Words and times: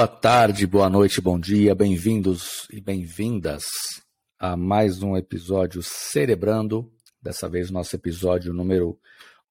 Boa 0.00 0.08
tarde, 0.08 0.66
boa 0.66 0.88
noite, 0.88 1.20
bom 1.20 1.38
dia, 1.38 1.74
bem-vindos 1.74 2.66
e 2.72 2.80
bem-vindas 2.80 3.64
a 4.38 4.56
mais 4.56 5.02
um 5.02 5.14
episódio 5.14 5.82
Cerebrando, 5.82 6.90
dessa 7.20 7.50
vez 7.50 7.70
nosso 7.70 7.94
episódio 7.96 8.54
número 8.54 8.98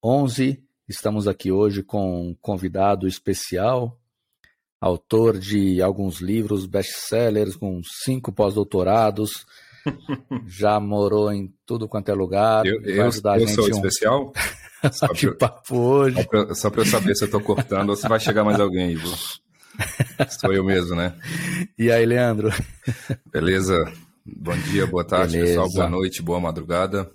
11. 0.02 0.60
Estamos 0.88 1.28
aqui 1.28 1.52
hoje 1.52 1.84
com 1.84 2.30
um 2.30 2.34
convidado 2.42 3.06
especial, 3.06 3.96
autor 4.80 5.38
de 5.38 5.80
alguns 5.80 6.20
livros 6.20 6.66
best-sellers, 6.66 7.54
com 7.54 7.80
cinco 8.04 8.32
pós-doutorados, 8.32 9.46
já 10.48 10.80
morou 10.80 11.32
em 11.32 11.54
tudo 11.64 11.86
quanto 11.86 12.08
é 12.08 12.12
lugar. 12.14 12.66
Eu, 12.66 12.82
eu, 12.82 13.04
eu 13.04 13.12
sou 13.12 13.66
um... 13.66 13.68
especial? 13.68 14.32
Só 14.90 15.06
que 15.14 15.30
papo 15.30 15.78
hoje. 15.78 16.16
Só 16.56 16.70
para 16.70 16.80
eu 16.80 16.86
saber 16.86 17.14
se 17.14 17.22
eu 17.22 17.26
estou 17.26 17.40
cortando 17.40 17.90
ou 17.90 17.96
se 17.96 18.08
vai 18.08 18.18
chegar 18.18 18.42
mais 18.42 18.58
alguém, 18.58 18.90
Ivo. 18.90 19.16
Sou 20.40 20.52
eu 20.52 20.64
mesmo, 20.64 20.94
né? 20.96 21.14
E 21.78 21.90
aí, 21.90 22.04
Leandro? 22.04 22.50
Beleza? 23.32 23.76
Bom 24.24 24.56
dia, 24.56 24.86
boa 24.86 25.04
tarde, 25.04 25.34
Beleza. 25.34 25.62
pessoal. 25.62 25.72
Boa 25.72 25.88
noite, 25.88 26.22
boa 26.22 26.40
madrugada. 26.40 27.10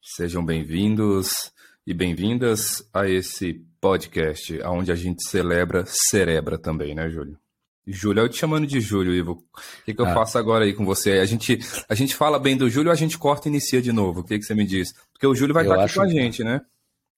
Sejam 0.00 0.44
bem-vindos 0.44 1.52
e 1.86 1.92
bem-vindas 1.92 2.88
a 2.92 3.08
esse 3.08 3.64
podcast, 3.80 4.60
onde 4.64 4.92
a 4.92 4.94
gente 4.94 5.22
celebra, 5.28 5.84
cerebra 5.86 6.58
também, 6.58 6.94
né, 6.94 7.08
Júlio? 7.08 7.38
Júlio, 7.86 8.22
eu 8.22 8.28
te 8.28 8.36
chamando 8.36 8.66
de 8.66 8.80
Júlio, 8.80 9.14
Ivo. 9.14 9.32
O 9.32 9.84
que, 9.84 9.94
que 9.94 10.00
eu 10.00 10.06
ah. 10.06 10.14
faço 10.14 10.38
agora 10.38 10.64
aí 10.64 10.72
com 10.72 10.84
você? 10.84 11.12
A 11.12 11.24
gente, 11.24 11.58
a 11.88 11.94
gente 11.94 12.14
fala 12.14 12.38
bem 12.38 12.56
do 12.56 12.70
Júlio 12.70 12.92
a 12.92 12.94
gente 12.94 13.18
corta 13.18 13.48
e 13.48 13.50
inicia 13.50 13.82
de 13.82 13.92
novo? 13.92 14.20
O 14.20 14.24
que, 14.24 14.38
que 14.38 14.44
você 14.44 14.54
me 14.54 14.64
diz? 14.64 14.92
Porque 15.12 15.26
o 15.26 15.34
Júlio 15.34 15.54
vai 15.54 15.66
eu 15.66 15.72
estar 15.72 15.84
aqui 15.84 15.94
com 15.94 16.02
a 16.02 16.08
gente, 16.08 16.44
né? 16.44 16.60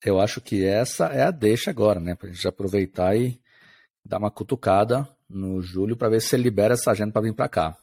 Eu 0.05 0.21
acho 0.21 0.41
que 0.41 0.65
essa 0.65 1.07
é 1.07 1.23
a 1.23 1.31
deixa 1.31 1.71
agora, 1.71 2.01
né? 2.01 2.15
Pra 2.15 2.31
gente 2.31 2.47
aproveitar 2.49 3.17
e 3.17 3.39
dar 4.13 4.19
uma 4.19 4.31
cutucada 4.31 5.09
no 5.29 5.63
Júlio 5.63 5.97
para 5.97 6.11
ver 6.11 6.21
se 6.21 6.37
ele 6.37 6.43
libera 6.43 6.75
essa 6.75 6.91
agenda 6.91 7.13
para 7.13 7.23
vir 7.23 7.35
para 7.35 7.49
cá. 7.49 7.77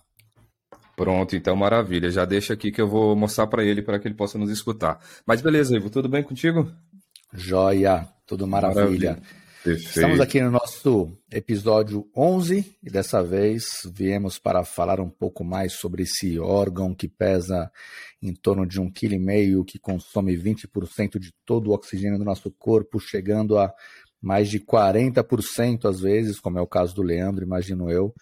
Pronto, 0.96 1.36
então 1.36 1.56
maravilha. 1.56 2.12
Já 2.12 2.24
deixa 2.24 2.54
aqui 2.54 2.72
que 2.72 2.80
eu 2.80 2.88
vou 2.88 3.16
mostrar 3.16 3.48
para 3.48 3.64
ele 3.64 3.82
para 3.82 3.98
que 3.98 4.08
ele 4.08 4.14
possa 4.14 4.38
nos 4.38 4.52
escutar. 4.52 5.00
Mas 5.26 5.42
beleza, 5.42 5.76
Ivo, 5.76 5.90
tudo 5.90 6.08
bem 6.08 6.22
contigo? 6.22 6.72
Joia, 7.34 8.08
tudo 8.28 8.46
maravilha. 8.46 9.18
maravilha. 9.18 9.40
Estamos 9.66 10.22
aqui 10.22 10.40
no 10.40 10.52
nosso 10.52 11.12
episódio 11.32 12.08
11 12.16 12.78
e 12.82 12.90
dessa 12.90 13.22
vez 13.22 13.82
viemos 13.92 14.40
para 14.40 14.64
falar 14.64 15.02
um 15.02 15.10
pouco 15.10 15.44
mais 15.44 15.74
sobre 15.74 16.04
esse 16.04 16.40
órgão 16.40 16.96
que 16.96 17.10
pesa 17.10 17.70
em 18.22 18.34
torno 18.34 18.66
de 18.66 18.80
um 18.80 18.90
quilo 18.90 19.16
e 19.16 19.20
meio, 19.20 19.66
que 19.66 19.78
consome 19.78 20.38
20% 20.38 21.20
de 21.20 21.34
todo 21.46 21.70
o 21.70 21.74
oxigênio 21.74 22.18
do 22.18 22.24
nosso 22.24 22.50
corpo, 22.52 23.00
chegando 23.00 23.58
a 23.58 23.74
mais 24.22 24.50
de 24.50 24.60
40% 24.60 25.86
às 25.86 26.00
vezes, 26.00 26.40
como 26.40 26.58
é 26.58 26.62
o 26.62 26.68
caso 26.68 26.94
do 26.94 27.02
Leandro, 27.02 27.44
imagino 27.44 27.90
eu, 27.90 28.14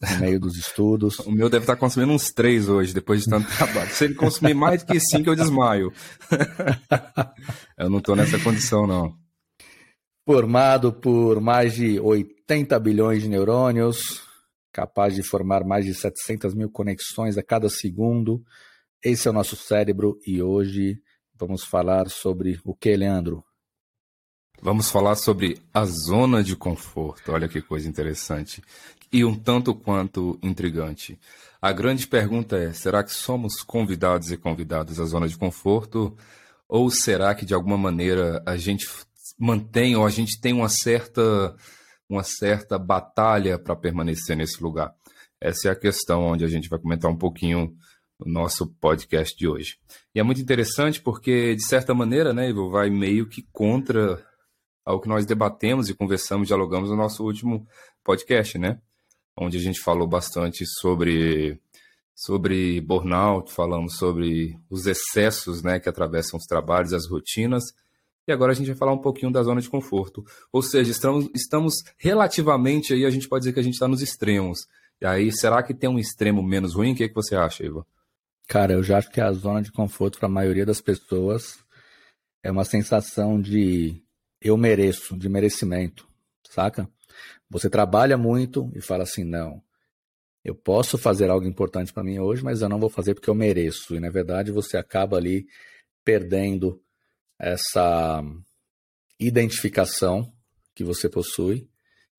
no 0.00 0.18
meio 0.18 0.40
dos 0.40 0.56
estudos. 0.56 1.18
o 1.26 1.30
meu 1.30 1.50
deve 1.50 1.64
estar 1.64 1.76
consumindo 1.76 2.12
uns 2.12 2.30
três 2.30 2.68
hoje, 2.68 2.94
depois 2.94 3.24
de 3.24 3.30
tanto 3.30 3.48
trabalho. 3.56 3.90
Se 3.90 4.04
ele 4.04 4.14
consumir 4.14 4.54
mais 4.54 4.82
do 4.82 4.92
que 4.92 5.00
cinco, 5.00 5.30
eu 5.30 5.36
desmaio. 5.36 5.92
eu 7.76 7.90
não 7.90 7.98
estou 7.98 8.16
nessa 8.16 8.38
condição, 8.38 8.86
não. 8.86 9.14
Formado 10.24 10.92
por 10.92 11.40
mais 11.40 11.74
de 11.74 11.98
80 11.98 12.78
bilhões 12.78 13.22
de 13.22 13.28
neurônios, 13.28 14.22
capaz 14.72 15.14
de 15.14 15.22
formar 15.22 15.64
mais 15.64 15.84
de 15.84 15.94
700 15.94 16.54
mil 16.54 16.70
conexões 16.70 17.36
a 17.36 17.42
cada 17.42 17.68
segundo. 17.68 18.42
Esse 19.02 19.26
é 19.26 19.30
o 19.30 19.34
nosso 19.34 19.56
cérebro 19.56 20.16
e 20.26 20.42
hoje 20.42 21.00
vamos 21.34 21.64
falar 21.64 22.08
sobre 22.08 22.60
o 22.64 22.74
que, 22.74 22.94
Leandro? 22.94 23.42
Vamos 24.62 24.90
falar 24.90 25.16
sobre 25.16 25.58
a 25.72 25.86
zona 25.86 26.44
de 26.44 26.54
conforto. 26.54 27.32
Olha 27.32 27.48
que 27.48 27.62
coisa 27.62 27.88
interessante. 27.88 28.62
E 29.10 29.24
um 29.24 29.34
tanto 29.34 29.74
quanto 29.74 30.38
intrigante. 30.42 31.18
A 31.62 31.72
grande 31.72 32.06
pergunta 32.06 32.58
é: 32.58 32.70
será 32.74 33.02
que 33.02 33.12
somos 33.12 33.62
convidados 33.62 34.30
e 34.30 34.36
convidadas 34.36 35.00
à 35.00 35.06
zona 35.06 35.26
de 35.26 35.38
conforto? 35.38 36.14
Ou 36.68 36.90
será 36.90 37.34
que 37.34 37.46
de 37.46 37.54
alguma 37.54 37.78
maneira 37.78 38.42
a 38.44 38.58
gente 38.58 38.86
mantém 39.38 39.96
ou 39.96 40.04
a 40.04 40.10
gente 40.10 40.38
tem 40.38 40.52
uma 40.52 40.68
certa, 40.68 41.56
uma 42.06 42.22
certa 42.22 42.78
batalha 42.78 43.58
para 43.58 43.74
permanecer 43.74 44.36
nesse 44.36 44.62
lugar? 44.62 44.94
Essa 45.40 45.68
é 45.68 45.70
a 45.72 45.76
questão 45.76 46.24
onde 46.24 46.44
a 46.44 46.48
gente 46.48 46.68
vai 46.68 46.78
comentar 46.78 47.10
um 47.10 47.16
pouquinho 47.16 47.74
no 48.18 48.30
nosso 48.30 48.66
podcast 48.78 49.34
de 49.34 49.48
hoje. 49.48 49.78
E 50.14 50.20
é 50.20 50.22
muito 50.22 50.42
interessante 50.42 51.00
porque, 51.00 51.56
de 51.56 51.64
certa 51.64 51.94
maneira, 51.94 52.34
né, 52.34 52.50
Ivo, 52.50 52.70
vai 52.70 52.90
meio 52.90 53.26
que 53.26 53.42
contra 53.50 54.22
ao 54.90 55.00
que 55.00 55.08
nós 55.08 55.24
debatemos 55.24 55.88
e 55.88 55.94
conversamos, 55.94 56.48
dialogamos 56.48 56.90
no 56.90 56.96
nosso 56.96 57.24
último 57.24 57.66
podcast, 58.04 58.58
né? 58.58 58.78
Onde 59.36 59.56
a 59.56 59.60
gente 59.60 59.80
falou 59.80 60.06
bastante 60.06 60.66
sobre, 60.66 61.58
sobre 62.14 62.80
burnout, 62.80 63.52
falamos 63.52 63.96
sobre 63.96 64.58
os 64.68 64.86
excessos 64.86 65.62
né, 65.62 65.78
que 65.78 65.88
atravessam 65.88 66.38
os 66.38 66.44
trabalhos, 66.44 66.92
as 66.92 67.06
rotinas. 67.06 67.72
E 68.26 68.32
agora 68.32 68.52
a 68.52 68.54
gente 68.54 68.66
vai 68.66 68.76
falar 68.76 68.92
um 68.92 68.98
pouquinho 68.98 69.32
da 69.32 69.42
zona 69.42 69.60
de 69.60 69.70
conforto. 69.70 70.24
Ou 70.52 70.62
seja, 70.62 70.90
estamos, 70.90 71.30
estamos 71.34 71.74
relativamente 71.96 72.92
aí, 72.92 73.06
a 73.06 73.10
gente 73.10 73.28
pode 73.28 73.42
dizer 73.42 73.52
que 73.52 73.60
a 73.60 73.62
gente 73.62 73.74
está 73.74 73.88
nos 73.88 74.02
extremos. 74.02 74.66
E 75.00 75.06
aí, 75.06 75.32
será 75.32 75.62
que 75.62 75.72
tem 75.72 75.88
um 75.88 75.98
extremo 75.98 76.42
menos 76.42 76.74
ruim? 76.74 76.92
O 76.92 76.96
que, 76.96 77.04
é 77.04 77.08
que 77.08 77.14
você 77.14 77.34
acha, 77.34 77.64
Iva? 77.64 77.86
Cara, 78.46 78.74
eu 78.74 78.82
já 78.82 78.98
acho 78.98 79.10
que 79.10 79.20
a 79.20 79.32
zona 79.32 79.62
de 79.62 79.72
conforto 79.72 80.18
para 80.18 80.26
a 80.26 80.30
maioria 80.30 80.66
das 80.66 80.80
pessoas 80.80 81.58
é 82.42 82.50
uma 82.50 82.64
sensação 82.64 83.40
de 83.40 84.02
eu 84.40 84.56
mereço, 84.56 85.16
de 85.16 85.28
merecimento, 85.28 86.08
saca? 86.48 86.88
Você 87.48 87.68
trabalha 87.68 88.16
muito 88.16 88.70
e 88.74 88.80
fala 88.80 89.02
assim, 89.02 89.24
não, 89.24 89.62
eu 90.44 90.54
posso 90.54 90.96
fazer 90.96 91.30
algo 91.30 91.46
importante 91.46 91.92
para 91.92 92.04
mim 92.04 92.18
hoje, 92.18 92.42
mas 92.42 92.62
eu 92.62 92.68
não 92.68 92.78
vou 92.78 92.88
fazer 92.88 93.14
porque 93.14 93.28
eu 93.28 93.34
mereço. 93.34 93.94
E 93.94 94.00
na 94.00 94.10
verdade 94.10 94.50
você 94.50 94.76
acaba 94.76 95.16
ali 95.16 95.46
perdendo 96.04 96.80
essa 97.38 98.22
identificação 99.18 100.32
que 100.74 100.82
você 100.82 101.08
possui 101.08 101.68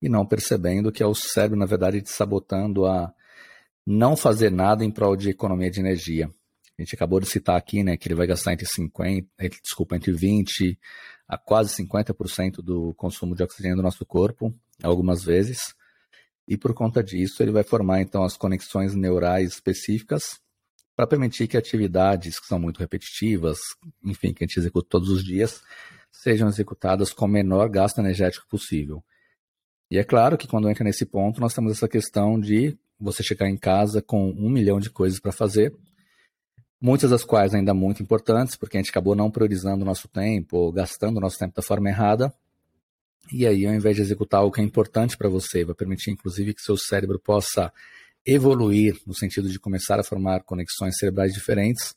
e 0.01 0.09
não 0.09 0.25
percebendo 0.25 0.91
que 0.91 1.03
é 1.03 1.05
o 1.05 1.15
cérebro, 1.15 1.57
na 1.57 1.65
verdade, 1.65 2.01
te 2.01 2.09
sabotando 2.09 2.85
a 2.85 3.13
não 3.85 4.15
fazer 4.15 4.51
nada 4.51 4.83
em 4.83 4.91
prol 4.91 5.15
de 5.15 5.29
economia 5.29 5.69
de 5.69 5.79
energia. 5.79 6.29
A 6.81 6.83
gente 6.83 6.95
acabou 6.95 7.19
de 7.19 7.27
citar 7.27 7.55
aqui, 7.55 7.83
né, 7.83 7.95
que 7.95 8.07
ele 8.07 8.15
vai 8.15 8.25
gastar 8.25 8.53
entre 8.53 8.65
50, 8.65 9.27
desculpa, 9.63 9.95
entre 9.95 10.11
20 10.11 10.79
a 11.27 11.37
quase 11.37 11.75
50% 11.75 12.55
do 12.57 12.93
consumo 12.95 13.35
de 13.35 13.43
oxigênio 13.43 13.77
do 13.77 13.83
nosso 13.83 14.05
corpo, 14.05 14.53
algumas 14.83 15.23
vezes. 15.23 15.75
E 16.47 16.57
por 16.57 16.73
conta 16.73 17.03
disso, 17.03 17.41
ele 17.41 17.51
vai 17.51 17.63
formar 17.63 18.01
então 18.01 18.23
as 18.23 18.35
conexões 18.35 18.95
neurais 18.95 19.53
específicas 19.53 20.41
para 20.95 21.07
permitir 21.07 21.47
que 21.47 21.55
atividades 21.55 22.39
que 22.39 22.47
são 22.47 22.59
muito 22.59 22.79
repetitivas, 22.79 23.59
enfim, 24.03 24.33
que 24.33 24.43
a 24.43 24.47
gente 24.47 24.59
executa 24.59 24.89
todos 24.89 25.09
os 25.09 25.23
dias, 25.23 25.61
sejam 26.11 26.49
executadas 26.49 27.13
com 27.13 27.25
o 27.25 27.29
menor 27.29 27.69
gasto 27.69 27.99
energético 27.99 28.47
possível. 28.49 29.03
E 29.89 29.97
é 29.99 30.03
claro 30.03 30.37
que 30.37 30.47
quando 30.47 30.69
entra 30.69 30.83
nesse 30.83 31.05
ponto, 31.05 31.39
nós 31.39 31.53
temos 31.53 31.73
essa 31.73 31.87
questão 31.87 32.39
de 32.39 32.77
você 32.99 33.23
chegar 33.23 33.47
em 33.47 33.57
casa 33.57 34.01
com 34.01 34.31
um 34.31 34.49
milhão 34.49 34.79
de 34.79 34.89
coisas 34.89 35.19
para 35.19 35.31
fazer 35.31 35.73
muitas 36.81 37.11
das 37.11 37.23
quais 37.23 37.53
ainda 37.53 37.73
muito 37.73 38.01
importantes, 38.01 38.55
porque 38.55 38.75
a 38.75 38.81
gente 38.81 38.89
acabou 38.89 39.15
não 39.15 39.29
priorizando 39.29 39.83
o 39.83 39.85
nosso 39.85 40.07
tempo, 40.07 40.57
ou 40.57 40.71
gastando 40.71 41.17
o 41.17 41.21
nosso 41.21 41.37
tempo 41.37 41.55
da 41.55 41.61
forma 41.61 41.89
errada. 41.89 42.33
E 43.31 43.45
aí, 43.45 43.67
ao 43.67 43.73
invés 43.73 43.95
de 43.95 44.01
executar 44.01 44.39
algo 44.39 44.53
que 44.53 44.59
é 44.59 44.63
importante 44.63 45.15
para 45.15 45.29
você, 45.29 45.63
vai 45.63 45.75
permitir 45.75 46.09
inclusive 46.09 46.53
que 46.53 46.61
seu 46.61 46.75
cérebro 46.75 47.19
possa 47.19 47.71
evoluir 48.25 48.99
no 49.05 49.13
sentido 49.13 49.47
de 49.49 49.59
começar 49.59 49.99
a 49.99 50.03
formar 50.03 50.43
conexões 50.43 50.97
cerebrais 50.97 51.33
diferentes, 51.33 51.95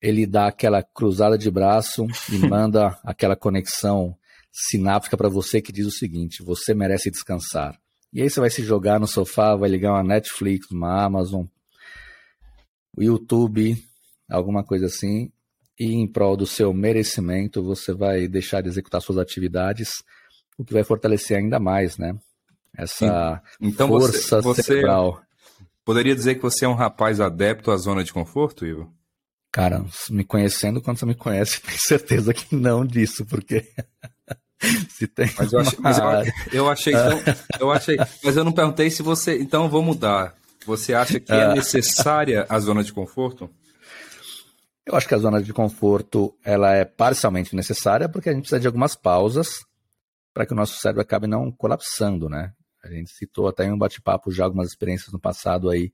ele 0.00 0.26
dá 0.26 0.48
aquela 0.48 0.82
cruzada 0.82 1.36
de 1.36 1.50
braço 1.50 2.06
e 2.30 2.38
manda 2.46 2.98
aquela 3.02 3.34
conexão 3.34 4.16
sináptica 4.52 5.16
para 5.16 5.28
você 5.28 5.60
que 5.60 5.72
diz 5.72 5.86
o 5.86 5.90
seguinte: 5.90 6.42
você 6.42 6.74
merece 6.74 7.10
descansar. 7.10 7.78
E 8.12 8.22
aí 8.22 8.30
você 8.30 8.38
vai 8.38 8.50
se 8.50 8.62
jogar 8.62 9.00
no 9.00 9.08
sofá, 9.08 9.56
vai 9.56 9.68
ligar 9.68 9.92
uma 9.92 10.04
Netflix, 10.04 10.70
uma 10.70 11.04
Amazon, 11.04 11.46
YouTube, 13.02 13.76
alguma 14.30 14.64
coisa 14.64 14.86
assim, 14.86 15.30
e 15.78 15.92
em 15.92 16.06
prol 16.06 16.36
do 16.36 16.46
seu 16.46 16.72
merecimento 16.72 17.62
você 17.62 17.92
vai 17.92 18.28
deixar 18.28 18.60
de 18.60 18.68
executar 18.68 19.00
suas 19.00 19.18
atividades, 19.18 19.90
o 20.56 20.64
que 20.64 20.72
vai 20.72 20.84
fortalecer 20.84 21.36
ainda 21.36 21.58
mais, 21.58 21.98
né? 21.98 22.14
Essa 22.76 23.42
então 23.60 23.88
força 23.88 24.42
você, 24.42 24.42
você 24.42 24.62
cerebral. 24.62 25.20
Poderia 25.84 26.14
dizer 26.14 26.36
que 26.36 26.42
você 26.42 26.64
é 26.64 26.68
um 26.68 26.74
rapaz 26.74 27.20
adepto 27.20 27.70
à 27.70 27.76
zona 27.76 28.02
de 28.02 28.12
conforto, 28.12 28.66
Ivo? 28.66 28.92
Cara, 29.52 29.84
me 30.10 30.24
conhecendo 30.24 30.80
quando 30.80 30.98
você 30.98 31.06
me 31.06 31.14
conhece, 31.14 31.60
tenho 31.62 31.78
certeza 31.78 32.34
que 32.34 32.56
não 32.56 32.84
disso, 32.84 33.24
porque 33.26 33.64
se 34.90 35.06
tem. 35.06 35.30
Mas 35.38 35.52
eu 35.52 35.60
achei, 35.60 35.78
mas 35.78 35.98
eu, 35.98 36.04
eu 36.52 36.68
achei 36.68 36.92
então, 36.92 37.34
eu 37.60 37.72
achei, 37.72 37.96
mas 38.22 38.36
eu 38.36 38.44
não 38.44 38.52
perguntei 38.52 38.90
se 38.90 39.02
você. 39.02 39.38
Então 39.38 39.68
vou 39.68 39.82
mudar. 39.82 40.34
Você 40.66 40.94
acha 40.94 41.20
que 41.20 41.32
é 41.32 41.44
ah. 41.44 41.54
necessária 41.54 42.46
a 42.48 42.58
zona 42.58 42.82
de 42.82 42.92
conforto? 42.92 43.50
Eu 44.86 44.94
acho 44.94 45.08
que 45.08 45.14
a 45.14 45.18
zona 45.18 45.42
de 45.42 45.52
conforto 45.52 46.36
ela 46.44 46.74
é 46.74 46.84
parcialmente 46.84 47.56
necessária 47.56 48.08
porque 48.08 48.28
a 48.28 48.32
gente 48.32 48.42
precisa 48.42 48.60
de 48.60 48.66
algumas 48.66 48.94
pausas 48.94 49.64
para 50.32 50.44
que 50.44 50.52
o 50.52 50.56
nosso 50.56 50.78
cérebro 50.78 51.00
acabe 51.00 51.26
não 51.26 51.50
colapsando, 51.50 52.28
né? 52.28 52.52
A 52.82 52.88
gente 52.88 53.10
citou 53.12 53.48
até 53.48 53.64
em 53.64 53.72
um 53.72 53.78
bate-papo 53.78 54.30
já 54.30 54.44
algumas 54.44 54.68
experiências 54.68 55.10
no 55.10 55.18
passado 55.18 55.70
aí 55.70 55.90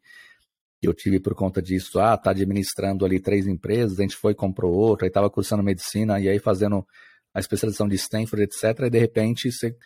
que 0.81 0.89
eu 0.89 0.95
tive 0.95 1.21
por 1.21 1.35
conta 1.35 1.63
disso. 1.63 2.01
Ah, 2.01 2.17
tá 2.17 2.31
administrando 2.31 3.05
ali 3.05 3.21
três 3.21 3.47
empresas, 3.47 3.99
a 3.99 4.03
gente 4.03 4.17
foi 4.17 4.35
comprou 4.35 4.73
outra, 4.73 5.07
aí 5.07 5.11
estava 5.11 5.31
cursando 5.31 5.63
medicina 5.63 6.19
e 6.19 6.29
aí 6.29 6.41
fazendo 6.41 6.85
a 7.33 7.39
especialização 7.39 7.87
de 7.87 7.95
Stanford, 7.95 8.43
etc. 8.43 8.87
E 8.87 8.91
de 8.91 8.99
repente 8.99 9.53
você 9.53 9.77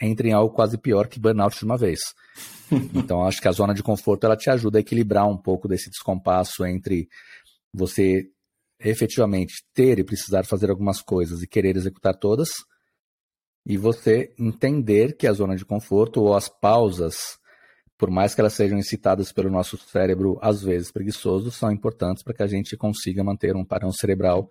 entra 0.00 0.28
em 0.28 0.32
algo 0.32 0.54
quase 0.54 0.78
pior 0.78 1.08
que 1.08 1.20
burnout 1.20 1.58
de 1.58 1.64
uma 1.64 1.76
vez. 1.76 2.00
Então 2.94 3.26
acho 3.26 3.40
que 3.40 3.48
a 3.48 3.52
zona 3.52 3.74
de 3.74 3.82
conforto 3.82 4.24
ela 4.24 4.36
te 4.36 4.48
ajuda 4.48 4.78
a 4.78 4.80
equilibrar 4.80 5.28
um 5.28 5.36
pouco 5.36 5.66
desse 5.66 5.90
descompasso 5.90 6.64
entre 6.64 7.08
você 7.74 8.30
efetivamente 8.78 9.64
ter 9.74 9.98
e 9.98 10.04
precisar 10.04 10.44
fazer 10.44 10.70
algumas 10.70 11.02
coisas 11.02 11.42
e 11.42 11.48
querer 11.48 11.76
executar 11.76 12.16
todas, 12.16 12.50
e 13.66 13.76
você 13.76 14.32
entender 14.38 15.16
que 15.16 15.26
a 15.26 15.32
zona 15.32 15.54
de 15.54 15.64
conforto 15.64 16.22
ou 16.22 16.34
as 16.34 16.48
pausas, 16.48 17.38
por 17.98 18.10
mais 18.10 18.34
que 18.34 18.40
elas 18.40 18.54
sejam 18.54 18.78
incitadas 18.78 19.32
pelo 19.32 19.50
nosso 19.50 19.76
cérebro, 19.76 20.38
às 20.40 20.62
vezes 20.62 20.90
preguiçoso, 20.90 21.50
são 21.50 21.70
importantes 21.70 22.22
para 22.22 22.34
que 22.34 22.42
a 22.42 22.46
gente 22.46 22.76
consiga 22.76 23.22
manter 23.22 23.54
um 23.54 23.64
padrão 23.64 23.92
cerebral 23.92 24.48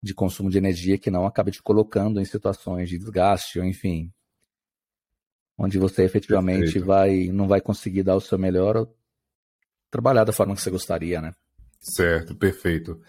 de 0.00 0.14
consumo 0.14 0.50
de 0.50 0.58
energia 0.58 0.98
que 0.98 1.10
não 1.10 1.26
acabe 1.26 1.50
te 1.50 1.62
colocando 1.62 2.20
em 2.20 2.24
situações 2.24 2.88
de 2.88 2.98
desgaste 2.98 3.58
ou 3.58 3.64
enfim, 3.64 4.12
onde 5.56 5.78
você 5.78 6.02
efetivamente 6.02 6.64
Perfeito. 6.64 6.86
vai 6.86 7.26
não 7.28 7.46
vai 7.46 7.60
conseguir 7.60 8.02
dar 8.02 8.16
o 8.16 8.20
seu 8.20 8.38
melhor 8.38 8.76
ou 8.76 8.96
trabalhar 9.90 10.24
da 10.24 10.32
forma 10.32 10.54
que 10.54 10.60
você 10.60 10.70
gostaria, 10.70 11.20
né? 11.20 11.32
Certo, 11.80 12.34
perfeito. 12.34 13.00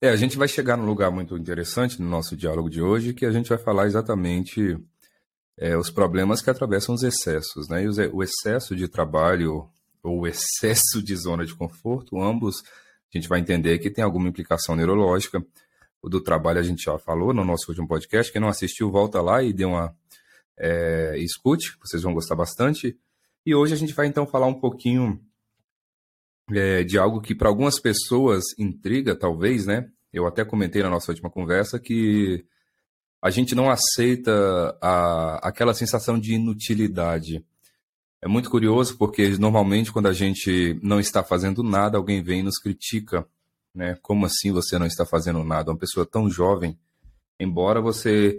É, 0.00 0.10
a 0.10 0.16
gente 0.16 0.36
vai 0.36 0.48
chegar 0.48 0.76
num 0.76 0.84
lugar 0.84 1.10
muito 1.10 1.36
interessante 1.36 2.00
no 2.00 2.08
nosso 2.08 2.36
diálogo 2.36 2.68
de 2.68 2.82
hoje, 2.82 3.14
que 3.14 3.24
a 3.24 3.30
gente 3.30 3.48
vai 3.48 3.58
falar 3.58 3.86
exatamente 3.86 4.76
é, 5.56 5.76
os 5.76 5.90
problemas 5.90 6.42
que 6.42 6.50
atravessam 6.50 6.94
os 6.94 7.02
excessos, 7.02 7.68
né? 7.68 7.84
E 7.84 7.88
o 7.88 8.22
excesso 8.22 8.74
de 8.74 8.88
trabalho 8.88 9.68
ou 10.02 10.20
o 10.20 10.26
excesso 10.26 11.02
de 11.02 11.14
zona 11.16 11.46
de 11.46 11.54
conforto, 11.54 12.20
ambos 12.20 12.62
a 13.12 13.18
gente 13.18 13.28
vai 13.28 13.40
entender 13.40 13.78
que 13.78 13.90
tem 13.90 14.02
alguma 14.02 14.28
implicação 14.28 14.74
neurológica. 14.74 15.44
O 16.00 16.08
do 16.08 16.20
trabalho 16.20 16.58
a 16.58 16.62
gente 16.62 16.82
já 16.82 16.98
falou 16.98 17.32
no 17.32 17.44
nosso 17.44 17.66
último 17.68 17.86
podcast. 17.86 18.32
Quem 18.32 18.40
não 18.40 18.48
assistiu, 18.48 18.90
volta 18.90 19.20
lá 19.20 19.42
e 19.42 19.52
dê 19.52 19.64
uma 19.64 19.94
é, 20.58 21.16
escute, 21.18 21.76
vocês 21.80 22.02
vão 22.02 22.14
gostar 22.14 22.36
bastante. 22.36 22.96
E 23.44 23.54
hoje 23.54 23.74
a 23.74 23.76
gente 23.76 23.94
vai 23.94 24.06
então 24.06 24.26
falar 24.26 24.46
um 24.46 24.60
pouquinho 24.60 25.20
é, 26.50 26.84
de 26.84 26.98
algo 26.98 27.20
que 27.20 27.34
para 27.34 27.48
algumas 27.48 27.78
pessoas 27.80 28.42
intriga, 28.58 29.16
talvez, 29.16 29.66
né? 29.66 29.88
Eu 30.12 30.26
até 30.26 30.44
comentei 30.44 30.82
na 30.82 30.90
nossa 30.90 31.10
última 31.10 31.30
conversa 31.30 31.78
que 31.78 32.44
a 33.20 33.30
gente 33.30 33.54
não 33.54 33.70
aceita 33.70 34.76
a, 34.80 35.48
aquela 35.48 35.74
sensação 35.74 36.18
de 36.18 36.34
inutilidade. 36.34 37.44
É 38.20 38.28
muito 38.28 38.50
curioso 38.50 38.96
porque 38.98 39.28
normalmente 39.38 39.92
quando 39.92 40.06
a 40.06 40.12
gente 40.12 40.78
não 40.82 41.00
está 41.00 41.22
fazendo 41.24 41.62
nada, 41.62 41.96
alguém 41.96 42.22
vem 42.22 42.40
e 42.40 42.42
nos 42.42 42.58
critica, 42.58 43.26
né? 43.74 43.96
Como 44.02 44.26
assim 44.26 44.52
você 44.52 44.78
não 44.78 44.86
está 44.86 45.06
fazendo 45.06 45.42
nada? 45.42 45.70
Uma 45.70 45.78
pessoa 45.78 46.04
tão 46.04 46.28
jovem, 46.28 46.78
embora 47.40 47.80
você 47.80 48.38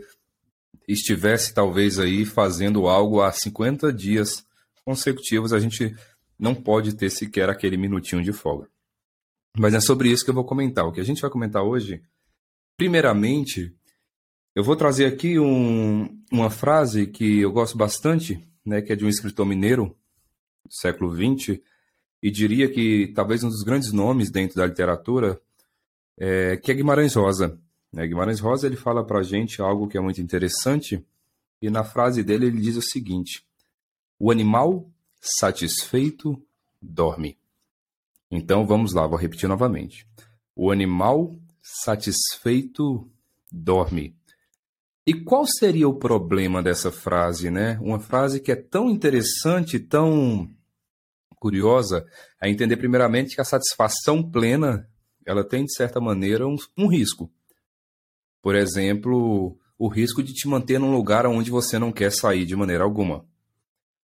estivesse 0.88 1.54
talvez 1.54 2.00
aí 2.00 2.26
fazendo 2.26 2.88
algo 2.88 3.22
há 3.22 3.32
50 3.32 3.92
dias 3.92 4.46
consecutivos, 4.86 5.54
a 5.54 5.60
gente 5.60 5.96
não 6.38 6.54
pode 6.54 6.96
ter 6.96 7.10
sequer 7.10 7.50
aquele 7.50 7.78
minutinho 7.78 8.22
de 8.22 8.34
folga. 8.34 8.68
Mas 9.58 9.74
é 9.74 9.80
sobre 9.80 10.10
isso 10.10 10.24
que 10.24 10.30
eu 10.30 10.36
vou 10.36 10.46
comentar. 10.46 10.86
O 10.86 10.92
que 10.92 11.00
a 11.00 11.06
gente 11.06 11.22
vai 11.22 11.30
comentar 11.30 11.64
hoje, 11.64 12.02
primeiramente, 12.76 13.74
eu 14.56 14.64
vou 14.64 14.76
trazer 14.76 15.06
aqui 15.06 15.40
um, 15.40 16.20
uma 16.32 16.50
frase 16.50 17.08
que 17.08 17.40
eu 17.40 17.52
gosto 17.52 17.78
bastante, 17.78 18.46
né, 18.66 18.82
que 18.82 18.92
é 18.92 18.96
de 18.96 19.06
um 19.06 19.10
escritor 19.10 19.46
mineiro 19.46 19.96
do 20.66 20.74
século 20.74 21.14
XX, 21.16 21.60
e 22.22 22.32
diria 22.32 22.70
que 22.70 23.12
talvez 23.14 23.44
um 23.44 23.50
dos 23.50 23.64
grandes 23.64 23.92
nomes 23.92 24.32
dentro 24.32 24.56
da 24.56 24.66
literatura, 24.66 25.40
é, 26.18 26.58
que 26.58 26.72
é 26.72 26.74
Guimarães 26.76 27.16
Rosa. 27.16 27.60
Né? 27.94 28.08
Guimarães 28.08 28.40
Rosa 28.40 28.66
ele 28.66 28.76
fala 28.76 29.06
para 29.06 29.20
a 29.20 29.24
gente 29.24 29.62
algo 29.62 29.88
que 29.88 29.98
é 29.98 30.02
muito 30.02 30.20
interessante, 30.20 31.06
e 31.62 31.70
na 31.70 31.84
frase 31.84 32.24
dele 32.24 32.48
ele 32.48 32.60
diz 32.60 32.76
o 32.76 32.82
seguinte: 32.82 33.46
o 34.20 34.32
animal 34.32 34.90
satisfeito 35.22 36.42
dorme. 36.82 37.38
Então 38.30 38.66
vamos 38.66 38.94
lá, 38.94 39.06
vou 39.06 39.18
repetir 39.18 39.48
novamente. 39.48 40.08
O 40.56 40.72
animal 40.72 41.36
satisfeito 41.62 43.10
dorme. 43.52 44.16
E 45.06 45.14
qual 45.14 45.46
seria 45.46 45.88
o 45.88 46.00
problema 46.00 46.64
dessa 46.64 46.92
frase, 46.92 47.52
né? 47.52 47.78
Uma 47.82 48.00
frase 48.00 48.40
que 48.40 48.52
é 48.52 48.56
tão 48.56 48.90
interessante, 48.90 49.78
tão 49.78 50.50
curiosa, 51.36 52.06
a 52.40 52.48
entender 52.48 52.78
primeiramente 52.78 53.36
que 53.36 53.42
a 53.42 53.46
satisfação 53.46 54.24
plena, 54.24 54.90
ela 55.26 55.44
tem 55.44 55.66
de 55.66 55.74
certa 55.74 56.00
maneira 56.00 56.48
um, 56.48 56.56
um 56.78 56.88
risco. 56.88 57.30
Por 58.44 58.56
exemplo, 58.56 59.58
o 59.80 59.88
risco 59.88 60.22
de 60.22 60.34
te 60.34 60.50
manter 60.50 60.78
num 60.78 60.92
lugar 60.92 61.26
onde 61.26 61.50
você 61.50 61.80
não 61.80 61.94
quer 61.94 62.12
sair 62.12 62.46
de 62.46 62.58
maneira 62.58 62.84
alguma. 62.84 63.26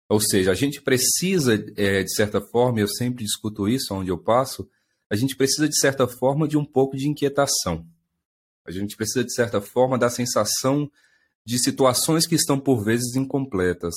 Ou 0.08 0.20
seja, 0.22 0.52
a 0.52 0.54
gente 0.54 0.80
precisa, 0.80 1.56
é, 1.76 2.04
de 2.04 2.14
certa 2.14 2.40
forma, 2.40 2.80
eu 2.80 2.88
sempre 2.88 3.24
discuto 3.24 3.68
isso 3.68 3.96
onde 3.96 4.12
eu 4.12 4.18
passo, 4.18 4.70
a 5.10 5.16
gente 5.16 5.36
precisa, 5.36 5.68
de 5.68 5.76
certa 5.76 6.08
forma, 6.08 6.48
de 6.48 6.56
um 6.56 6.64
pouco 6.64 6.96
de 6.96 7.10
inquietação. 7.10 7.84
A 8.64 8.70
gente 8.70 8.96
precisa, 8.96 9.26
de 9.26 9.34
certa 9.34 9.60
forma, 9.60 9.98
da 9.98 10.08
sensação 10.08 10.90
de 11.44 11.58
situações 11.58 12.28
que 12.28 12.36
estão, 12.36 12.60
por 12.60 12.84
vezes, 12.84 13.16
incompletas. 13.16 13.96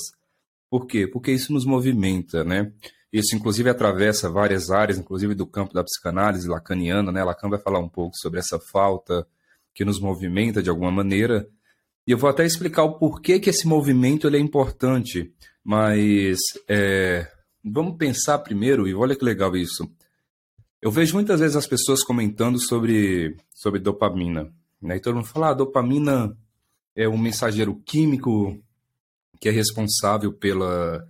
Por 0.71 0.87
quê? 0.87 1.05
Porque 1.05 1.31
isso 1.31 1.53
nos 1.53 1.65
movimenta, 1.65 2.43
né? 2.43 2.73
Isso, 3.13 3.35
inclusive, 3.35 3.69
atravessa 3.69 4.27
várias 4.27 4.71
áreas, 4.71 4.97
inclusive 4.97 5.35
do 5.35 5.45
campo 5.45 5.71
da 5.71 5.83
psicanálise 5.83 6.47
lacaniana, 6.47 7.11
né? 7.11 7.23
Lacan 7.23 7.49
vai 7.49 7.59
falar 7.59 7.79
um 7.79 7.89
pouco 7.89 8.17
sobre 8.17 8.39
essa 8.39 8.59
falta 8.59 9.27
que 9.73 9.85
nos 9.85 9.99
movimenta 9.99 10.61
de 10.61 10.69
alguma 10.69 10.91
maneira. 10.91 11.47
E 12.05 12.11
eu 12.11 12.17
vou 12.17 12.29
até 12.29 12.45
explicar 12.45 12.83
o 12.83 12.97
porquê 12.97 13.39
que 13.39 13.49
esse 13.49 13.67
movimento 13.67 14.27
ele 14.27 14.37
é 14.37 14.39
importante. 14.39 15.33
Mas 15.63 16.39
é, 16.67 17.27
vamos 17.63 17.97
pensar 17.97 18.39
primeiro, 18.39 18.87
e 18.87 18.93
olha 18.93 19.15
que 19.15 19.23
legal 19.23 19.55
isso. 19.55 19.89
Eu 20.81 20.91
vejo 20.91 21.13
muitas 21.13 21.39
vezes 21.39 21.55
as 21.55 21.67
pessoas 21.67 22.03
comentando 22.03 22.59
sobre, 22.59 23.37
sobre 23.53 23.79
dopamina. 23.79 24.51
Né? 24.81 24.97
E 24.97 24.99
todo 24.99 25.15
mundo 25.15 25.27
fala, 25.27 25.49
ah, 25.49 25.53
dopamina 25.53 26.35
é 26.95 27.07
um 27.07 27.17
mensageiro 27.17 27.75
químico 27.85 28.59
que 29.39 29.47
é 29.47 29.51
responsável 29.51 30.33
pela, 30.33 31.05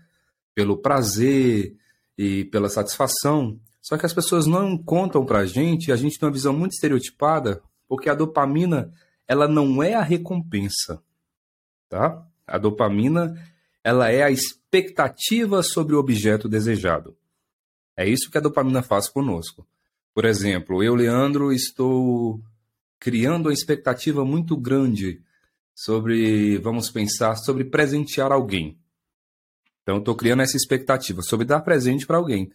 pelo 0.53 0.77
prazer 0.77 1.75
e 2.17 2.45
pela 2.45 2.69
satisfação. 2.69 3.59
Só 3.81 3.97
que 3.97 4.05
as 4.05 4.13
pessoas 4.13 4.45
não 4.45 4.77
contam 4.77 5.25
pra 5.25 5.45
gente, 5.45 5.91
a 5.91 5.95
gente 5.95 6.19
tem 6.19 6.27
uma 6.27 6.33
visão 6.33 6.53
muito 6.53 6.73
estereotipada, 6.73 7.61
porque 7.91 8.09
a 8.09 8.15
dopamina, 8.15 8.89
ela 9.27 9.49
não 9.49 9.83
é 9.83 9.95
a 9.95 10.01
recompensa, 10.01 11.03
tá? 11.89 12.25
A 12.47 12.57
dopamina, 12.57 13.35
ela 13.83 14.09
é 14.09 14.23
a 14.23 14.31
expectativa 14.31 15.61
sobre 15.61 15.93
o 15.93 15.99
objeto 15.99 16.47
desejado. 16.47 17.17
É 17.97 18.07
isso 18.07 18.31
que 18.31 18.37
a 18.37 18.41
dopamina 18.41 18.81
faz 18.81 19.09
conosco. 19.09 19.67
Por 20.13 20.23
exemplo, 20.23 20.81
eu, 20.81 20.95
Leandro, 20.95 21.51
estou 21.51 22.41
criando 22.97 23.47
uma 23.47 23.53
expectativa 23.53 24.23
muito 24.23 24.55
grande 24.55 25.21
sobre, 25.75 26.59
vamos 26.59 26.89
pensar, 26.89 27.35
sobre 27.35 27.65
presentear 27.65 28.31
alguém. 28.31 28.79
Então, 29.81 29.97
estou 29.97 30.15
criando 30.15 30.43
essa 30.43 30.55
expectativa 30.55 31.21
sobre 31.21 31.45
dar 31.45 31.59
presente 31.59 32.07
para 32.07 32.15
alguém. 32.15 32.53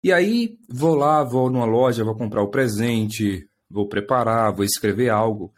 E 0.00 0.12
aí, 0.12 0.56
vou 0.68 0.94
lá, 0.94 1.24
vou 1.24 1.50
numa 1.50 1.66
loja, 1.66 2.04
vou 2.04 2.14
comprar 2.14 2.40
o 2.40 2.52
presente, 2.52 3.50
vou 3.70 3.88
preparar, 3.88 4.52
vou 4.52 4.64
escrever 4.64 5.10
algo. 5.10 5.52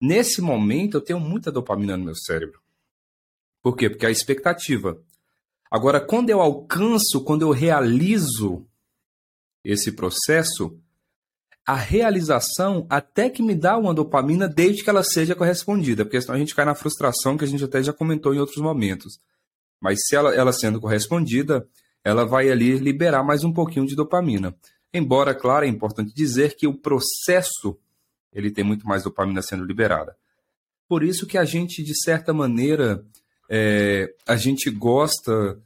Nesse 0.00 0.40
momento, 0.40 0.96
eu 0.96 1.00
tenho 1.00 1.20
muita 1.20 1.50
dopamina 1.50 1.96
no 1.96 2.04
meu 2.04 2.14
cérebro. 2.14 2.60
Por 3.62 3.76
quê? 3.76 3.88
Porque 3.88 4.04
é 4.04 4.08
a 4.08 4.12
expectativa. 4.12 5.00
Agora, 5.70 6.00
quando 6.00 6.30
eu 6.30 6.40
alcanço, 6.40 7.24
quando 7.24 7.42
eu 7.42 7.50
realizo 7.50 8.66
esse 9.64 9.92
processo, 9.92 10.78
a 11.66 11.74
realização 11.74 12.86
até 12.90 13.30
que 13.30 13.42
me 13.42 13.54
dá 13.54 13.78
uma 13.78 13.94
dopamina 13.94 14.46
desde 14.46 14.84
que 14.84 14.90
ela 14.90 15.02
seja 15.02 15.34
correspondida, 15.34 16.04
porque 16.04 16.20
senão 16.20 16.34
a 16.34 16.38
gente 16.38 16.54
cai 16.54 16.64
na 16.64 16.74
frustração 16.74 17.38
que 17.38 17.44
a 17.44 17.48
gente 17.48 17.64
até 17.64 17.82
já 17.82 17.92
comentou 17.92 18.34
em 18.34 18.38
outros 18.38 18.58
momentos. 18.58 19.18
Mas 19.80 19.98
se 20.06 20.14
ela, 20.14 20.34
ela 20.34 20.52
sendo 20.52 20.80
correspondida, 20.80 21.66
ela 22.04 22.26
vai 22.26 22.50
ali 22.50 22.76
liberar 22.76 23.24
mais 23.24 23.44
um 23.44 23.52
pouquinho 23.52 23.86
de 23.86 23.96
dopamina. 23.96 24.54
Embora, 24.94 25.34
claro, 25.34 25.64
é 25.64 25.68
importante 25.68 26.14
dizer 26.14 26.54
que 26.54 26.68
o 26.68 26.72
processo 26.72 27.76
ele 28.32 28.50
tem 28.50 28.62
muito 28.62 28.86
mais 28.86 29.02
dopamina 29.02 29.42
sendo 29.42 29.64
liberada. 29.64 30.16
Por 30.88 31.02
isso 31.02 31.26
que 31.26 31.36
a 31.36 31.44
gente, 31.44 31.82
de 31.82 32.00
certa 32.00 32.32
maneira, 32.32 33.04
é, 33.50 34.14
a 34.24 34.36
gente 34.36 34.70
gosta 34.70 35.58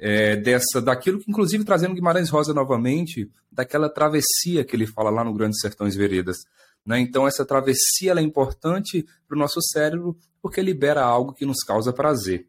é, 0.00 0.34
dessa, 0.34 0.80
daquilo 0.80 1.20
que, 1.20 1.30
inclusive, 1.30 1.64
trazendo 1.64 1.94
Guimarães 1.94 2.28
Rosa 2.28 2.52
novamente, 2.52 3.30
daquela 3.50 3.88
travessia 3.88 4.64
que 4.64 4.74
ele 4.74 4.86
fala 4.86 5.10
lá 5.10 5.22
no 5.22 5.32
Grande 5.32 5.60
Sertões 5.60 5.94
Veredas. 5.94 6.38
Né? 6.84 6.98
Então, 6.98 7.28
essa 7.28 7.44
travessia 7.44 8.12
é 8.12 8.20
importante 8.20 9.06
para 9.28 9.36
o 9.36 9.38
nosso 9.38 9.60
cérebro 9.62 10.16
porque 10.40 10.60
libera 10.60 11.04
algo 11.04 11.32
que 11.32 11.46
nos 11.46 11.62
causa 11.62 11.92
prazer. 11.92 12.48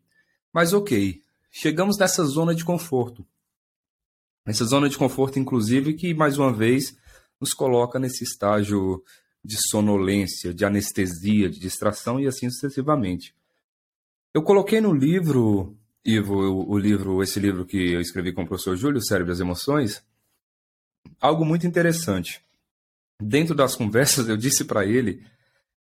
Mas, 0.52 0.74
ok, 0.74 1.22
chegamos 1.52 1.98
nessa 1.98 2.24
zona 2.26 2.56
de 2.56 2.66
conforto. 2.66 3.24
Essa 4.46 4.66
zona 4.66 4.90
de 4.90 4.98
conforto, 4.98 5.40
inclusive, 5.40 5.94
que 5.94 6.14
mais 6.14 6.38
uma 6.38 6.52
vez 6.52 6.98
nos 7.40 7.54
coloca 7.54 7.98
nesse 8.00 8.24
estágio 8.24 9.04
de 9.44 9.58
sonolência, 9.70 10.54
de 10.54 10.66
anestesia, 10.66 11.50
de 11.50 11.60
distração 11.60 12.20
e 12.20 12.28
assim 12.28 12.50
sucessivamente. 12.50 13.36
Eu 14.34 14.42
coloquei 14.42 14.80
no 14.80 14.94
livro, 14.94 15.78
Ivo, 16.04 16.36
o, 16.36 16.78
livro, 16.78 17.22
esse 17.22 17.40
livro 17.40 17.66
que 17.66 17.94
eu 17.94 18.02
escrevi 18.02 18.34
com 18.34 18.44
o 18.44 18.48
professor 18.48 18.76
Júlio, 18.76 19.02
Cérebro 19.02 19.32
e 19.32 19.34
as 19.34 19.40
Emoções, 19.40 20.04
algo 21.20 21.46
muito 21.46 21.68
interessante. 21.68 22.42
Dentro 23.22 23.54
das 23.54 23.76
conversas, 23.76 24.28
eu 24.28 24.36
disse 24.36 24.66
para 24.66 24.86
ele 24.86 25.26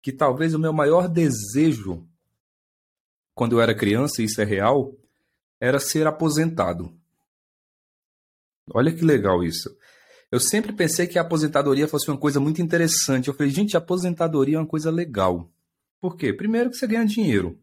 que 0.02 0.12
talvez 0.12 0.54
o 0.54 0.60
meu 0.60 0.74
maior 0.74 1.08
desejo 1.08 2.08
quando 3.34 3.54
eu 3.54 3.62
era 3.62 3.74
criança, 3.74 4.22
e 4.22 4.26
isso 4.26 4.42
é 4.42 4.44
real, 4.44 4.94
era 5.60 5.80
ser 5.80 6.06
aposentado. 6.06 6.94
Olha 8.70 8.92
que 8.92 9.04
legal 9.04 9.44
isso. 9.44 9.76
Eu 10.32 10.40
sempre 10.40 10.72
pensei 10.72 11.08
que 11.08 11.20
a 11.20 11.22
aposentadoria 11.22 11.88
fosse 11.88 12.10
uma 12.10 12.18
coisa 12.18 12.40
muito 12.40 12.62
interessante. 12.62 13.28
Eu 13.28 13.34
falei, 13.34 13.52
gente, 13.52 13.76
aposentadoria 13.76 14.56
é 14.56 14.60
uma 14.60 14.68
coisa 14.68 14.90
legal. 14.90 15.52
Por 16.00 16.16
quê? 16.16 16.32
Primeiro, 16.32 16.70
que 16.70 16.78
você 16.78 16.88
ganha 16.88 17.06
dinheiro. 17.06 17.60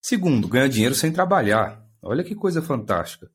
Segundo, 0.00 0.48
ganha 0.48 0.68
dinheiro 0.68 0.94
sem 0.94 1.12
trabalhar. 1.12 1.82
Olha 2.02 2.24
que 2.24 2.34
coisa 2.34 2.60
fantástica. 2.60 3.30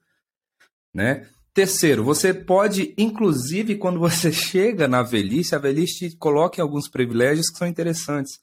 Né? 0.94 1.26
Terceiro, 1.54 2.04
você 2.04 2.34
pode, 2.34 2.94
inclusive, 2.98 3.78
quando 3.78 4.00
você 4.00 4.30
chega 4.34 4.88
na 4.88 5.02
velhice, 5.02 5.56
a 5.56 5.58
velhice 5.58 6.10
te 6.10 6.18
coloca 6.18 6.60
em 6.60 6.62
alguns 6.62 6.90
privilégios 6.90 7.50
que 7.50 7.58
são 7.58 7.68
interessantes. 7.68 8.40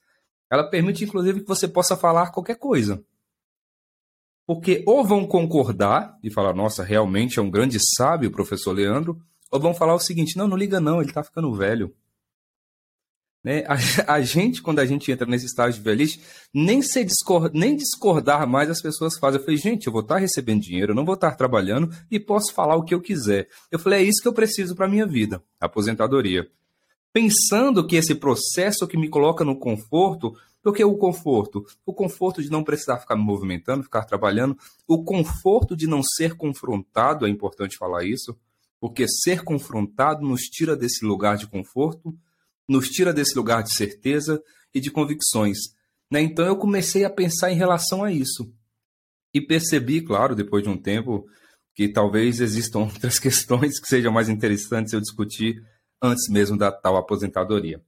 Ela 0.51 0.69
permite, 0.69 1.05
inclusive, 1.05 1.41
que 1.41 1.47
você 1.47 1.69
possa 1.69 1.97
falar 1.97 2.33
qualquer 2.33 2.57
coisa. 2.57 3.05
Porque 4.47 4.83
ou 4.87 5.05
vão 5.05 5.27
concordar 5.27 6.19
e 6.23 6.31
falar, 6.31 6.55
nossa, 6.55 6.83
realmente 6.83 7.39
é 7.39 7.43
um 7.43 7.51
grande 7.51 7.79
sábio 7.97 8.29
o 8.29 8.33
professor 8.33 8.73
Leandro, 8.73 9.19
ou 9.51 9.61
vão 9.61 9.75
falar 9.75 9.95
o 9.95 10.01
seguinte: 10.01 10.37
não, 10.37 10.47
não 10.47 10.57
liga 10.57 10.81
não, 10.81 11.01
ele 11.01 11.11
está 11.11 11.23
ficando 11.23 11.55
velho. 11.55 11.95
Né? 13.45 13.63
A, 13.69 13.77
a, 14.15 14.23
gente, 14.23 14.63
quando 14.63 14.79
a 14.79 14.87
gente 14.87 15.13
entra 15.13 15.27
nesse 15.27 15.45
estágio 15.45 15.79
de 15.79 15.85
velhice, 15.85 16.21
nem, 16.53 16.81
se 16.81 17.05
discordar, 17.05 17.53
nem 17.55 17.77
discordar 17.77 18.49
mais 18.49 18.71
as 18.71 18.81
pessoas 18.81 19.19
fazem. 19.19 19.39
Eu 19.39 19.45
falei, 19.45 19.59
gente, 19.59 19.87
eu 19.87 19.93
vou 19.93 20.01
estar 20.01 20.15
tá 20.15 20.21
recebendo 20.21 20.63
dinheiro, 20.63 20.93
eu 20.93 20.97
não 20.97 21.05
vou 21.05 21.15
estar 21.15 21.31
tá 21.31 21.37
trabalhando 21.37 21.95
e 22.11 22.19
posso 22.19 22.55
falar 22.55 22.75
o 22.77 22.83
que 22.83 22.95
eu 22.95 23.01
quiser. 23.01 23.49
Eu 23.71 23.79
falei, 23.79 24.01
é 24.01 24.03
isso 24.09 24.23
que 24.23 24.29
eu 24.29 24.33
preciso 24.33 24.75
para 24.75 24.89
minha 24.89 25.07
vida, 25.07 25.43
aposentadoria. 25.61 26.49
Pensando 27.13 27.87
que 27.87 27.95
esse 27.95 28.15
processo 28.15 28.89
que 28.89 28.97
me 28.97 29.09
coloca 29.09 29.45
no 29.45 29.57
conforto, 29.57 30.35
porque 30.65 30.83
o 30.83 30.97
conforto? 30.97 31.63
O 31.85 31.93
conforto 31.93 32.43
de 32.43 32.51
não 32.51 32.65
precisar 32.65 32.97
ficar 32.97 33.17
me 33.17 33.23
movimentando, 33.23 33.83
ficar 33.83 34.05
trabalhando, 34.07 34.59
o 34.89 35.05
conforto 35.05 35.77
de 35.77 35.87
não 35.87 36.03
ser 36.03 36.35
confrontado, 36.35 37.27
é 37.27 37.29
importante 37.29 37.77
falar 37.77 38.03
isso, 38.05 38.35
porque 38.81 39.07
ser 39.07 39.45
confrontado 39.45 40.27
nos 40.27 40.45
tira 40.45 40.75
desse 40.75 41.05
lugar 41.05 41.37
de 41.37 41.47
conforto, 41.47 42.17
nos 42.67 42.89
tira 42.89 43.13
desse 43.13 43.37
lugar 43.37 43.63
de 43.63 43.75
certeza 43.75 44.43
e 44.75 44.81
de 44.81 44.91
convicções. 44.91 45.59
Né? 46.11 46.23
Então 46.23 46.47
eu 46.47 46.57
comecei 46.57 47.05
a 47.05 47.11
pensar 47.11 47.53
em 47.53 47.57
relação 47.57 48.03
a 48.03 48.11
isso. 48.11 48.51
E 49.35 49.43
percebi, 49.43 50.01
claro, 50.01 50.35
depois 50.35 50.63
de 50.63 50.71
um 50.71 50.79
tempo, 50.79 51.29
que 51.75 51.89
talvez 51.89 52.41
existam 52.41 52.79
outras 52.89 53.19
questões 53.19 53.79
que 53.79 53.87
sejam 53.87 54.11
mais 54.11 54.31
interessantes 54.31 54.95
eu 54.95 55.01
discutir 55.01 55.63
antes 56.03 56.27
mesmo 56.31 56.57
da 56.57 56.73
tal 56.73 56.97
aposentadoria. 56.97 57.83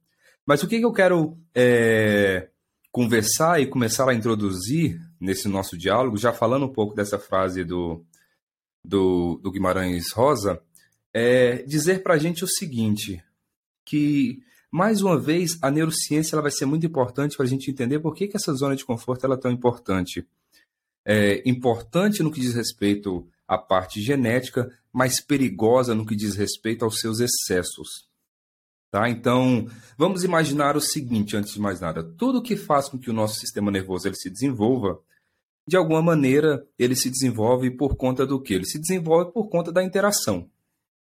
Mas 0.45 0.61
o 0.61 0.67
que, 0.67 0.77
que 0.77 0.85
eu 0.85 0.93
quero 0.93 1.37
é, 1.55 2.49
conversar 2.97 3.61
e 3.61 3.67
começar 3.67 4.09
a 4.09 4.13
introduzir 4.15 4.99
nesse 5.19 5.47
nosso 5.47 5.77
diálogo, 5.77 6.17
já 6.17 6.33
falando 6.33 6.65
um 6.65 6.73
pouco 6.73 6.95
dessa 6.95 7.19
frase 7.19 7.63
do, 7.63 8.03
do, 8.83 9.39
do 9.43 9.51
Guimarães 9.51 10.11
Rosa, 10.11 10.59
é 11.13 11.61
dizer 11.61 12.01
para 12.01 12.15
a 12.15 12.17
gente 12.17 12.43
o 12.43 12.47
seguinte, 12.47 13.23
que 13.85 14.41
mais 14.71 15.03
uma 15.03 15.15
vez 15.15 15.59
a 15.61 15.69
neurociência 15.69 16.33
ela 16.33 16.41
vai 16.41 16.49
ser 16.49 16.65
muito 16.65 16.87
importante 16.87 17.37
para 17.37 17.45
a 17.45 17.47
gente 17.47 17.69
entender 17.69 17.99
por 17.99 18.15
que, 18.15 18.27
que 18.27 18.35
essa 18.35 18.51
zona 18.55 18.75
de 18.75 18.83
conforto 18.83 19.27
ela 19.27 19.35
é 19.35 19.39
tão 19.39 19.51
importante. 19.51 20.27
É 21.05 21.47
importante 21.47 22.23
no 22.23 22.31
que 22.31 22.41
diz 22.41 22.55
respeito 22.55 23.27
à 23.47 23.59
parte 23.59 24.01
genética, 24.01 24.75
mas 24.91 25.21
perigosa 25.21 25.93
no 25.93 26.03
que 26.03 26.15
diz 26.15 26.35
respeito 26.35 26.83
aos 26.83 26.99
seus 26.99 27.19
excessos. 27.19 28.06
Tá? 28.89 29.09
Então, 29.09 29.67
vamos 29.97 30.23
imaginar 30.23 30.77
o 30.77 30.81
seguinte, 30.81 31.35
antes 31.35 31.53
de 31.53 31.59
mais 31.59 31.81
nada, 31.81 32.03
tudo 32.03 32.41
que 32.41 32.55
faz 32.55 32.87
com 32.87 32.97
que 32.97 33.09
o 33.09 33.13
nosso 33.13 33.39
sistema 33.39 33.69
nervoso 33.69 34.07
ele 34.07 34.15
se 34.15 34.29
desenvolva, 34.29 34.99
de 35.67 35.75
alguma 35.75 36.01
maneira, 36.01 36.65
ele 36.79 36.95
se 36.95 37.09
desenvolve 37.09 37.69
por 37.71 37.97
conta 37.97 38.25
do 38.25 38.41
que? 38.41 38.53
Ele 38.53 38.65
se 38.65 38.79
desenvolve 38.79 39.33
por 39.33 39.49
conta 39.49 39.71
da 39.71 39.83
interação. 39.83 40.49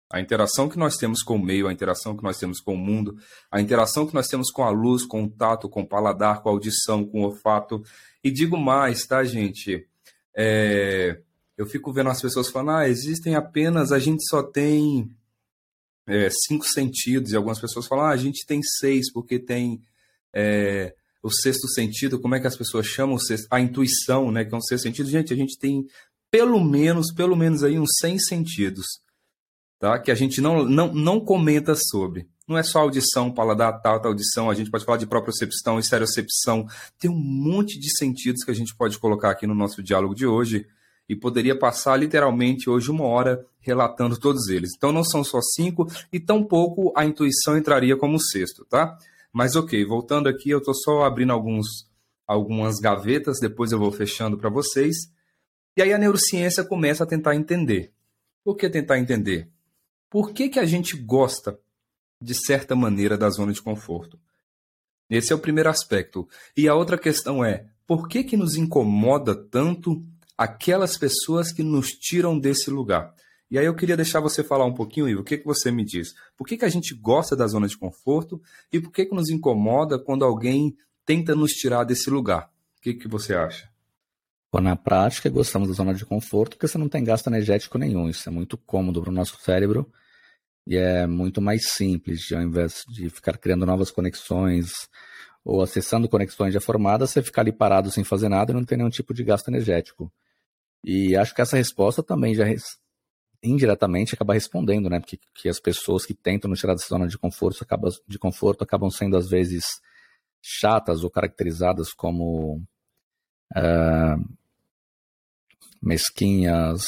A 0.09 0.21
interação 0.21 0.69
que 0.69 0.77
nós 0.77 0.95
temos 0.95 1.21
com 1.21 1.35
o 1.35 1.43
meio, 1.43 1.67
a 1.67 1.73
interação 1.73 2.15
que 2.15 2.23
nós 2.23 2.37
temos 2.37 2.61
com 2.61 2.73
o 2.73 2.77
mundo, 2.77 3.17
a 3.51 3.59
interação 3.59 4.07
que 4.07 4.13
nós 4.13 4.27
temos 4.27 4.49
com 4.49 4.63
a 4.63 4.69
luz, 4.69 5.03
com 5.03 5.23
o 5.23 5.29
tato, 5.29 5.67
com 5.67 5.81
o 5.81 5.87
paladar, 5.87 6.41
com 6.41 6.47
a 6.47 6.51
audição, 6.53 7.03
com 7.03 7.21
o 7.21 7.25
olfato. 7.25 7.83
E 8.23 8.31
digo 8.31 8.55
mais, 8.55 9.05
tá, 9.05 9.23
gente? 9.25 9.85
É... 10.33 11.19
Eu 11.57 11.65
fico 11.65 11.91
vendo 11.91 12.09
as 12.09 12.21
pessoas 12.21 12.49
falando, 12.49 12.77
ah, 12.77 12.87
existem 12.87 13.35
apenas, 13.35 13.91
a 13.91 13.99
gente 13.99 14.23
só 14.29 14.43
tem 14.43 15.09
é, 16.07 16.29
cinco 16.29 16.65
sentidos, 16.65 17.31
e 17.31 17.35
algumas 17.35 17.59
pessoas 17.59 17.87
falam, 17.87 18.05
ah, 18.05 18.11
a 18.11 18.17
gente 18.17 18.45
tem 18.45 18.61
seis, 18.61 19.11
porque 19.11 19.39
tem 19.39 19.81
é, 20.33 20.93
o 21.23 21.31
sexto 21.31 21.67
sentido, 21.67 22.19
como 22.19 22.35
é 22.35 22.39
que 22.39 22.47
as 22.47 22.57
pessoas 22.57 22.85
chamam 22.85 23.17
sexto? 23.17 23.47
A 23.49 23.59
intuição, 23.59 24.31
né, 24.31 24.45
que 24.45 24.53
é 24.53 24.57
um 24.57 24.61
sexto 24.61 24.83
sentido. 24.83 25.09
Gente, 25.09 25.33
a 25.33 25.37
gente 25.37 25.57
tem 25.57 25.87
pelo 26.29 26.63
menos, 26.63 27.13
pelo 27.13 27.35
menos 27.35 27.63
aí 27.63 27.79
uns 27.79 27.89
100 27.99 28.19
sentidos 28.19 28.85
tá? 29.79 29.99
que 29.99 30.11
a 30.11 30.15
gente 30.15 30.41
não, 30.41 30.65
não, 30.65 30.93
não 30.93 31.19
comenta 31.19 31.75
sobre. 31.75 32.27
Não 32.47 32.57
é 32.57 32.63
só 32.63 32.79
audição, 32.79 33.31
paladar, 33.31 33.81
tal, 33.81 33.99
tal 33.99 34.11
audição, 34.11 34.49
a 34.49 34.53
gente 34.53 34.69
pode 34.69 34.85
falar 34.85 34.97
de 34.97 35.07
propriocepção, 35.07 35.79
estereocepção, 35.79 36.67
tem 36.99 37.09
um 37.09 37.17
monte 37.17 37.79
de 37.79 37.95
sentidos 37.97 38.43
que 38.43 38.51
a 38.51 38.53
gente 38.53 38.75
pode 38.75 38.99
colocar 38.99 39.31
aqui 39.31 39.47
no 39.47 39.55
nosso 39.55 39.81
diálogo 39.81 40.13
de 40.13 40.27
hoje 40.27 40.67
e 41.07 41.15
poderia 41.15 41.57
passar 41.57 41.97
literalmente 41.97 42.69
hoje 42.69 42.89
uma 42.89 43.05
hora 43.05 43.45
relatando 43.59 44.19
todos 44.19 44.47
eles. 44.47 44.71
Então 44.75 44.91
não 44.91 45.03
são 45.03 45.23
só 45.23 45.39
cinco 45.41 45.87
e 46.11 46.19
tampouco 46.19 46.91
a 46.95 47.05
intuição 47.05 47.57
entraria 47.57 47.95
como 47.95 48.19
sexto, 48.19 48.65
tá? 48.65 48.97
Mas 49.31 49.55
ok, 49.55 49.83
voltando 49.85 50.29
aqui, 50.29 50.49
eu 50.49 50.59
estou 50.59 50.73
só 50.73 51.03
abrindo 51.03 51.33
alguns, 51.33 51.87
algumas 52.25 52.79
gavetas, 52.79 53.39
depois 53.39 53.71
eu 53.71 53.79
vou 53.79 53.91
fechando 53.91 54.37
para 54.37 54.49
vocês. 54.49 54.95
E 55.75 55.81
aí 55.81 55.91
a 55.91 55.97
neurociência 55.97 56.63
começa 56.63 57.03
a 57.03 57.07
tentar 57.07 57.35
entender. 57.35 57.91
Por 58.43 58.55
que 58.55 58.69
tentar 58.69 58.97
entender? 58.97 59.49
Por 60.09 60.31
que, 60.31 60.47
que 60.47 60.59
a 60.59 60.65
gente 60.65 60.95
gosta, 60.95 61.59
de 62.21 62.33
certa 62.33 62.75
maneira, 62.75 63.17
da 63.17 63.29
zona 63.29 63.51
de 63.51 63.61
conforto? 63.61 64.17
Esse 65.09 65.33
é 65.33 65.35
o 65.35 65.39
primeiro 65.39 65.69
aspecto. 65.69 66.27
E 66.55 66.67
a 66.67 66.75
outra 66.75 66.97
questão 66.97 67.43
é: 67.43 67.65
por 67.85 68.07
que, 68.07 68.23
que 68.23 68.37
nos 68.37 68.55
incomoda 68.55 69.35
tanto 69.35 70.01
aquelas 70.37 70.97
pessoas 70.97 71.51
que 71.51 71.63
nos 71.63 71.89
tiram 71.89 72.37
desse 72.37 72.69
lugar? 72.69 73.13
E 73.49 73.59
aí 73.59 73.65
eu 73.65 73.75
queria 73.75 73.95
deixar 73.95 74.19
você 74.19 74.43
falar 74.43 74.65
um 74.65 74.73
pouquinho, 74.73 75.07
Ivo, 75.07 75.21
o 75.21 75.23
que, 75.23 75.37
que 75.37 75.45
você 75.45 75.71
me 75.71 75.85
diz? 75.85 76.13
Por 76.35 76.47
que, 76.47 76.57
que 76.57 76.65
a 76.65 76.69
gente 76.69 76.95
gosta 76.95 77.35
da 77.35 77.45
zona 77.45 77.67
de 77.67 77.77
conforto 77.77 78.41
e 78.71 78.79
por 78.79 78.91
que, 78.91 79.05
que 79.05 79.15
nos 79.15 79.29
incomoda 79.29 79.99
quando 79.99 80.25
alguém 80.25 80.75
tenta 81.05 81.35
nos 81.35 81.51
tirar 81.51 81.83
desse 81.83 82.09
lugar? 82.09 82.49
O 82.77 82.81
que, 82.81 82.95
que 82.95 83.07
você 83.07 83.35
acha? 83.35 83.69
Bom, 84.51 84.61
na 84.61 84.75
prática, 84.75 85.29
gostamos 85.29 85.67
da 85.67 85.73
zona 85.73 85.93
de 85.93 86.05
conforto 86.05 86.55
porque 86.55 86.67
você 86.67 86.77
não 86.77 86.89
tem 86.89 87.03
gasto 87.03 87.27
energético 87.27 87.77
nenhum. 87.77 88.09
Isso 88.09 88.27
é 88.27 88.31
muito 88.31 88.57
cômodo 88.57 89.01
para 89.01 89.11
o 89.11 89.13
nosso 89.13 89.37
cérebro 89.41 89.91
e 90.65 90.75
é 90.75 91.05
muito 91.05 91.41
mais 91.41 91.69
simples, 91.69 92.31
ao 92.31 92.41
invés 92.41 92.83
de 92.87 93.09
ficar 93.09 93.37
criando 93.37 93.65
novas 93.65 93.91
conexões 93.91 94.71
ou 95.43 95.61
acessando 95.61 96.09
conexões 96.09 96.53
já 96.53 96.59
formadas, 96.59 97.11
você 97.11 97.21
ficar 97.21 97.41
ali 97.41 97.51
parado 97.51 97.91
sem 97.91 98.03
fazer 98.03 98.29
nada 98.29 98.51
e 98.51 98.55
não 98.55 98.65
ter 98.65 98.77
nenhum 98.77 98.89
tipo 98.89 99.13
de 99.13 99.23
gasto 99.23 99.49
energético. 99.49 100.11
E 100.87 101.15
acho 101.15 101.33
que 101.33 101.41
essa 101.41 101.57
resposta 101.57 102.03
também 102.03 102.35
já 102.35 102.45
indiretamente 103.41 104.13
acaba 104.13 104.35
respondendo, 104.35 104.87
né? 104.87 104.99
Porque 104.99 105.19
que 105.33 105.49
as 105.49 105.59
pessoas 105.59 106.05
que 106.05 106.13
tentam 106.13 106.47
nos 106.47 106.59
tirar 106.59 106.73
dessa 106.75 106.87
zona 106.87 107.07
de 107.07 107.17
conforto, 107.17 107.63
acabam, 107.63 107.91
de 108.07 108.19
conforto 108.19 108.63
acabam 108.63 108.91
sendo 108.91 109.17
às 109.17 109.27
vezes 109.27 109.65
chatas 110.39 111.03
ou 111.03 111.09
caracterizadas 111.09 111.91
como 111.91 112.61
uh, 113.55 114.35
mesquinhas, 115.81 116.85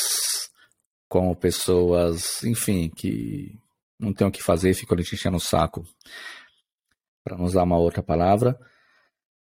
como 1.10 1.36
pessoas, 1.36 2.44
enfim, 2.44 2.92
que 2.96 3.58
não 4.00 4.14
tem 4.14 4.28
o 4.28 4.32
que 4.32 4.44
fazer, 4.44 4.76
ficam 4.76 4.96
ali 4.96 5.04
te 5.04 5.16
enchendo 5.16 5.38
o 5.38 5.42
saco, 5.42 5.84
para 7.24 7.42
usar 7.42 7.64
uma 7.64 7.80
outra 7.80 8.04
palavra. 8.04 8.56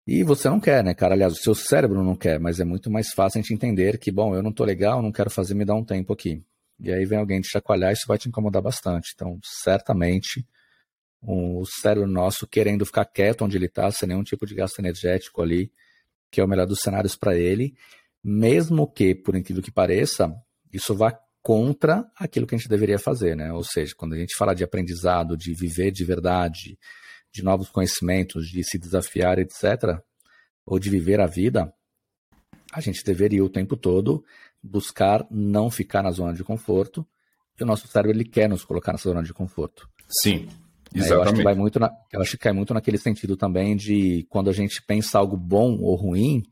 E 0.06 0.22
você 0.22 0.48
não 0.50 0.60
quer, 0.60 0.84
né, 0.84 0.92
cara? 0.92 1.14
Aliás, 1.14 1.32
o 1.32 1.36
seu 1.36 1.54
cérebro 1.54 2.02
não 2.04 2.14
quer, 2.14 2.38
mas 2.38 2.60
é 2.60 2.64
muito 2.64 2.90
mais 2.90 3.10
fácil 3.10 3.38
a 3.38 3.42
gente 3.42 3.54
entender 3.54 3.98
que, 3.98 4.12
bom, 4.12 4.34
eu 4.34 4.42
não 4.42 4.52
tô 4.52 4.62
legal, 4.62 5.00
não 5.00 5.10
quero 5.10 5.30
fazer, 5.30 5.54
me 5.54 5.64
dar 5.64 5.74
um 5.74 5.84
tempo 5.84 6.12
aqui. 6.12 6.42
E 6.78 6.92
aí 6.92 7.06
vem 7.06 7.18
alguém 7.18 7.40
te 7.40 7.48
chacoalhar, 7.48 7.92
isso 7.92 8.04
vai 8.06 8.18
te 8.18 8.28
incomodar 8.28 8.60
bastante. 8.60 9.12
Então, 9.14 9.38
certamente, 9.42 10.46
o 11.22 11.64
cérebro 11.80 12.06
nosso 12.06 12.46
querendo 12.46 12.84
ficar 12.84 13.06
quieto 13.06 13.44
onde 13.44 13.56
ele 13.56 13.66
está, 13.66 13.90
sem 13.90 14.08
nenhum 14.08 14.22
tipo 14.22 14.46
de 14.46 14.54
gasto 14.54 14.78
energético 14.78 15.40
ali, 15.40 15.72
que 16.30 16.40
é 16.40 16.44
o 16.44 16.48
melhor 16.48 16.66
dos 16.66 16.80
cenários 16.80 17.16
para 17.16 17.34
ele, 17.34 17.74
mesmo 18.22 18.86
que, 18.86 19.14
por 19.14 19.34
incrível 19.34 19.62
que 19.62 19.72
pareça, 19.72 20.34
isso 20.72 20.94
vá 20.94 21.18
contra 21.40 22.04
aquilo 22.16 22.46
que 22.46 22.54
a 22.54 22.58
gente 22.58 22.68
deveria 22.68 22.98
fazer, 22.98 23.36
né? 23.36 23.52
Ou 23.52 23.62
seja, 23.62 23.94
quando 23.96 24.14
a 24.14 24.18
gente 24.18 24.34
fala 24.36 24.54
de 24.54 24.64
aprendizado, 24.64 25.36
de 25.36 25.54
viver 25.54 25.90
de 25.90 26.04
verdade, 26.04 26.78
de 27.34 27.42
novos 27.42 27.68
conhecimentos, 27.68 28.46
de 28.46 28.62
se 28.62 28.78
desafiar, 28.78 29.38
etc., 29.38 29.98
ou 30.64 30.78
de 30.78 30.88
viver 30.88 31.20
a 31.20 31.26
vida, 31.26 31.74
a 32.72 32.80
gente 32.80 33.04
deveria 33.04 33.44
o 33.44 33.50
tempo 33.50 33.76
todo 33.76 34.24
buscar 34.62 35.26
não 35.30 35.70
ficar 35.70 36.02
na 36.02 36.10
zona 36.10 36.32
de 36.32 36.44
conforto, 36.44 37.06
e 37.58 37.62
o 37.62 37.66
nosso 37.66 37.86
cérebro 37.88 38.16
ele 38.16 38.24
quer 38.24 38.48
nos 38.48 38.64
colocar 38.64 38.92
nessa 38.92 39.08
zona 39.08 39.22
de 39.22 39.34
conforto. 39.34 39.88
Sim, 40.08 40.48
exatamente. 40.94 41.10
É, 41.10 41.12
eu 41.12 41.22
acho 41.22 41.34
que 41.34 41.42
vai 41.42 41.54
muito 41.54 41.78
na, 41.78 41.90
eu 42.12 42.20
acho 42.20 42.30
que 42.32 42.38
cai 42.38 42.52
muito 42.52 42.72
naquele 42.72 42.98
sentido 42.98 43.36
também 43.36 43.76
de 43.76 44.26
quando 44.30 44.48
a 44.48 44.52
gente 44.52 44.80
pensa 44.82 45.18
algo 45.18 45.36
bom 45.36 45.76
ou 45.80 45.94
ruim, 45.96 46.42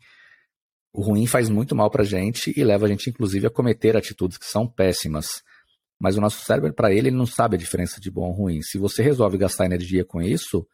o 0.93 1.01
ruim 1.01 1.27
faz 1.27 1.49
muito 1.49 1.75
mal 1.75 1.91
para 1.91 2.03
a 2.03 2.07
gente 2.07 2.53
e 2.55 2.62
leva 2.62 2.87
a 2.87 2.89
gente, 2.89 3.09
inclusive, 3.09 3.47
a 3.47 3.51
cometer 3.51 3.97
atitudes 3.97 4.37
que 4.37 4.45
são 4.45 4.67
péssimas. 4.67 5.43
Mas 6.03 6.17
o 6.17 6.21
nosso 6.21 6.45
cérebro, 6.45 6.73
para 6.73 6.91
ele, 6.91 7.11
ele 7.11 7.17
não 7.17 7.27
sabe 7.27 7.55
a 7.55 7.59
diferença 7.59 8.01
de 8.01 8.11
bom 8.11 8.23
ou 8.23 8.33
ruim. 8.33 8.61
Se 8.61 8.77
você 8.77 9.05
resolve 9.05 9.39
gastar 9.39 9.67
energia 9.67 10.05
com 10.05 10.21
isso, 10.21 10.67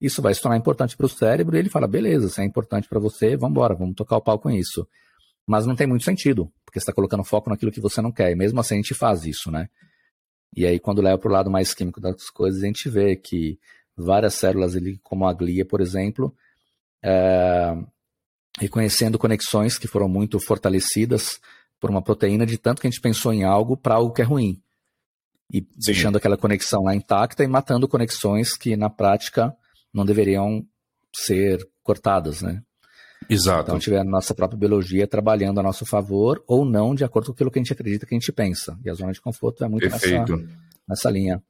isso 0.00 0.22
vai 0.22 0.32
se 0.32 0.40
tornar 0.40 0.56
importante 0.56 0.96
para 0.96 1.06
o 1.06 1.08
cérebro 1.08 1.56
e 1.56 1.58
ele 1.58 1.68
fala: 1.68 1.88
beleza, 1.88 2.28
se 2.28 2.40
é 2.40 2.44
importante 2.44 2.88
para 2.88 3.00
você, 3.00 3.36
vamos 3.36 3.50
embora, 3.50 3.74
vamos 3.74 3.96
tocar 3.96 4.16
o 4.16 4.20
pau 4.20 4.38
com 4.38 4.48
isso. 4.48 4.86
Mas 5.44 5.66
não 5.66 5.74
tem 5.74 5.88
muito 5.88 6.04
sentido, 6.04 6.52
porque 6.64 6.78
você 6.78 6.84
está 6.84 6.92
colocando 6.92 7.24
foco 7.24 7.50
naquilo 7.50 7.72
que 7.72 7.80
você 7.80 8.00
não 8.00 8.12
quer. 8.12 8.30
E 8.30 8.36
mesmo 8.36 8.60
assim 8.60 8.74
a 8.74 8.76
gente 8.76 8.94
faz 8.94 9.24
isso, 9.26 9.50
né? 9.50 9.68
E 10.54 10.64
aí, 10.64 10.78
quando 10.78 11.02
leva 11.02 11.18
para 11.18 11.30
o 11.30 11.32
lado 11.32 11.50
mais 11.50 11.74
químico 11.74 12.00
das 12.00 12.30
coisas, 12.30 12.62
a 12.62 12.66
gente 12.66 12.88
vê 12.88 13.16
que 13.16 13.58
várias 13.96 14.34
células, 14.34 14.76
ali, 14.76 15.00
como 15.02 15.26
a 15.26 15.32
glia, 15.32 15.64
por 15.64 15.80
exemplo, 15.80 16.32
é, 17.02 17.76
reconhecendo 18.60 19.18
conexões 19.18 19.78
que 19.78 19.88
foram 19.88 20.08
muito 20.08 20.38
fortalecidas 20.38 21.40
por 21.80 21.90
uma 21.90 22.00
proteína 22.00 22.46
de 22.46 22.56
tanto 22.56 22.80
que 22.80 22.86
a 22.86 22.90
gente 22.90 23.00
pensou 23.00 23.32
em 23.32 23.42
algo 23.42 23.76
para 23.76 23.96
algo 23.96 24.12
que 24.12 24.22
é 24.22 24.24
ruim. 24.24 24.62
E 25.52 25.60
Sim. 25.60 25.66
deixando 25.86 26.16
aquela 26.16 26.36
conexão 26.36 26.82
lá 26.82 26.94
intacta 26.94 27.44
e 27.44 27.46
matando 27.46 27.88
conexões 27.88 28.56
que 28.56 28.76
na 28.76 28.90
prática 28.90 29.54
não 29.94 30.04
deveriam 30.04 30.66
ser 31.14 31.66
cortadas, 31.82 32.42
né? 32.42 32.62
Exato. 33.28 33.70
Então, 33.70 33.78
tiver 33.78 33.98
a 33.98 34.04
nossa 34.04 34.34
própria 34.34 34.58
biologia 34.58 35.06
trabalhando 35.06 35.58
a 35.58 35.62
nosso 35.62 35.86
favor 35.86 36.42
ou 36.46 36.64
não, 36.64 36.94
de 36.94 37.04
acordo 37.04 37.26
com 37.26 37.32
aquilo 37.32 37.50
que 37.50 37.58
a 37.58 37.62
gente 37.62 37.72
acredita 37.72 38.06
que 38.06 38.14
a 38.14 38.18
gente 38.18 38.32
pensa. 38.32 38.78
E 38.84 38.90
a 38.90 38.94
zona 38.94 39.12
de 39.12 39.20
conforto 39.20 39.64
é 39.64 39.68
muito 39.68 39.88
nessa, 39.88 40.24
nessa 40.88 41.10
linha. 41.10 41.42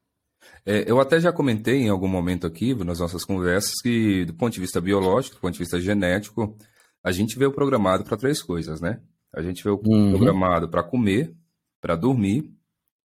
É, 0.65 0.91
eu 0.91 1.01
até 1.01 1.21
já 1.21 1.33
comentei 1.33 1.83
em 1.83 1.89
algum 1.89 2.09
momento 2.09 2.47
aqui, 2.47 2.75
nas 2.75 3.01
nossas 3.01 3.25
conversas, 3.25 3.75
que 3.83 4.25
do 4.25 4.35
ponto 4.35 4.53
de 4.55 4.61
vista 4.61 4.81
biológico, 4.81 5.37
do 5.37 5.41
ponto 5.41 5.53
de 5.53 5.59
vista 5.59 5.81
genético, 5.81 6.57
a 7.03 7.13
gente 7.13 7.39
veio 7.39 7.53
programado 7.53 8.05
para 8.05 8.17
três 8.17 8.43
coisas, 8.43 8.81
né? 8.81 9.01
A 9.35 9.43
gente 9.43 9.63
veio 9.63 9.81
uhum. 9.85 10.13
programado 10.13 10.69
para 10.69 10.83
comer, 10.83 11.35
para 11.81 11.95
dormir 11.95 12.56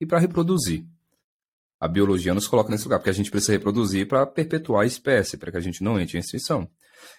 e 0.01 0.05
para 0.05 0.19
reproduzir. 0.19 0.83
A 1.79 1.87
biologia 1.87 2.33
nos 2.33 2.47
coloca 2.47 2.69
nesse 2.69 2.83
lugar, 2.83 2.99
porque 2.99 3.09
a 3.09 3.13
gente 3.13 3.31
precisa 3.31 3.53
reproduzir 3.53 4.07
para 4.07 4.25
perpetuar 4.25 4.83
a 4.83 4.85
espécie, 4.85 5.37
para 5.37 5.51
que 5.51 5.57
a 5.57 5.61
gente 5.61 5.83
não 5.83 5.99
entre 5.99 6.17
em 6.17 6.19
extinção. 6.19 6.67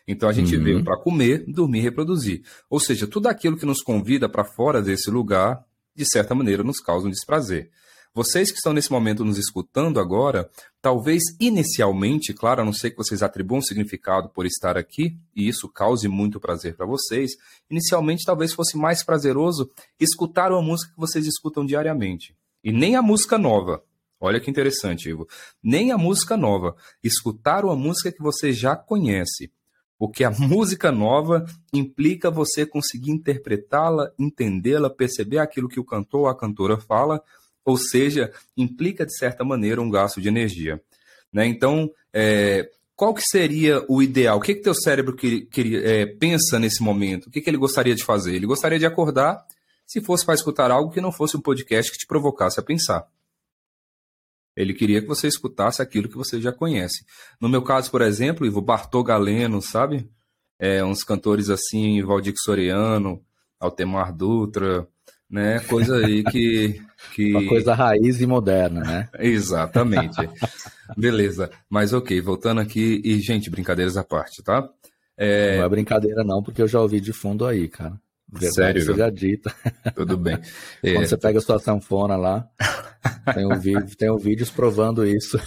Então 0.06 0.28
a 0.28 0.32
gente 0.32 0.56
uhum. 0.56 0.62
veio 0.62 0.84
para 0.84 0.98
comer, 0.98 1.44
dormir 1.46 1.78
e 1.78 1.82
reproduzir. 1.82 2.42
Ou 2.68 2.78
seja, 2.78 3.06
tudo 3.06 3.28
aquilo 3.28 3.56
que 3.56 3.66
nos 3.66 3.82
convida 3.82 4.28
para 4.28 4.44
fora 4.44 4.82
desse 4.82 5.10
lugar, 5.10 5.64
de 5.94 6.04
certa 6.04 6.34
maneira, 6.34 6.62
nos 6.62 6.80
causa 6.80 7.06
um 7.06 7.10
desprazer. 7.10 7.70
Vocês 8.14 8.50
que 8.50 8.58
estão 8.58 8.74
nesse 8.74 8.92
momento 8.92 9.24
nos 9.24 9.38
escutando 9.38 9.98
agora, 9.98 10.48
talvez 10.82 11.22
inicialmente, 11.40 12.34
claro, 12.34 12.60
a 12.60 12.64
não 12.64 12.72
ser 12.72 12.90
que 12.90 12.96
vocês 12.98 13.22
atribuam 13.22 13.62
significado 13.62 14.28
por 14.28 14.44
estar 14.44 14.76
aqui, 14.76 15.16
e 15.34 15.48
isso 15.48 15.66
cause 15.66 16.06
muito 16.08 16.38
prazer 16.38 16.76
para 16.76 16.84
vocês, 16.84 17.32
inicialmente 17.70 18.26
talvez 18.26 18.52
fosse 18.52 18.76
mais 18.76 19.02
prazeroso 19.02 19.70
escutar 19.98 20.52
uma 20.52 20.60
música 20.60 20.92
que 20.92 21.00
vocês 21.00 21.26
escutam 21.26 21.64
diariamente. 21.64 22.36
E 22.62 22.72
nem 22.72 22.96
a 22.96 23.02
música 23.02 23.36
nova. 23.38 23.82
Olha 24.20 24.40
que 24.40 24.50
interessante, 24.50 25.08
Ivo. 25.08 25.26
Nem 25.62 25.90
a 25.90 25.98
música 25.98 26.36
nova. 26.36 26.76
Escutar 27.02 27.64
uma 27.64 27.74
música 27.74 28.12
que 28.12 28.22
você 28.22 28.52
já 28.52 28.76
conhece. 28.76 29.52
Porque 29.98 30.24
a 30.24 30.30
música 30.30 30.92
nova 30.92 31.44
implica 31.72 32.30
você 32.30 32.64
conseguir 32.66 33.10
interpretá-la, 33.10 34.12
entendê-la, 34.18 34.90
perceber 34.90 35.38
aquilo 35.38 35.68
que 35.68 35.80
o 35.80 35.84
cantor 35.84 36.22
ou 36.22 36.28
a 36.28 36.36
cantora 36.36 36.76
fala 36.76 37.22
ou 37.64 37.76
seja, 37.76 38.32
implica 38.56 39.06
de 39.06 39.16
certa 39.16 39.44
maneira 39.44 39.80
um 39.80 39.90
gasto 39.90 40.20
de 40.20 40.28
energia. 40.28 40.80
Né? 41.32 41.46
Então, 41.46 41.90
é, 42.12 42.68
qual 42.94 43.14
que 43.14 43.22
seria 43.22 43.84
o 43.88 44.02
ideal? 44.02 44.38
O 44.38 44.40
que 44.40 44.54
que 44.54 44.62
teu 44.62 44.74
cérebro 44.74 45.16
que, 45.16 45.42
que, 45.42 45.76
é, 45.76 46.06
pensa 46.06 46.58
nesse 46.58 46.82
momento? 46.82 47.26
O 47.26 47.30
que, 47.30 47.40
que 47.40 47.48
ele 47.48 47.56
gostaria 47.56 47.94
de 47.94 48.04
fazer? 48.04 48.34
Ele 48.34 48.46
gostaria 48.46 48.78
de 48.78 48.86
acordar 48.86 49.44
se 49.92 50.00
fosse 50.00 50.24
para 50.24 50.34
escutar 50.34 50.70
algo 50.70 50.90
que 50.90 51.02
não 51.02 51.12
fosse 51.12 51.36
um 51.36 51.40
podcast 51.40 51.92
que 51.92 51.98
te 51.98 52.06
provocasse 52.06 52.58
a 52.58 52.62
pensar. 52.62 53.06
Ele 54.56 54.72
queria 54.72 55.02
que 55.02 55.06
você 55.06 55.28
escutasse 55.28 55.82
aquilo 55.82 56.08
que 56.08 56.16
você 56.16 56.40
já 56.40 56.50
conhece. 56.50 57.04
No 57.38 57.46
meu 57.46 57.60
caso, 57.60 57.90
por 57.90 58.00
exemplo, 58.00 58.46
Ivo 58.46 58.62
Bartô 58.62 59.04
Galeno, 59.04 59.60
sabe? 59.60 60.08
É, 60.58 60.82
uns 60.82 61.04
cantores 61.04 61.50
assim, 61.50 62.02
Valdir 62.02 62.32
Soriano, 62.38 63.22
Altemar 63.60 64.16
Dutra, 64.16 64.88
né? 65.28 65.60
Coisa 65.60 65.98
aí 65.98 66.24
que, 66.24 66.80
que... 67.14 67.34
Uma 67.34 67.48
coisa 67.50 67.74
raiz 67.74 68.18
e 68.18 68.26
moderna, 68.26 68.80
né? 68.80 69.10
Exatamente. 69.20 70.16
Beleza. 70.96 71.50
Mas 71.68 71.92
ok, 71.92 72.18
voltando 72.22 72.62
aqui, 72.62 73.02
e, 73.04 73.20
gente, 73.20 73.50
brincadeiras 73.50 73.98
à 73.98 74.04
parte, 74.04 74.42
tá? 74.42 74.66
É... 75.18 75.58
Não 75.58 75.66
é 75.66 75.68
brincadeira, 75.68 76.24
não, 76.24 76.42
porque 76.42 76.62
eu 76.62 76.68
já 76.68 76.80
ouvi 76.80 76.98
de 76.98 77.12
fundo 77.12 77.44
aí, 77.44 77.68
cara. 77.68 78.00
Verdade 78.32 78.54
Sério? 78.54 78.84
Seja 78.86 79.10
dita. 79.10 79.54
Tudo 79.94 80.16
bem. 80.16 80.38
Quando 80.80 81.02
é... 81.02 81.06
você 81.06 81.18
pega 81.18 81.38
a 81.38 81.42
sua 81.42 81.58
sanfona 81.58 82.16
lá, 82.16 82.48
tem, 83.34 83.46
um 83.46 83.58
vídeo, 83.58 83.96
tem 83.96 84.10
um 84.10 84.16
vídeos 84.16 84.50
provando 84.50 85.06
isso. 85.06 85.38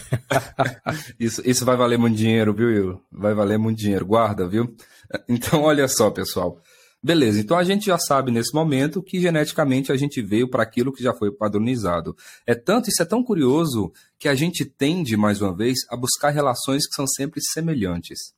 isso. 1.19 1.41
Isso 1.43 1.65
vai 1.65 1.75
valer 1.75 1.97
muito 1.97 2.15
dinheiro, 2.15 2.53
viu, 2.53 2.67
Will? 2.67 3.01
Vai 3.11 3.33
valer 3.33 3.57
muito 3.57 3.79
dinheiro. 3.79 4.05
Guarda, 4.05 4.47
viu? 4.47 4.75
Então, 5.29 5.61
olha 5.61 5.87
só, 5.87 6.09
pessoal. 6.09 6.59
Beleza, 7.01 7.39
então 7.39 7.55
a 7.55 7.63
gente 7.63 7.85
já 7.85 7.99
sabe 7.99 8.31
nesse 8.31 8.51
momento 8.55 9.03
que 9.03 9.19
geneticamente 9.19 9.91
a 9.91 9.95
gente 9.95 10.19
veio 10.19 10.49
para 10.49 10.63
aquilo 10.63 10.91
que 10.91 11.03
já 11.03 11.13
foi 11.13 11.31
padronizado. 11.31 12.15
É 12.47 12.55
tanto, 12.55 12.89
isso 12.89 13.03
é 13.03 13.05
tão 13.05 13.23
curioso 13.23 13.93
que 14.17 14.27
a 14.27 14.33
gente 14.33 14.65
tende, 14.65 15.15
mais 15.15 15.39
uma 15.39 15.55
vez, 15.55 15.77
a 15.91 15.95
buscar 15.95 16.31
relações 16.31 16.87
que 16.87 16.95
são 16.95 17.05
sempre 17.05 17.39
semelhantes. 17.53 18.33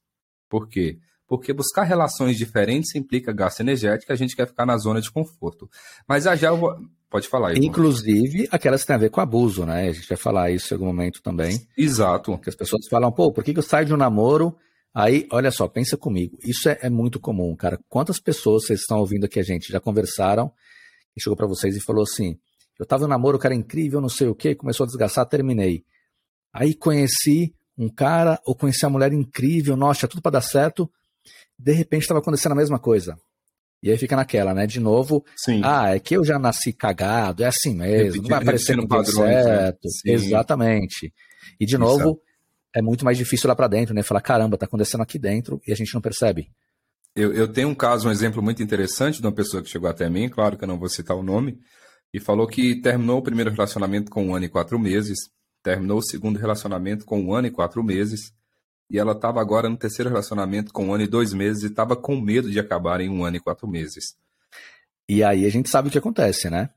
Por 0.50 0.68
quê? 0.68 1.00
Porque 1.28 1.52
buscar 1.54 1.84
relações 1.84 2.38
diferentes 2.38 2.96
implica 2.96 3.34
gasto 3.34 3.60
energético, 3.60 4.14
a 4.14 4.16
gente 4.16 4.36
quer 4.36 4.48
ficar 4.48 4.66
na 4.66 4.78
zona 4.78 5.02
de 5.02 5.12
conforto. 5.12 5.70
Mas 6.08 6.24
já 6.24 6.48
eu 6.48 6.58
vou... 6.58 6.76
Pode 7.10 7.28
falar, 7.30 7.54
Igor. 7.54 7.64
Inclusive, 7.64 8.50
aquelas 8.52 8.82
que 8.82 8.88
têm 8.88 8.96
a 8.96 9.00
ver 9.00 9.10
com 9.10 9.22
abuso, 9.22 9.66
né? 9.66 9.88
A 9.88 9.94
gente 9.94 10.10
vai 10.10 10.18
falar 10.18 10.52
isso 10.52 10.74
em 10.74 10.76
algum 10.76 10.88
momento 10.88 11.22
também. 11.22 11.58
Exato. 11.78 12.38
Que 12.38 12.50
as 12.50 12.56
pessoas 12.56 12.86
falam, 12.90 13.12
pô, 13.14 13.32
por 13.32 13.46
que, 13.46 13.58
eu 13.58 13.64
saio 13.64 13.86
de 13.86 13.94
um 13.94 13.98
namoro 13.98 14.58
Aí, 15.00 15.28
olha 15.32 15.52
só, 15.52 15.68
pensa 15.68 15.96
comigo. 15.96 16.40
Isso 16.44 16.68
é, 16.68 16.80
é, 16.82 16.90
muito 16.90 17.20
comum, 17.20 17.56
cara. 17.56 17.80
Quantas 17.88 18.20
pessoas 18.20 18.66
vocês 18.66 18.80
estão 18.80 18.98
ouvindo 18.98 19.26
aqui 19.26 19.40
a 19.40 19.44
gente 19.44 19.72
já 19.72 19.80
conversaram 19.80 20.52
e 21.16 21.22
chegou 21.22 21.38
para 21.38 21.46
vocês 21.46 21.76
e 21.76 21.80
falou 21.80 22.02
assim: 22.02 22.36
eu 22.80 22.86
tava 22.86 23.04
no 23.04 23.10
namoro, 23.10 23.38
o 23.38 23.40
cara 23.40 23.54
é 23.54 23.58
incrível, 23.58 24.02
não 24.02 24.10
sei 24.10 24.28
o 24.28 24.34
que, 24.34 24.56
começou 24.56 24.86
a 24.86 24.88
desgastar, 24.88 25.28
terminei. 25.28 25.84
Aí 26.52 26.74
conheci 26.74 27.54
um 27.78 27.90
cara 27.90 28.42
ou 28.44 28.56
conheci 28.56 28.86
uma 28.86 28.94
mulher 28.94 29.14
incrível, 29.14 29.78
nossa, 29.78 30.00
tinha 30.00 30.10
tudo 30.10 30.22
para 30.24 30.32
dar 30.32 30.42
certo. 30.42 30.90
De 31.58 31.72
repente 31.74 32.04
estava 32.04 32.20
acontecendo 32.20 32.54
a 32.54 32.56
mesma 32.56 32.80
coisa. 32.80 33.18
E 33.82 33.92
aí 33.92 33.98
fica 33.98 34.16
naquela, 34.16 34.54
né? 34.54 34.66
De 34.66 34.80
novo, 34.80 35.24
Sim. 35.36 35.62
ah, 35.64 35.96
é 35.96 36.00
que 36.00 36.16
eu 36.16 36.26
já 36.26 36.40
nasci 36.40 36.74
cagado, 36.74 37.44
é 37.44 37.48
assim 37.48 37.76
mesmo, 37.76 38.24
não 38.24 38.30
vai 38.30 38.40
aparecer 38.40 38.76
no 38.76 38.88
padrão 38.88 39.24
né? 39.24 39.44
certo. 39.44 39.88
Né? 40.06 40.14
Exatamente. 40.14 41.14
E 41.60 41.66
de 41.66 41.78
novo, 41.78 42.20
é 42.76 42.82
muito 42.82 43.06
mais 43.06 43.18
difícil 43.18 43.48
lá 43.48 43.56
para 43.56 43.68
dentro, 43.68 43.94
né? 43.94 44.04
Falar, 44.04 44.22
caramba, 44.22 44.58
tá 44.58 44.66
acontecendo 44.66 45.02
aqui 45.02 45.20
dentro 45.20 45.62
e 45.68 45.72
a 45.72 45.76
gente 45.76 45.94
não 45.94 46.02
percebe. 46.02 46.50
Eu, 47.16 47.34
eu, 47.34 47.48
tenho 47.48 47.68
um 47.70 47.76
caso, 47.76 48.08
um 48.08 48.12
exemplo 48.12 48.42
muito 48.44 48.62
interessante 48.62 49.20
de 49.20 49.26
uma 49.26 49.34
pessoa 49.34 49.64
que 49.64 49.70
chegou 49.70 49.90
até 49.90 50.08
mim, 50.10 50.30
claro 50.30 50.58
que 50.58 50.64
eu 50.64 50.68
não 50.68 50.78
vou 50.78 50.88
citar 50.88 51.18
o 51.18 51.24
nome, 51.24 51.58
e 52.14 52.20
falou 52.20 52.48
que 52.48 52.80
terminou 52.80 53.18
o 53.18 53.24
primeiro 53.24 53.50
relacionamento 53.50 54.12
com 54.12 54.28
um 54.28 54.36
ano 54.36 54.46
e 54.46 54.50
quatro 54.50 54.78
meses, 54.78 55.18
terminou 55.64 55.98
o 55.98 56.04
segundo 56.04 56.38
relacionamento 56.38 57.06
com 57.06 57.20
um 57.20 57.34
ano 57.34 57.48
e 57.48 57.52
quatro 57.52 57.84
meses, 57.84 58.32
e 58.90 58.98
ela 58.98 59.12
estava 59.12 59.42
agora 59.42 59.70
no 59.70 59.78
terceiro 59.78 60.10
relacionamento 60.10 60.72
com 60.72 60.88
um 60.88 60.94
ano 60.94 61.04
e 61.04 61.08
dois 61.08 61.34
meses 61.34 61.64
e 61.64 61.68
estava 61.68 61.96
com 61.96 62.20
medo 62.20 62.50
de 62.50 62.60
acabar 62.60 63.02
em 63.02 63.10
um 63.10 63.24
ano 63.24 63.38
e 63.38 63.40
quatro 63.40 63.68
meses. 63.68 64.16
E 65.10 65.24
aí 65.24 65.46
a 65.46 65.50
gente 65.50 65.70
sabe 65.70 65.88
o 65.88 65.92
que 65.92 65.98
acontece, 65.98 66.50
né? 66.50 66.70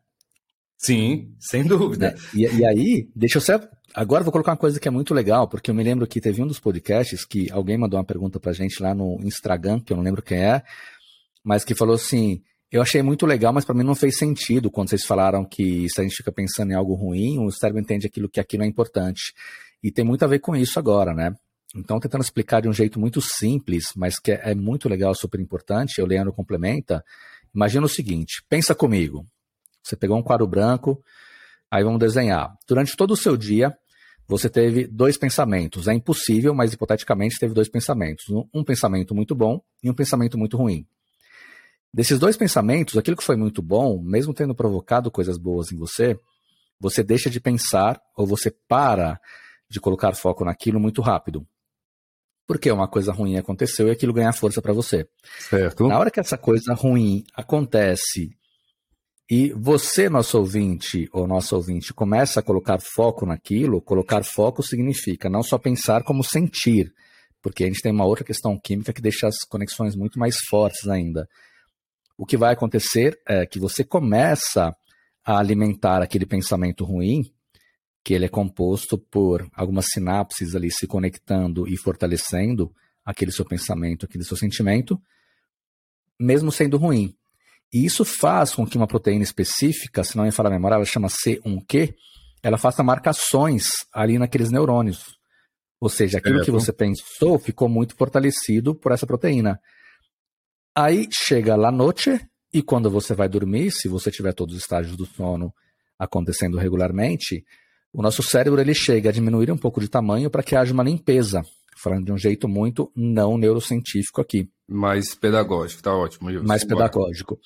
Sim, 0.77 1.35
sem 1.38 1.64
dúvida. 1.64 2.12
Né? 2.12 2.16
E, 2.35 2.46
e, 2.46 2.64
aí, 2.64 3.11
deixa 3.14 3.38
eu 3.38 3.42
ser 3.42 3.68
Agora 3.92 4.23
vou 4.23 4.31
colocar 4.31 4.53
uma 4.53 4.57
coisa 4.57 4.79
que 4.79 4.87
é 4.87 4.90
muito 4.90 5.12
legal, 5.12 5.49
porque 5.49 5.70
eu 5.70 5.75
me 5.75 5.83
lembro 5.83 6.07
que 6.07 6.20
teve 6.20 6.40
um 6.40 6.46
dos 6.46 6.61
podcasts 6.61 7.25
que 7.25 7.51
alguém 7.51 7.77
mandou 7.77 7.99
uma 7.99 8.05
pergunta 8.05 8.38
pra 8.38 8.53
gente 8.53 8.81
lá 8.81 8.94
no 8.94 9.18
Instagram, 9.20 9.81
que 9.81 9.92
eu 9.92 9.96
não 9.96 10.05
lembro 10.05 10.23
quem 10.23 10.38
é, 10.38 10.62
mas 11.42 11.64
que 11.64 11.75
falou 11.75 11.96
assim: 11.96 12.40
eu 12.70 12.81
achei 12.81 13.03
muito 13.03 13.27
legal, 13.27 13.53
mas 13.53 13.64
para 13.64 13.75
mim 13.75 13.83
não 13.83 13.96
fez 13.96 14.16
sentido 14.16 14.70
quando 14.70 14.90
vocês 14.90 15.05
falaram 15.05 15.44
que 15.44 15.88
se 15.88 16.01
a 16.01 16.05
gente 16.05 16.14
fica 16.14 16.31
pensando 16.31 16.70
em 16.70 16.75
algo 16.75 16.94
ruim, 16.94 17.44
o 17.44 17.51
cérebro 17.51 17.83
entende 17.83 18.07
aquilo 18.07 18.29
que 18.29 18.38
aquilo 18.38 18.62
é 18.62 18.66
importante. 18.66 19.35
E 19.83 19.90
tem 19.90 20.05
muito 20.05 20.25
a 20.25 20.29
ver 20.29 20.38
com 20.38 20.55
isso 20.55 20.79
agora, 20.79 21.12
né? 21.12 21.35
Então, 21.75 22.01
tentando 22.01 22.23
explicar 22.23 22.61
de 22.61 22.69
um 22.69 22.73
jeito 22.73 22.99
muito 22.99 23.21
simples, 23.21 23.93
mas 23.97 24.19
que 24.19 24.33
é, 24.33 24.55
muito 24.55 24.89
legal, 24.89 25.15
super 25.15 25.41
importante, 25.41 26.03
o 26.03 26.07
Leandro 26.07 26.33
complementa, 26.33 27.05
Imagina 27.55 27.87
o 27.87 27.89
seguinte: 27.89 28.43
pensa 28.49 28.75
comigo. 28.75 29.27
Você 29.83 29.97
pegou 29.97 30.17
um 30.17 30.23
quadro 30.23 30.47
branco, 30.47 31.03
aí 31.71 31.83
vamos 31.83 31.99
desenhar. 31.99 32.55
Durante 32.69 32.97
todo 32.97 33.13
o 33.13 33.17
seu 33.17 33.37
dia, 33.37 33.77
você 34.29 34.49
teve 34.49 34.87
dois 34.87 35.17
pensamentos. 35.17 35.89
É 35.89 35.95
impossível, 35.95 36.55
mas 36.55 36.73
hipoteticamente 36.73 37.39
teve 37.39 37.55
dois 37.55 37.69
pensamentos. 37.69 38.27
Um 38.55 38.63
pensamento 38.63 39.15
muito 39.15 39.35
bom 39.35 39.61
e 39.83 39.91
um 39.91 39.95
pensamento 39.95 40.39
muito 40.39 40.57
ruim. 40.57 40.87
Desses 41.93 42.19
dois 42.19 42.37
pensamentos, 42.37 42.97
aquilo 42.97 43.17
que 43.17 43.25
foi 43.25 43.37
muito 43.37 43.61
bom, 43.61 44.01
mesmo 44.01 44.33
tendo 44.33 44.55
provocado 44.55 45.11
coisas 45.11 45.37
boas 45.37 45.73
em 45.73 45.77
você, 45.77 46.17
você 46.79 47.03
deixa 47.03 47.29
de 47.29 47.41
pensar 47.41 48.01
ou 48.17 48.27
você 48.27 48.51
para 48.69 49.19
de 49.69 49.81
colocar 49.81 50.15
foco 50.15 50.45
naquilo 50.45 50.79
muito 50.79 51.03
rápido. 51.03 51.45
Porque 52.51 52.69
uma 52.69 52.89
coisa 52.89 53.13
ruim 53.13 53.37
aconteceu 53.37 53.87
e 53.87 53.93
aquilo 53.93 54.13
ganha 54.13 54.33
força 54.33 54.61
para 54.61 54.73
você. 54.73 55.07
Certo. 55.39 55.87
Na 55.87 55.97
hora 55.97 56.11
que 56.11 56.19
essa 56.19 56.37
coisa 56.37 56.75
ruim 56.75 57.23
acontece 57.33 58.29
e 59.31 59.53
você, 59.53 60.09
nosso 60.09 60.37
ouvinte 60.37 61.09
ou 61.13 61.29
nosso 61.29 61.55
ouvinte, 61.55 61.95
começa 61.95 62.41
a 62.41 62.43
colocar 62.43 62.81
foco 62.81 63.25
naquilo, 63.25 63.81
colocar 63.81 64.25
foco 64.25 64.65
significa 64.65 65.31
não 65.31 65.45
só 65.45 65.59
pensar, 65.59 66.03
como 66.03 66.25
sentir. 66.25 66.93
Porque 67.41 67.63
a 67.63 67.67
gente 67.69 67.83
tem 67.83 67.93
uma 67.93 68.05
outra 68.05 68.25
questão 68.25 68.59
química 68.59 68.93
que 68.93 69.01
deixa 69.01 69.29
as 69.29 69.45
conexões 69.49 69.95
muito 69.95 70.19
mais 70.19 70.39
fortes 70.49 70.89
ainda. 70.89 71.29
O 72.19 72.27
que 72.27 72.37
vai 72.37 72.53
acontecer 72.53 73.17
é 73.29 73.47
que 73.47 73.61
você 73.61 73.85
começa 73.85 74.75
a 75.25 75.39
alimentar 75.39 76.03
aquele 76.03 76.27
pensamento 76.27 76.85
ruim, 76.85 77.33
que 78.03 78.15
ele 78.15 78.25
é 78.25 78.29
composto 78.29 78.99
por 78.99 79.49
algumas 79.55 79.87
sinapses 79.93 80.55
ali 80.55 80.71
se 80.71 80.87
conectando 80.87 81.69
e 81.69 81.77
fortalecendo 81.77 82.73
aquele 83.05 83.33
seu 83.33 83.45
pensamento, 83.45 84.07
aquele 84.07 84.25
seu 84.25 84.37
sentimento, 84.37 85.01
mesmo 86.19 86.51
sendo 86.51 86.77
ruim. 86.77 87.15
E 87.73 87.85
isso 87.85 88.05
faz 88.05 88.55
com 88.55 88.67
que 88.67 88.77
uma 88.77 88.87
proteína 88.87 89.23
específica, 89.23 90.03
se 90.03 90.17
não 90.17 90.25
me 90.25 90.33
falar 90.33 90.49
a 90.49 90.53
memória, 90.53 90.75
ela 90.75 90.85
chama 90.85 91.09
C1Q, 91.09 91.95
ela 92.43 92.59
faça 92.59 92.83
marcações 92.83 93.69
ali 93.93 94.19
naqueles 94.19 94.51
neurônios. 94.51 95.19
Ou 95.81 95.89
seja, 95.89 96.19
aquilo 96.19 96.41
é, 96.41 96.45
que 96.45 96.51
você 96.51 96.73
pensou 96.73 97.39
ficou 97.39 97.69
muito 97.69 97.95
fortalecido 97.95 98.75
por 98.75 98.93
essa 98.93 99.07
proteína. 99.07 99.59
Aí 100.75 101.09
chega 101.11 101.57
la 101.57 101.71
noite, 101.71 102.21
e 102.53 102.63
quando 102.63 102.91
você 102.91 103.15
vai 103.15 103.29
dormir, 103.29 103.71
se 103.71 103.89
você 103.89 104.11
tiver 104.11 104.33
todos 104.33 104.57
os 104.57 104.63
estágios 104.63 104.97
do 104.97 105.07
sono 105.07 105.53
acontecendo 105.99 106.59
regularmente, 106.59 107.45
o 107.92 108.03
nosso 108.03 108.22
cérebro 108.22 108.61
ele 108.61 108.74
chega 108.74 109.11
a 109.11 109.12
diminuir 109.12 109.50
um 109.50 109.57
pouco 109.57 109.81
de 109.81 109.88
tamanho 109.88 110.31
para 110.31 110.42
que 110.42 110.55
haja 110.55 110.72
uma 110.72 110.83
limpeza, 110.83 111.42
falando 111.76 112.07
de 112.07 112.12
um 112.12 112.18
jeito 112.18 112.48
muito 112.48 112.92
não 112.94 113.37
neurocientífico 113.37 114.20
aqui. 114.20 114.48
Mais 114.68 115.14
pedagógico, 115.14 115.83
tá 115.83 115.92
ótimo. 115.92 116.29
Wilson. 116.29 116.46
Mais 116.46 116.64
pedagógico. 116.64 117.38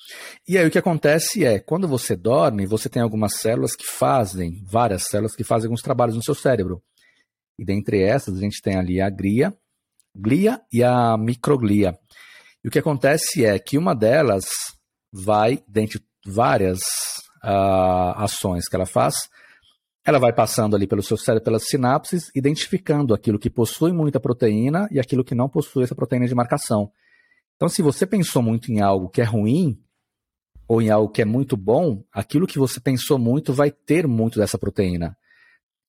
E 0.47 0.57
aí 0.57 0.67
o 0.67 0.69
que 0.69 0.77
acontece 0.77 1.43
é, 1.43 1.57
quando 1.59 1.87
você 1.87 2.15
dorme, 2.15 2.67
você 2.67 2.87
tem 2.87 3.01
algumas 3.01 3.37
células 3.37 3.75
que 3.75 3.85
fazem, 3.85 4.63
várias 4.63 5.03
células 5.03 5.35
que 5.35 5.43
fazem 5.43 5.67
alguns 5.67 5.81
trabalhos 5.81 6.15
no 6.15 6.23
seu 6.23 6.35
cérebro. 6.35 6.83
E 7.57 7.65
dentre 7.65 8.03
essas, 8.03 8.37
a 8.37 8.41
gente 8.41 8.61
tem 8.61 8.75
ali 8.75 9.01
a 9.01 9.09
glia, 9.09 9.57
glia 10.15 10.61
e 10.71 10.83
a 10.83 11.17
microglia. 11.17 11.97
E 12.63 12.67
o 12.67 12.71
que 12.71 12.79
acontece 12.79 13.43
é 13.45 13.57
que 13.57 13.77
uma 13.77 13.95
delas 13.95 14.45
vai, 15.11 15.63
dentre 15.67 15.99
várias 16.25 16.79
uh, 17.43 18.13
ações 18.17 18.67
que 18.67 18.75
ela 18.75 18.85
faz, 18.85 19.29
ela 20.05 20.19
vai 20.19 20.31
passando 20.31 20.75
ali 20.75 20.85
pelo 20.85 21.01
seu 21.01 21.17
cérebro, 21.17 21.43
pelas 21.43 21.67
sinapses, 21.67 22.29
identificando 22.35 23.13
aquilo 23.13 23.39
que 23.39 23.49
possui 23.49 23.91
muita 23.91 24.19
proteína 24.19 24.87
e 24.91 24.99
aquilo 24.99 25.23
que 25.23 25.33
não 25.33 25.49
possui 25.49 25.83
essa 25.83 25.95
proteína 25.95 26.27
de 26.27 26.35
marcação. 26.35 26.91
Então, 27.55 27.67
se 27.67 27.81
você 27.81 28.05
pensou 28.05 28.41
muito 28.41 28.71
em 28.71 28.81
algo 28.81 29.09
que 29.09 29.19
é 29.19 29.23
ruim 29.23 29.81
ou 30.67 30.81
em 30.81 30.91
algo 30.91 31.11
que 31.11 31.21
é 31.21 31.25
muito 31.25 31.57
bom, 31.57 32.03
aquilo 32.13 32.45
que 32.45 32.59
você 32.59 32.79
pensou 32.79 33.17
muito 33.17 33.51
vai 33.51 33.71
ter 33.71 34.07
muito 34.07 34.37
dessa 34.37 34.59
proteína. 34.59 35.17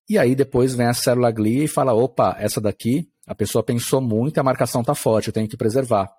E 0.09 0.17
aí 0.17 0.33
depois 0.33 0.73
vem 0.73 0.87
a 0.87 0.93
célula 0.93 1.29
glia 1.29 1.65
e 1.65 1.67
fala: 1.67 1.93
opa, 1.93 2.35
essa 2.39 2.59
daqui 2.59 3.07
a 3.27 3.35
pessoa 3.35 3.63
pensou 3.63 4.01
muito 4.01 4.37
e 4.37 4.39
a 4.39 4.43
marcação 4.43 4.81
está 4.81 4.95
forte, 4.95 5.27
eu 5.27 5.33
tenho 5.33 5.47
que 5.47 5.57
preservar. 5.57 6.09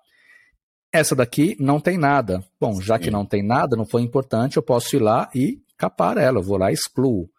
Essa 0.91 1.15
daqui 1.15 1.55
não 1.59 1.79
tem 1.79 1.97
nada. 1.97 2.43
Bom, 2.59 2.79
já 2.79 2.97
Sim. 2.97 3.03
que 3.03 3.11
não 3.11 3.25
tem 3.25 3.43
nada, 3.43 3.75
não 3.75 3.85
foi 3.85 4.03
importante, 4.03 4.57
eu 4.57 4.63
posso 4.63 4.95
ir 4.95 4.99
lá 4.99 5.29
e 5.35 5.59
capar 5.77 6.17
ela. 6.17 6.39
Eu 6.39 6.43
vou 6.43 6.57
lá 6.57 6.71
e 6.71 6.73
excluo. 6.73 7.29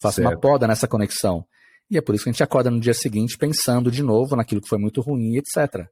Faço 0.00 0.16
certo. 0.16 0.28
uma 0.28 0.38
poda 0.38 0.66
nessa 0.66 0.86
conexão. 0.86 1.44
E 1.90 1.96
é 1.96 2.00
por 2.00 2.14
isso 2.14 2.24
que 2.24 2.30
a 2.30 2.32
gente 2.32 2.42
acorda 2.42 2.70
no 2.70 2.80
dia 2.80 2.94
seguinte 2.94 3.38
pensando 3.38 3.90
de 3.90 4.02
novo 4.02 4.36
naquilo 4.36 4.60
que 4.60 4.68
foi 4.68 4.78
muito 4.78 5.00
ruim, 5.00 5.36
etc. 5.36 5.86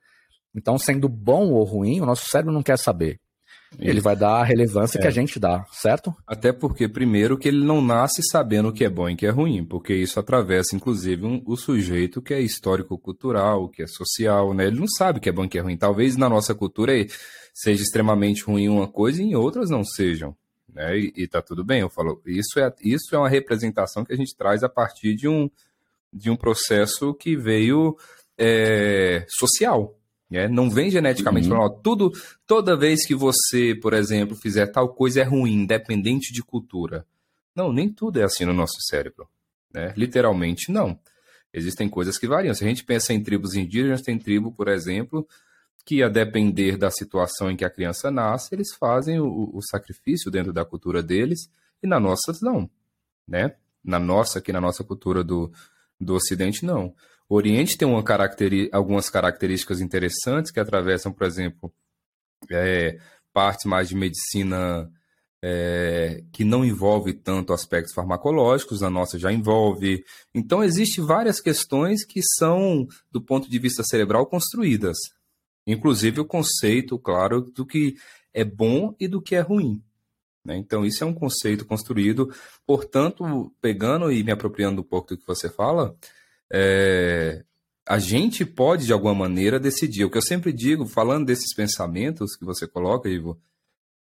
Então, 0.55 0.79
sendo 0.79 1.09
bom 1.09 1.51
ou 1.51 1.65
ruim, 1.65 2.01
o 2.01 2.07
nosso 2.07 2.29
cérebro 2.29 2.53
não 2.53 2.63
quer 2.63 2.79
saber. 2.79 3.21
Isso. 3.73 3.91
Ele 3.91 4.01
vai 4.01 4.15
dar 4.15 4.41
a 4.41 4.45
relevância 4.45 4.99
é. 4.99 5.03
que 5.03 5.07
a 5.07 5.11
gente 5.11 5.41
dá, 5.41 5.65
certo? 5.73 6.15
Até 6.27 6.53
porque, 6.53 6.89
primeiro, 6.89 7.37
que 7.37 7.49
ele 7.49 7.65
não 7.65 7.83
nasce 7.83 8.23
sabendo 8.23 8.69
o 8.69 8.73
que 8.73 8.85
é 8.85 8.89
bom 8.89 9.09
e 9.09 9.15
o 9.15 9.17
que 9.17 9.27
é 9.27 9.31
ruim, 9.31 9.65
porque 9.65 9.95
isso 9.95 10.21
atravessa, 10.21 10.77
inclusive, 10.77 11.27
um, 11.27 11.43
o 11.45 11.57
sujeito 11.57 12.23
que 12.23 12.33
é 12.33 12.41
histórico-cultural, 12.41 13.69
que 13.69 13.83
é 13.83 13.87
social, 13.87 14.55
né? 14.55 14.67
Ele 14.67 14.79
não 14.79 14.87
sabe 14.87 15.19
o 15.19 15.21
que 15.21 15.29
é 15.29 15.33
bom 15.33 15.45
e 15.45 15.47
o 15.47 15.51
que 15.51 15.59
é 15.59 15.63
ruim. 15.63 15.77
Talvez 15.77 16.17
na 16.17 16.29
nossa 16.29 16.55
cultura 16.55 16.93
seja 17.53 17.83
extremamente 17.83 18.45
ruim 18.45 18.69
uma 18.69 18.87
coisa 18.87 19.21
e 19.21 19.27
em 19.27 19.35
outras 19.35 19.69
não 19.69 19.85
sejam. 19.85 20.35
Né? 20.77 20.99
E, 20.99 21.13
e 21.17 21.27
tá 21.27 21.41
tudo 21.41 21.65
bem, 21.65 21.81
eu 21.81 21.89
falo. 21.89 22.21
Isso 22.27 22.61
é, 22.61 22.71
isso 22.83 23.15
é 23.15 23.19
uma 23.19 23.31
representação 23.31 24.05
que 24.05 24.13
a 24.13 24.17
gente 24.17 24.37
traz 24.37 24.63
a 24.63 24.69
partir 24.69 25.15
de 25.15 25.27
um, 25.27 25.51
de 26.13 26.31
um 26.31 26.37
processo 26.37 27.15
que 27.15 27.35
veio 27.35 27.97
é, 28.37 29.25
social, 29.27 29.99
é, 30.31 30.47
não 30.47 30.69
vem 30.69 30.91
geneticamente 30.91 31.49
uhum. 31.49 31.57
falando, 31.57 31.81
tudo, 31.81 32.13
toda 32.47 32.77
vez 32.77 33.07
que 33.07 33.15
você, 33.15 33.75
por 33.75 33.95
exemplo, 33.95 34.37
fizer 34.37 34.67
tal 34.67 34.91
coisa 34.91 35.23
é 35.23 35.25
ruim, 35.25 35.63
independente 35.63 36.31
de 36.31 36.43
cultura. 36.43 37.07
Não, 37.55 37.73
nem 37.73 37.89
tudo 37.89 38.21
é 38.21 38.25
assim 38.25 38.45
no 38.45 38.53
nosso 38.53 38.77
cérebro. 38.91 39.27
Né? 39.73 39.95
Literalmente, 39.97 40.71
não. 40.71 40.99
Existem 41.55 41.89
coisas 41.89 42.19
que 42.19 42.27
variam. 42.27 42.53
Se 42.53 42.65
a 42.65 42.69
gente 42.69 42.85
pensa 42.85 43.15
em 43.15 43.23
tribos 43.23 43.55
indígenas, 43.55 44.03
tem 44.03 44.19
tribo, 44.19 44.53
por 44.53 44.69
exemplo, 44.69 45.27
que 45.87 46.03
a 46.03 46.09
depender 46.09 46.77
da 46.77 46.91
situação 46.91 47.49
em 47.49 47.57
que 47.57 47.65
a 47.65 47.71
criança 47.71 48.11
nasce, 48.11 48.53
eles 48.53 48.75
fazem 48.75 49.21
o, 49.21 49.51
o 49.55 49.63
sacrifício 49.63 50.33
dentro 50.33 50.53
da 50.53 50.65
cultura 50.65 51.01
deles, 51.01 51.49
e 51.81 51.87
na 51.87 52.01
nossa 52.01 52.33
não. 52.43 52.69
Né? 53.27 53.55
Na 53.85 54.01
nossa, 54.01 54.41
aqui 54.41 54.53
na 54.53 54.61
nossa 54.61 54.83
cultura 54.83 55.23
do, 55.23 55.53
do 55.99 56.15
Ocidente, 56.15 56.67
não. 56.67 56.93
O 57.29 57.37
Oriente 57.37 57.79
tem 57.79 58.03
caracteri 58.03 58.69
algumas 58.73 59.09
características 59.09 59.81
interessantes 59.81 60.51
que 60.51 60.59
atravessam, 60.59 61.13
por 61.13 61.25
exemplo, 61.25 61.73
é, 62.51 62.99
partes 63.33 63.65
mais 63.65 63.89
de 63.89 63.95
medicina 63.95 64.91
é, 65.41 66.25
que 66.33 66.45
não 66.45 66.65
envolve 66.65 67.13
tanto 67.13 67.53
aspectos 67.53 67.95
farmacológicos, 67.95 68.83
a 68.83 68.91
nossa 68.91 69.21
já 69.21 69.33
envolve. 69.33 70.05
Então, 70.35 70.65
existem 70.65 71.05
várias 71.05 71.41
questões 71.41 72.05
que 72.05 72.21
são, 72.39 72.89
do 73.13 73.21
ponto 73.21 73.49
de 73.49 73.59
vista 73.61 73.85
cerebral, 73.85 74.27
construídas. 74.27 74.97
Inclusive 75.67 76.21
o 76.21 76.25
conceito, 76.25 76.99
claro, 76.99 77.41
do 77.41 77.67
que 77.67 77.97
é 78.33 78.45
bom 78.45 78.95
e 79.01 79.09
do 79.09 79.21
que 79.21 79.35
é 79.35 79.41
ruim. 79.41 79.83
Né? 80.45 80.57
Então, 80.57 80.85
isso 80.87 81.03
é 81.03 81.07
um 81.07 81.13
conceito 81.13 81.65
construído. 81.65 82.33
Portanto, 82.65 83.53
pegando 83.61 84.13
e 84.13 84.23
me 84.23 84.31
apropriando 84.31 84.81
um 84.81 84.85
pouco 84.85 85.09
do 85.09 85.19
que 85.19 85.27
você 85.27 85.51
fala, 85.51 85.97
é, 86.53 87.45
a 87.85 87.99
gente 87.99 88.45
pode, 88.45 88.87
de 88.87 88.93
alguma 88.93 89.15
maneira, 89.15 89.59
decidir. 89.59 90.05
O 90.05 90.11
que 90.11 90.19
eu 90.19 90.23
sempre 90.23 90.53
digo, 90.53 90.87
falando 90.87 91.27
desses 91.27 91.53
pensamentos 91.53 92.37
que 92.37 92.45
você 92.45 92.67
coloca, 92.67 93.09
Ivo, 93.09 93.41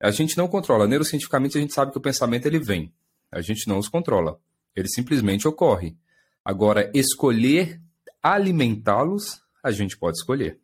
a 0.00 0.10
gente 0.10 0.38
não 0.38 0.48
controla. 0.48 0.86
Neurocientificamente, 0.86 1.58
a 1.58 1.60
gente 1.60 1.74
sabe 1.74 1.92
que 1.92 1.98
o 1.98 2.00
pensamento 2.00 2.46
ele 2.46 2.58
vem. 2.58 2.92
A 3.30 3.42
gente 3.42 3.68
não 3.68 3.78
os 3.78 3.88
controla. 3.88 4.40
Ele 4.74 4.88
simplesmente 4.88 5.46
ocorre. 5.46 5.94
Agora, 6.42 6.90
escolher 6.94 7.80
alimentá-los, 8.22 9.42
a 9.62 9.70
gente 9.70 9.96
pode 9.98 10.16
escolher. 10.16 10.58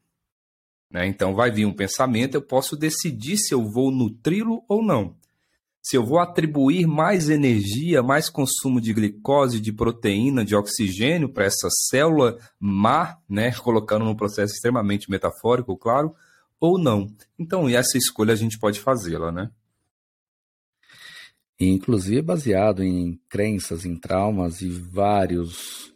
Né? 0.90 1.06
Então, 1.06 1.34
vai 1.34 1.50
vir 1.50 1.66
um 1.66 1.72
pensamento, 1.72 2.34
eu 2.34 2.42
posso 2.42 2.76
decidir 2.76 3.36
se 3.36 3.52
eu 3.52 3.68
vou 3.70 3.90
nutri-lo 3.90 4.64
ou 4.68 4.82
não 4.82 5.16
se 5.86 5.96
eu 5.96 6.04
vou 6.04 6.18
atribuir 6.18 6.84
mais 6.84 7.30
energia, 7.30 8.02
mais 8.02 8.28
consumo 8.28 8.80
de 8.80 8.92
glicose, 8.92 9.60
de 9.60 9.72
proteína, 9.72 10.44
de 10.44 10.56
oxigênio 10.56 11.28
para 11.28 11.44
essa 11.44 11.68
célula 11.70 12.36
má, 12.58 13.18
né, 13.28 13.52
colocando 13.52 14.04
num 14.04 14.16
processo 14.16 14.52
extremamente 14.52 15.08
metafórico, 15.08 15.76
claro, 15.76 16.12
ou 16.58 16.76
não. 16.76 17.08
Então, 17.38 17.68
essa 17.68 17.96
escolha 17.96 18.32
a 18.32 18.36
gente 18.36 18.58
pode 18.58 18.80
fazê-la, 18.80 19.30
né? 19.30 19.48
Inclusive 21.60 22.20
baseado 22.20 22.82
em 22.82 23.20
crenças, 23.28 23.84
em 23.84 23.94
traumas 23.94 24.62
e 24.62 24.68
vários 24.68 25.94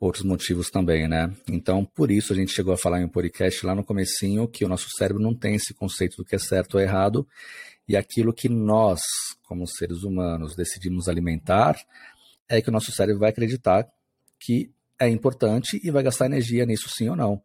outros 0.00 0.24
motivos 0.24 0.70
também, 0.70 1.06
né? 1.06 1.30
Então, 1.46 1.84
por 1.84 2.10
isso 2.10 2.32
a 2.32 2.36
gente 2.36 2.52
chegou 2.52 2.72
a 2.72 2.78
falar 2.78 3.02
em 3.02 3.04
um 3.04 3.08
podcast 3.08 3.64
lá 3.66 3.74
no 3.74 3.84
comecinho 3.84 4.48
que 4.48 4.64
o 4.64 4.68
nosso 4.68 4.88
cérebro 4.96 5.22
não 5.22 5.34
tem 5.34 5.54
esse 5.54 5.74
conceito 5.74 6.16
do 6.16 6.24
que 6.24 6.34
é 6.34 6.38
certo 6.38 6.74
ou 6.74 6.80
errado 6.80 7.28
e 7.86 7.96
aquilo 7.96 8.32
que 8.32 8.48
nós, 8.48 9.02
como 9.46 9.66
seres 9.66 10.02
humanos, 10.02 10.56
decidimos 10.56 11.08
alimentar, 11.08 11.76
é 12.48 12.62
que 12.62 12.68
o 12.70 12.72
nosso 12.72 12.90
cérebro 12.92 13.20
vai 13.20 13.30
acreditar 13.30 13.86
que 14.38 14.72
é 14.98 15.08
importante 15.08 15.78
e 15.82 15.90
vai 15.90 16.02
gastar 16.02 16.26
energia 16.26 16.64
nisso 16.64 16.88
sim 16.88 17.08
ou 17.08 17.16
não. 17.16 17.42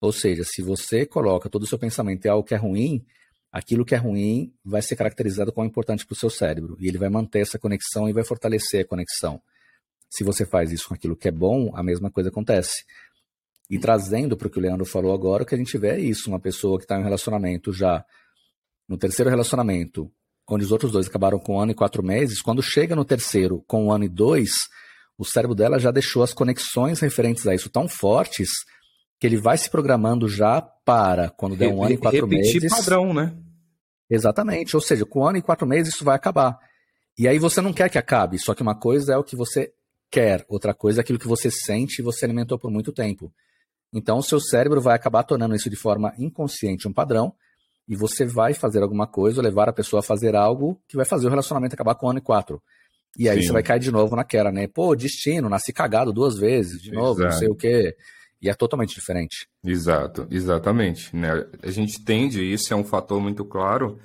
Ou 0.00 0.12
seja, 0.12 0.44
se 0.44 0.62
você 0.62 1.06
coloca 1.06 1.48
todo 1.48 1.62
o 1.62 1.66
seu 1.66 1.78
pensamento 1.78 2.24
em 2.24 2.28
algo 2.28 2.46
que 2.46 2.54
é 2.54 2.58
ruim, 2.58 3.04
aquilo 3.50 3.84
que 3.84 3.94
é 3.94 3.98
ruim 3.98 4.52
vai 4.64 4.82
ser 4.82 4.94
caracterizado 4.94 5.50
como 5.50 5.66
importante 5.66 6.06
para 6.06 6.12
o 6.12 6.16
seu 6.16 6.30
cérebro. 6.30 6.76
E 6.78 6.86
ele 6.86 6.98
vai 6.98 7.08
manter 7.08 7.40
essa 7.40 7.58
conexão 7.58 8.08
e 8.08 8.12
vai 8.12 8.22
fortalecer 8.22 8.84
a 8.84 8.86
conexão. 8.86 9.40
Se 10.08 10.24
você 10.24 10.46
faz 10.46 10.72
isso 10.72 10.88
com 10.88 10.94
aquilo 10.94 11.16
que 11.16 11.28
é 11.28 11.32
bom, 11.32 11.70
a 11.74 11.82
mesma 11.82 12.10
coisa 12.10 12.30
acontece. 12.30 12.84
E 13.68 13.78
trazendo 13.78 14.36
para 14.36 14.46
o 14.46 14.50
que 14.50 14.58
o 14.58 14.62
Leandro 14.62 14.86
falou 14.86 15.12
agora, 15.12 15.42
o 15.42 15.46
que 15.46 15.54
a 15.54 15.58
gente 15.58 15.76
vê 15.76 15.88
é 15.88 16.00
isso: 16.00 16.30
uma 16.30 16.40
pessoa 16.40 16.78
que 16.78 16.84
está 16.84 16.96
em 16.96 17.00
um 17.00 17.04
relacionamento 17.04 17.72
já 17.72 18.04
no 18.88 18.96
terceiro 18.96 19.28
relacionamento, 19.28 20.10
onde 20.48 20.64
os 20.64 20.70
outros 20.70 20.92
dois 20.92 21.08
acabaram 21.08 21.38
com 21.38 21.56
um 21.56 21.60
ano 21.60 21.72
e 21.72 21.74
quatro 21.74 22.02
meses, 22.02 22.40
quando 22.40 22.62
chega 22.62 22.94
no 22.94 23.04
terceiro 23.04 23.64
com 23.66 23.86
um 23.86 23.92
ano 23.92 24.04
e 24.04 24.08
dois, 24.08 24.52
o 25.18 25.24
cérebro 25.24 25.54
dela 25.54 25.78
já 25.78 25.90
deixou 25.90 26.22
as 26.22 26.32
conexões 26.32 27.00
referentes 27.00 27.46
a 27.46 27.54
isso 27.54 27.68
tão 27.68 27.88
fortes 27.88 28.50
que 29.18 29.26
ele 29.26 29.36
vai 29.36 29.58
se 29.58 29.70
programando 29.70 30.28
já 30.28 30.60
para, 30.60 31.30
quando 31.30 31.56
der 31.56 31.72
um 31.72 31.82
ano 31.82 31.94
e 31.94 31.96
quatro 31.96 32.26
Repetir 32.26 32.60
meses. 32.60 32.76
padrão, 32.76 33.12
né? 33.12 33.34
Exatamente, 34.08 34.76
ou 34.76 34.82
seja, 34.82 35.04
com 35.04 35.20
um 35.20 35.26
ano 35.26 35.38
e 35.38 35.42
quatro 35.42 35.66
meses 35.66 35.94
isso 35.94 36.04
vai 36.04 36.14
acabar. 36.14 36.58
E 37.18 37.26
aí 37.26 37.38
você 37.38 37.60
não 37.60 37.72
quer 37.72 37.90
que 37.90 37.98
acabe, 37.98 38.38
só 38.38 38.54
que 38.54 38.62
uma 38.62 38.78
coisa 38.78 39.14
é 39.14 39.16
o 39.16 39.24
que 39.24 39.34
você 39.34 39.72
quer, 40.10 40.44
outra 40.48 40.74
coisa 40.74 41.00
é 41.00 41.02
aquilo 41.02 41.18
que 41.18 41.28
você 41.28 41.50
sente 41.50 42.00
e 42.00 42.04
você 42.04 42.24
alimentou 42.24 42.58
por 42.58 42.70
muito 42.70 42.92
tempo. 42.92 43.32
Então 43.92 44.18
o 44.18 44.22
seu 44.22 44.40
cérebro 44.40 44.80
vai 44.80 44.94
acabar 44.94 45.22
tornando 45.22 45.54
isso 45.54 45.70
de 45.70 45.76
forma 45.76 46.12
inconsciente 46.18 46.88
um 46.88 46.92
padrão, 46.92 47.34
e 47.88 47.94
você 47.94 48.24
vai 48.24 48.52
fazer 48.52 48.82
alguma 48.82 49.06
coisa, 49.06 49.38
ou 49.38 49.44
levar 49.44 49.68
a 49.68 49.72
pessoa 49.72 50.00
a 50.00 50.02
fazer 50.02 50.34
algo 50.34 50.80
que 50.88 50.96
vai 50.96 51.04
fazer 51.04 51.26
o 51.26 51.30
relacionamento 51.30 51.74
acabar 51.74 51.94
com 51.94 52.06
um 52.06 52.10
ano 52.10 52.18
e 52.18 52.22
quatro. 52.22 52.60
E 53.16 53.28
aí 53.28 53.40
Sim. 53.40 53.46
você 53.46 53.52
vai 53.52 53.62
cair 53.62 53.80
de 53.80 53.90
novo 53.90 54.16
naquela, 54.16 54.50
né? 54.50 54.66
Pô, 54.66 54.94
destino, 54.94 55.48
nasci 55.48 55.72
cagado 55.72 56.12
duas 56.12 56.36
vezes, 56.36 56.82
de 56.82 56.90
novo, 56.90 57.20
Exato. 57.20 57.32
não 57.32 57.38
sei 57.38 57.48
o 57.48 57.54
quê. 57.54 57.96
E 58.42 58.50
é 58.50 58.54
totalmente 58.54 58.94
diferente. 58.94 59.48
Exato, 59.64 60.26
exatamente. 60.30 61.14
Né? 61.16 61.30
A 61.62 61.70
gente 61.70 62.04
tende, 62.04 62.42
isso 62.42 62.74
é 62.74 62.76
um 62.76 62.84
fator 62.84 63.20
muito 63.20 63.44
claro, 63.44 63.98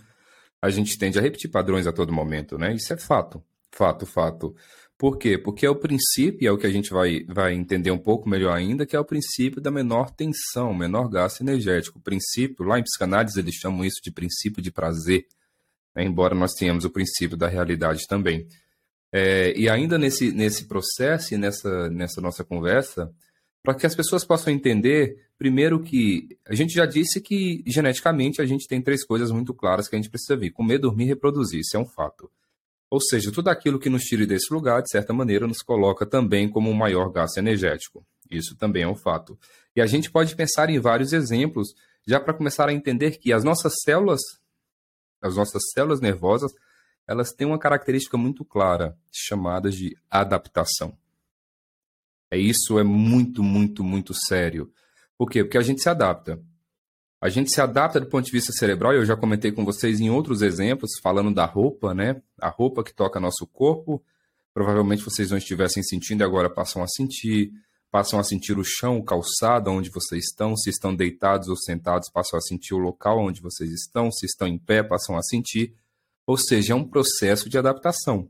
a 0.61 0.69
gente 0.69 0.97
tende 0.97 1.19
a 1.19 1.21
repetir 1.21 1.49
padrões 1.49 1.87
a 1.87 1.91
todo 1.91 2.13
momento, 2.13 2.57
né? 2.57 2.73
Isso 2.73 2.93
é 2.93 2.97
fato. 2.97 3.43
Fato, 3.71 4.05
fato. 4.05 4.55
Por 5.01 5.17
quê? 5.17 5.35
Porque 5.35 5.65
é 5.65 5.69
o 5.69 5.75
princípio, 5.75 6.47
é 6.47 6.51
o 6.51 6.59
que 6.59 6.67
a 6.67 6.69
gente 6.69 6.91
vai, 6.91 7.23
vai 7.27 7.55
entender 7.55 7.89
um 7.89 7.97
pouco 7.97 8.29
melhor 8.29 8.55
ainda, 8.55 8.85
que 8.85 8.95
é 8.95 8.99
o 8.99 9.03
princípio 9.03 9.59
da 9.59 9.71
menor 9.71 10.11
tensão, 10.11 10.75
menor 10.75 11.09
gasto 11.09 11.41
energético. 11.41 11.97
O 11.97 12.01
princípio, 12.03 12.63
lá 12.63 12.77
em 12.77 12.83
psicanálise, 12.83 13.39
eles 13.39 13.55
chamam 13.55 13.83
isso 13.83 13.99
de 14.03 14.11
princípio 14.11 14.61
de 14.61 14.69
prazer, 14.71 15.25
né? 15.95 16.03
embora 16.03 16.35
nós 16.35 16.53
tenhamos 16.53 16.85
o 16.85 16.89
princípio 16.91 17.35
da 17.35 17.47
realidade 17.47 18.05
também. 18.07 18.47
É, 19.11 19.57
e 19.57 19.67
ainda 19.67 19.97
nesse, 19.97 20.31
nesse 20.31 20.65
processo 20.65 21.33
e 21.33 21.37
nessa, 21.39 21.89
nessa 21.89 22.21
nossa 22.21 22.43
conversa, 22.43 23.11
para 23.63 23.73
que 23.73 23.87
as 23.87 23.95
pessoas 23.95 24.23
possam 24.23 24.53
entender, 24.53 25.17
primeiro 25.35 25.81
que 25.81 26.37
a 26.47 26.53
gente 26.53 26.75
já 26.75 26.85
disse 26.85 27.19
que 27.19 27.63
geneticamente 27.65 28.39
a 28.39 28.45
gente 28.45 28.67
tem 28.67 28.79
três 28.79 29.03
coisas 29.03 29.31
muito 29.31 29.51
claras 29.51 29.89
que 29.89 29.95
a 29.95 29.99
gente 29.99 30.11
precisa 30.11 30.37
ver: 30.37 30.51
comer, 30.51 30.77
dormir 30.77 31.05
e 31.05 31.07
reproduzir. 31.07 31.61
Isso 31.61 31.75
é 31.75 31.79
um 31.79 31.87
fato. 31.87 32.29
Ou 32.91 32.99
seja, 32.99 33.31
tudo 33.31 33.47
aquilo 33.47 33.79
que 33.79 33.89
nos 33.89 34.03
tira 34.03 34.27
desse 34.27 34.53
lugar, 34.53 34.81
de 34.81 34.91
certa 34.91 35.13
maneira, 35.13 35.47
nos 35.47 35.61
coloca 35.61 36.05
também 36.05 36.49
como 36.49 36.69
um 36.69 36.73
maior 36.73 37.09
gasto 37.09 37.37
energético. 37.37 38.05
Isso 38.29 38.53
também 38.57 38.83
é 38.83 38.87
um 38.87 38.95
fato. 38.95 39.39
E 39.73 39.81
a 39.81 39.85
gente 39.85 40.11
pode 40.11 40.35
pensar 40.35 40.69
em 40.69 40.77
vários 40.77 41.13
exemplos, 41.13 41.69
já 42.05 42.19
para 42.19 42.33
começar 42.33 42.67
a 42.67 42.73
entender 42.73 43.11
que 43.11 43.31
as 43.31 43.45
nossas 43.45 43.75
células, 43.85 44.19
as 45.21 45.37
nossas 45.37 45.63
células 45.73 46.01
nervosas, 46.01 46.51
elas 47.07 47.31
têm 47.31 47.47
uma 47.47 47.57
característica 47.57 48.17
muito 48.17 48.43
clara, 48.43 48.97
chamada 49.09 49.69
de 49.69 49.95
adaptação. 50.09 50.97
É 52.29 52.37
isso 52.37 52.77
é 52.77 52.83
muito, 52.83 53.41
muito, 53.41 53.85
muito 53.85 54.13
sério. 54.13 54.69
Por 55.17 55.29
quê? 55.29 55.45
Porque 55.45 55.57
a 55.57 55.61
gente 55.61 55.81
se 55.81 55.87
adapta. 55.87 56.41
A 57.21 57.29
gente 57.29 57.51
se 57.51 57.61
adapta 57.61 57.99
do 57.99 58.07
ponto 58.07 58.25
de 58.25 58.31
vista 58.31 58.51
cerebral, 58.51 58.93
eu 58.93 59.05
já 59.05 59.15
comentei 59.15 59.51
com 59.51 59.63
vocês 59.63 59.99
em 59.99 60.09
outros 60.09 60.41
exemplos, 60.41 60.93
falando 61.03 61.31
da 61.31 61.45
roupa, 61.45 61.93
né? 61.93 62.19
A 62.39 62.49
roupa 62.49 62.83
que 62.83 62.91
toca 62.91 63.19
nosso 63.19 63.45
corpo. 63.45 64.03
Provavelmente 64.51 65.03
vocês 65.03 65.29
não 65.29 65.37
estivessem 65.37 65.83
sentindo 65.83 66.21
e 66.21 66.23
agora 66.23 66.49
passam 66.49 66.81
a 66.81 66.87
sentir. 66.87 67.51
Passam 67.91 68.19
a 68.19 68.23
sentir 68.23 68.57
o 68.57 68.63
chão, 68.63 68.97
o 68.97 69.03
calçado 69.03 69.69
onde 69.69 69.91
vocês 69.91 70.25
estão. 70.25 70.57
Se 70.57 70.71
estão 70.71 70.95
deitados 70.95 71.47
ou 71.47 71.55
sentados, 71.55 72.09
passam 72.09 72.39
a 72.39 72.41
sentir 72.41 72.73
o 72.73 72.79
local 72.79 73.19
onde 73.19 73.39
vocês 73.39 73.69
estão. 73.69 74.11
Se 74.11 74.25
estão 74.25 74.47
em 74.47 74.57
pé, 74.57 74.81
passam 74.81 75.15
a 75.15 75.21
sentir. 75.21 75.75
Ou 76.25 76.37
seja, 76.37 76.73
é 76.73 76.75
um 76.75 76.87
processo 76.87 77.47
de 77.47 77.57
adaptação. 77.57 78.27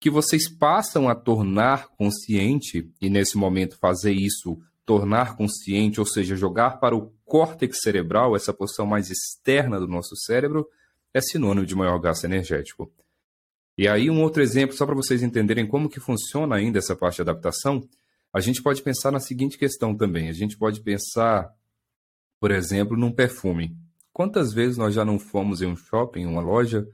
Que 0.00 0.08
vocês 0.08 0.48
passam 0.48 1.10
a 1.10 1.14
tornar 1.14 1.88
consciente, 1.88 2.90
e 3.00 3.10
nesse 3.10 3.36
momento 3.36 3.76
fazer 3.78 4.12
isso 4.12 4.58
tornar 4.84 5.36
consciente, 5.36 6.00
ou 6.00 6.06
seja, 6.06 6.36
jogar 6.36 6.80
para 6.80 6.96
o 6.96 7.12
córtex 7.24 7.80
cerebral, 7.80 8.34
essa 8.34 8.52
porção 8.52 8.84
mais 8.84 9.10
externa 9.10 9.78
do 9.78 9.86
nosso 9.86 10.16
cérebro, 10.16 10.68
é 11.14 11.20
sinônimo 11.20 11.66
de 11.66 11.74
maior 11.74 11.98
gasto 11.98 12.24
energético. 12.24 12.92
E 13.76 13.88
aí 13.88 14.10
um 14.10 14.22
outro 14.22 14.42
exemplo, 14.42 14.76
só 14.76 14.84
para 14.84 14.94
vocês 14.94 15.22
entenderem 15.22 15.66
como 15.66 15.88
que 15.88 16.00
funciona 16.00 16.56
ainda 16.56 16.78
essa 16.78 16.96
parte 16.96 17.16
de 17.16 17.22
adaptação, 17.22 17.88
a 18.32 18.40
gente 18.40 18.62
pode 18.62 18.82
pensar 18.82 19.10
na 19.10 19.20
seguinte 19.20 19.58
questão 19.58 19.94
também. 19.94 20.28
A 20.28 20.32
gente 20.32 20.56
pode 20.56 20.80
pensar, 20.80 21.50
por 22.40 22.50
exemplo, 22.50 22.96
num 22.96 23.12
perfume. 23.12 23.76
Quantas 24.12 24.52
vezes 24.52 24.76
nós 24.76 24.94
já 24.94 25.04
não 25.04 25.18
fomos 25.18 25.62
em 25.62 25.66
um 25.66 25.76
shopping, 25.76 26.22
em 26.22 26.26
uma 26.26 26.42
loja, 26.42 26.86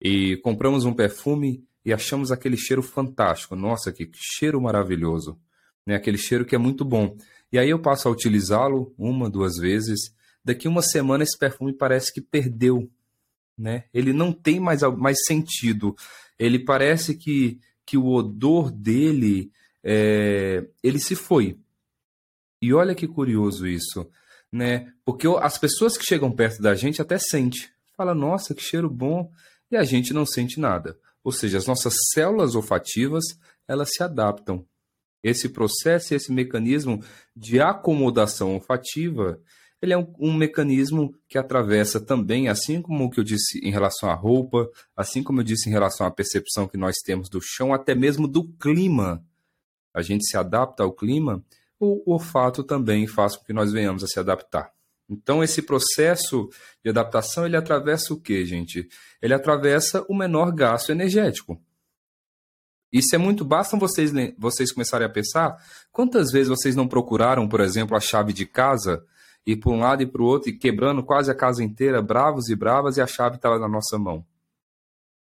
e 0.00 0.36
compramos 0.38 0.84
um 0.84 0.92
perfume 0.92 1.64
e 1.84 1.92
achamos 1.92 2.32
aquele 2.32 2.56
cheiro 2.56 2.82
fantástico? 2.82 3.54
Nossa, 3.54 3.92
que 3.92 4.10
cheiro 4.14 4.60
maravilhoso! 4.60 5.38
Né? 5.86 5.94
Aquele 5.94 6.18
cheiro 6.18 6.44
que 6.44 6.54
é 6.54 6.58
muito 6.58 6.84
bom. 6.84 7.16
E 7.52 7.58
aí 7.58 7.70
eu 7.70 7.78
passo 7.78 8.08
a 8.08 8.10
utilizá-lo 8.10 8.94
uma, 8.98 9.30
duas 9.30 9.56
vezes. 9.56 10.14
Daqui 10.44 10.66
uma 10.68 10.82
semana 10.82 11.22
esse 11.22 11.38
perfume 11.38 11.72
parece 11.72 12.12
que 12.12 12.20
perdeu, 12.20 12.90
né? 13.56 13.84
Ele 13.92 14.12
não 14.12 14.32
tem 14.32 14.58
mais, 14.58 14.82
mais 14.98 15.18
sentido. 15.26 15.94
Ele 16.38 16.58
parece 16.58 17.16
que, 17.16 17.60
que 17.86 17.96
o 17.96 18.08
odor 18.08 18.70
dele 18.70 19.52
é, 19.82 20.66
ele 20.82 20.98
se 20.98 21.14
foi. 21.14 21.58
E 22.60 22.72
olha 22.72 22.94
que 22.94 23.06
curioso 23.06 23.66
isso, 23.66 24.08
né? 24.50 24.92
Porque 25.04 25.26
as 25.40 25.58
pessoas 25.58 25.96
que 25.96 26.04
chegam 26.04 26.32
perto 26.32 26.62
da 26.62 26.74
gente 26.74 27.02
até 27.02 27.18
sente, 27.18 27.70
fala 27.96 28.14
nossa 28.14 28.54
que 28.54 28.62
cheiro 28.62 28.88
bom 28.88 29.30
e 29.70 29.76
a 29.76 29.84
gente 29.84 30.12
não 30.12 30.24
sente 30.24 30.58
nada. 30.58 30.98
Ou 31.22 31.30
seja, 31.30 31.58
as 31.58 31.66
nossas 31.66 31.94
células 32.12 32.54
olfativas 32.54 33.24
elas 33.66 33.90
se 33.92 34.02
adaptam 34.02 34.66
esse 35.24 35.48
processo, 35.48 36.14
esse 36.14 36.30
mecanismo 36.30 37.02
de 37.34 37.58
acomodação 37.58 38.54
olfativa, 38.54 39.40
ele 39.80 39.94
é 39.94 39.98
um, 39.98 40.12
um, 40.18 40.34
mecanismo 40.34 41.14
que 41.26 41.38
atravessa 41.38 41.98
também, 41.98 42.48
assim 42.48 42.80
como 42.80 43.04
o 43.04 43.10
que 43.10 43.18
eu 43.18 43.24
disse 43.24 43.58
em 43.66 43.70
relação 43.70 44.10
à 44.10 44.14
roupa, 44.14 44.68
assim 44.94 45.22
como 45.22 45.40
eu 45.40 45.44
disse 45.44 45.68
em 45.68 45.72
relação 45.72 46.06
à 46.06 46.10
percepção 46.10 46.68
que 46.68 46.76
nós 46.76 46.96
temos 47.04 47.28
do 47.30 47.40
chão, 47.42 47.72
até 47.72 47.94
mesmo 47.94 48.28
do 48.28 48.44
clima. 48.44 49.24
A 49.92 50.02
gente 50.02 50.26
se 50.26 50.36
adapta 50.36 50.82
ao 50.82 50.92
clima, 50.92 51.42
o 51.80 52.12
olfato 52.12 52.62
também 52.62 53.06
faz 53.06 53.36
com 53.36 53.44
que 53.44 53.52
nós 53.52 53.72
venhamos 53.72 54.04
a 54.04 54.06
se 54.06 54.20
adaptar. 54.20 54.70
Então, 55.08 55.44
esse 55.44 55.60
processo 55.60 56.48
de 56.82 56.90
adaptação, 56.90 57.44
ele 57.44 57.56
atravessa 57.56 58.14
o 58.14 58.20
que, 58.20 58.44
gente? 58.44 58.88
Ele 59.20 59.34
atravessa 59.34 60.04
o 60.08 60.14
menor 60.14 60.50
gasto 60.52 60.90
energético. 60.90 61.60
Isso 62.94 63.12
é 63.12 63.18
muito. 63.18 63.44
Basta 63.44 63.76
vocês, 63.76 64.12
vocês 64.38 64.70
começarem 64.70 65.04
a 65.04 65.10
pensar 65.10 65.56
quantas 65.90 66.30
vezes 66.30 66.48
vocês 66.48 66.76
não 66.76 66.86
procuraram, 66.86 67.48
por 67.48 67.60
exemplo, 67.60 67.96
a 67.96 68.00
chave 68.00 68.32
de 68.32 68.46
casa 68.46 69.04
e 69.44 69.56
por 69.56 69.74
um 69.74 69.80
lado 69.80 70.04
e 70.04 70.06
para 70.06 70.22
o 70.22 70.24
outro 70.24 70.48
e 70.48 70.56
quebrando 70.56 71.02
quase 71.02 71.28
a 71.28 71.34
casa 71.34 71.64
inteira, 71.64 72.00
bravos 72.00 72.48
e 72.48 72.54
bravas, 72.54 72.96
e 72.96 73.00
a 73.00 73.06
chave 73.06 73.34
está 73.34 73.58
na 73.58 73.68
nossa 73.68 73.98
mão. 73.98 74.24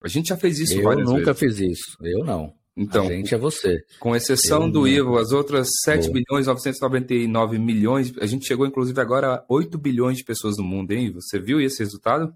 A 0.01 0.07
gente 0.07 0.29
já 0.29 0.37
fez 0.37 0.61
isso 0.61 0.75
eu 0.75 0.85
várias 0.85 1.01
vezes. 1.01 1.13
Eu 1.13 1.19
nunca 1.19 1.35
fiz 1.35 1.59
isso. 1.59 1.97
Eu 2.01 2.25
não. 2.25 2.55
Então, 2.77 3.09
a 3.09 3.11
gente 3.11 3.35
é 3.35 3.39
você. 3.39 3.83
Com 3.99 4.15
exceção 4.15 4.67
eu 4.67 4.71
do 4.71 4.87
Ivo, 4.87 5.19
as 5.19 5.33
outras 5.33 5.69
7 5.83 6.03
Boa. 6.03 6.13
bilhões 6.13 6.47
999 6.47 7.59
milhões, 7.59 8.15
a 8.21 8.27
gente 8.27 8.47
chegou 8.47 8.65
inclusive 8.65 9.01
agora 9.01 9.35
a 9.35 9.45
8 9.49 9.77
bilhões 9.77 10.19
de 10.19 10.25
pessoas 10.25 10.57
no 10.57 10.63
mundo, 10.63 10.93
hein? 10.93 11.11
Você 11.11 11.41
viu 11.41 11.61
esse 11.61 11.81
resultado? 11.81 12.33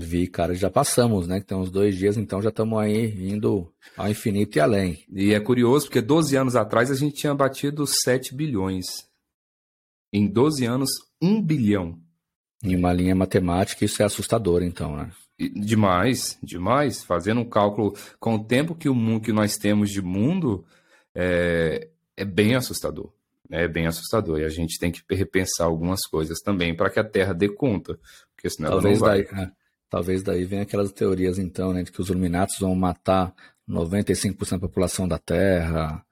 Vi, 0.00 0.28
cara, 0.28 0.54
já 0.54 0.70
passamos, 0.70 1.26
né? 1.26 1.40
Que 1.40 1.46
tem 1.46 1.58
uns 1.58 1.72
dois 1.72 1.96
dias, 1.96 2.16
então 2.16 2.40
já 2.40 2.50
estamos 2.50 2.78
aí 2.78 3.32
indo 3.32 3.68
ao 3.96 4.08
infinito 4.08 4.56
e 4.56 4.60
além. 4.60 5.04
E 5.10 5.34
é 5.34 5.40
curioso, 5.40 5.86
porque 5.86 6.00
12 6.00 6.36
anos 6.36 6.54
atrás 6.54 6.88
a 6.88 6.94
gente 6.94 7.16
tinha 7.16 7.34
batido 7.34 7.84
7 7.84 8.32
bilhões. 8.32 8.86
Em 10.12 10.28
12 10.28 10.64
anos, 10.64 10.88
1 11.20 11.42
bilhão. 11.42 11.98
Em 12.62 12.76
uma 12.76 12.92
linha 12.92 13.14
matemática, 13.16 13.84
isso 13.84 14.00
é 14.00 14.04
assustador, 14.04 14.62
então, 14.62 14.96
né? 14.96 15.10
Demais, 15.36 16.38
demais. 16.40 17.02
Fazendo 17.02 17.40
um 17.40 17.48
cálculo 17.48 17.92
com 18.20 18.36
o 18.36 18.44
tempo 18.44 18.76
que 18.76 18.88
o 18.88 18.94
mundo 18.94 19.24
que 19.24 19.32
nós 19.32 19.56
temos 19.56 19.90
de 19.90 20.00
mundo, 20.00 20.64
é, 21.12 21.88
é 22.16 22.24
bem 22.24 22.54
assustador. 22.54 23.12
É 23.50 23.66
bem 23.66 23.88
assustador. 23.88 24.38
E 24.38 24.44
a 24.44 24.48
gente 24.48 24.78
tem 24.78 24.92
que 24.92 25.02
repensar 25.12 25.66
algumas 25.66 26.06
coisas 26.06 26.38
também 26.38 26.76
para 26.76 26.88
que 26.88 27.00
a 27.00 27.04
Terra 27.04 27.32
dê 27.32 27.48
conta. 27.48 27.98
Porque 28.36 28.48
senão 28.48 28.70
Talvez 28.70 29.02
ela 29.02 29.16
não 29.16 29.24
vai. 29.24 29.24
Daí, 29.24 29.44
é. 29.44 29.57
Talvez 29.90 30.22
daí 30.22 30.44
venha 30.44 30.62
aquelas 30.62 30.92
teorias, 30.92 31.38
então, 31.38 31.72
né, 31.72 31.82
de 31.82 31.90
que 31.90 32.00
os 32.00 32.08
Illuminatos 32.08 32.58
vão 32.58 32.74
matar 32.74 33.34
95% 33.68 34.50
da 34.50 34.58
população 34.58 35.08
da 35.08 35.18
Terra, 35.18 36.04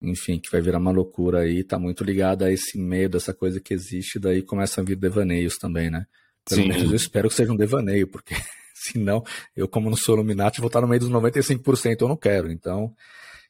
enfim, 0.00 0.38
que 0.38 0.50
vai 0.50 0.60
virar 0.60 0.78
uma 0.78 0.90
loucura 0.90 1.40
aí, 1.40 1.64
tá 1.64 1.78
muito 1.78 2.04
ligada 2.04 2.46
a 2.46 2.52
esse 2.52 2.78
medo, 2.78 3.16
essa 3.16 3.34
coisa 3.34 3.60
que 3.60 3.74
existe, 3.74 4.18
daí 4.18 4.42
começa 4.42 4.80
a 4.80 4.84
vir 4.84 4.96
devaneios 4.96 5.56
também, 5.58 5.90
né? 5.90 6.06
Pelo 6.48 6.62
Sim. 6.62 6.68
menos 6.68 6.90
eu 6.90 6.96
espero 6.96 7.28
que 7.28 7.34
seja 7.34 7.52
um 7.52 7.56
devaneio, 7.56 8.06
porque 8.06 8.34
senão 8.74 9.22
eu, 9.56 9.68
como 9.68 9.90
não 9.90 9.96
sou 9.96 10.14
Illuminati, 10.14 10.60
vou 10.60 10.68
estar 10.68 10.80
no 10.80 10.88
meio 10.88 11.00
dos 11.00 11.10
95%, 11.10 12.00
eu 12.00 12.08
não 12.08 12.16
quero. 12.16 12.50
Então, 12.50 12.94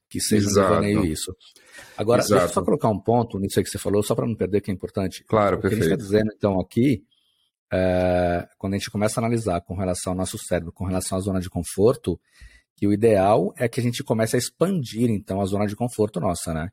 que 0.08 0.20
seja 0.20 0.48
Exato. 0.48 0.66
um 0.66 0.70
devaneio 0.70 1.04
isso. 1.04 1.34
Agora, 1.96 2.20
Exato. 2.20 2.34
deixa 2.34 2.50
eu 2.50 2.54
só 2.54 2.62
colocar 2.62 2.88
um 2.88 2.98
ponto 2.98 3.38
nisso 3.38 3.58
aí 3.58 3.64
que 3.64 3.70
você 3.70 3.78
falou, 3.78 4.02
só 4.02 4.14
para 4.14 4.26
não 4.26 4.34
perder 4.34 4.61
que 4.61 4.70
é 4.70 4.74
importante. 4.74 5.22
Claro, 5.24 5.58
o 5.58 5.61
perfeito. 5.61 5.80
que 5.82 5.87
a 5.87 5.96
gente 5.96 6.02
está 6.02 6.18
dizendo, 6.18 6.32
então, 6.34 6.61
aqui, 6.61 7.04
é, 7.72 8.48
quando 8.57 8.74
a 8.74 8.78
gente 8.78 8.90
começa 8.90 9.20
a 9.20 9.24
analisar 9.24 9.61
com 9.61 9.74
relação 9.74 10.12
ao 10.12 10.16
nosso 10.16 10.38
cérebro, 10.38 10.72
com 10.72 10.85
relação 10.85 11.18
à 11.18 11.20
zona 11.20 11.40
de 11.40 11.50
conforto, 11.50 12.18
que 12.76 12.87
o 12.87 12.92
ideal 12.92 13.52
é 13.57 13.68
que 13.68 13.81
a 13.81 13.83
gente 13.83 14.04
comece 14.04 14.37
a 14.37 14.38
expandir, 14.38 15.11
então, 15.11 15.40
a 15.40 15.44
zona 15.44 15.66
de 15.66 15.74
conforto 15.74 16.20
nossa, 16.20 16.54
né? 16.54 16.70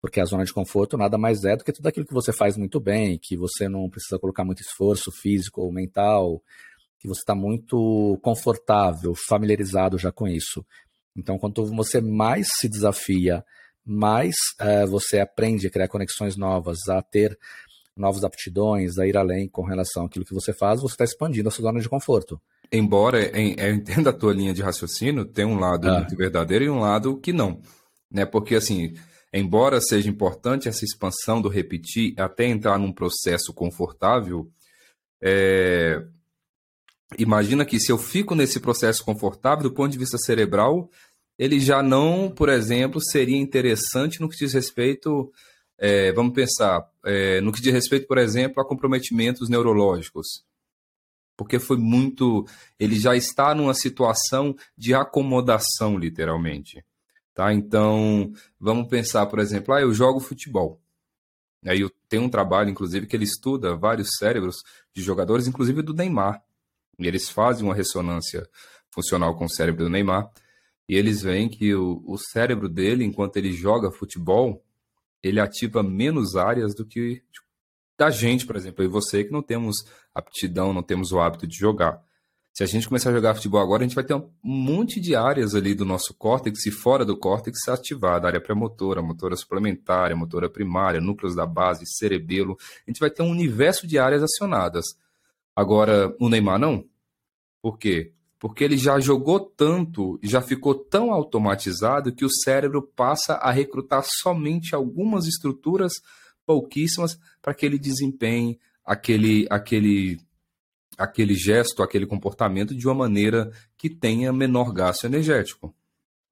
Porque 0.00 0.20
a 0.20 0.24
zona 0.24 0.44
de 0.44 0.52
conforto 0.52 0.96
nada 0.96 1.18
mais 1.18 1.42
é 1.44 1.56
do 1.56 1.64
que 1.64 1.72
tudo 1.72 1.88
aquilo 1.88 2.06
que 2.06 2.14
você 2.14 2.32
faz 2.32 2.56
muito 2.56 2.78
bem, 2.78 3.18
que 3.20 3.36
você 3.36 3.68
não 3.68 3.90
precisa 3.90 4.18
colocar 4.18 4.44
muito 4.44 4.62
esforço 4.62 5.10
físico 5.10 5.60
ou 5.60 5.72
mental, 5.72 6.40
que 7.00 7.08
você 7.08 7.20
está 7.20 7.34
muito 7.34 8.18
confortável, 8.22 9.14
familiarizado 9.14 9.98
já 9.98 10.12
com 10.12 10.28
isso. 10.28 10.64
Então, 11.16 11.36
quanto 11.38 11.66
você 11.66 12.00
mais 12.00 12.46
se 12.58 12.68
desafia, 12.68 13.44
mais 13.84 14.36
é, 14.60 14.86
você 14.86 15.18
aprende 15.18 15.66
a 15.66 15.70
criar 15.70 15.88
conexões 15.88 16.36
novas, 16.36 16.88
a 16.88 17.02
ter 17.02 17.36
novas 17.98 18.24
aptidões, 18.24 18.98
a 18.98 19.06
ir 19.06 19.16
além 19.16 19.48
com 19.48 19.62
relação 19.62 20.06
àquilo 20.06 20.24
que 20.24 20.34
você 20.34 20.52
faz, 20.52 20.80
você 20.80 20.94
está 20.94 21.04
expandindo 21.04 21.48
a 21.48 21.52
sua 21.52 21.64
zona 21.64 21.80
de 21.80 21.88
conforto. 21.88 22.40
Embora 22.70 23.20
eu 23.20 23.74
entenda 23.74 24.10
a 24.10 24.12
tua 24.12 24.32
linha 24.32 24.52
de 24.52 24.62
raciocínio, 24.62 25.24
tem 25.24 25.44
um 25.44 25.58
lado 25.58 25.88
ah. 25.88 26.00
muito 26.00 26.16
verdadeiro 26.16 26.64
e 26.64 26.70
um 26.70 26.80
lado 26.80 27.18
que 27.18 27.32
não. 27.32 27.60
Né? 28.10 28.26
Porque, 28.26 28.54
assim, 28.54 28.94
embora 29.32 29.80
seja 29.80 30.08
importante 30.08 30.68
essa 30.68 30.84
expansão 30.84 31.40
do 31.40 31.48
repetir 31.48 32.14
até 32.18 32.46
entrar 32.46 32.78
num 32.78 32.92
processo 32.92 33.52
confortável, 33.52 34.50
é... 35.22 36.02
imagina 37.18 37.64
que 37.64 37.80
se 37.80 37.90
eu 37.90 37.98
fico 37.98 38.34
nesse 38.34 38.60
processo 38.60 39.04
confortável, 39.04 39.64
do 39.64 39.74
ponto 39.74 39.90
de 39.90 39.98
vista 39.98 40.18
cerebral, 40.18 40.90
ele 41.38 41.60
já 41.60 41.82
não, 41.82 42.30
por 42.30 42.48
exemplo, 42.48 43.00
seria 43.00 43.36
interessante 43.36 44.20
no 44.20 44.28
que 44.28 44.36
diz 44.36 44.52
respeito, 44.52 45.30
é, 45.78 46.10
vamos 46.12 46.34
pensar, 46.34 46.90
é, 47.04 47.40
no 47.40 47.52
que 47.52 47.60
diz 47.60 47.72
respeito, 47.72 48.08
por 48.08 48.18
exemplo, 48.18 48.60
a 48.60 48.66
comprometimentos 48.66 49.48
neurológicos. 49.48 50.44
Porque 51.36 51.60
foi 51.60 51.76
muito. 51.76 52.44
Ele 52.80 52.98
já 52.98 53.14
está 53.14 53.54
numa 53.54 53.72
situação 53.72 54.56
de 54.76 54.92
acomodação, 54.92 55.96
literalmente. 55.96 56.84
Tá? 57.32 57.54
Então, 57.54 58.32
vamos 58.58 58.88
pensar, 58.88 59.26
por 59.26 59.38
exemplo, 59.38 59.72
ah, 59.72 59.80
eu 59.80 59.94
jogo 59.94 60.18
futebol. 60.18 60.80
Aí 61.64 61.80
eu 61.80 61.90
tenho 62.08 62.24
um 62.24 62.28
trabalho, 62.28 62.70
inclusive, 62.70 63.06
que 63.06 63.14
ele 63.14 63.24
estuda 63.24 63.76
vários 63.76 64.16
cérebros 64.18 64.56
de 64.92 65.00
jogadores, 65.00 65.46
inclusive 65.46 65.80
do 65.80 65.94
Neymar. 65.94 66.42
E 66.98 67.06
eles 67.06 67.28
fazem 67.28 67.64
uma 67.64 67.74
ressonância 67.74 68.48
funcional 68.90 69.36
com 69.36 69.44
o 69.44 69.48
cérebro 69.50 69.84
do 69.84 69.90
Neymar. 69.90 70.28
E 70.88 70.96
eles 70.96 71.22
veem 71.22 71.48
que 71.48 71.72
o, 71.72 72.02
o 72.04 72.18
cérebro 72.18 72.68
dele, 72.68 73.04
enquanto 73.04 73.36
ele 73.36 73.52
joga 73.52 73.92
futebol, 73.92 74.64
ele 75.22 75.40
ativa 75.40 75.82
menos 75.82 76.36
áreas 76.36 76.74
do 76.74 76.84
que 76.84 77.22
da 77.98 78.10
gente, 78.10 78.46
por 78.46 78.54
exemplo, 78.54 78.84
e 78.84 78.88
você 78.88 79.24
que 79.24 79.32
não 79.32 79.42
temos 79.42 79.84
aptidão, 80.14 80.72
não 80.72 80.82
temos 80.82 81.10
o 81.10 81.18
hábito 81.18 81.46
de 81.46 81.56
jogar. 81.56 82.00
Se 82.58 82.64
a 82.64 82.66
gente 82.66 82.88
começar 82.88 83.10
a 83.10 83.12
jogar 83.12 83.34
futebol 83.34 83.60
agora, 83.60 83.84
a 83.84 83.86
gente 83.86 83.94
vai 83.94 84.02
ter 84.02 84.14
um 84.14 84.30
monte 84.42 85.00
de 85.00 85.14
áreas 85.14 85.54
ali 85.54 85.74
do 85.74 85.84
nosso 85.84 86.12
córtex 86.14 86.66
e 86.66 86.72
fora 86.72 87.04
do 87.04 87.16
córtex 87.16 87.68
ativada, 87.68 88.26
área 88.26 88.40
pré-motora, 88.40 89.00
motora 89.00 89.36
suplementar, 89.36 90.14
motora 90.16 90.50
primária, 90.50 91.00
núcleos 91.00 91.36
da 91.36 91.46
base, 91.46 91.86
cerebelo. 91.86 92.56
A 92.84 92.90
gente 92.90 92.98
vai 92.98 93.10
ter 93.10 93.22
um 93.22 93.30
universo 93.30 93.86
de 93.86 93.96
áreas 93.96 94.24
acionadas. 94.24 94.86
Agora, 95.54 96.12
o 96.18 96.28
Neymar 96.28 96.58
não. 96.58 96.84
Por 97.62 97.78
quê? 97.78 98.12
Porque 98.38 98.62
ele 98.62 98.76
já 98.76 99.00
jogou 99.00 99.40
tanto, 99.40 100.18
já 100.22 100.40
ficou 100.40 100.74
tão 100.74 101.12
automatizado 101.12 102.14
que 102.14 102.24
o 102.24 102.30
cérebro 102.30 102.82
passa 102.82 103.34
a 103.34 103.50
recrutar 103.50 104.04
somente 104.04 104.74
algumas 104.74 105.26
estruturas 105.26 105.92
pouquíssimas 106.46 107.18
para 107.42 107.52
que 107.52 107.66
ele 107.66 107.78
desempenhe 107.78 108.58
aquele 108.84 109.46
aquele 109.50 110.20
aquele 110.96 111.34
gesto, 111.34 111.82
aquele 111.82 112.06
comportamento 112.06 112.74
de 112.74 112.86
uma 112.86 112.94
maneira 112.94 113.50
que 113.76 113.88
tenha 113.88 114.32
menor 114.32 114.72
gasto 114.72 115.04
energético. 115.04 115.74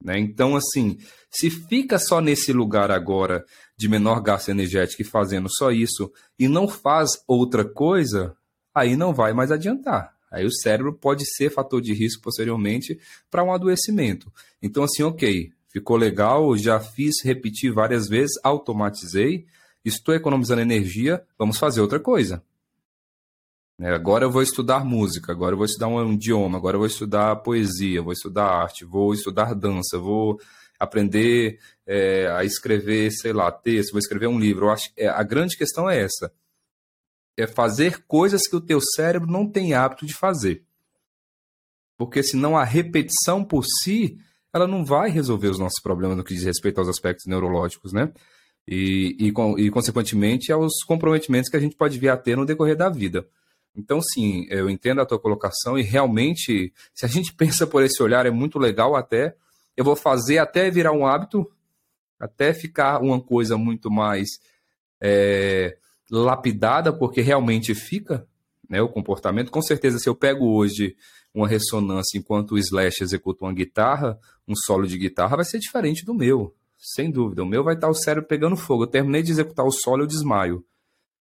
Né? 0.03 0.19
Então, 0.19 0.55
assim, 0.55 0.97
se 1.31 1.49
fica 1.49 1.97
só 1.97 2.19
nesse 2.19 2.51
lugar 2.51 2.91
agora 2.91 3.45
de 3.77 3.87
menor 3.87 4.21
gasto 4.21 4.49
energético 4.49 5.01
e 5.01 5.05
fazendo 5.05 5.47
só 5.49 5.71
isso 5.71 6.11
e 6.37 6.47
não 6.47 6.67
faz 6.67 7.11
outra 7.27 7.63
coisa, 7.63 8.35
aí 8.75 8.95
não 8.95 9.13
vai 9.13 9.33
mais 9.33 9.51
adiantar. 9.51 10.16
Aí 10.31 10.45
o 10.45 10.51
cérebro 10.51 10.93
pode 10.93 11.25
ser 11.25 11.49
fator 11.49 11.81
de 11.81 11.93
risco 11.93 12.21
posteriormente 12.21 12.99
para 13.31 13.43
um 13.43 13.53
adoecimento. 13.53 14.31
Então, 14.61 14.83
assim, 14.83 15.03
ok, 15.03 15.51
ficou 15.69 15.95
legal, 15.95 16.57
já 16.57 16.79
fiz, 16.79 17.23
repeti 17.23 17.69
várias 17.69 18.07
vezes, 18.07 18.33
automatizei, 18.43 19.45
estou 19.85 20.13
economizando 20.13 20.61
energia, 20.61 21.23
vamos 21.37 21.57
fazer 21.57 21.81
outra 21.81 21.99
coisa. 21.99 22.43
É, 23.79 23.91
agora 23.91 24.25
eu 24.25 24.31
vou 24.31 24.41
estudar 24.41 24.83
música, 24.83 25.31
agora 25.31 25.53
eu 25.53 25.57
vou 25.57 25.65
estudar 25.65 25.87
um 25.87 26.13
idioma, 26.13 26.57
agora 26.57 26.75
eu 26.75 26.79
vou 26.79 26.87
estudar 26.87 27.35
poesia, 27.37 28.01
vou 28.01 28.11
estudar 28.11 28.45
arte, 28.45 28.83
vou 28.83 29.13
estudar 29.13 29.53
dança, 29.53 29.99
vou 29.99 30.39
aprender 30.79 31.59
é, 31.85 32.27
a 32.27 32.43
escrever, 32.43 33.11
sei 33.11 33.31
lá, 33.33 33.51
texto, 33.51 33.91
vou 33.91 33.99
escrever 33.99 34.27
um 34.27 34.39
livro. 34.39 34.65
Eu 34.65 34.71
acho, 34.71 34.89
é, 34.97 35.07
a 35.07 35.21
grande 35.21 35.55
questão 35.55 35.89
é 35.89 36.01
essa 36.01 36.31
é 37.37 37.45
fazer 37.45 38.03
coisas 38.07 38.47
que 38.47 38.55
o 38.55 38.61
teu 38.61 38.81
cérebro 38.81 39.31
não 39.31 39.47
tem 39.47 39.75
hábito 39.75 40.05
de 40.05 40.13
fazer. 40.13 40.63
Porque 41.95 42.23
senão 42.23 42.57
a 42.57 42.63
repetição 42.63 43.43
por 43.43 43.63
si, 43.63 44.17
ela 44.51 44.67
não 44.67 44.83
vai 44.83 45.09
resolver 45.09 45.47
os 45.47 45.59
nossos 45.59 45.81
problemas 45.81 46.17
no 46.17 46.23
que 46.23 46.33
diz 46.33 46.43
respeito 46.43 46.79
aos 46.79 46.89
aspectos 46.89 47.27
neurológicos, 47.27 47.93
né? 47.93 48.11
E, 48.67 49.15
e, 49.19 49.27
e 49.61 49.69
consequentemente, 49.69 50.51
aos 50.51 50.83
comprometimentos 50.83 51.49
que 51.49 51.55
a 51.55 51.59
gente 51.59 51.75
pode 51.75 51.97
vir 51.97 52.09
a 52.09 52.17
ter 52.17 52.35
no 52.35 52.45
decorrer 52.45 52.75
da 52.75 52.89
vida. 52.89 53.27
Então, 53.75 54.01
sim, 54.01 54.47
eu 54.49 54.69
entendo 54.69 54.99
a 54.99 55.05
tua 55.05 55.19
colocação 55.19 55.77
e 55.77 55.83
realmente, 55.83 56.73
se 56.93 57.05
a 57.05 57.07
gente 57.07 57.31
pensa 57.37 57.67
por 57.67 57.83
esse 57.83 58.01
olhar, 58.01 58.25
é 58.25 58.31
muito 58.31 58.57
legal 58.57 58.95
até. 58.95 59.35
Eu 59.75 59.85
vou 59.85 59.95
fazer 59.95 60.39
até 60.39 60.71
virar 60.71 60.91
um 60.91 61.05
hábito, 61.05 61.49
até 62.19 62.53
ficar 62.53 62.99
uma 62.99 63.21
coisa 63.21 63.57
muito 63.57 63.91
mais 63.91 64.27
é, 64.99 65.77
lapidada, 66.09 66.91
porque 66.93 67.21
realmente 67.21 67.75
fica 67.75 68.27
né, 68.69 68.81
o 68.81 68.89
comportamento. 68.89 69.51
Com 69.51 69.61
certeza, 69.61 69.99
se 69.99 70.09
eu 70.09 70.15
pego 70.15 70.45
hoje 70.45 70.95
uma 71.33 71.47
ressonância 71.47 72.17
enquanto 72.17 72.51
o 72.53 72.57
Slash 72.57 73.03
executa 73.03 73.45
uma 73.45 73.53
guitarra, 73.53 74.19
um 74.47 74.53
solo 74.55 74.87
de 74.87 74.97
guitarra 74.97 75.37
vai 75.37 75.45
ser 75.45 75.59
diferente 75.59 76.05
do 76.05 76.13
meu, 76.13 76.55
sem 76.77 77.11
dúvida. 77.11 77.43
O 77.43 77.45
meu 77.45 77.63
vai 77.63 77.75
estar 77.75 77.89
o 77.89 77.93
cérebro 77.93 78.27
pegando 78.27 78.55
fogo. 78.55 78.83
Eu 78.83 78.87
terminei 78.87 79.21
de 79.21 79.31
executar 79.31 79.65
o 79.65 79.71
solo, 79.71 80.03
eu 80.03 80.07
desmaio. 80.07 80.65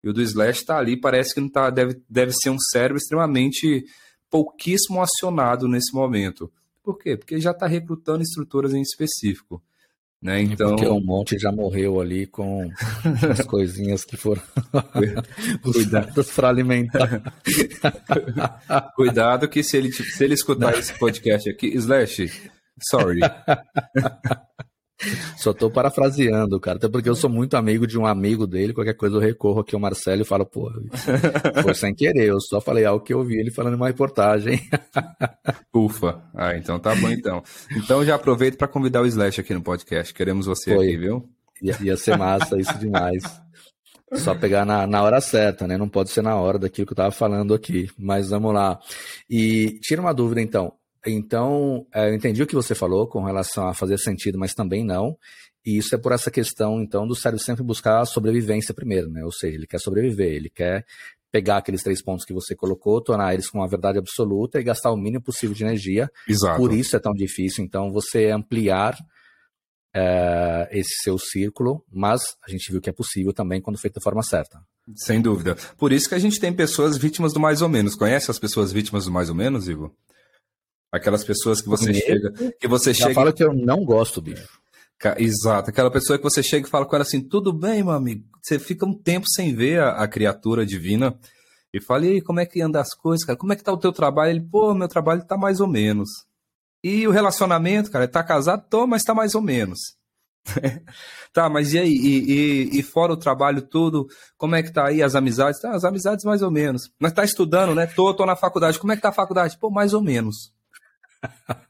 E 0.03 0.09
o 0.09 0.13
do 0.13 0.21
Slash 0.21 0.61
está 0.61 0.77
ali, 0.77 0.95
parece 0.97 1.33
que 1.33 1.41
não 1.41 1.49
tá, 1.49 1.69
deve, 1.69 2.01
deve 2.09 2.31
ser 2.31 2.49
um 2.49 2.59
cérebro 2.71 2.97
extremamente 2.97 3.85
pouquíssimo 4.29 5.01
acionado 5.01 5.67
nesse 5.67 5.93
momento. 5.93 6.51
Por 6.81 6.97
quê? 6.97 7.17
Porque 7.17 7.39
já 7.39 7.51
está 7.51 7.67
recrutando 7.67 8.23
estruturas 8.23 8.73
em 8.73 8.81
específico. 8.81 9.61
Né? 10.21 10.41
Então... 10.41 10.75
Porque 10.75 10.87
um 10.87 10.99
monte 10.99 11.39
já 11.39 11.51
morreu 11.51 12.01
ali 12.01 12.25
com 12.25 12.69
as 13.31 13.41
coisinhas 13.47 14.03
que 14.03 14.17
foram 14.17 14.41
usadas 15.63 16.29
para 16.31 16.49
alimentar. 16.49 17.21
Cuidado 18.95 19.47
que 19.47 19.63
se 19.63 19.77
ele, 19.77 19.91
se 19.91 20.23
ele 20.23 20.33
escutar 20.33 20.77
esse 20.77 20.93
podcast 20.99 21.49
aqui, 21.49 21.67
Slash, 21.67 22.51
sorry. 22.91 23.21
Só 25.37 25.53
tô 25.53 25.69
parafraseando, 25.69 26.59
cara. 26.59 26.77
Até 26.77 26.89
porque 26.89 27.09
eu 27.09 27.15
sou 27.15 27.29
muito 27.29 27.55
amigo 27.55 27.87
de 27.87 27.97
um 27.97 28.05
amigo 28.05 28.45
dele. 28.45 28.73
Qualquer 28.73 28.95
coisa 28.95 29.15
eu 29.15 29.19
recorro 29.19 29.61
aqui 29.61 29.75
ao 29.75 29.81
Marcelo 29.81 30.21
e 30.21 30.25
falo, 30.25 30.45
pô, 30.45 30.69
foi 31.63 31.73
sem 31.73 31.93
querer. 31.93 32.27
Eu 32.27 32.41
só 32.41 32.59
falei 32.59 32.85
algo 32.85 33.03
que 33.03 33.13
eu 33.13 33.19
ouvi 33.19 33.39
ele 33.39 33.51
falando 33.51 33.73
em 33.73 33.77
uma 33.77 33.87
reportagem. 33.87 34.59
Ufa. 35.73 36.21
Ah, 36.35 36.55
então 36.55 36.77
tá 36.79 36.93
bom 36.95 37.09
então. 37.09 37.41
Então 37.75 38.03
já 38.03 38.15
aproveito 38.15 38.57
para 38.57 38.67
convidar 38.67 39.01
o 39.01 39.05
Slash 39.05 39.39
aqui 39.39 39.53
no 39.53 39.61
podcast. 39.61 40.13
Queremos 40.13 40.45
você 40.45 40.75
foi. 40.75 40.87
aqui, 40.87 40.97
viu? 40.97 41.29
Ia, 41.61 41.77
ia 41.81 41.97
ser 41.97 42.17
massa 42.17 42.59
isso 42.59 42.77
demais. 42.77 43.23
Só 44.13 44.33
pegar 44.33 44.65
na, 44.65 44.87
na 44.87 45.03
hora 45.03 45.21
certa, 45.21 45.67
né? 45.67 45.77
Não 45.77 45.87
pode 45.87 46.09
ser 46.09 46.23
na 46.23 46.35
hora 46.35 46.57
daquilo 46.57 46.87
que 46.87 46.93
eu 46.93 46.97
tava 46.97 47.11
falando 47.11 47.53
aqui. 47.53 47.89
Mas 47.97 48.29
vamos 48.29 48.53
lá. 48.53 48.79
E 49.29 49.79
tira 49.81 50.01
uma 50.01 50.13
dúvida 50.13 50.41
então. 50.41 50.73
Então, 51.05 51.85
é, 51.93 52.09
eu 52.09 52.15
entendi 52.15 52.43
o 52.43 52.47
que 52.47 52.55
você 52.55 52.75
falou 52.75 53.07
com 53.07 53.23
relação 53.23 53.67
a 53.67 53.73
fazer 53.73 53.97
sentido, 53.97 54.37
mas 54.37 54.53
também 54.53 54.83
não. 54.83 55.17
E 55.65 55.77
isso 55.77 55.93
é 55.93 55.97
por 55.97 56.11
essa 56.11 56.31
questão, 56.31 56.81
então, 56.81 57.07
do 57.07 57.15
cérebro 57.15 57.43
sempre 57.43 57.63
buscar 57.63 58.01
a 58.01 58.05
sobrevivência 58.05 58.73
primeiro, 58.73 59.09
né? 59.09 59.23
Ou 59.23 59.31
seja, 59.31 59.55
ele 59.55 59.67
quer 59.67 59.79
sobreviver, 59.79 60.31
ele 60.33 60.49
quer 60.49 60.85
pegar 61.31 61.57
aqueles 61.57 61.83
três 61.83 62.01
pontos 62.01 62.25
que 62.25 62.33
você 62.33 62.55
colocou, 62.55 63.01
tornar 63.01 63.33
eles 63.33 63.49
com 63.49 63.59
uma 63.59 63.67
verdade 63.67 63.99
absoluta 63.99 64.59
e 64.59 64.63
gastar 64.63 64.91
o 64.91 64.97
mínimo 64.97 65.23
possível 65.23 65.55
de 65.55 65.63
energia. 65.63 66.09
Exato. 66.27 66.57
Por 66.57 66.73
isso 66.73 66.95
é 66.95 66.99
tão 66.99 67.13
difícil, 67.13 67.63
então, 67.63 67.91
você 67.91 68.27
ampliar 68.27 68.97
é, 69.93 70.69
esse 70.71 71.03
seu 71.03 71.17
círculo, 71.17 71.83
mas 71.91 72.21
a 72.45 72.49
gente 72.49 72.71
viu 72.71 72.81
que 72.81 72.89
é 72.89 72.93
possível 72.93 73.33
também 73.33 73.61
quando 73.61 73.79
feito 73.79 73.95
da 73.95 74.01
forma 74.01 74.23
certa. 74.23 74.59
Sem 74.95 75.21
dúvida. 75.21 75.55
Por 75.77 75.91
isso 75.91 76.09
que 76.09 76.15
a 76.15 76.19
gente 76.19 76.39
tem 76.39 76.53
pessoas 76.53 76.97
vítimas 76.97 77.33
do 77.33 77.39
mais 77.39 77.61
ou 77.61 77.69
menos. 77.69 77.95
Conhece 77.95 78.31
as 78.31 78.39
pessoas 78.39 78.71
vítimas 78.71 79.05
do 79.05 79.11
mais 79.11 79.29
ou 79.29 79.35
menos, 79.35 79.67
Ivo? 79.67 79.95
Aquelas 80.91 81.23
pessoas 81.23 81.61
que 81.61 81.69
você 81.69 81.93
chega. 81.93 82.31
Que 82.59 82.67
você 82.67 82.93
chega... 82.93 83.13
fala 83.13 83.33
que 83.33 83.43
eu 83.43 83.53
não 83.53 83.83
gosto, 83.83 84.21
bicho. 84.21 84.59
Exato, 85.17 85.69
aquela 85.69 85.89
pessoa 85.89 86.17
que 86.17 86.23
você 86.23 86.43
chega 86.43 86.67
e 86.67 86.69
fala 86.69 86.85
com 86.85 86.95
ela 86.95 87.03
assim: 87.03 87.21
tudo 87.21 87.53
bem, 87.53 87.83
meu 87.83 87.93
amigo. 87.93 88.25
Você 88.41 88.59
fica 88.59 88.85
um 88.85 88.93
tempo 88.93 89.27
sem 89.29 89.55
ver 89.55 89.79
a, 89.79 89.91
a 89.91 90.07
criatura 90.07 90.65
divina 90.65 91.17
e 91.73 91.79
fala: 91.79 92.05
e 92.05 92.09
aí, 92.13 92.21
como 92.21 92.39
é 92.39 92.45
que 92.45 92.61
anda 92.61 92.81
as 92.81 92.93
coisas, 92.93 93.25
cara? 93.25 93.37
Como 93.37 93.53
é 93.53 93.55
que 93.55 93.63
tá 93.63 93.71
o 93.71 93.77
teu 93.77 93.93
trabalho? 93.93 94.31
Ele, 94.31 94.41
pô, 94.41 94.73
meu 94.73 94.87
trabalho 94.87 95.25
tá 95.25 95.37
mais 95.37 95.61
ou 95.61 95.67
menos. 95.67 96.09
E 96.83 97.07
o 97.07 97.11
relacionamento, 97.11 97.91
cara, 97.91 98.07
tá 98.07 98.23
casado? 98.23 98.65
Tô, 98.69 98.85
mas 98.87 99.03
tá 99.03 99.13
mais 99.13 99.35
ou 99.35 99.41
menos. 99.41 99.79
tá, 101.33 101.49
mas 101.49 101.73
e 101.73 101.79
aí? 101.79 101.93
E, 101.93 102.31
e, 102.31 102.79
e, 102.79 102.83
fora 102.83 103.13
o 103.13 103.17
trabalho 103.17 103.61
tudo, 103.61 104.07
como 104.37 104.55
é 104.55 104.63
que 104.63 104.71
tá 104.71 104.87
aí 104.87 105.03
as 105.03 105.15
amizades? 105.15 105.61
Tá, 105.61 105.71
as 105.71 105.83
amizades 105.83 106.25
mais 106.25 106.41
ou 106.41 106.51
menos. 106.51 106.89
Mas 106.99 107.13
tá 107.13 107.23
estudando, 107.23 107.75
né? 107.75 107.85
Tô, 107.85 108.13
tô 108.13 108.25
na 108.25 108.35
faculdade. 108.35 108.79
Como 108.79 108.91
é 108.91 108.95
que 108.95 109.01
tá 109.01 109.09
a 109.09 109.13
faculdade? 109.13 109.57
Pô, 109.57 109.69
mais 109.69 109.93
ou 109.93 110.01
menos. 110.01 110.53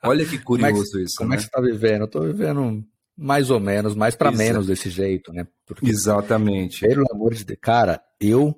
Olha 0.03 0.25
que 0.25 0.37
curioso 0.37 0.73
como 0.73 0.83
é 0.83 0.91
que, 0.91 1.03
isso. 1.03 1.15
Como 1.17 1.29
né? 1.29 1.35
é 1.35 1.37
que 1.37 1.43
você 1.43 1.49
tá 1.49 1.61
vivendo? 1.61 2.01
Eu 2.01 2.07
tô 2.07 2.21
vivendo 2.21 2.85
mais 3.17 3.49
ou 3.49 3.59
menos, 3.59 3.95
mais 3.95 4.15
para 4.15 4.31
menos 4.31 4.67
desse 4.67 4.89
jeito, 4.89 5.33
né? 5.33 5.45
Porque, 5.65 5.89
Exatamente. 5.89 6.87
Pelo 6.87 7.05
amor 7.11 7.33
de 7.33 7.43
Deus. 7.43 7.59
Cara, 7.61 8.01
eu. 8.19 8.57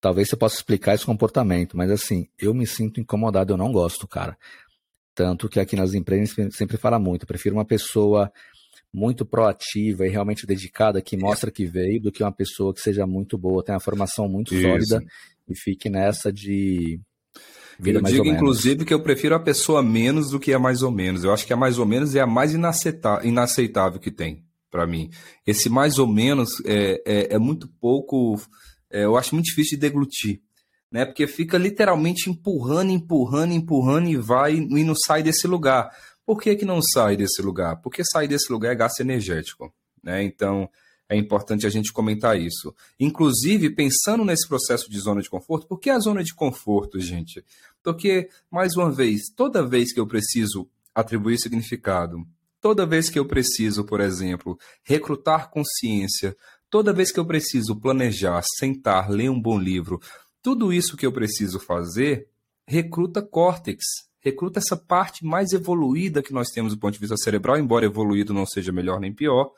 Talvez 0.00 0.28
você 0.28 0.36
possa 0.36 0.54
explicar 0.54 0.94
esse 0.94 1.04
comportamento, 1.04 1.76
mas 1.76 1.90
assim, 1.90 2.28
eu 2.38 2.54
me 2.54 2.64
sinto 2.68 3.00
incomodado, 3.00 3.52
eu 3.52 3.56
não 3.56 3.72
gosto, 3.72 4.06
cara. 4.06 4.38
Tanto 5.12 5.48
que 5.48 5.58
aqui 5.58 5.74
nas 5.74 5.92
empresas 5.92 6.32
sempre 6.54 6.76
fala 6.76 7.00
muito. 7.00 7.24
Eu 7.24 7.26
prefiro 7.26 7.56
uma 7.56 7.64
pessoa 7.64 8.32
muito 8.92 9.26
proativa 9.26 10.06
e 10.06 10.10
realmente 10.10 10.46
dedicada 10.46 11.02
que 11.02 11.16
mostra 11.16 11.50
que 11.50 11.66
veio 11.66 12.00
do 12.00 12.12
que 12.12 12.22
uma 12.22 12.30
pessoa 12.30 12.72
que 12.72 12.80
seja 12.80 13.04
muito 13.08 13.36
boa, 13.36 13.64
tenha 13.64 13.74
uma 13.74 13.80
formação 13.80 14.28
muito 14.28 14.54
Isso. 14.54 14.62
sólida 14.62 15.02
e 15.48 15.56
fique 15.56 15.90
nessa 15.90 16.32
de 16.32 17.00
Eu 17.84 18.02
digo, 18.02 18.26
inclusive, 18.26 18.84
que 18.84 18.92
eu 18.92 19.02
prefiro 19.02 19.34
a 19.34 19.40
pessoa 19.40 19.82
menos 19.82 20.30
do 20.30 20.40
que 20.40 20.52
a 20.52 20.58
mais 20.58 20.82
ou 20.82 20.90
menos. 20.90 21.22
Eu 21.22 21.32
acho 21.32 21.46
que 21.46 21.52
a 21.52 21.56
mais 21.56 21.78
ou 21.78 21.86
menos 21.86 22.14
é 22.14 22.20
a 22.20 22.26
mais 22.26 22.52
inaceitável 22.52 24.00
que 24.00 24.10
tem 24.10 24.44
para 24.70 24.86
mim. 24.86 25.10
Esse 25.46 25.68
mais 25.68 25.98
ou 25.98 26.06
menos 26.06 26.60
é, 26.64 27.02
é, 27.06 27.34
é 27.34 27.38
muito 27.38 27.68
pouco. 27.80 28.40
É, 28.90 29.04
eu 29.04 29.16
acho 29.16 29.34
muito 29.34 29.46
difícil 29.46 29.78
de 29.78 29.82
deglutir. 29.82 30.40
Né? 30.90 31.04
Porque 31.04 31.26
fica 31.26 31.58
literalmente 31.58 32.30
empurrando, 32.30 32.90
empurrando, 32.90 33.52
empurrando 33.52 34.08
e 34.08 34.16
vai 34.16 34.54
e 34.54 34.84
não 34.84 34.94
sai 34.94 35.22
desse 35.22 35.46
lugar. 35.46 35.90
Por 36.24 36.40
que, 36.40 36.56
que 36.56 36.64
não 36.64 36.82
sai 36.82 37.16
desse 37.16 37.40
lugar? 37.40 37.80
Porque 37.80 38.02
sair 38.04 38.28
desse 38.28 38.52
lugar 38.52 38.72
é 38.72 38.74
gasto 38.74 39.00
energético. 39.00 39.72
Né? 40.02 40.22
Então, 40.22 40.68
é 41.08 41.16
importante 41.16 41.66
a 41.66 41.70
gente 41.70 41.92
comentar 41.92 42.38
isso. 42.38 42.74
Inclusive, 43.00 43.70
pensando 43.70 44.24
nesse 44.24 44.46
processo 44.46 44.90
de 44.90 44.98
zona 44.98 45.22
de 45.22 45.30
conforto, 45.30 45.66
por 45.66 45.80
que 45.80 45.88
a 45.88 45.98
zona 45.98 46.22
de 46.22 46.34
conforto, 46.34 47.00
gente? 47.00 47.42
Porque, 47.82 48.28
mais 48.50 48.76
uma 48.76 48.90
vez, 48.90 49.22
toda 49.34 49.66
vez 49.66 49.92
que 49.92 50.00
eu 50.00 50.06
preciso 50.06 50.68
atribuir 50.94 51.38
significado, 51.38 52.26
toda 52.60 52.86
vez 52.86 53.08
que 53.08 53.18
eu 53.18 53.24
preciso, 53.24 53.84
por 53.84 54.00
exemplo, 54.00 54.58
recrutar 54.82 55.50
consciência, 55.50 56.36
toda 56.68 56.92
vez 56.92 57.12
que 57.12 57.20
eu 57.20 57.26
preciso 57.26 57.76
planejar, 57.76 58.42
sentar, 58.58 59.10
ler 59.10 59.30
um 59.30 59.40
bom 59.40 59.58
livro, 59.58 60.00
tudo 60.42 60.72
isso 60.72 60.96
que 60.96 61.06
eu 61.06 61.12
preciso 61.12 61.58
fazer 61.60 62.28
recruta 62.66 63.22
córtex, 63.22 63.84
recruta 64.20 64.58
essa 64.58 64.76
parte 64.76 65.24
mais 65.24 65.52
evoluída 65.52 66.22
que 66.22 66.32
nós 66.32 66.48
temos 66.48 66.74
do 66.74 66.78
ponto 66.78 66.94
de 66.94 67.00
vista 67.00 67.16
cerebral, 67.16 67.58
embora 67.58 67.86
evoluído 67.86 68.34
não 68.34 68.44
seja 68.44 68.72
melhor 68.72 69.00
nem 69.00 69.12
pior, 69.12 69.50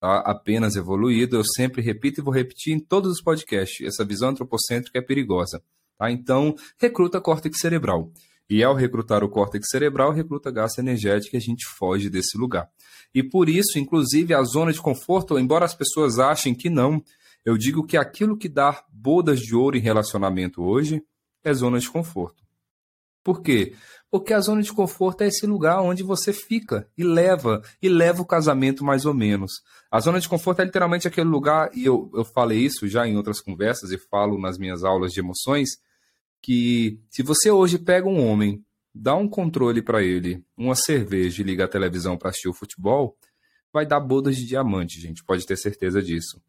tá? 0.00 0.20
apenas 0.20 0.76
evoluído. 0.76 1.36
Eu 1.36 1.44
sempre 1.44 1.82
repito 1.82 2.20
e 2.20 2.24
vou 2.24 2.32
repetir 2.32 2.72
em 2.72 2.80
todos 2.80 3.12
os 3.12 3.22
podcasts: 3.22 3.86
essa 3.86 4.04
visão 4.04 4.30
antropocêntrica 4.30 4.98
é 4.98 5.02
perigosa. 5.02 5.62
Tá? 5.98 6.10
Então, 6.10 6.54
recruta 6.78 7.20
córtex 7.20 7.58
cerebral. 7.58 8.10
E 8.48 8.62
ao 8.62 8.74
recrutar 8.74 9.24
o 9.24 9.28
córtex 9.28 9.68
cerebral, 9.68 10.12
recruta 10.12 10.50
gasto 10.50 10.78
energético 10.78 11.34
e 11.34 11.38
a 11.38 11.40
gente 11.40 11.66
foge 11.66 12.08
desse 12.08 12.38
lugar. 12.38 12.68
E 13.12 13.22
por 13.22 13.48
isso, 13.48 13.78
inclusive, 13.78 14.34
a 14.34 14.42
zona 14.44 14.72
de 14.72 14.80
conforto, 14.80 15.38
embora 15.38 15.64
as 15.64 15.74
pessoas 15.74 16.18
achem 16.18 16.54
que 16.54 16.70
não, 16.70 17.02
eu 17.44 17.56
digo 17.56 17.84
que 17.84 17.96
aquilo 17.96 18.36
que 18.36 18.48
dá 18.48 18.84
bodas 18.88 19.40
de 19.40 19.54
ouro 19.54 19.76
em 19.76 19.80
relacionamento 19.80 20.62
hoje 20.62 21.02
é 21.42 21.52
zona 21.52 21.78
de 21.78 21.90
conforto. 21.90 22.44
Por 23.22 23.42
quê? 23.42 23.74
Porque 24.08 24.32
a 24.32 24.40
zona 24.40 24.62
de 24.62 24.72
conforto 24.72 25.22
é 25.22 25.26
esse 25.26 25.46
lugar 25.46 25.80
onde 25.80 26.04
você 26.04 26.32
fica 26.32 26.88
e 26.96 27.02
leva, 27.02 27.60
e 27.82 27.88
leva 27.88 28.22
o 28.22 28.26
casamento 28.26 28.84
mais 28.84 29.04
ou 29.04 29.12
menos. 29.12 29.62
A 29.90 29.98
zona 29.98 30.20
de 30.20 30.28
conforto 30.28 30.62
é 30.62 30.64
literalmente 30.64 31.08
aquele 31.08 31.28
lugar, 31.28 31.70
e 31.74 31.84
eu, 31.84 32.08
eu 32.14 32.24
falei 32.24 32.58
isso 32.58 32.86
já 32.86 33.06
em 33.06 33.16
outras 33.16 33.40
conversas 33.40 33.90
e 33.90 33.98
falo 33.98 34.40
nas 34.40 34.58
minhas 34.58 34.84
aulas 34.84 35.12
de 35.12 35.18
emoções, 35.18 35.70
que 36.42 37.00
se 37.10 37.22
você 37.22 37.50
hoje 37.50 37.78
pega 37.78 38.08
um 38.08 38.24
homem, 38.24 38.64
dá 38.94 39.14
um 39.14 39.28
controle 39.28 39.82
para 39.82 40.02
ele, 40.02 40.44
uma 40.56 40.74
cerveja 40.74 41.42
e 41.42 41.44
liga 41.44 41.64
a 41.64 41.68
televisão 41.68 42.16
para 42.16 42.30
assistir 42.30 42.48
o 42.48 42.54
futebol, 42.54 43.16
vai 43.72 43.84
dar 43.84 44.00
bodas 44.00 44.36
de 44.36 44.46
diamante, 44.46 45.00
gente, 45.00 45.24
pode 45.24 45.44
ter 45.44 45.56
certeza 45.56 46.02
disso. 46.02 46.40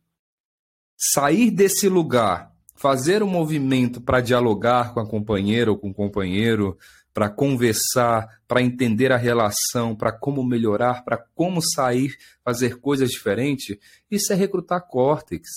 Sair 0.96 1.52
desse 1.52 1.90
lugar, 1.90 2.52
fazer 2.76 3.22
um 3.22 3.28
movimento 3.28 4.00
para 4.00 4.22
dialogar 4.22 4.94
com 4.94 5.00
a 5.00 5.08
companheira 5.08 5.72
ou 5.72 5.78
com 5.78 5.90
o 5.90 5.94
companheiro, 5.94 6.78
para 7.18 7.30
conversar, 7.30 8.28
para 8.48 8.62
entender 8.62 9.12
a 9.12 9.18
relação, 9.18 9.96
para 9.96 10.12
como 10.12 10.44
melhorar, 10.44 11.04
para 11.04 11.18
como 11.18 11.60
sair, 11.62 12.16
fazer 12.44 12.80
coisas 12.80 13.10
diferentes, 13.10 13.76
isso 14.10 14.32
é 14.32 14.36
recrutar 14.36 14.88
córtex. 14.88 15.50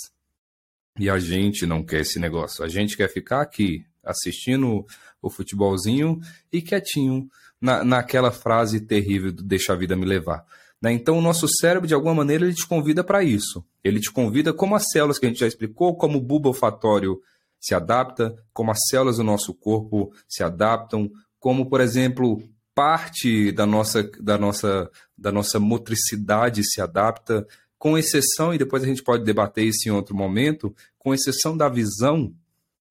E 0.99 1.11
a 1.11 1.19
gente 1.19 1.67
não 1.67 1.85
quer 1.85 2.01
esse 2.01 2.19
negócio. 2.19 2.65
A 2.65 2.69
gente 2.69 2.97
quer 2.97 3.09
ficar 3.09 3.43
aqui, 3.43 3.85
assistindo 4.05 4.87
o 5.21 5.31
futebolzinho 5.31 6.21
e 6.53 6.63
quietinho 6.63 7.29
na, 7.61 7.85
naquela 7.85 8.31
frase 8.31 8.81
terrível 8.81 9.33
do 9.33 9.43
deixa 9.43 9.73
a 9.73 9.77
vida 9.77 9.97
me 9.97 10.05
levar. 10.05 10.45
Né? 10.81 10.93
Então, 10.93 11.19
o 11.19 11.23
nosso 11.23 11.47
cérebro, 11.49 11.87
de 11.87 11.95
alguma 11.95 12.15
maneira, 12.15 12.45
ele 12.45 12.55
te 12.55 12.67
convida 12.67 13.05
para 13.05 13.23
isso. 13.23 13.65
Ele 13.85 14.01
te 14.01 14.11
convida, 14.11 14.53
como 14.53 14.75
as 14.75 14.85
células 14.91 15.19
que 15.19 15.27
a 15.27 15.29
gente 15.29 15.41
já 15.41 15.47
explicou, 15.47 15.95
como 15.97 16.19
o 16.19 16.23
bulbo 16.23 16.49
olfatório 16.49 17.21
se 17.61 17.75
adapta, 17.75 18.35
como 18.53 18.71
as 18.71 18.79
células 18.89 19.19
do 19.19 19.25
nosso 19.25 19.53
corpo 19.53 20.13
se 20.27 20.43
adaptam, 20.43 21.11
como, 21.39 21.69
por 21.69 21.81
exemplo, 21.81 22.43
parte 22.75 23.53
da 23.53 23.67
nossa, 23.67 24.11
da 24.19 24.39
nossa, 24.39 24.91
da 25.17 25.31
nossa 25.31 25.61
motricidade 25.61 26.65
se 26.65 26.81
adapta, 26.81 27.47
com 27.79 27.97
exceção, 27.97 28.55
e 28.55 28.59
depois 28.59 28.83
a 28.83 28.87
gente 28.87 29.03
pode 29.03 29.25
debater 29.25 29.65
isso 29.65 29.89
em 29.89 29.93
outro 29.93 30.15
momento, 30.15 30.75
com 30.99 31.15
exceção 31.15 31.57
da 31.57 31.69
visão, 31.69 32.35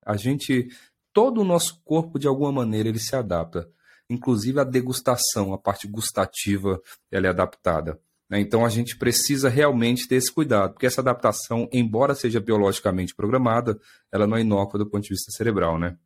a 0.04 0.16
gente 0.16 0.68
todo 1.12 1.40
o 1.40 1.44
nosso 1.44 1.80
corpo, 1.84 2.18
de 2.18 2.26
alguma 2.26 2.52
maneira, 2.52 2.88
ele 2.88 2.98
se 2.98 3.14
adapta. 3.14 3.68
Inclusive 4.08 4.60
a 4.60 4.64
degustação, 4.64 5.52
a 5.52 5.58
parte 5.58 5.86
gustativa, 5.86 6.80
ela 7.10 7.26
é 7.26 7.30
adaptada. 7.30 8.00
Né? 8.28 8.40
Então 8.40 8.64
a 8.64 8.68
gente 8.68 8.96
precisa 8.96 9.48
realmente 9.48 10.06
ter 10.06 10.16
esse 10.16 10.32
cuidado, 10.32 10.72
porque 10.72 10.86
essa 10.86 11.00
adaptação, 11.00 11.68
embora 11.72 12.14
seja 12.14 12.40
biologicamente 12.40 13.14
programada, 13.14 13.78
ela 14.12 14.26
não 14.26 14.36
é 14.36 14.40
inócua 14.40 14.78
do 14.78 14.88
ponto 14.88 15.02
de 15.02 15.10
vista 15.10 15.32
cerebral, 15.32 15.78
né? 15.78 15.96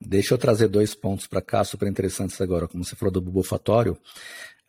Deixa 0.00 0.34
eu 0.34 0.38
trazer 0.38 0.68
dois 0.68 0.94
pontos 0.94 1.26
para 1.26 1.40
cá 1.40 1.64
super 1.64 1.88
interessantes 1.88 2.38
agora. 2.40 2.68
Como 2.68 2.84
você 2.84 2.94
falou 2.94 3.12
do 3.12 3.22
bubofatório, 3.22 3.96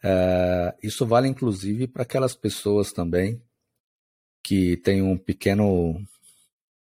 é, 0.02 0.74
isso 0.82 1.06
vale 1.06 1.28
inclusive 1.28 1.88
para 1.88 2.04
aquelas 2.04 2.36
pessoas 2.36 2.94
também 2.94 3.42
que 4.42 4.78
têm 4.78 5.02
um 5.02 5.18
pequeno 5.18 6.00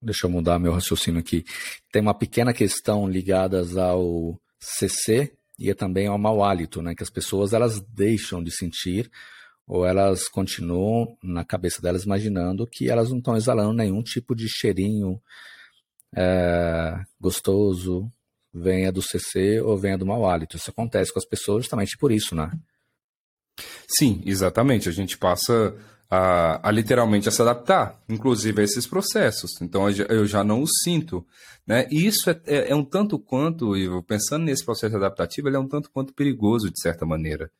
deixa 0.01 0.27
eu 0.27 0.29
mudar 0.29 0.59
meu 0.59 0.73
raciocínio 0.73 1.19
aqui. 1.19 1.43
Tem 1.91 2.01
uma 2.01 2.13
pequena 2.13 2.53
questão 2.53 3.07
ligadas 3.07 3.77
ao 3.77 4.39
CC 4.59 5.33
e 5.57 5.73
também 5.73 6.07
ao 6.07 6.17
mau 6.17 6.43
hálito, 6.43 6.81
né? 6.81 6.93
Que 6.95 7.03
as 7.03 7.09
pessoas 7.09 7.53
elas 7.53 7.79
deixam 7.81 8.43
de 8.43 8.51
sentir 8.51 9.09
ou 9.67 9.85
elas 9.85 10.27
continuam 10.27 11.17
na 11.23 11.43
cabeça 11.43 11.81
delas 11.81 12.03
imaginando 12.03 12.67
que 12.67 12.89
elas 12.89 13.09
não 13.09 13.17
estão 13.17 13.35
exalando 13.35 13.73
nenhum 13.73 14.03
tipo 14.03 14.35
de 14.35 14.47
cheirinho 14.47 15.19
é, 16.15 17.03
gostoso, 17.19 18.11
venha 18.53 18.91
do 18.91 19.01
CC 19.01 19.59
ou 19.61 19.77
venha 19.77 19.97
do 19.97 20.05
mau 20.05 20.25
hálito. 20.29 20.55
Isso 20.55 20.69
acontece 20.69 21.11
com 21.11 21.19
as 21.19 21.25
pessoas 21.25 21.63
justamente 21.63 21.97
por 21.97 22.11
isso, 22.11 22.35
né? 22.35 22.51
Sim, 23.87 24.21
exatamente. 24.25 24.87
A 24.87 24.91
gente 24.91 25.17
passa 25.17 25.75
a, 26.09 26.67
a, 26.67 26.71
literalmente 26.71 27.27
a 27.27 27.31
se 27.31 27.41
adaptar, 27.41 28.01
inclusive 28.07 28.61
a 28.61 28.63
esses 28.63 28.85
processos. 28.85 29.51
Então 29.61 29.89
eu 29.89 30.25
já 30.25 30.43
não 30.43 30.61
o 30.61 30.67
sinto. 30.67 31.25
Né? 31.65 31.87
E 31.91 32.05
isso 32.05 32.29
é, 32.29 32.39
é, 32.45 32.71
é 32.71 32.75
um 32.75 32.83
tanto 32.83 33.17
quanto, 33.17 33.75
Ivo, 33.75 34.03
pensando 34.03 34.45
nesse 34.45 34.63
processo 34.63 34.95
adaptativo, 34.95 35.47
ele 35.47 35.55
é 35.55 35.59
um 35.59 35.67
tanto 35.67 35.89
quanto 35.89 36.13
perigoso, 36.13 36.71
de 36.71 36.79
certa 36.79 37.05
maneira. 37.05 37.51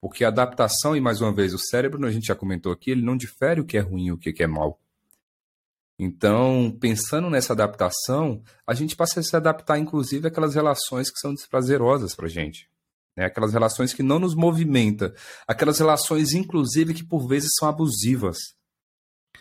Porque 0.00 0.24
a 0.24 0.28
adaptação, 0.28 0.96
e 0.96 1.00
mais 1.00 1.20
uma 1.20 1.32
vez, 1.32 1.54
o 1.54 1.58
cérebro, 1.58 2.04
a 2.06 2.10
gente 2.10 2.26
já 2.26 2.34
comentou 2.34 2.72
aqui, 2.72 2.90
ele 2.90 3.02
não 3.02 3.16
difere 3.16 3.60
o 3.60 3.64
que 3.64 3.78
é 3.78 3.80
ruim 3.80 4.06
e 4.06 4.12
o 4.12 4.18
que 4.18 4.42
é 4.42 4.46
mal. 4.46 4.78
Então, 5.98 6.76
pensando 6.80 7.30
nessa 7.30 7.52
adaptação, 7.52 8.42
a 8.66 8.74
gente 8.74 8.96
passa 8.96 9.20
a 9.20 9.22
se 9.22 9.34
adaptar, 9.36 9.78
inclusive, 9.78 10.26
àquelas 10.26 10.54
relações 10.54 11.10
que 11.10 11.18
são 11.18 11.32
desprazerosas 11.32 12.14
para 12.14 12.26
a 12.26 12.28
gente. 12.28 12.68
Né? 13.16 13.26
Aquelas 13.26 13.52
relações 13.52 13.92
que 13.92 14.02
não 14.02 14.18
nos 14.18 14.34
movimenta, 14.34 15.14
aquelas 15.46 15.78
relações, 15.78 16.32
inclusive, 16.32 16.94
que 16.94 17.04
por 17.04 17.26
vezes 17.26 17.50
são 17.58 17.68
abusivas. 17.68 18.38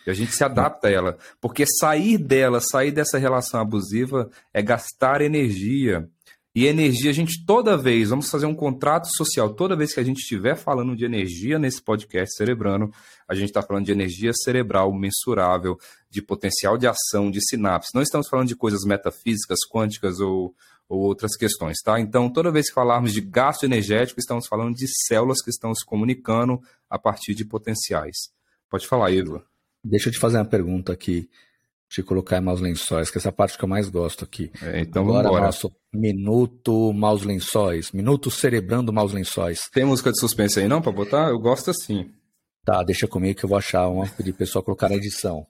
E 0.05 0.09
a 0.09 0.13
gente 0.13 0.33
se 0.33 0.43
adapta 0.43 0.87
a 0.87 0.91
ela. 0.91 1.17
Porque 1.39 1.65
sair 1.65 2.17
dela, 2.17 2.59
sair 2.59 2.91
dessa 2.91 3.17
relação 3.17 3.59
abusiva 3.59 4.29
é 4.53 4.61
gastar 4.61 5.21
energia. 5.21 6.09
E 6.55 6.67
energia, 6.67 7.09
a 7.09 7.13
gente 7.13 7.43
toda 7.43 7.75
vez, 7.75 8.09
vamos 8.09 8.29
fazer 8.29 8.45
um 8.45 8.53
contrato 8.53 9.07
social, 9.07 9.55
toda 9.55 9.75
vez 9.75 9.91
que 9.91 9.99
a 9.99 10.03
gente 10.03 10.19
estiver 10.19 10.55
falando 10.55 10.95
de 10.95 11.03
energia 11.03 11.57
nesse 11.57 11.81
podcast 11.81 12.35
cerebrano, 12.35 12.91
a 13.27 13.33
gente 13.33 13.47
está 13.47 13.63
falando 13.63 13.85
de 13.85 13.91
energia 13.91 14.31
cerebral 14.33 14.93
mensurável, 14.93 15.79
de 16.11 16.21
potencial 16.21 16.77
de 16.77 16.85
ação, 16.85 17.31
de 17.31 17.41
sinapse. 17.41 17.89
Não 17.95 18.03
estamos 18.03 18.27
falando 18.29 18.49
de 18.49 18.55
coisas 18.55 18.85
metafísicas, 18.85 19.57
quânticas 19.67 20.19
ou, 20.19 20.53
ou 20.87 20.99
outras 21.01 21.35
questões, 21.35 21.77
tá? 21.83 21.99
Então, 21.99 22.29
toda 22.29 22.51
vez 22.51 22.67
que 22.67 22.75
falarmos 22.75 23.13
de 23.13 23.21
gasto 23.21 23.63
energético, 23.63 24.19
estamos 24.19 24.47
falando 24.47 24.75
de 24.75 24.85
células 25.07 25.41
que 25.41 25.49
estão 25.49 25.73
se 25.73 25.85
comunicando 25.85 26.59
a 26.89 26.99
partir 26.99 27.33
de 27.33 27.45
potenciais. 27.45 28.15
Pode 28.69 28.87
falar, 28.87 29.11
Igor. 29.11 29.43
Deixa 29.83 30.09
eu 30.09 30.13
te 30.13 30.19
fazer 30.19 30.37
uma 30.37 30.45
pergunta 30.45 30.93
aqui, 30.93 31.29
te 31.89 32.01
colocar 32.01 32.37
em 32.37 32.41
maus 32.41 32.61
lençóis, 32.61 33.09
que 33.11 33.17
é 33.17 33.19
essa 33.19 33.31
parte 33.31 33.57
que 33.57 33.63
eu 33.63 33.69
mais 33.69 33.89
gosto 33.89 34.23
aqui. 34.23 34.51
É, 34.61 34.81
então 34.81 35.03
Agora, 35.03 35.29
vamos 35.29 35.41
nosso 35.41 35.71
minuto 35.93 36.93
maus 36.93 37.23
lençóis, 37.23 37.91
minuto 37.91 38.31
cerebrando 38.31 38.93
maus 38.93 39.13
lençóis. 39.13 39.69
Tem 39.71 39.85
música 39.85 40.11
de 40.11 40.19
suspense 40.19 40.59
aí 40.59 40.67
não 40.67 40.81
para 40.81 40.91
botar? 40.91 41.29
Eu 41.29 41.39
gosto 41.39 41.69
assim. 41.69 42.11
Tá, 42.65 42.81
deixa 42.81 43.07
comigo 43.07 43.37
que 43.37 43.45
eu 43.45 43.49
vou 43.49 43.57
achar 43.57 43.87
uma, 43.89 44.07
pedir 44.07 44.33
pessoal 44.33 44.63
colocar 44.63 44.87
na 44.87 44.95
edição. 44.95 45.45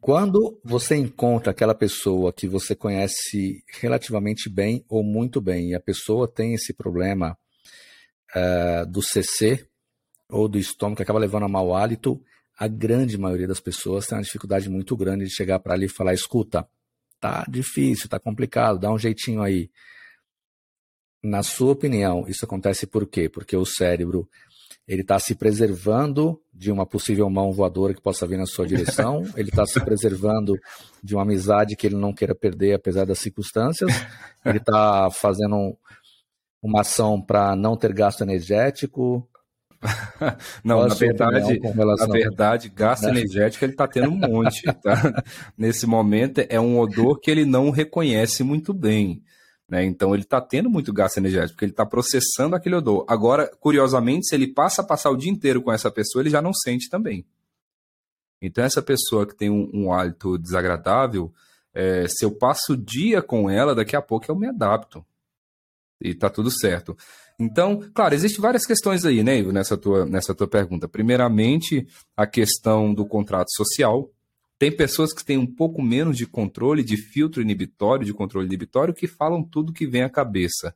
Quando 0.00 0.60
você 0.64 0.96
encontra 0.96 1.50
aquela 1.50 1.74
pessoa 1.74 2.32
que 2.32 2.46
você 2.46 2.74
conhece 2.74 3.64
relativamente 3.80 4.48
bem 4.48 4.84
ou 4.88 5.02
muito 5.02 5.40
bem, 5.40 5.70
e 5.70 5.74
a 5.74 5.80
pessoa 5.80 6.28
tem 6.28 6.54
esse 6.54 6.72
problema 6.72 7.36
uh, 8.34 8.86
do 8.86 9.02
CC 9.02 9.66
ou 10.28 10.48
do 10.48 10.58
estômago 10.58 10.96
que 10.96 11.02
acaba 11.02 11.18
levando 11.18 11.44
a 11.44 11.48
mau 11.48 11.74
hálito, 11.74 12.22
a 12.58 12.66
grande 12.66 13.16
maioria 13.16 13.46
das 13.46 13.60
pessoas 13.60 14.06
tem 14.06 14.18
uma 14.18 14.24
dificuldade 14.24 14.68
muito 14.68 14.96
grande 14.96 15.24
de 15.24 15.30
chegar 15.30 15.58
para 15.60 15.74
ali 15.74 15.86
e 15.86 15.90
falar: 15.90 16.12
escuta, 16.12 16.68
tá 17.20 17.44
difícil, 17.48 18.08
tá 18.08 18.18
complicado, 18.18 18.78
dá 18.78 18.92
um 18.92 18.98
jeitinho 18.98 19.42
aí. 19.42 19.70
Na 21.22 21.42
sua 21.42 21.72
opinião, 21.72 22.26
isso 22.28 22.44
acontece 22.44 22.86
por 22.86 23.06
quê? 23.06 23.28
Porque 23.28 23.56
o 23.56 23.64
cérebro 23.64 24.28
ele 24.88 25.02
está 25.02 25.18
se 25.18 25.34
preservando 25.34 26.40
de 26.52 26.72
uma 26.72 26.86
possível 26.86 27.28
mão 27.28 27.52
voadora 27.52 27.92
que 27.92 28.00
possa 28.00 28.26
vir 28.26 28.38
na 28.38 28.46
sua 28.46 28.66
direção, 28.66 29.22
ele 29.36 29.50
está 29.50 29.66
se 29.66 29.78
preservando 29.80 30.54
de 31.04 31.14
uma 31.14 31.22
amizade 31.22 31.76
que 31.76 31.86
ele 31.86 31.96
não 31.96 32.12
queira 32.12 32.34
perder 32.34 32.72
apesar 32.72 33.04
das 33.04 33.18
circunstâncias, 33.18 33.92
ele 34.44 34.58
está 34.58 35.10
fazendo 35.10 35.76
uma 36.62 36.80
ação 36.80 37.20
para 37.20 37.54
não 37.54 37.76
ter 37.76 37.92
gasto 37.92 38.22
energético, 38.22 39.28
não, 40.64 40.86
na 40.86 40.94
verdade, 40.94 41.60
na 41.60 42.06
verdade, 42.06 42.68
gasto 42.68 43.04
né? 43.04 43.10
energético 43.10 43.64
ele 43.64 43.72
está 43.72 43.86
tendo 43.86 44.10
um 44.10 44.16
monte. 44.16 44.62
Tá? 44.82 45.22
Nesse 45.56 45.86
momento 45.86 46.44
é 46.48 46.58
um 46.58 46.78
odor 46.80 47.20
que 47.20 47.30
ele 47.30 47.44
não 47.44 47.70
reconhece 47.70 48.42
muito 48.42 48.74
bem. 48.74 49.22
Né? 49.68 49.84
Então 49.84 50.14
ele 50.14 50.22
está 50.22 50.40
tendo 50.40 50.70
muito 50.70 50.92
gasto 50.92 51.18
energético, 51.18 51.52
porque 51.52 51.64
ele 51.66 51.72
está 51.72 51.84
processando 51.84 52.56
aquele 52.56 52.76
odor. 52.76 53.04
Agora, 53.06 53.50
curiosamente, 53.60 54.26
se 54.26 54.34
ele 54.34 54.46
passa 54.46 54.80
a 54.80 54.84
passar 54.84 55.10
o 55.10 55.16
dia 55.16 55.30
inteiro 55.30 55.60
com 55.60 55.70
essa 55.70 55.90
pessoa, 55.90 56.22
ele 56.22 56.30
já 56.30 56.40
não 56.40 56.54
sente 56.54 56.88
também. 56.88 57.24
Então, 58.40 58.64
essa 58.64 58.80
pessoa 58.80 59.26
que 59.26 59.36
tem 59.36 59.50
um, 59.50 59.68
um 59.74 59.92
hálito 59.92 60.38
desagradável, 60.38 61.32
é, 61.74 62.06
se 62.08 62.24
eu 62.24 62.30
passo 62.30 62.72
o 62.72 62.76
dia 62.76 63.20
com 63.20 63.50
ela, 63.50 63.74
daqui 63.74 63.96
a 63.96 64.02
pouco 64.02 64.30
eu 64.30 64.36
me 64.36 64.46
adapto. 64.46 65.04
E 66.00 66.14
tá 66.14 66.30
tudo 66.30 66.50
certo. 66.50 66.96
Então, 67.38 67.80
claro, 67.92 68.14
existem 68.14 68.40
várias 68.40 68.64
questões 68.64 69.04
aí, 69.04 69.22
né, 69.22 69.38
Ivo, 69.38 69.52
nessa 69.52 69.76
tua, 69.76 70.06
nessa 70.06 70.34
tua 70.34 70.48
pergunta. 70.48 70.88
Primeiramente, 70.88 71.86
a 72.16 72.26
questão 72.26 72.94
do 72.94 73.04
contrato 73.06 73.48
social. 73.52 74.10
Tem 74.58 74.74
pessoas 74.74 75.12
que 75.12 75.24
têm 75.24 75.38
um 75.38 75.46
pouco 75.46 75.80
menos 75.80 76.16
de 76.16 76.26
controle, 76.26 76.82
de 76.82 76.96
filtro 76.96 77.40
inibitório, 77.40 78.04
de 78.04 78.12
controle 78.12 78.46
inibitório, 78.46 78.92
que 78.92 79.06
falam 79.06 79.42
tudo 79.42 79.72
que 79.72 79.86
vem 79.86 80.02
à 80.02 80.10
cabeça. 80.10 80.74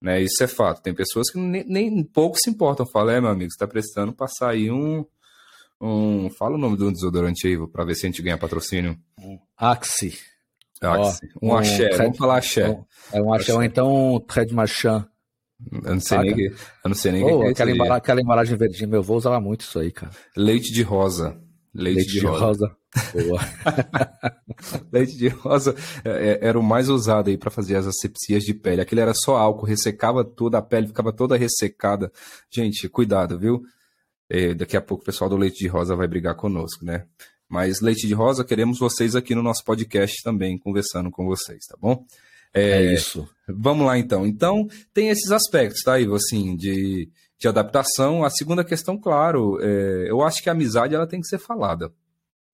Né? 0.00 0.22
Isso 0.22 0.42
é 0.42 0.46
fato. 0.46 0.82
Tem 0.82 0.94
pessoas 0.94 1.30
que 1.30 1.38
nem, 1.38 1.64
nem 1.64 2.04
pouco 2.04 2.38
se 2.38 2.48
importam. 2.48 2.86
Falam, 2.86 3.14
é, 3.14 3.20
meu 3.20 3.30
amigo, 3.30 3.50
você 3.50 3.56
está 3.56 3.66
precisando 3.66 4.12
passar 4.12 4.50
aí 4.50 4.70
um, 4.70 5.04
um. 5.80 6.30
Fala 6.30 6.54
o 6.54 6.58
nome 6.58 6.76
do 6.76 6.92
desodorante 6.92 7.46
aí, 7.46 7.56
para 7.68 7.84
ver 7.84 7.96
se 7.96 8.06
a 8.06 8.08
gente 8.08 8.22
ganha 8.22 8.38
patrocínio. 8.38 8.96
Axi. 9.56 10.16
Axi. 10.80 11.26
um, 11.40 11.48
um 11.48 11.56
axé. 11.56 11.96
Vamos 11.96 12.18
falar 12.18 12.38
axé. 12.38 12.84
é 13.12 13.20
um 13.20 13.32
axé, 13.32 13.52
axé. 13.52 13.54
ou 13.54 13.62
então 13.62 14.14
um 14.14 14.20
Tred 14.20 14.54
Machan. 14.54 15.08
Eu 15.70 15.94
não 15.94 16.00
sei 16.00 16.18
nem 16.18 16.34
que, 16.34 16.46
eu 16.46 16.88
não 16.88 16.94
sei 16.94 17.12
nem 17.12 17.22
oh, 17.22 17.40
que 17.40 17.46
é 17.46 17.50
aquela, 17.50 17.70
embalagem, 17.70 17.96
aquela 17.96 18.20
embalagem 18.20 18.56
verdinha, 18.56 18.88
meu 18.88 18.98
avô 18.98 19.14
usava 19.14 19.40
muito 19.40 19.60
isso 19.60 19.78
aí, 19.78 19.92
cara. 19.92 20.10
Leite 20.36 20.72
de 20.72 20.82
rosa. 20.82 21.40
Leite, 21.74 21.96
Leite 21.96 22.12
de, 22.12 22.20
de, 22.20 22.26
rosa. 22.26 22.40
rosa. 22.40 22.76
Leite 24.92 25.16
de 25.16 25.28
rosa 25.28 25.74
é, 26.04 26.10
é, 26.10 26.48
era 26.48 26.58
o 26.58 26.62
mais 26.62 26.88
usado 26.88 27.30
aí 27.30 27.38
para 27.38 27.50
fazer 27.50 27.76
as 27.76 27.86
asepsias 27.86 28.42
de 28.42 28.52
pele. 28.52 28.82
Aquele 28.82 29.00
era 29.00 29.14
só 29.14 29.36
álcool, 29.36 29.64
ressecava 29.64 30.22
toda 30.22 30.58
a 30.58 30.62
pele, 30.62 30.88
ficava 30.88 31.12
toda 31.12 31.36
ressecada. 31.36 32.12
Gente, 32.50 32.88
cuidado, 32.88 33.38
viu? 33.38 33.62
É, 34.28 34.54
daqui 34.54 34.76
a 34.76 34.82
pouco 34.82 35.02
o 35.02 35.06
pessoal 35.06 35.30
do 35.30 35.36
Leite 35.36 35.58
de 35.58 35.68
Rosa 35.68 35.96
vai 35.96 36.06
brigar 36.06 36.34
conosco, 36.34 36.84
né? 36.84 37.06
Mas 37.48 37.80
Leite 37.80 38.06
de 38.06 38.14
Rosa, 38.14 38.44
queremos 38.44 38.78
vocês 38.78 39.16
aqui 39.16 39.34
no 39.34 39.42
nosso 39.42 39.64
podcast 39.64 40.22
também, 40.22 40.58
conversando 40.58 41.10
com 41.10 41.26
vocês, 41.26 41.64
tá 41.66 41.76
bom? 41.80 42.04
É, 42.54 42.70
é 42.70 42.94
isso. 42.94 43.28
Vamos 43.48 43.86
lá 43.86 43.98
então. 43.98 44.26
Então, 44.26 44.66
tem 44.92 45.08
esses 45.08 45.30
aspectos, 45.30 45.82
tá, 45.82 45.98
Ivo, 45.98 46.14
assim, 46.14 46.56
de, 46.56 47.10
de 47.42 47.48
adaptação. 47.48 48.24
A 48.24 48.30
segunda 48.30 48.64
questão, 48.64 48.96
claro, 48.96 49.58
é, 49.60 50.08
eu 50.08 50.22
acho 50.22 50.40
que 50.40 50.48
a 50.48 50.52
amizade 50.52 50.94
ela 50.94 51.08
tem 51.08 51.20
que 51.20 51.26
ser 51.26 51.38
falada. 51.38 51.92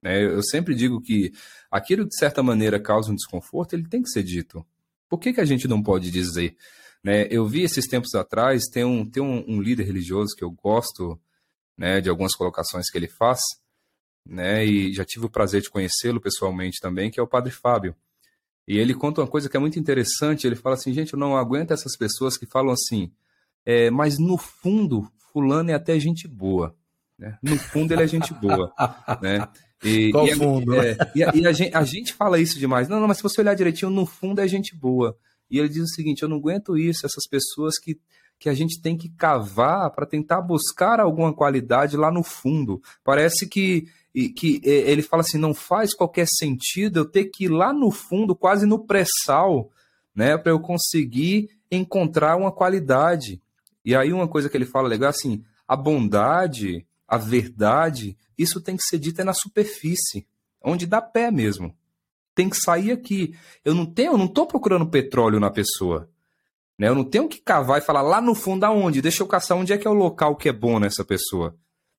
Né? 0.02 0.24
Eu 0.24 0.42
sempre 0.42 0.74
digo 0.74 0.98
que 1.02 1.30
aquilo 1.70 2.06
de 2.06 2.16
certa 2.16 2.42
maneira 2.42 2.80
causa 2.80 3.12
um 3.12 3.14
desconforto, 3.14 3.74
ele 3.74 3.86
tem 3.86 4.02
que 4.02 4.08
ser 4.08 4.22
dito. 4.22 4.66
Por 5.06 5.18
que, 5.18 5.34
que 5.34 5.42
a 5.42 5.44
gente 5.44 5.68
não 5.68 5.82
pode 5.82 6.10
dizer? 6.10 6.56
Né? 7.04 7.26
Eu 7.30 7.46
vi 7.46 7.62
esses 7.62 7.86
tempos 7.86 8.14
atrás, 8.14 8.64
tem 8.64 8.82
um, 8.82 9.04
tem 9.04 9.22
um, 9.22 9.44
um 9.46 9.60
líder 9.60 9.84
religioso 9.84 10.34
que 10.34 10.42
eu 10.42 10.50
gosto 10.50 11.20
né, 11.76 12.00
de 12.00 12.08
algumas 12.08 12.34
colocações 12.34 12.90
que 12.90 12.96
ele 12.96 13.08
faz, 13.08 13.40
né, 14.26 14.66
e 14.66 14.92
já 14.92 15.04
tive 15.04 15.26
o 15.26 15.30
prazer 15.30 15.62
de 15.62 15.70
conhecê-lo 15.70 16.20
pessoalmente 16.20 16.80
também, 16.80 17.10
que 17.10 17.20
é 17.20 17.22
o 17.22 17.26
Padre 17.26 17.52
Fábio. 17.52 17.94
E 18.66 18.78
ele 18.78 18.94
conta 18.94 19.20
uma 19.20 19.28
coisa 19.28 19.48
que 19.48 19.56
é 19.56 19.60
muito 19.60 19.78
interessante. 19.78 20.46
Ele 20.46 20.56
fala 20.56 20.74
assim, 20.74 20.92
gente, 20.92 21.14
eu 21.14 21.18
não 21.18 21.36
aguento 21.36 21.70
essas 21.72 21.96
pessoas 21.96 22.36
que 22.36 22.44
falam 22.44 22.72
assim, 22.72 23.10
é, 23.64 23.90
mas 23.90 24.18
no 24.18 24.36
fundo, 24.36 25.06
fulano 25.32 25.70
é 25.70 25.74
até 25.74 25.98
gente 25.98 26.26
boa. 26.26 26.74
Né? 27.18 27.36
No 27.42 27.56
fundo, 27.56 27.92
ele 27.92 28.02
é 28.02 28.06
gente 28.06 28.32
boa. 28.34 28.72
né? 29.20 29.46
E, 29.82 30.10
Qual 30.10 30.26
e 30.26 30.34
fundo? 30.34 30.74
É, 30.80 30.96
e, 31.14 31.22
a, 31.22 31.32
e 31.34 31.46
a, 31.46 31.52
gente, 31.52 31.74
a, 31.74 31.84
gente, 31.84 32.12
fala 32.12 32.38
isso 32.38 32.58
demais. 32.58 32.88
Não, 32.88 33.00
não, 33.00 33.08
mas 33.08 33.18
se 33.18 33.22
você 33.22 33.40
olhar 33.40 33.54
direitinho, 33.54 33.90
no 33.90 34.06
fundo 34.06 34.40
é 34.40 34.48
gente 34.48 34.74
boa. 34.74 35.16
E 35.50 35.58
ele 35.58 35.68
diz 35.68 35.82
o 35.82 35.94
seguinte: 35.94 36.22
eu 36.22 36.28
não 36.28 36.38
aguento 36.38 36.76
isso, 36.76 37.06
essas 37.06 37.26
pessoas 37.28 37.78
que, 37.78 37.98
que 38.38 38.48
a 38.48 38.54
gente 38.54 38.80
tem 38.80 38.96
que 38.96 39.08
cavar 39.08 39.90
para 39.90 40.06
tentar 40.06 40.40
buscar 40.40 41.00
alguma 41.00 41.32
qualidade 41.32 41.96
lá 41.96 42.10
no 42.10 42.22
fundo. 42.22 42.80
Parece 43.04 43.46
que 43.48 43.86
que 44.34 44.60
ele 44.64 45.02
fala 45.02 45.20
assim, 45.20 45.38
não 45.38 45.54
faz 45.54 45.94
qualquer 45.94 46.26
sentido 46.26 46.98
eu 46.98 47.04
ter 47.04 47.26
que 47.26 47.44
ir 47.44 47.48
lá 47.48 47.72
no 47.72 47.90
fundo, 47.90 48.34
quase 48.34 48.66
no 48.66 48.84
pré-sal, 48.84 49.70
né, 50.12 50.36
para 50.36 50.50
eu 50.50 50.58
conseguir 50.58 51.50
encontrar 51.70 52.36
uma 52.36 52.50
qualidade. 52.50 53.40
E 53.84 53.94
aí 53.94 54.12
uma 54.12 54.28
coisa 54.28 54.48
que 54.48 54.56
ele 54.56 54.66
fala 54.66 54.88
legal 54.88 55.10
assim, 55.10 55.44
a 55.66 55.76
bondade, 55.76 56.86
a 57.06 57.16
verdade, 57.16 58.16
isso 58.36 58.60
tem 58.60 58.76
que 58.76 58.82
ser 58.82 58.98
dito 58.98 59.20
é 59.20 59.24
na 59.24 59.32
superfície, 59.32 60.26
onde 60.62 60.86
dá 60.86 61.00
pé 61.00 61.30
mesmo. 61.30 61.74
Tem 62.34 62.48
que 62.48 62.56
sair 62.56 62.92
aqui. 62.92 63.34
Eu 63.64 63.74
não 63.74 63.84
tenho, 63.84 64.12
eu 64.12 64.18
não 64.18 64.26
estou 64.26 64.46
procurando 64.46 64.86
petróleo 64.88 65.40
na 65.40 65.50
pessoa. 65.50 66.08
Né? 66.78 66.88
Eu 66.88 66.94
não 66.94 67.04
tenho 67.04 67.28
que 67.28 67.40
cavar 67.40 67.78
e 67.78 67.84
falar 67.84 68.02
lá 68.02 68.20
no 68.20 68.34
fundo 68.34 68.64
aonde. 68.64 69.02
Deixa 69.02 69.22
eu 69.22 69.26
caçar 69.26 69.58
onde 69.58 69.72
é 69.72 69.78
que 69.78 69.86
é 69.86 69.90
o 69.90 69.94
local 69.94 70.36
que 70.36 70.48
é 70.48 70.52
bom 70.52 70.78
nessa 70.78 71.04
pessoa. 71.04 71.56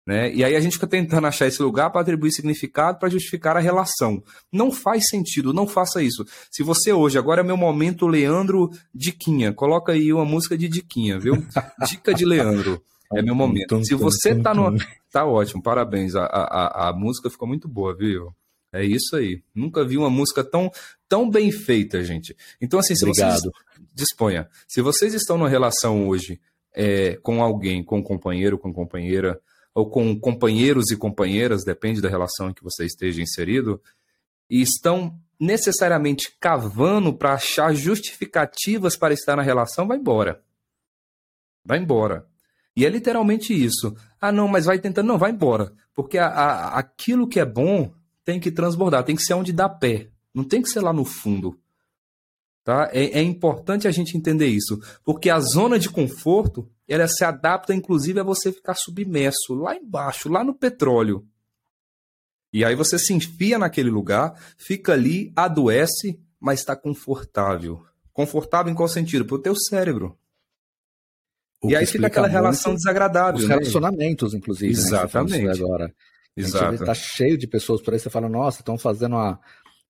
Né? 0.10 0.34
E 0.34 0.44
aí 0.44 0.56
a 0.56 0.60
gente 0.60 0.74
fica 0.74 0.88
tentando 0.88 1.28
achar 1.28 1.46
esse 1.46 1.62
lugar 1.62 1.92
para 1.92 2.02
atribuir 2.02 2.32
significado, 2.32 2.98
para 2.98 3.10
justificar 3.10 3.56
a 3.56 3.60
relação. 3.60 4.24
Não 4.52 4.72
faz 4.72 5.08
sentido, 5.08 5.54
não 5.54 5.68
faça 5.68 6.02
isso. 6.02 6.26
Se 6.50 6.64
você 6.64 6.92
hoje, 6.92 7.20
agora 7.20 7.42
é 7.42 7.44
meu 7.44 7.56
momento 7.56 8.08
Leandro 8.08 8.72
Diquinha, 8.92 9.54
coloca 9.54 9.92
aí 9.92 10.12
uma 10.12 10.26
música 10.26 10.58
de 10.58 10.68
Diquinha, 10.68 11.20
viu? 11.20 11.36
Dica 11.88 12.12
de 12.12 12.26
Leandro. 12.26 12.82
É 13.14 13.22
meu 13.22 13.36
momento. 13.36 13.86
Se 13.86 13.94
você 13.94 14.34
tá 14.34 14.52
no. 14.52 14.76
Tá 15.12 15.28
ótimo, 15.28 15.62
parabéns. 15.62 16.16
A, 16.16 16.26
a, 16.26 16.90
a 16.90 16.94
música 16.94 17.30
ficou 17.30 17.48
muito 17.48 17.68
boa, 17.68 17.96
viu? 17.96 18.34
É 18.74 18.84
isso 18.84 19.16
aí. 19.16 19.44
Nunca 19.54 19.86
vi 19.86 19.96
uma 19.96 20.10
música 20.10 20.44
tão, 20.44 20.72
tão 21.08 21.30
bem 21.30 21.52
feita, 21.52 22.04
gente. 22.04 22.36
Então, 22.60 22.80
assim, 22.80 22.96
se 22.96 23.06
Obrigado. 23.06 23.42
vocês. 23.42 23.54
Disponha. 23.94 24.50
Se 24.68 24.82
vocês 24.82 25.14
estão 25.14 25.38
numa 25.38 25.50
relação 25.50 26.08
hoje 26.08 26.42
é, 26.76 27.16
com 27.22 27.44
alguém, 27.44 27.84
com 27.84 28.00
um 28.00 28.04
companheiro, 28.04 28.58
com 28.58 28.74
companheira, 28.74 29.40
ou 29.80 29.90
com 29.90 30.20
companheiros 30.20 30.92
e 30.92 30.98
companheiras, 30.98 31.64
depende 31.64 32.02
da 32.02 32.10
relação 32.10 32.50
em 32.50 32.54
que 32.54 32.64
você 32.64 32.86
esteja 32.86 33.22
inserido, 33.22 33.82
e 34.50 34.62
estão 34.62 35.18
necessariamente 35.40 36.36
cavando 36.38 37.14
para 37.14 37.34
achar 37.34 37.74
justificativas 37.74 38.98
para 38.98 39.14
estar 39.14 39.38
na 39.38 39.42
relação, 39.42 39.88
vai 39.88 39.98
embora. 39.98 40.44
Vai 41.64 41.78
embora. 41.80 42.28
E 42.76 42.86
é 42.86 42.90
literalmente 42.90 43.54
isso. 43.54 43.96
Ah, 44.20 44.34
não, 44.34 44.50
mas 44.50 44.66
vai 44.66 44.80
tentando, 44.80 45.08
não, 45.08 45.18
vai 45.18 45.32
embora. 45.32 45.72
Porque 45.96 46.18
a, 46.18 46.28
a, 46.28 46.80
aquilo 46.80 47.28
que 47.28 47.40
é 47.40 47.46
bom 47.46 47.94
tem 48.26 48.38
que 48.38 48.52
transbordar, 48.52 49.06
tem 49.06 49.16
que 49.16 49.24
ser 49.24 49.34
onde 49.34 49.54
dá 49.54 49.70
pé. 49.70 50.10
Não 50.34 50.44
tem 50.44 50.62
que 50.62 50.70
ser 50.70 50.82
lá 50.82 50.92
no 50.92 51.06
fundo. 51.06 51.58
Tá? 52.66 52.90
É, 52.92 53.20
é, 53.20 53.22
importante 53.22 53.88
a 53.88 53.92
gente 53.92 54.18
entender 54.18 54.48
isso, 54.48 54.78
porque 55.06 55.30
a 55.30 55.40
zona 55.40 55.80
de 55.80 55.90
conforto 55.90 56.70
ela 56.90 57.08
se 57.08 57.24
adapta 57.24 57.74
inclusive 57.74 58.20
a 58.20 58.24
você 58.24 58.52
ficar 58.52 58.76
submerso 58.76 59.54
lá 59.54 59.76
embaixo, 59.76 60.30
lá 60.30 60.44
no 60.44 60.54
petróleo. 60.54 61.26
E 62.52 62.66
aí 62.66 62.76
você 62.76 62.98
se 62.98 63.14
enfia 63.14 63.58
naquele 63.60 63.90
lugar, 63.90 64.34
fica 64.58 64.94
ali, 64.94 65.32
adoece, 65.36 66.20
mas 66.40 66.60
está 66.60 66.76
confortável. 66.76 67.86
Confortável 68.12 68.72
em 68.72 68.76
qual 68.76 68.88
sentido? 68.88 69.24
Para 69.24 69.36
o 69.36 69.42
teu 69.42 69.56
cérebro. 69.56 70.18
O 71.62 71.70
e 71.70 71.76
aí 71.76 71.86
fica 71.86 72.08
aquela 72.08 72.28
relação 72.28 72.74
desagradável. 72.74 73.40
Os 73.42 73.48
né? 73.48 73.56
relacionamentos, 73.56 74.34
inclusive. 74.34 74.74
Né, 74.74 74.80
Exatamente. 74.80 75.44
Né, 75.44 75.52
agora. 75.52 75.94
Exato. 76.36 76.76
Está 76.76 76.94
cheio 76.94 77.38
de 77.38 77.46
pessoas 77.48 77.82
por 77.82 77.94
aí, 77.94 78.00
você 78.00 78.10
fala, 78.10 78.30
nossa, 78.30 78.62
estão 78.62 78.78
fazendo 78.78 79.16
uma 79.16 79.40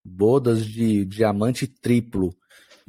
bodas 0.04 0.66
de 0.66 1.06
diamante 1.06 1.68
triplo. 1.68 2.36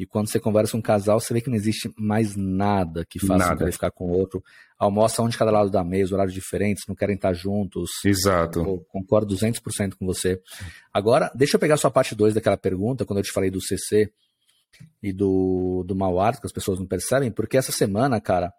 E 0.00 0.06
quando 0.06 0.30
você 0.30 0.40
conversa 0.40 0.72
com 0.72 0.78
um 0.78 0.80
casal, 0.80 1.20
você 1.20 1.34
vê 1.34 1.42
que 1.42 1.50
não 1.50 1.56
existe 1.56 1.92
mais 1.94 2.34
nada 2.34 3.04
que 3.04 3.18
faça 3.18 3.52
um 3.52 3.70
ficar 3.70 3.90
com 3.90 4.06
o 4.06 4.12
outro. 4.12 4.42
Almoça 4.78 5.20
um 5.20 5.28
de 5.28 5.36
cada 5.36 5.50
lado 5.50 5.68
da 5.68 5.84
mesa, 5.84 6.14
horários 6.14 6.32
diferentes, 6.32 6.84
não 6.88 6.94
querem 6.94 7.16
estar 7.16 7.34
juntos. 7.34 7.90
Exato. 8.02 8.60
Eu 8.60 8.86
concordo 8.88 9.36
200% 9.36 9.96
com 9.98 10.06
você. 10.06 10.40
Agora, 10.90 11.30
deixa 11.34 11.56
eu 11.56 11.60
pegar 11.60 11.76
sua 11.76 11.90
parte 11.90 12.14
2 12.14 12.32
daquela 12.32 12.56
pergunta, 12.56 13.04
quando 13.04 13.18
eu 13.18 13.22
te 13.22 13.30
falei 13.30 13.50
do 13.50 13.60
CC 13.60 14.10
e 15.02 15.12
do, 15.12 15.84
do 15.86 15.94
mau 15.94 16.18
hálito, 16.18 16.40
que 16.40 16.46
as 16.46 16.52
pessoas 16.52 16.78
não 16.78 16.86
percebem, 16.86 17.30
porque 17.30 17.58
essa 17.58 17.70
semana, 17.70 18.18
cara, 18.22 18.50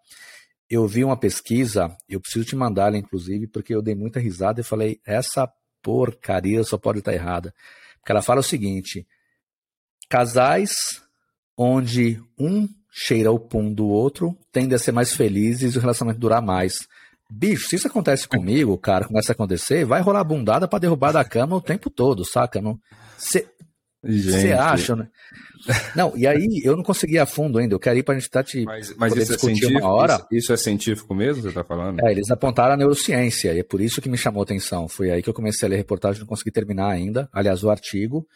eu 0.70 0.86
vi 0.86 1.02
uma 1.02 1.16
pesquisa, 1.16 1.92
eu 2.08 2.20
preciso 2.20 2.44
te 2.44 2.54
mandar 2.54 2.86
ela, 2.86 2.98
inclusive, 2.98 3.48
porque 3.48 3.74
eu 3.74 3.82
dei 3.82 3.96
muita 3.96 4.20
risada 4.20 4.60
e 4.60 4.64
falei, 4.64 5.00
essa 5.04 5.52
porcaria 5.82 6.62
só 6.62 6.78
pode 6.78 7.00
estar 7.00 7.12
errada. 7.12 7.52
Porque 7.98 8.12
ela 8.12 8.22
fala 8.22 8.38
o 8.38 8.44
seguinte: 8.44 9.04
casais 10.08 10.70
onde 11.62 12.20
um 12.38 12.68
cheira 12.90 13.32
o 13.32 13.38
pum 13.38 13.72
do 13.72 13.86
outro 13.88 14.36
tendem 14.52 14.74
a 14.74 14.78
ser 14.78 14.92
mais 14.92 15.14
felizes 15.14 15.74
e 15.74 15.78
o 15.78 15.80
relacionamento 15.80 16.20
durar 16.20 16.42
mais. 16.42 16.74
Bicho, 17.30 17.68
se 17.68 17.76
isso 17.76 17.86
acontece 17.86 18.28
comigo, 18.28 18.76
cara, 18.76 19.06
começa 19.06 19.32
a 19.32 19.34
acontecer, 19.34 19.86
vai 19.86 20.02
rolar 20.02 20.22
bundada 20.24 20.68
para 20.68 20.80
derrubar 20.80 21.12
da 21.12 21.24
cama 21.24 21.56
o 21.56 21.62
tempo 21.62 21.88
todo, 21.88 22.24
saca? 22.24 22.60
Você 24.02 24.52
acha, 24.52 24.96
né? 24.96 25.08
Não, 25.94 26.16
e 26.16 26.26
aí 26.26 26.60
eu 26.64 26.76
não 26.76 26.82
consegui 26.82 27.14
ir 27.14 27.18
a 27.20 27.26
fundo 27.26 27.58
ainda. 27.58 27.74
Eu 27.74 27.78
quero 27.78 27.96
ir 27.96 28.02
para 28.02 28.14
a 28.14 28.18
gente 28.18 28.26
estar 28.26 28.42
tá 28.42 28.48
te 28.48 28.64
mas, 28.64 28.94
mas 28.96 29.14
isso 29.14 29.34
é 29.34 29.38
científico, 29.38 29.78
uma 29.78 29.92
hora. 29.92 30.14
Isso, 30.14 30.26
isso, 30.32 30.52
é 30.52 30.56
científico 30.56 31.14
mesmo, 31.14 31.42
você 31.42 31.48
está 31.48 31.62
falando? 31.62 32.04
É, 32.04 32.10
eles 32.10 32.28
apontaram 32.30 32.74
a 32.74 32.76
neurociência, 32.76 33.54
e 33.54 33.60
é 33.60 33.62
por 33.62 33.80
isso 33.80 34.02
que 34.02 34.08
me 34.08 34.18
chamou 34.18 34.40
a 34.40 34.44
atenção. 34.44 34.88
Foi 34.88 35.10
aí 35.10 35.22
que 35.22 35.28
eu 35.28 35.34
comecei 35.34 35.66
a 35.66 35.70
ler 35.70 35.76
a 35.76 35.78
reportagem, 35.78 36.20
não 36.20 36.26
consegui 36.26 36.50
terminar 36.50 36.88
ainda. 36.88 37.28
Aliás, 37.32 37.62
o 37.62 37.70
artigo, 37.70 38.26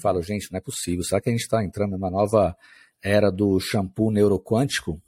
falo, 0.00 0.22
gente, 0.22 0.52
não 0.52 0.58
é 0.58 0.60
possível. 0.60 1.02
Será 1.02 1.20
que 1.20 1.28
a 1.28 1.32
gente 1.32 1.42
está 1.42 1.64
entrando 1.64 1.92
numa 1.92 2.10
nova 2.10 2.56
era 3.02 3.30
do 3.30 3.58
shampoo 3.58 4.12
neuroquântico? 4.12 5.02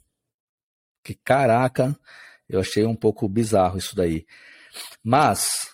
Que 1.01 1.15
caraca, 1.15 1.97
eu 2.49 2.59
achei 2.59 2.85
um 2.85 2.95
pouco 2.95 3.27
bizarro 3.29 3.77
isso 3.77 3.95
daí. 3.95 4.25
Mas, 5.01 5.69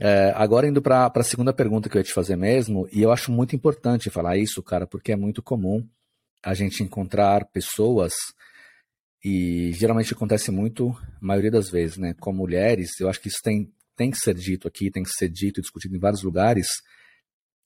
é, 0.00 0.32
agora 0.34 0.68
indo 0.68 0.82
para 0.82 1.10
a 1.14 1.22
segunda 1.22 1.52
pergunta 1.52 1.88
que 1.88 1.96
eu 1.96 2.00
ia 2.00 2.04
te 2.04 2.12
fazer 2.12 2.36
mesmo, 2.36 2.88
e 2.92 3.02
eu 3.02 3.10
acho 3.10 3.32
muito 3.32 3.56
importante 3.56 4.10
falar 4.10 4.36
isso, 4.36 4.62
cara, 4.62 4.86
porque 4.86 5.12
é 5.12 5.16
muito 5.16 5.42
comum 5.42 5.86
a 6.42 6.54
gente 6.54 6.82
encontrar 6.82 7.46
pessoas, 7.46 8.14
e 9.24 9.72
geralmente 9.72 10.12
acontece 10.12 10.50
muito, 10.50 10.90
a 10.90 11.26
maioria 11.26 11.50
das 11.50 11.70
vezes, 11.70 11.96
né, 11.96 12.14
com 12.20 12.32
mulheres, 12.32 13.00
eu 13.00 13.08
acho 13.08 13.20
que 13.20 13.28
isso 13.28 13.40
tem, 13.42 13.72
tem 13.96 14.10
que 14.10 14.18
ser 14.18 14.34
dito 14.34 14.68
aqui, 14.68 14.90
tem 14.90 15.02
que 15.02 15.10
ser 15.10 15.28
dito 15.28 15.60
e 15.60 15.62
discutido 15.62 15.96
em 15.96 16.00
vários 16.00 16.22
lugares, 16.22 16.68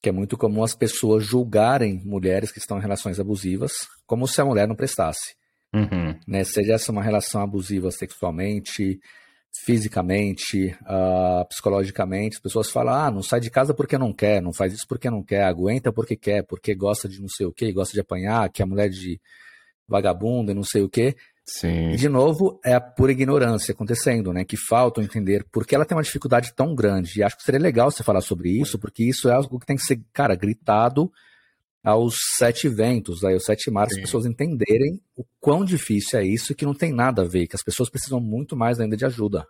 que 0.03 0.09
é 0.09 0.13
muito 0.13 0.39
comum 0.39 0.63
as 0.63 0.75
pessoas 0.75 1.25
julgarem 1.25 2.01
mulheres 2.05 2.51
que 2.51 2.59
estão 2.59 2.79
em 2.79 2.81
relações 2.81 3.21
abusivas 3.21 3.73
como 4.07 4.27
se 4.27 4.41
a 4.41 4.45
mulher 4.45 4.67
não 4.67 4.75
prestasse. 4.75 5.35
Uhum. 5.75 6.19
Né, 6.27 6.43
seja 6.43 6.75
essa 6.75 6.91
uma 6.91 7.03
relação 7.03 7.43
abusiva 7.43 7.91
sexualmente, 7.91 8.99
fisicamente, 9.53 10.77
uh, 10.83 11.47
psicologicamente, 11.49 12.37
as 12.37 12.43
pessoas 12.43 12.71
falam, 12.71 12.95
ah, 12.95 13.11
não 13.11 13.23
sai 13.23 13.41
de 13.41 13.51
casa 13.51 13.75
porque 13.75 13.99
não 13.99 14.13
quer, 14.13 14.41
não 14.41 14.53
faz 14.53 14.73
isso 14.73 14.87
porque 14.89 15.11
não 15.11 15.23
quer, 15.23 15.45
aguenta 15.45 15.93
porque 15.93 16.17
quer, 16.17 16.45
porque 16.45 16.75
gosta 16.75 17.09
de 17.09 17.21
não 17.21 17.29
sei 17.29 17.47
o 17.47 17.53
que, 17.53 17.73
gosta 17.73 17.93
de 17.93 18.01
apanhar, 18.01 18.49
que 18.51 18.63
é 18.63 18.65
mulher 18.65 18.89
de 18.89 19.21
vagabunda 19.89 20.53
e 20.53 20.55
não 20.55 20.63
sei 20.65 20.83
o 20.83 20.89
que. 20.89 21.17
Sim. 21.45 21.91
E, 21.91 21.97
de 21.97 22.09
novo, 22.09 22.61
é 22.65 22.75
a 22.75 22.81
pura 22.81 23.11
ignorância 23.11 23.73
acontecendo, 23.73 24.33
né? 24.33 24.45
Que 24.45 24.57
falta 24.57 25.03
entender 25.03 25.45
porque 25.51 25.75
ela 25.75 25.85
tem 25.85 25.97
uma 25.97 26.03
dificuldade 26.03 26.55
tão 26.55 26.75
grande. 26.75 27.19
E 27.19 27.23
acho 27.25 27.37
que 27.37 27.43
seria 27.43 27.61
legal 27.61 27.91
você 27.91 28.05
falar 28.05 28.21
sobre 28.21 28.51
isso, 28.51 28.79
porque 28.79 29.03
isso 29.03 29.29
é 29.29 29.33
algo 29.33 29.59
que 29.59 29.67
tem 29.67 29.77
que 29.77 29.83
ser, 29.83 30.01
cara, 30.13 30.37
gritado 30.37 31.11
aos 31.83 32.17
sete 32.37 32.69
ventos, 32.69 33.25
aí, 33.25 33.35
aos 33.35 33.45
sete 33.45 33.71
mares, 33.71 33.95
as 33.95 34.01
pessoas 34.01 34.27
entenderem 34.27 35.01
o 35.17 35.25
quão 35.41 35.65
difícil 35.65 36.19
é 36.19 36.25
isso 36.25 36.53
e 36.53 36.55
que 36.55 36.67
não 36.67 36.75
tem 36.75 36.93
nada 36.93 37.23
a 37.23 37.27
ver, 37.27 37.47
que 37.47 37.57
as 37.57 37.63
pessoas 37.63 37.89
precisam 37.89 38.21
muito 38.21 38.57
mais 38.57 38.81
ainda 38.81 38.97
de 38.97 39.05
ajuda. 39.05 39.47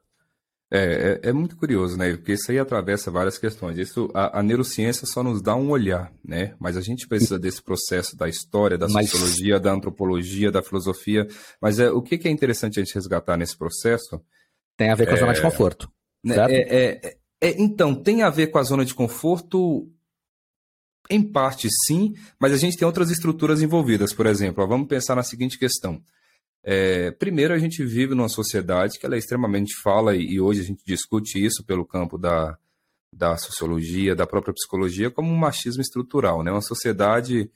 É, 0.72 1.20
é, 1.24 1.30
é 1.30 1.32
muito 1.32 1.56
curioso, 1.56 1.96
né? 1.96 2.12
Porque 2.16 2.34
isso 2.34 2.48
aí 2.48 2.58
atravessa 2.58 3.10
várias 3.10 3.36
questões. 3.36 3.76
Isso, 3.76 4.08
a, 4.14 4.38
a, 4.38 4.42
neurociência 4.42 5.04
só 5.04 5.20
nos 5.20 5.42
dá 5.42 5.56
um 5.56 5.68
olhar, 5.70 6.12
né? 6.24 6.54
Mas 6.60 6.76
a 6.76 6.80
gente 6.80 7.08
precisa 7.08 7.40
desse 7.40 7.60
processo 7.60 8.16
da 8.16 8.28
história, 8.28 8.78
da 8.78 8.86
Mas... 8.88 9.10
sociologia, 9.10 9.58
da 9.58 9.72
antropologia, 9.72 10.52
da 10.52 10.62
filosofia. 10.62 11.26
Mas 11.60 11.80
é, 11.80 11.90
o 11.90 12.00
que, 12.00 12.16
que 12.16 12.28
é 12.28 12.30
interessante 12.30 12.78
a 12.78 12.84
gente 12.84 12.94
resgatar 12.94 13.36
nesse 13.36 13.58
processo? 13.58 14.22
Tem 14.76 14.90
a 14.90 14.94
ver 14.94 15.08
com 15.08 15.14
a 15.14 15.16
zona 15.16 15.32
de 15.32 15.40
é, 15.40 15.42
conforto. 15.42 15.90
Né, 16.22 16.36
é, 16.48 16.76
é, 16.76 17.16
é, 17.40 17.60
então, 17.60 17.92
tem 17.92 18.22
a 18.22 18.30
ver 18.30 18.46
com 18.46 18.58
a 18.58 18.62
zona 18.62 18.84
de 18.84 18.94
conforto 18.94 19.90
em 21.10 21.22
parte, 21.22 21.68
sim, 21.86 22.14
mas 22.38 22.52
a 22.52 22.56
gente 22.56 22.76
tem 22.76 22.86
outras 22.86 23.10
estruturas 23.10 23.60
envolvidas. 23.60 24.12
Por 24.14 24.26
exemplo, 24.26 24.62
ó, 24.62 24.66
vamos 24.66 24.88
pensar 24.88 25.14
na 25.16 25.22
seguinte 25.22 25.58
questão. 25.58 26.00
É, 26.62 27.10
primeiro, 27.12 27.52
a 27.52 27.58
gente 27.58 27.84
vive 27.84 28.14
numa 28.14 28.28
sociedade 28.28 28.98
que 28.98 29.04
ela 29.04 29.16
é 29.16 29.18
extremamente 29.18 29.74
fala, 29.82 30.14
e, 30.14 30.40
hoje 30.40 30.60
a 30.60 30.64
gente 30.64 30.84
discute 30.86 31.44
isso 31.44 31.64
pelo 31.64 31.84
campo 31.84 32.16
da, 32.16 32.56
da 33.12 33.36
sociologia, 33.36 34.14
da 34.14 34.26
própria 34.26 34.54
psicologia, 34.54 35.10
como 35.10 35.32
um 35.32 35.36
machismo 35.36 35.82
estrutural. 35.82 36.42
Né? 36.42 36.50
Uma 36.50 36.62
sociedade 36.62 37.50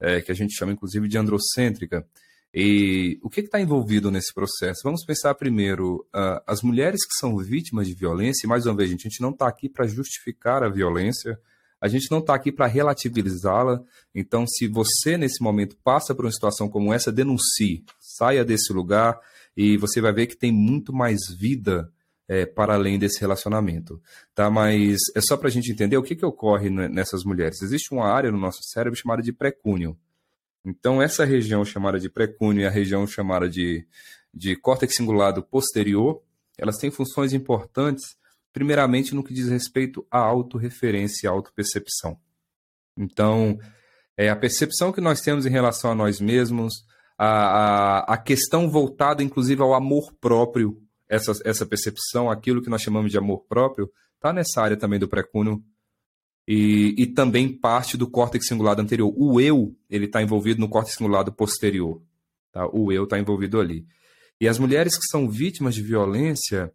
é, 0.00 0.20
que 0.20 0.30
a 0.30 0.34
gente 0.34 0.54
chama, 0.54 0.72
inclusive, 0.72 1.08
de 1.08 1.16
androcêntrica. 1.16 2.06
E 2.52 3.18
o 3.22 3.28
que 3.28 3.40
está 3.40 3.60
envolvido 3.60 4.10
nesse 4.10 4.32
processo? 4.32 4.80
Vamos 4.82 5.04
pensar 5.04 5.34
primeiro, 5.34 6.06
uh, 6.14 6.40
as 6.46 6.62
mulheres 6.62 7.04
que 7.04 7.14
são 7.18 7.36
vítimas 7.36 7.86
de 7.86 7.94
violência, 7.94 8.46
e 8.46 8.48
mais 8.48 8.64
uma 8.64 8.74
vez, 8.74 8.88
gente, 8.88 9.06
a 9.06 9.10
gente 9.10 9.20
não 9.20 9.30
está 9.30 9.46
aqui 9.46 9.68
para 9.68 9.86
justificar 9.86 10.62
a 10.62 10.68
violência, 10.68 11.38
a 11.80 11.88
gente 11.88 12.10
não 12.10 12.18
está 12.18 12.34
aqui 12.34 12.50
para 12.50 12.66
relativizá-la. 12.66 13.82
Então, 14.14 14.46
se 14.46 14.66
você 14.66 15.16
nesse 15.16 15.42
momento 15.42 15.76
passa 15.82 16.14
por 16.14 16.24
uma 16.24 16.32
situação 16.32 16.68
como 16.68 16.92
essa, 16.92 17.12
denuncie, 17.12 17.84
saia 17.98 18.44
desse 18.44 18.72
lugar 18.72 19.18
e 19.56 19.76
você 19.76 20.00
vai 20.00 20.12
ver 20.12 20.26
que 20.26 20.36
tem 20.36 20.52
muito 20.52 20.92
mais 20.92 21.18
vida 21.36 21.92
é, 22.28 22.44
para 22.44 22.74
além 22.74 22.98
desse 22.98 23.20
relacionamento, 23.20 24.00
tá? 24.34 24.50
Mas 24.50 24.98
é 25.16 25.20
só 25.20 25.36
para 25.36 25.48
a 25.48 25.50
gente 25.50 25.72
entender 25.72 25.96
o 25.96 26.02
que, 26.02 26.14
que 26.14 26.26
ocorre 26.26 26.68
nessas 26.68 27.24
mulheres. 27.24 27.62
Existe 27.62 27.92
uma 27.92 28.06
área 28.06 28.30
no 28.30 28.38
nosso 28.38 28.62
cérebro 28.62 28.98
chamada 28.98 29.22
de 29.22 29.32
precúnio. 29.32 29.96
Então, 30.64 31.00
essa 31.00 31.24
região 31.24 31.64
chamada 31.64 31.98
de 31.98 32.10
precúnio 32.10 32.62
e 32.62 32.66
a 32.66 32.70
região 32.70 33.06
chamada 33.06 33.48
de, 33.48 33.86
de 34.34 34.54
córtex 34.56 34.94
cingulado 34.94 35.42
posterior, 35.42 36.20
elas 36.58 36.76
têm 36.76 36.90
funções 36.90 37.32
importantes 37.32 38.17
primeiramente 38.52 39.14
no 39.14 39.22
que 39.22 39.34
diz 39.34 39.48
respeito 39.48 40.06
à 40.10 40.18
autorreferência 40.18 41.26
e 41.26 41.28
autopercepção. 41.28 42.18
Então, 42.96 43.58
é 44.16 44.28
a 44.28 44.36
percepção 44.36 44.92
que 44.92 45.00
nós 45.00 45.20
temos 45.20 45.46
em 45.46 45.50
relação 45.50 45.92
a 45.92 45.94
nós 45.94 46.20
mesmos, 46.20 46.84
a, 47.16 47.28
a, 47.28 47.98
a 48.14 48.16
questão 48.18 48.68
voltada 48.68 49.22
inclusive 49.22 49.62
ao 49.62 49.74
amor 49.74 50.12
próprio, 50.20 50.80
essa, 51.08 51.32
essa 51.44 51.64
percepção, 51.64 52.30
aquilo 52.30 52.62
que 52.62 52.70
nós 52.70 52.82
chamamos 52.82 53.10
de 53.10 53.18
amor 53.18 53.44
próprio, 53.48 53.90
está 54.16 54.32
nessa 54.32 54.60
área 54.60 54.76
também 54.76 54.98
do 54.98 55.08
precúnio 55.08 55.62
e, 56.46 56.94
e, 56.96 57.06
também 57.06 57.52
parte 57.52 57.96
do 57.96 58.10
córtex 58.10 58.46
cingulado 58.46 58.80
anterior. 58.80 59.12
O 59.16 59.40
eu, 59.40 59.76
ele 59.88 60.06
está 60.06 60.22
envolvido 60.22 60.60
no 60.60 60.68
córtex 60.68 60.96
cingulado 60.96 61.32
posterior. 61.32 62.02
Tá? 62.50 62.66
O 62.72 62.90
eu 62.90 63.04
está 63.04 63.18
envolvido 63.18 63.60
ali. 63.60 63.86
E 64.40 64.48
as 64.48 64.58
mulheres 64.58 64.96
que 64.96 65.04
são 65.10 65.28
vítimas 65.28 65.74
de 65.74 65.82
violência, 65.82 66.72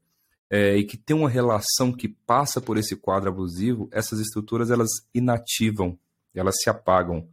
é, 0.56 0.78
e 0.78 0.84
que 0.84 0.96
tem 0.96 1.16
uma 1.16 1.28
relação 1.28 1.92
que 1.92 2.08
passa 2.08 2.62
por 2.62 2.78
esse 2.78 2.96
quadro 2.96 3.28
abusivo, 3.28 3.90
essas 3.92 4.20
estruturas 4.20 4.70
elas 4.70 4.88
inativam, 5.12 5.98
elas 6.32 6.54
se 6.62 6.70
apagam. 6.70 7.28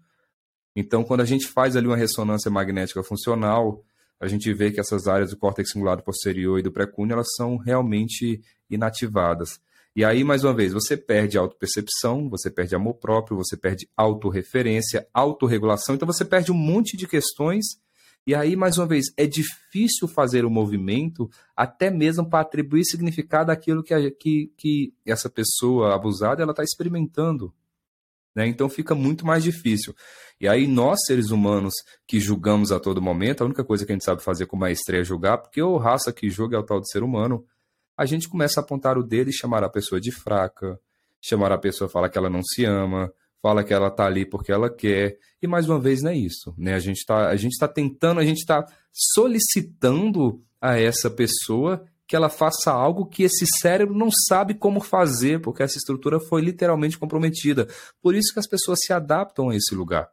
Então, 0.74 1.04
quando 1.04 1.20
a 1.20 1.26
gente 1.26 1.46
faz 1.46 1.76
ali 1.76 1.86
uma 1.86 1.98
ressonância 1.98 2.50
magnética 2.50 3.02
funcional, 3.02 3.84
a 4.18 4.26
gente 4.26 4.50
vê 4.54 4.70
que 4.70 4.80
essas 4.80 5.06
áreas 5.06 5.28
do 5.28 5.36
córtex 5.36 5.70
cingulado 5.70 6.02
posterior 6.02 6.58
e 6.58 6.62
do 6.62 6.72
precúneo, 6.72 7.12
elas 7.12 7.26
são 7.36 7.58
realmente 7.58 8.40
inativadas. 8.70 9.60
E 9.94 10.02
aí, 10.02 10.24
mais 10.24 10.42
uma 10.42 10.54
vez, 10.54 10.72
você 10.72 10.96
perde 10.96 11.36
autopercepção, 11.36 12.26
você 12.26 12.50
perde 12.50 12.74
amor 12.74 12.94
próprio, 12.94 13.36
você 13.36 13.54
perde 13.54 13.86
autorreferência, 13.94 15.06
autorregulação, 15.12 15.94
então 15.94 16.06
você 16.06 16.24
perde 16.24 16.50
um 16.50 16.56
monte 16.56 16.96
de 16.96 17.06
questões 17.06 17.66
E 18.26 18.34
aí, 18.34 18.54
mais 18.54 18.76
uma 18.76 18.86
vez, 18.86 19.06
é 19.16 19.26
difícil 19.26 20.06
fazer 20.06 20.44
o 20.44 20.50
movimento, 20.50 21.28
até 21.56 21.90
mesmo 21.90 22.28
para 22.28 22.40
atribuir 22.40 22.84
significado 22.84 23.50
àquilo 23.50 23.82
que, 23.82 23.94
a, 23.94 24.10
que, 24.10 24.52
que 24.56 24.94
essa 25.06 25.28
pessoa 25.28 25.94
abusada 25.94 26.42
ela 26.42 26.52
está 26.52 26.62
experimentando. 26.62 27.52
Né? 28.34 28.46
Então 28.46 28.68
fica 28.68 28.94
muito 28.94 29.26
mais 29.26 29.42
difícil. 29.42 29.94
E 30.40 30.46
aí, 30.46 30.66
nós, 30.66 31.00
seres 31.06 31.30
humanos, 31.30 31.74
que 32.06 32.20
julgamos 32.20 32.70
a 32.72 32.78
todo 32.78 33.02
momento, 33.02 33.42
a 33.42 33.46
única 33.46 33.64
coisa 33.64 33.84
que 33.84 33.92
a 33.92 33.94
gente 33.94 34.04
sabe 34.04 34.22
fazer 34.22 34.46
com 34.46 34.56
maestria 34.56 35.00
é 35.00 35.04
julgar, 35.04 35.38
porque 35.38 35.60
o 35.60 35.76
raça 35.76 36.12
que 36.12 36.30
julga 36.30 36.56
é 36.56 36.60
o 36.60 36.64
tal 36.64 36.80
de 36.80 36.90
ser 36.90 37.02
humano, 37.02 37.44
a 37.96 38.06
gente 38.06 38.28
começa 38.28 38.60
a 38.60 38.62
apontar 38.62 38.96
o 38.96 39.02
dedo 39.02 39.28
e 39.28 39.32
chamar 39.32 39.64
a 39.64 39.68
pessoa 39.68 40.00
de 40.00 40.12
fraca, 40.12 40.78
chamar 41.20 41.52
a 41.52 41.58
pessoa 41.58 41.88
e 41.88 41.92
falar 41.92 42.08
que 42.08 42.16
ela 42.16 42.30
não 42.30 42.42
se 42.42 42.64
ama, 42.64 43.12
fala 43.42 43.64
que 43.64 43.72
ela 43.72 43.88
está 43.88 44.06
ali 44.06 44.24
porque 44.24 44.52
ela 44.52 44.70
quer. 44.70 45.18
E 45.42 45.46
mais 45.46 45.68
uma 45.68 45.78
vez 45.78 46.02
não 46.02 46.10
é 46.10 46.16
isso, 46.16 46.54
né? 46.56 46.74
A 46.74 46.78
gente 46.78 46.98
está 46.98 47.28
a 47.28 47.36
gente 47.36 47.58
tá 47.58 47.68
tentando, 47.68 48.20
a 48.20 48.24
gente 48.24 48.38
está 48.38 48.64
solicitando 48.92 50.42
a 50.60 50.78
essa 50.78 51.10
pessoa 51.10 51.84
que 52.06 52.16
ela 52.16 52.28
faça 52.28 52.72
algo 52.72 53.06
que 53.06 53.22
esse 53.22 53.46
cérebro 53.60 53.96
não 53.96 54.10
sabe 54.28 54.54
como 54.54 54.80
fazer, 54.80 55.40
porque 55.40 55.62
essa 55.62 55.78
estrutura 55.78 56.18
foi 56.18 56.42
literalmente 56.42 56.98
comprometida. 56.98 57.68
Por 58.02 58.16
isso 58.16 58.32
que 58.32 58.40
as 58.40 58.48
pessoas 58.48 58.80
se 58.82 58.92
adaptam 58.92 59.50
a 59.50 59.54
esse 59.54 59.74
lugar. 59.76 60.10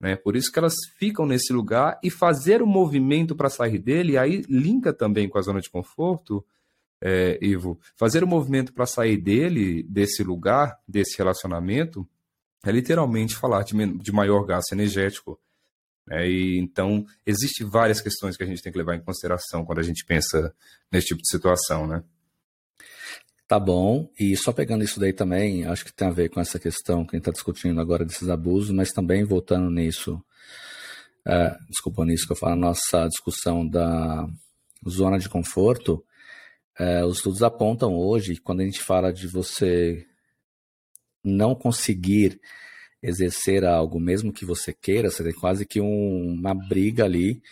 Né? 0.00 0.16
Por 0.16 0.34
isso 0.34 0.50
que 0.50 0.58
elas 0.58 0.74
ficam 0.98 1.26
nesse 1.26 1.52
lugar 1.52 1.98
e 2.02 2.10
fazer 2.10 2.62
o 2.62 2.66
movimento 2.66 3.36
para 3.36 3.50
sair 3.50 3.78
dele, 3.78 4.16
aí 4.16 4.42
linka 4.48 4.92
também 4.94 5.28
com 5.28 5.38
a 5.38 5.42
zona 5.42 5.60
de 5.60 5.68
conforto, 5.68 6.42
é, 7.02 7.38
Ivo, 7.42 7.78
fazer 7.96 8.24
o 8.24 8.26
movimento 8.26 8.72
para 8.72 8.86
sair 8.86 9.18
dele, 9.18 9.82
desse 9.82 10.22
lugar, 10.22 10.78
desse 10.88 11.18
relacionamento, 11.18 12.08
é 12.68 12.72
literalmente 12.72 13.36
falar 13.36 13.62
de, 13.62 13.74
de 13.98 14.12
maior 14.12 14.44
gasto 14.44 14.72
energético. 14.72 15.38
Né? 16.06 16.28
E, 16.28 16.58
então, 16.58 17.04
existem 17.24 17.68
várias 17.68 18.00
questões 18.00 18.36
que 18.36 18.42
a 18.42 18.46
gente 18.46 18.62
tem 18.62 18.72
que 18.72 18.78
levar 18.78 18.94
em 18.94 19.02
consideração 19.02 19.64
quando 19.64 19.80
a 19.80 19.82
gente 19.82 20.04
pensa 20.04 20.54
nesse 20.90 21.08
tipo 21.08 21.22
de 21.22 21.28
situação, 21.28 21.86
né? 21.86 22.02
Tá 23.48 23.60
bom, 23.60 24.10
e 24.18 24.36
só 24.36 24.52
pegando 24.52 24.82
isso 24.82 24.98
daí 24.98 25.12
também, 25.12 25.64
acho 25.66 25.84
que 25.84 25.92
tem 25.92 26.08
a 26.08 26.10
ver 26.10 26.28
com 26.30 26.40
essa 26.40 26.58
questão 26.58 27.04
que 27.04 27.14
a 27.14 27.16
gente 27.16 27.28
está 27.28 27.30
discutindo 27.30 27.80
agora 27.80 28.04
desses 28.04 28.28
abusos, 28.28 28.72
mas 28.72 28.90
também 28.90 29.22
voltando 29.22 29.70
nisso, 29.70 30.20
é, 31.24 31.56
desculpa 31.68 32.04
nisso 32.04 32.26
que 32.26 32.32
eu 32.32 32.36
falo, 32.36 32.56
nossa 32.56 33.06
discussão 33.06 33.64
da 33.64 34.28
zona 34.88 35.16
de 35.16 35.28
conforto, 35.28 36.04
é, 36.76 37.04
os 37.04 37.18
estudos 37.18 37.40
apontam 37.40 37.94
hoje 37.94 38.36
quando 38.36 38.62
a 38.62 38.64
gente 38.64 38.80
fala 38.80 39.12
de 39.12 39.28
você 39.28 40.04
não 41.26 41.54
conseguir 41.54 42.40
exercer 43.02 43.64
algo, 43.64 44.00
mesmo 44.00 44.32
que 44.32 44.44
você 44.44 44.72
queira, 44.72 45.10
você 45.10 45.22
tem 45.22 45.32
quase 45.32 45.66
que 45.66 45.80
um, 45.80 46.34
uma 46.34 46.54
briga 46.54 47.04
ali 47.04 47.42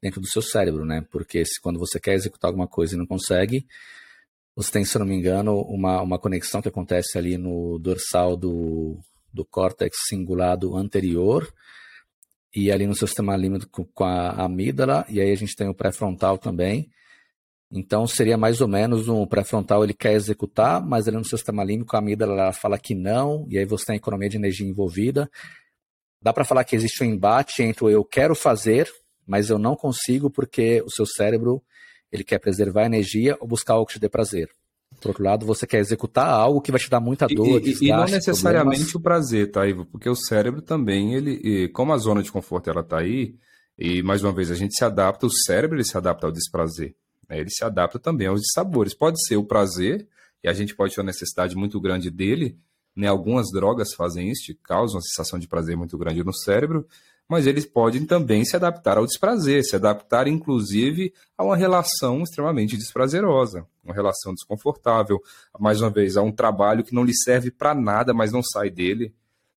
dentro 0.00 0.20
do 0.20 0.26
seu 0.26 0.42
cérebro, 0.42 0.84
né? 0.84 1.04
Porque 1.10 1.44
se, 1.44 1.60
quando 1.60 1.78
você 1.78 2.00
quer 2.00 2.14
executar 2.14 2.48
alguma 2.48 2.66
coisa 2.66 2.94
e 2.94 2.98
não 2.98 3.06
consegue, 3.06 3.66
você 4.54 4.72
tem, 4.72 4.84
se 4.84 4.96
eu 4.96 5.00
não 5.00 5.06
me 5.06 5.14
engano, 5.14 5.60
uma, 5.62 6.00
uma 6.02 6.18
conexão 6.18 6.62
que 6.62 6.68
acontece 6.68 7.18
ali 7.18 7.36
no 7.36 7.78
dorsal 7.78 8.36
do, 8.36 8.98
do 9.32 9.44
córtex 9.44 9.96
cingulado 10.08 10.76
anterior 10.76 11.52
e 12.54 12.72
ali 12.72 12.86
no 12.86 12.96
seu 12.96 13.06
sistema 13.06 13.36
límbico 13.36 13.86
com 13.92 14.04
a 14.04 14.30
amígdala, 14.44 15.04
e 15.10 15.20
aí 15.20 15.30
a 15.30 15.36
gente 15.36 15.54
tem 15.54 15.68
o 15.68 15.74
pré-frontal 15.74 16.38
também, 16.38 16.90
então 17.70 18.06
seria 18.06 18.36
mais 18.36 18.60
ou 18.60 18.68
menos 18.68 19.08
um 19.08 19.26
pré-frontal, 19.26 19.82
ele 19.82 19.94
quer 19.94 20.12
executar, 20.12 20.84
mas 20.84 21.06
ele 21.06 21.16
no 21.16 21.24
sistema 21.24 21.64
límbico, 21.64 21.96
a 21.96 21.98
amígdala 21.98 22.52
fala 22.52 22.78
que 22.78 22.94
não, 22.94 23.46
e 23.48 23.58
aí 23.58 23.64
você 23.64 23.86
tem 23.86 23.94
a 23.94 23.96
economia 23.96 24.28
de 24.28 24.36
energia 24.36 24.66
envolvida. 24.66 25.28
Dá 26.22 26.32
para 26.32 26.44
falar 26.44 26.64
que 26.64 26.76
existe 26.76 27.02
um 27.02 27.06
embate 27.06 27.62
entre 27.62 27.84
o 27.84 27.90
eu 27.90 28.04
quero 28.04 28.34
fazer, 28.34 28.88
mas 29.26 29.50
eu 29.50 29.58
não 29.58 29.74
consigo 29.74 30.30
porque 30.30 30.82
o 30.82 30.90
seu 30.90 31.04
cérebro 31.04 31.62
ele 32.10 32.22
quer 32.22 32.38
preservar 32.38 32.82
a 32.82 32.86
energia 32.86 33.36
ou 33.40 33.48
buscar 33.48 33.74
algo 33.74 33.86
que 33.86 33.94
te 33.94 34.00
dê 34.00 34.08
prazer. 34.08 34.48
Por 35.00 35.08
outro 35.08 35.24
lado, 35.24 35.44
você 35.44 35.66
quer 35.66 35.78
executar 35.78 36.28
algo 36.28 36.60
que 36.60 36.70
vai 36.70 36.80
te 36.80 36.88
dar 36.88 37.00
muita 37.00 37.26
dor, 37.26 37.58
e, 37.58 37.60
desgaste, 37.60 37.84
e 37.84 37.90
não 37.90 38.04
necessariamente 38.04 38.76
problemas. 38.76 38.94
o 38.94 39.00
prazer, 39.00 39.50
tá, 39.50 39.66
Ivo? 39.66 39.84
Porque 39.84 40.08
o 40.08 40.14
cérebro 40.14 40.62
também, 40.62 41.14
ele, 41.14 41.68
como 41.70 41.92
a 41.92 41.98
zona 41.98 42.22
de 42.22 42.32
conforto 42.32 42.70
ela 42.70 42.82
tá 42.82 43.00
aí, 43.00 43.34
e 43.76 44.02
mais 44.02 44.22
uma 44.22 44.32
vez 44.32 44.50
a 44.50 44.54
gente 44.54 44.74
se 44.74 44.84
adapta, 44.84 45.26
o 45.26 45.30
cérebro 45.30 45.76
ele 45.76 45.84
se 45.84 45.96
adapta 45.96 46.26
ao 46.26 46.32
desprazer. 46.32 46.94
Né? 47.28 47.40
Ele 47.40 47.50
se 47.50 47.64
adapta 47.64 47.98
também 47.98 48.26
aos 48.26 48.42
sabores. 48.52 48.94
Pode 48.94 49.24
ser 49.26 49.36
o 49.36 49.44
prazer, 49.44 50.06
e 50.42 50.48
a 50.48 50.52
gente 50.52 50.74
pode 50.74 50.94
ter 50.94 51.00
uma 51.00 51.06
necessidade 51.06 51.56
muito 51.56 51.80
grande 51.80 52.10
dele. 52.10 52.58
Né? 52.94 53.06
Algumas 53.06 53.50
drogas 53.50 53.94
fazem 53.94 54.30
isso, 54.30 54.54
causam 54.62 54.96
uma 54.96 55.02
sensação 55.02 55.38
de 55.38 55.48
prazer 55.48 55.76
muito 55.76 55.98
grande 55.98 56.22
no 56.22 56.32
cérebro, 56.32 56.86
mas 57.28 57.46
eles 57.46 57.66
podem 57.66 58.06
também 58.06 58.44
se 58.44 58.54
adaptar 58.54 58.98
ao 58.98 59.06
desprazer, 59.06 59.64
se 59.64 59.74
adaptar 59.74 60.28
inclusive 60.28 61.12
a 61.36 61.44
uma 61.44 61.56
relação 61.56 62.22
extremamente 62.22 62.76
desprazerosa, 62.76 63.66
uma 63.82 63.92
relação 63.92 64.32
desconfortável, 64.32 65.20
mais 65.58 65.80
uma 65.80 65.90
vez, 65.90 66.16
a 66.16 66.22
um 66.22 66.30
trabalho 66.30 66.84
que 66.84 66.94
não 66.94 67.04
lhe 67.04 67.14
serve 67.14 67.50
para 67.50 67.74
nada, 67.74 68.14
mas 68.14 68.32
não 68.32 68.42
sai 68.42 68.70
dele, 68.70 69.12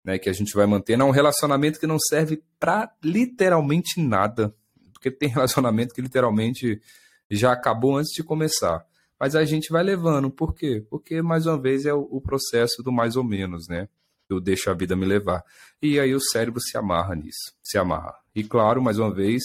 né, 0.03 0.17
que 0.17 0.29
a 0.29 0.33
gente 0.33 0.53
vai 0.53 0.65
manter, 0.65 0.99
a 0.99 1.03
um 1.03 1.11
relacionamento 1.11 1.79
que 1.79 1.87
não 1.87 1.99
serve 1.99 2.41
para 2.57 2.89
literalmente 3.03 4.01
nada, 4.01 4.55
porque 4.93 5.11
tem 5.11 5.27
relacionamento 5.29 5.93
que 5.93 6.01
literalmente 6.01 6.81
já 7.29 7.51
acabou 7.51 7.97
antes 7.97 8.13
de 8.13 8.23
começar. 8.23 8.85
Mas 9.19 9.35
a 9.35 9.43
gente 9.43 9.69
vai 9.71 9.83
levando. 9.83 10.29
Por 10.29 10.53
quê? 10.53 10.85
Porque, 10.89 11.21
mais 11.21 11.45
uma 11.45 11.59
vez, 11.59 11.85
é 11.85 11.93
o, 11.93 12.21
processo 12.21 12.83
do 12.83 12.91
mais 12.91 13.15
ou 13.15 13.23
menos, 13.23 13.67
né? 13.67 13.89
Eu 14.29 14.39
deixo 14.39 14.69
a 14.69 14.73
vida 14.73 14.95
me 14.95 15.05
levar. 15.05 15.43
E 15.81 15.99
aí 15.99 16.13
o 16.13 16.19
cérebro 16.19 16.61
se 16.61 16.77
amarra 16.77 17.15
nisso, 17.15 17.53
se 17.63 17.77
amarra. 17.77 18.15
E 18.35 18.43
claro, 18.43 18.81
mais 18.81 18.99
uma 18.99 19.11
vez, 19.11 19.41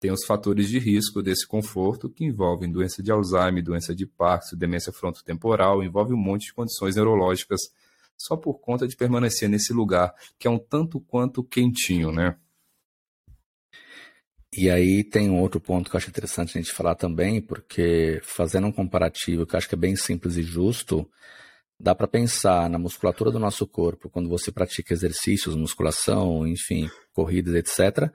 tem 0.00 0.10
os 0.10 0.24
fatores 0.24 0.68
de 0.68 0.78
risco 0.78 1.22
desse 1.22 1.46
conforto 1.46 2.08
que 2.10 2.24
envolvem 2.24 2.70
doença 2.70 3.02
de 3.02 3.12
Alzheimer, 3.12 3.62
doença 3.62 3.94
de 3.94 4.06
Parkinson, 4.06 4.56
demência 4.56 4.92
frontotemporal, 4.92 5.82
envolve 5.82 6.12
um 6.12 6.18
monte 6.18 6.46
de 6.46 6.54
condições 6.54 6.96
neurológicas 6.96 7.60
só 8.16 8.36
por 8.36 8.60
conta 8.60 8.86
de 8.86 8.96
permanecer 8.96 9.48
nesse 9.48 9.72
lugar 9.72 10.14
que 10.38 10.46
é 10.46 10.50
um 10.50 10.58
tanto 10.58 11.00
quanto 11.00 11.42
quentinho, 11.44 12.12
né? 12.12 12.36
E 14.56 14.70
aí 14.70 15.02
tem 15.02 15.28
um 15.28 15.40
outro 15.40 15.60
ponto 15.60 15.90
que 15.90 15.96
eu 15.96 15.98
acho 15.98 16.08
interessante 16.08 16.56
a 16.56 16.60
gente 16.60 16.72
falar 16.72 16.94
também, 16.94 17.40
porque 17.40 18.20
fazendo 18.22 18.68
um 18.68 18.72
comparativo 18.72 19.44
que 19.44 19.54
eu 19.54 19.58
acho 19.58 19.68
que 19.68 19.74
é 19.74 19.78
bem 19.78 19.96
simples 19.96 20.36
e 20.36 20.42
justo, 20.42 21.10
dá 21.78 21.92
para 21.92 22.06
pensar 22.06 22.70
na 22.70 22.78
musculatura 22.78 23.32
do 23.32 23.38
nosso 23.40 23.66
corpo 23.66 24.08
quando 24.08 24.28
você 24.28 24.52
pratica 24.52 24.94
exercícios, 24.94 25.56
musculação, 25.56 26.46
enfim, 26.46 26.88
corridas, 27.12 27.54
etc. 27.54 28.12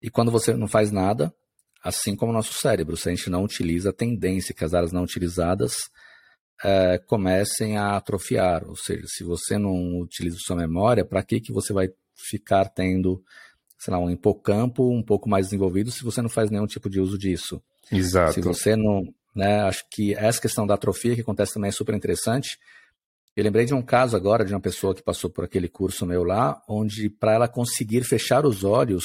E 0.00 0.08
quando 0.08 0.30
você 0.30 0.54
não 0.54 0.68
faz 0.68 0.92
nada, 0.92 1.34
assim 1.82 2.14
como 2.14 2.30
o 2.30 2.34
nosso 2.34 2.54
cérebro, 2.54 2.96
se 2.96 3.08
a 3.08 3.14
gente 3.14 3.28
não 3.28 3.42
utiliza, 3.42 3.90
a 3.90 3.92
tendência 3.92 4.54
que 4.54 4.64
as 4.64 4.74
áreas 4.74 4.92
não 4.92 5.02
utilizadas 5.02 5.90
é, 6.62 6.98
comecem 6.98 7.76
a 7.76 7.96
atrofiar. 7.96 8.64
Ou 8.68 8.76
seja, 8.76 9.06
se 9.08 9.24
você 9.24 9.58
não 9.58 9.98
utiliza 9.98 10.36
sua 10.38 10.54
memória, 10.54 11.04
para 11.04 11.22
que, 11.24 11.40
que 11.40 11.52
você 11.52 11.72
vai 11.72 11.88
ficar 12.14 12.68
tendo 12.68 13.20
sei 13.82 13.92
lá, 13.92 13.98
um 13.98 14.08
hipocampo 14.08 14.92
um 14.92 15.02
pouco 15.02 15.28
mais 15.28 15.46
desenvolvido 15.46 15.90
se 15.90 16.04
você 16.04 16.22
não 16.22 16.28
faz 16.28 16.48
nenhum 16.50 16.66
tipo 16.66 16.88
de 16.88 17.00
uso 17.00 17.18
disso. 17.18 17.60
Exato. 17.90 18.34
Se 18.34 18.40
você 18.40 18.76
não, 18.76 19.02
né, 19.34 19.62
acho 19.62 19.84
que 19.90 20.14
essa 20.14 20.40
questão 20.40 20.64
da 20.64 20.74
atrofia 20.74 21.16
que 21.16 21.20
acontece 21.20 21.54
também 21.54 21.68
é 21.68 21.72
super 21.72 21.92
interessante. 21.92 22.60
Eu 23.34 23.42
lembrei 23.42 23.64
de 23.64 23.74
um 23.74 23.82
caso 23.82 24.16
agora 24.16 24.44
de 24.44 24.54
uma 24.54 24.60
pessoa 24.60 24.94
que 24.94 25.02
passou 25.02 25.28
por 25.28 25.44
aquele 25.44 25.68
curso 25.68 26.06
meu 26.06 26.22
lá, 26.22 26.62
onde 26.68 27.10
para 27.10 27.32
ela 27.32 27.48
conseguir 27.48 28.04
fechar 28.04 28.46
os 28.46 28.62
olhos 28.62 29.04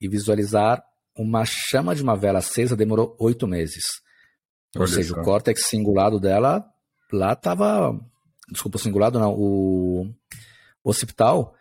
e 0.00 0.08
visualizar 0.08 0.82
uma 1.14 1.44
chama 1.44 1.94
de 1.94 2.02
uma 2.02 2.16
vela 2.16 2.38
acesa 2.38 2.74
demorou 2.74 3.14
oito 3.20 3.46
meses. 3.46 3.84
Ou 4.74 4.82
Olha 4.82 4.90
seja, 4.90 5.14
só. 5.14 5.20
o 5.20 5.24
córtex 5.24 5.66
cingulado 5.66 6.18
dela 6.18 6.64
lá 7.12 7.34
estava. 7.34 7.94
Desculpa, 8.50 8.78
cingulado 8.78 9.18
não. 9.18 9.34
O, 9.34 10.06
o 10.82 10.88
hospital 10.88 11.54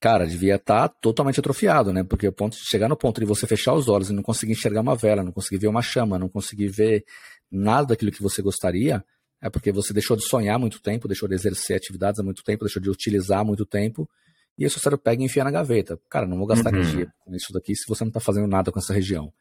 cara, 0.00 0.26
devia 0.26 0.56
estar 0.56 0.88
tá 0.88 0.94
totalmente 1.00 1.38
atrofiado, 1.38 1.92
né? 1.92 2.02
Porque 2.02 2.26
o 2.26 2.32
ponto 2.32 2.56
de 2.56 2.64
chegar 2.64 2.88
no 2.88 2.96
ponto 2.96 3.20
de 3.20 3.26
você 3.26 3.46
fechar 3.46 3.74
os 3.74 3.88
olhos 3.88 4.08
e 4.08 4.12
não 4.12 4.22
conseguir 4.22 4.52
enxergar 4.52 4.80
uma 4.80 4.96
vela, 4.96 5.22
não 5.22 5.30
conseguir 5.30 5.58
ver 5.58 5.68
uma 5.68 5.82
chama, 5.82 6.18
não 6.18 6.28
conseguir 6.28 6.68
ver 6.68 7.04
nada 7.50 7.88
daquilo 7.88 8.10
que 8.10 8.22
você 8.22 8.40
gostaria, 8.40 9.04
é 9.42 9.50
porque 9.50 9.70
você 9.70 9.92
deixou 9.92 10.16
de 10.16 10.24
sonhar 10.24 10.58
muito 10.58 10.80
tempo, 10.80 11.06
deixou 11.06 11.28
de 11.28 11.34
exercer 11.34 11.76
atividades 11.76 12.18
há 12.18 12.22
muito 12.22 12.42
tempo, 12.42 12.64
deixou 12.64 12.80
de 12.80 12.90
utilizar 12.90 13.44
muito 13.44 13.66
tempo, 13.66 14.08
e 14.56 14.64
aí 14.64 14.68
o 14.68 14.70
cérebro 14.70 15.02
pega 15.02 15.22
e 15.22 15.26
enfia 15.26 15.44
na 15.44 15.50
gaveta. 15.50 15.98
Cara, 16.08 16.26
não 16.26 16.36
vou 16.36 16.46
gastar 16.46 16.72
uhum. 16.72 16.80
energia 16.80 17.12
com 17.20 17.34
isso 17.34 17.52
daqui 17.52 17.74
se 17.74 17.86
você 17.86 18.04
não 18.04 18.08
está 18.08 18.20
fazendo 18.20 18.46
nada 18.46 18.72
com 18.72 18.78
essa 18.78 18.92
região. 18.92 19.32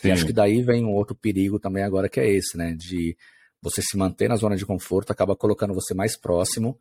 Sim. 0.00 0.08
E 0.08 0.10
acho 0.12 0.26
que 0.26 0.32
daí 0.32 0.62
vem 0.62 0.84
um 0.84 0.92
outro 0.92 1.14
perigo 1.14 1.58
também 1.58 1.82
agora 1.82 2.08
que 2.08 2.20
é 2.20 2.30
esse, 2.30 2.56
né? 2.56 2.74
De 2.74 3.16
você 3.62 3.80
se 3.80 3.96
manter 3.96 4.28
na 4.28 4.36
zona 4.36 4.56
de 4.56 4.66
conforto 4.66 5.10
acaba 5.10 5.34
colocando 5.34 5.72
você 5.72 5.94
mais 5.94 6.16
próximo 6.16 6.78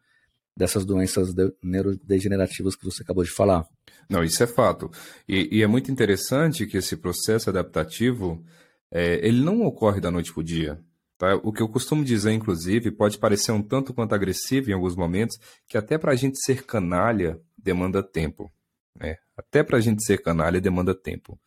dessas 0.55 0.85
doenças 0.85 1.33
de, 1.33 1.53
neurodegenerativas 1.61 2.75
que 2.75 2.85
você 2.85 3.03
acabou 3.03 3.23
de 3.23 3.31
falar. 3.31 3.67
Não, 4.09 4.23
isso 4.23 4.41
é 4.43 4.47
fato. 4.47 4.89
E, 5.27 5.57
e 5.57 5.63
é 5.63 5.67
muito 5.67 5.91
interessante 5.91 6.65
que 6.65 6.77
esse 6.77 6.95
processo 6.95 7.49
adaptativo, 7.49 8.43
é, 8.91 9.25
ele 9.25 9.41
não 9.41 9.63
ocorre 9.63 9.99
da 9.99 10.11
noite 10.11 10.31
para 10.33 10.41
o 10.41 10.43
dia. 10.43 10.79
Tá? 11.17 11.35
O 11.43 11.51
que 11.51 11.61
eu 11.61 11.69
costumo 11.69 12.03
dizer, 12.03 12.31
inclusive, 12.31 12.91
pode 12.91 13.17
parecer 13.17 13.51
um 13.51 13.61
tanto 13.61 13.93
quanto 13.93 14.13
agressivo 14.13 14.69
em 14.69 14.73
alguns 14.73 14.95
momentos, 14.95 15.37
que 15.67 15.77
até 15.77 15.97
para 15.97 16.11
a 16.11 16.15
gente 16.15 16.37
ser 16.39 16.63
canalha 16.63 17.39
demanda 17.57 18.03
tempo. 18.03 18.51
Né? 18.97 19.17
Até 19.35 19.63
para 19.63 19.77
a 19.77 19.81
gente 19.81 20.03
ser 20.03 20.21
canalha 20.21 20.61
demanda 20.61 20.93
tempo. 20.93 21.39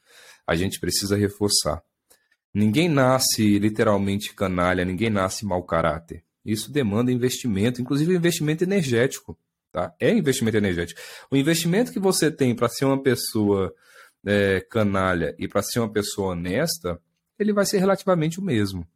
A 0.46 0.54
gente 0.54 0.80
precisa 0.80 1.16
reforçar. 1.16 1.82
Ninguém 2.52 2.88
nasce 2.88 3.58
literalmente 3.58 4.34
canalha, 4.34 4.84
ninguém 4.84 5.10
nasce 5.10 5.44
mau 5.44 5.62
caráter. 5.62 6.24
Isso 6.50 6.72
demanda 6.72 7.12
investimento, 7.12 7.82
inclusive 7.82 8.14
investimento 8.14 8.64
energético. 8.64 9.38
Tá? 9.70 9.94
É 10.00 10.10
investimento 10.10 10.56
energético. 10.56 10.98
O 11.30 11.36
investimento 11.36 11.92
que 11.92 12.00
você 12.00 12.30
tem 12.30 12.54
para 12.54 12.70
ser 12.70 12.86
uma 12.86 13.02
pessoa 13.02 13.74
é, 14.24 14.60
canalha 14.60 15.34
e 15.38 15.46
para 15.46 15.62
ser 15.62 15.80
uma 15.80 15.92
pessoa 15.92 16.32
honesta, 16.32 16.98
ele 17.38 17.52
vai 17.52 17.66
ser 17.66 17.78
relativamente 17.78 18.40
o 18.40 18.42
mesmo. 18.42 18.86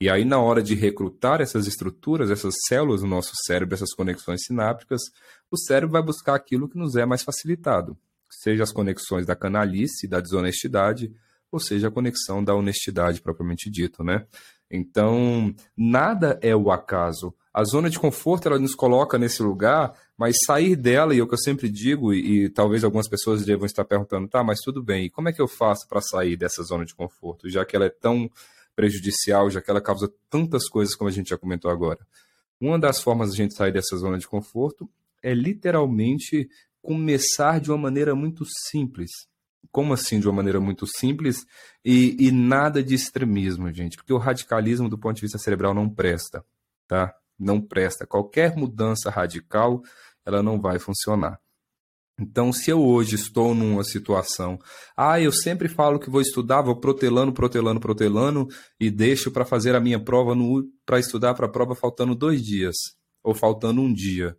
E 0.00 0.08
aí, 0.08 0.24
na 0.24 0.40
hora 0.40 0.62
de 0.62 0.74
recrutar 0.74 1.42
essas 1.42 1.66
estruturas, 1.66 2.30
essas 2.30 2.54
células 2.66 3.02
no 3.02 3.08
nosso 3.08 3.32
cérebro, 3.46 3.74
essas 3.74 3.92
conexões 3.92 4.44
sinápticas, 4.44 5.02
o 5.50 5.58
cérebro 5.58 5.92
vai 5.92 6.02
buscar 6.02 6.34
aquilo 6.34 6.68
que 6.68 6.78
nos 6.78 6.96
é 6.96 7.04
mais 7.04 7.22
facilitado, 7.22 7.98
seja 8.30 8.62
as 8.62 8.72
conexões 8.72 9.26
da 9.26 9.36
canalice, 9.36 10.08
da 10.08 10.20
desonestidade, 10.20 11.12
ou 11.50 11.60
seja, 11.60 11.88
a 11.88 11.90
conexão 11.90 12.42
da 12.42 12.54
honestidade 12.54 13.20
propriamente 13.20 13.68
dito, 13.70 14.04
né? 14.04 14.26
Então, 14.70 15.54
nada 15.76 16.38
é 16.42 16.54
o 16.54 16.70
acaso. 16.70 17.34
A 17.52 17.64
zona 17.64 17.88
de 17.88 17.98
conforto 17.98 18.46
ela 18.46 18.58
nos 18.58 18.74
coloca 18.74 19.18
nesse 19.18 19.42
lugar, 19.42 19.94
mas 20.16 20.36
sair 20.46 20.76
dela, 20.76 21.14
e 21.14 21.18
é 21.18 21.22
o 21.22 21.26
que 21.26 21.34
eu 21.34 21.38
sempre 21.38 21.68
digo, 21.68 22.12
e, 22.12 22.44
e 22.44 22.48
talvez 22.50 22.84
algumas 22.84 23.08
pessoas 23.08 23.44
devam 23.44 23.66
estar 23.66 23.84
perguntando, 23.84 24.28
tá, 24.28 24.44
mas 24.44 24.60
tudo 24.60 24.82
bem, 24.82 25.06
e 25.06 25.10
como 25.10 25.28
é 25.28 25.32
que 25.32 25.40
eu 25.40 25.48
faço 25.48 25.88
para 25.88 26.00
sair 26.00 26.36
dessa 26.36 26.62
zona 26.62 26.84
de 26.84 26.94
conforto, 26.94 27.48
já 27.48 27.64
que 27.64 27.74
ela 27.74 27.86
é 27.86 27.90
tão 27.90 28.30
prejudicial, 28.76 29.50
já 29.50 29.60
que 29.60 29.70
ela 29.70 29.80
causa 29.80 30.12
tantas 30.30 30.68
coisas 30.68 30.94
como 30.94 31.08
a 31.08 31.12
gente 31.12 31.30
já 31.30 31.38
comentou 31.38 31.70
agora. 31.70 31.98
Uma 32.60 32.78
das 32.78 33.00
formas 33.00 33.30
de 33.30 33.40
a 33.40 33.44
gente 33.44 33.54
sair 33.54 33.72
dessa 33.72 33.96
zona 33.96 34.18
de 34.18 34.28
conforto 34.28 34.88
é 35.22 35.34
literalmente 35.34 36.48
começar 36.80 37.60
de 37.60 37.70
uma 37.70 37.78
maneira 37.78 38.14
muito 38.14 38.44
simples. 38.70 39.10
Como 39.70 39.92
assim 39.92 40.18
de 40.18 40.26
uma 40.26 40.36
maneira 40.36 40.60
muito 40.60 40.86
simples 40.86 41.44
e, 41.84 42.16
e 42.18 42.32
nada 42.32 42.82
de 42.82 42.94
extremismo, 42.94 43.72
gente? 43.72 43.96
Porque 43.96 44.12
o 44.12 44.18
radicalismo 44.18 44.88
do 44.88 44.98
ponto 44.98 45.16
de 45.16 45.22
vista 45.22 45.38
cerebral 45.38 45.74
não 45.74 45.88
presta, 45.88 46.44
tá? 46.86 47.14
Não 47.38 47.60
presta. 47.60 48.06
Qualquer 48.06 48.56
mudança 48.56 49.10
radical, 49.10 49.82
ela 50.24 50.42
não 50.42 50.60
vai 50.60 50.78
funcionar. 50.78 51.38
Então, 52.20 52.52
se 52.52 52.68
eu 52.68 52.84
hoje 52.84 53.14
estou 53.14 53.54
numa 53.54 53.84
situação, 53.84 54.58
ah, 54.96 55.20
eu 55.20 55.30
sempre 55.30 55.68
falo 55.68 56.00
que 56.00 56.10
vou 56.10 56.20
estudar, 56.20 56.62
vou 56.62 56.74
protelando, 56.74 57.32
protelando, 57.32 57.78
protelando 57.78 58.48
e 58.80 58.90
deixo 58.90 59.30
para 59.30 59.44
fazer 59.44 59.76
a 59.76 59.80
minha 59.80 60.02
prova 60.02 60.34
para 60.84 60.98
estudar 60.98 61.34
para 61.34 61.46
a 61.46 61.50
prova 61.50 61.76
faltando 61.76 62.16
dois 62.16 62.42
dias 62.42 62.74
ou 63.22 63.34
faltando 63.34 63.80
um 63.80 63.92
dia. 63.92 64.36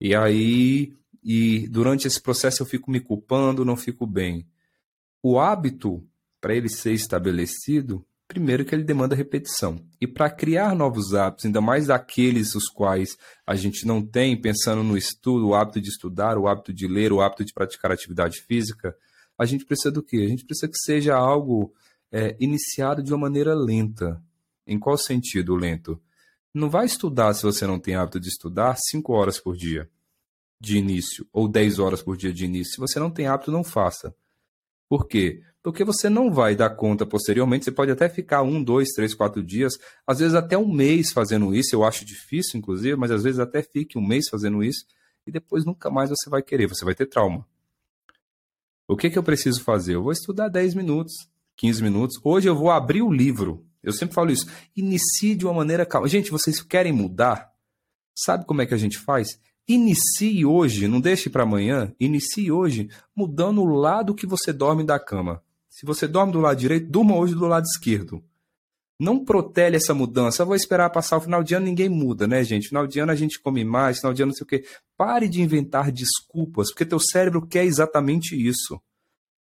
E 0.00 0.14
aí, 0.14 0.92
e 1.28 1.66
durante 1.68 2.06
esse 2.06 2.22
processo 2.22 2.62
eu 2.62 2.66
fico 2.66 2.88
me 2.88 3.00
culpando, 3.00 3.64
não 3.64 3.76
fico 3.76 4.06
bem. 4.06 4.46
O 5.20 5.40
hábito, 5.40 6.06
para 6.40 6.54
ele 6.54 6.68
ser 6.68 6.92
estabelecido, 6.92 8.06
Primeiro 8.28 8.64
que 8.64 8.74
ele 8.74 8.82
demanda 8.82 9.14
repetição. 9.14 9.78
E 10.00 10.06
para 10.06 10.28
criar 10.28 10.74
novos 10.74 11.14
hábitos, 11.14 11.46
ainda 11.46 11.60
mais 11.60 11.86
daqueles 11.86 12.56
os 12.56 12.64
quais 12.68 13.16
a 13.46 13.54
gente 13.54 13.86
não 13.86 14.04
tem, 14.04 14.40
pensando 14.40 14.82
no 14.82 14.96
estudo, 14.96 15.48
o 15.48 15.54
hábito 15.54 15.80
de 15.80 15.88
estudar, 15.88 16.36
o 16.36 16.48
hábito 16.48 16.72
de 16.72 16.88
ler, 16.88 17.12
o 17.12 17.20
hábito 17.20 17.44
de 17.44 17.52
praticar 17.52 17.92
atividade 17.92 18.40
física, 18.42 18.96
a 19.38 19.44
gente 19.44 19.64
precisa 19.64 19.92
do 19.92 20.02
quê? 20.02 20.16
A 20.16 20.28
gente 20.28 20.44
precisa 20.44 20.66
que 20.66 20.76
seja 20.76 21.14
algo 21.14 21.72
é, 22.10 22.36
iniciado 22.40 23.00
de 23.00 23.12
uma 23.12 23.20
maneira 23.20 23.54
lenta. 23.54 24.20
Em 24.66 24.76
qual 24.76 24.98
sentido 24.98 25.54
lento? 25.54 26.02
Não 26.52 26.68
vai 26.68 26.86
estudar 26.86 27.32
se 27.32 27.44
você 27.44 27.64
não 27.64 27.78
tem 27.78 27.94
hábito 27.94 28.18
de 28.18 28.28
estudar 28.28 28.76
5 28.76 29.12
horas 29.12 29.38
por 29.38 29.56
dia 29.56 29.88
de 30.60 30.78
início, 30.78 31.26
ou 31.32 31.48
10 31.48 31.78
horas 31.78 32.02
por 32.02 32.16
dia 32.16 32.32
de 32.32 32.44
início. 32.44 32.74
Se 32.74 32.80
você 32.80 32.98
não 32.98 33.10
tem 33.10 33.26
hábito, 33.26 33.52
não 33.52 33.62
faça. 33.62 34.14
Por 34.88 35.06
quê? 35.06 35.42
Porque 35.62 35.84
você 35.84 36.08
não 36.08 36.32
vai 36.32 36.54
dar 36.54 36.70
conta 36.70 37.04
posteriormente. 37.04 37.64
Você 37.64 37.72
pode 37.72 37.90
até 37.90 38.08
ficar 38.08 38.42
um, 38.42 38.62
dois, 38.62 38.90
três, 38.90 39.14
quatro 39.14 39.42
dias, 39.42 39.74
às 40.06 40.20
vezes 40.20 40.34
até 40.34 40.56
um 40.56 40.72
mês 40.72 41.12
fazendo 41.12 41.54
isso. 41.54 41.74
Eu 41.74 41.84
acho 41.84 42.04
difícil, 42.04 42.58
inclusive, 42.58 42.96
mas 42.96 43.10
às 43.10 43.24
vezes 43.24 43.40
até 43.40 43.62
fique 43.62 43.98
um 43.98 44.06
mês 44.06 44.28
fazendo 44.28 44.62
isso 44.62 44.86
e 45.26 45.32
depois 45.32 45.64
nunca 45.64 45.90
mais 45.90 46.08
você 46.08 46.30
vai 46.30 46.40
querer. 46.42 46.68
Você 46.68 46.84
vai 46.84 46.94
ter 46.94 47.06
trauma. 47.06 47.46
O 48.86 48.96
que, 48.96 49.10
que 49.10 49.18
eu 49.18 49.22
preciso 49.22 49.62
fazer? 49.62 49.96
Eu 49.96 50.04
vou 50.04 50.12
estudar 50.12 50.48
10 50.48 50.74
minutos, 50.74 51.12
15 51.56 51.82
minutos. 51.82 52.20
Hoje 52.22 52.48
eu 52.48 52.54
vou 52.54 52.70
abrir 52.70 53.02
o 53.02 53.12
livro. 53.12 53.66
Eu 53.82 53.92
sempre 53.92 54.14
falo 54.14 54.30
isso. 54.30 54.46
Inicie 54.76 55.34
de 55.34 55.44
uma 55.44 55.54
maneira 55.54 55.84
calma. 55.84 56.08
Gente, 56.08 56.30
vocês 56.30 56.62
querem 56.62 56.92
mudar? 56.92 57.52
Sabe 58.14 58.46
como 58.46 58.62
é 58.62 58.66
que 58.66 58.74
a 58.74 58.78
gente 58.78 58.98
faz? 58.98 59.40
Inicie 59.68 60.46
hoje, 60.46 60.86
não 60.86 61.00
deixe 61.00 61.28
para 61.28 61.42
amanhã, 61.42 61.92
inicie 61.98 62.52
hoje 62.52 62.88
mudando 63.14 63.60
o 63.60 63.64
lado 63.64 64.14
que 64.14 64.26
você 64.26 64.52
dorme 64.52 64.84
da 64.84 64.98
cama. 64.98 65.42
Se 65.68 65.84
você 65.84 66.06
dorme 66.06 66.32
do 66.32 66.40
lado 66.40 66.56
direito, 66.56 66.88
durma 66.88 67.16
hoje 67.16 67.34
do 67.34 67.46
lado 67.46 67.64
esquerdo. 67.64 68.22
Não 68.98 69.24
protele 69.24 69.76
essa 69.76 69.92
mudança. 69.92 70.42
Eu 70.42 70.46
vou 70.46 70.56
esperar 70.56 70.88
passar 70.90 71.18
o 71.18 71.20
final 71.20 71.42
de 71.42 71.54
ano, 71.54 71.66
ninguém 71.66 71.88
muda, 71.88 72.26
né, 72.26 72.42
gente? 72.44 72.68
Final 72.68 72.86
de 72.86 72.98
ano 72.98 73.12
a 73.12 73.16
gente 73.16 73.40
come 73.40 73.64
mais, 73.64 73.98
final 73.98 74.14
de 74.14 74.22
ano 74.22 74.30
não 74.30 74.36
sei 74.36 74.44
o 74.44 74.48
quê. 74.48 74.64
Pare 74.96 75.28
de 75.28 75.42
inventar 75.42 75.90
desculpas, 75.90 76.70
porque 76.70 76.86
teu 76.86 76.98
cérebro 76.98 77.46
quer 77.46 77.64
exatamente 77.64 78.34
isso. 78.34 78.80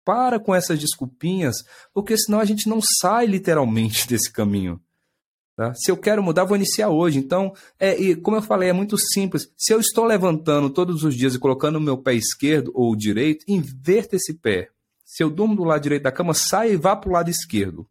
Para 0.04 0.38
com 0.38 0.54
essas 0.54 0.78
desculpinhas, 0.78 1.56
porque 1.92 2.16
senão 2.16 2.40
a 2.40 2.44
gente 2.44 2.68
não 2.68 2.78
sai 3.00 3.26
literalmente 3.26 4.06
desse 4.08 4.32
caminho. 4.32 4.80
Tá? 5.57 5.72
Se 5.74 5.90
eu 5.90 5.96
quero 5.96 6.22
mudar, 6.22 6.44
vou 6.44 6.57
iniciar 6.57 6.88
hoje. 6.88 7.18
Então, 7.18 7.52
é, 7.78 7.96
e 8.00 8.16
como 8.16 8.36
eu 8.36 8.42
falei, 8.42 8.70
é 8.70 8.72
muito 8.72 8.96
simples. 8.98 9.48
Se 9.57 9.72
eu 9.72 9.78
estou 9.78 10.05
levantando 10.05 10.68
todos 10.68 11.05
os 11.05 11.14
dias 11.14 11.34
e 11.34 11.38
colocando 11.38 11.76
o 11.76 11.80
meu 11.80 11.96
pé 11.96 12.14
esquerdo 12.14 12.72
ou 12.74 12.94
direito, 12.96 13.44
inverta 13.48 14.16
esse 14.16 14.34
pé. 14.34 14.70
Se 15.05 15.22
eu 15.22 15.30
durmo 15.30 15.55
do 15.55 15.64
lado 15.64 15.82
direito 15.82 16.02
da 16.02 16.12
cama, 16.12 16.34
saia 16.34 16.70
e 16.70 16.76
vá 16.76 16.96
para 16.96 17.09
o 17.09 17.12
lado 17.12 17.30
esquerdo. 17.30 17.86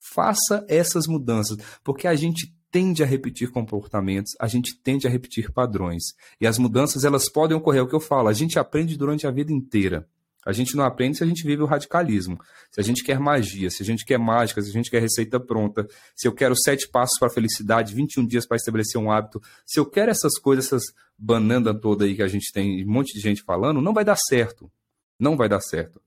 Faça 0.00 0.64
essas 0.68 1.06
mudanças, 1.06 1.58
porque 1.84 2.06
a 2.06 2.14
gente 2.14 2.54
tende 2.70 3.02
a 3.02 3.06
repetir 3.06 3.50
comportamentos, 3.50 4.32
a 4.40 4.46
gente 4.46 4.74
tende 4.74 5.06
a 5.06 5.10
repetir 5.10 5.52
padrões. 5.52 6.14
E 6.40 6.46
as 6.46 6.58
mudanças, 6.58 7.04
elas 7.04 7.30
podem 7.30 7.56
ocorrer, 7.56 7.80
é 7.80 7.82
o 7.82 7.88
que 7.88 7.94
eu 7.94 8.00
falo, 8.00 8.28
a 8.28 8.32
gente 8.32 8.58
aprende 8.58 8.96
durante 8.96 9.26
a 9.26 9.30
vida 9.30 9.52
inteira. 9.52 10.08
A 10.48 10.52
gente 10.52 10.74
não 10.74 10.82
aprende 10.82 11.18
se 11.18 11.22
a 11.22 11.26
gente 11.26 11.44
vive 11.44 11.60
o 11.60 11.66
radicalismo. 11.66 12.40
Se 12.70 12.80
a 12.80 12.82
gente 12.82 13.04
quer 13.04 13.20
magia, 13.20 13.68
se 13.68 13.82
a 13.82 13.84
gente 13.84 14.02
quer 14.02 14.18
mágica, 14.18 14.62
se 14.62 14.70
a 14.70 14.72
gente 14.72 14.90
quer 14.90 14.98
receita 14.98 15.38
pronta, 15.38 15.86
se 16.16 16.26
eu 16.26 16.32
quero 16.32 16.56
sete 16.56 16.88
passos 16.88 17.18
para 17.18 17.28
a 17.28 17.30
felicidade, 17.30 17.94
21 17.94 18.26
dias 18.26 18.46
para 18.46 18.56
estabelecer 18.56 18.98
um 18.98 19.12
hábito, 19.12 19.42
se 19.66 19.78
eu 19.78 19.84
quero 19.84 20.10
essas 20.10 20.38
coisas, 20.38 20.64
essas 20.64 20.84
banana 21.18 21.78
toda 21.78 22.06
aí 22.06 22.16
que 22.16 22.22
a 22.22 22.26
gente 22.26 22.50
tem, 22.50 22.82
um 22.82 22.90
monte 22.90 23.12
de 23.12 23.20
gente 23.20 23.42
falando, 23.42 23.82
não 23.82 23.92
vai 23.92 24.06
dar 24.06 24.16
certo. 24.16 24.72
Não 25.20 25.36
vai 25.36 25.50
dar 25.50 25.60
certo. 25.60 26.00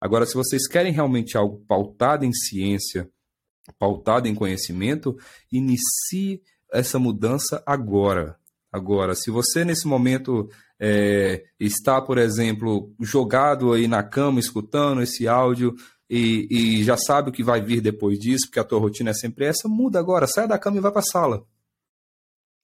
Agora, 0.00 0.24
se 0.24 0.32
vocês 0.32 0.66
querem 0.66 0.90
realmente 0.90 1.36
algo 1.36 1.62
pautado 1.68 2.24
em 2.24 2.32
ciência, 2.32 3.10
pautado 3.78 4.26
em 4.26 4.34
conhecimento, 4.34 5.14
inicie 5.52 6.40
essa 6.72 6.98
mudança 6.98 7.62
agora. 7.66 8.38
Agora, 8.74 9.14
se 9.14 9.30
você 9.30 9.64
nesse 9.64 9.86
momento 9.86 10.50
é, 10.80 11.44
está, 11.60 12.02
por 12.02 12.18
exemplo, 12.18 12.92
jogado 12.98 13.72
aí 13.72 13.86
na 13.86 14.02
cama 14.02 14.40
escutando 14.40 15.00
esse 15.00 15.28
áudio 15.28 15.76
e, 16.10 16.48
e, 16.50 16.82
já 16.82 16.96
sabe 16.96 17.30
o 17.30 17.32
que 17.32 17.44
vai 17.44 17.62
vir 17.62 17.80
depois 17.80 18.18
disso, 18.18 18.46
porque 18.46 18.58
a 18.58 18.64
tua 18.64 18.80
rotina 18.80 19.10
é 19.10 19.14
sempre 19.14 19.44
essa, 19.44 19.68
muda 19.68 20.00
agora, 20.00 20.26
sai 20.26 20.48
da 20.48 20.58
cama 20.58 20.78
e 20.78 20.80
vai 20.80 20.90
para 20.90 21.02
a 21.02 21.04
sala. 21.04 21.46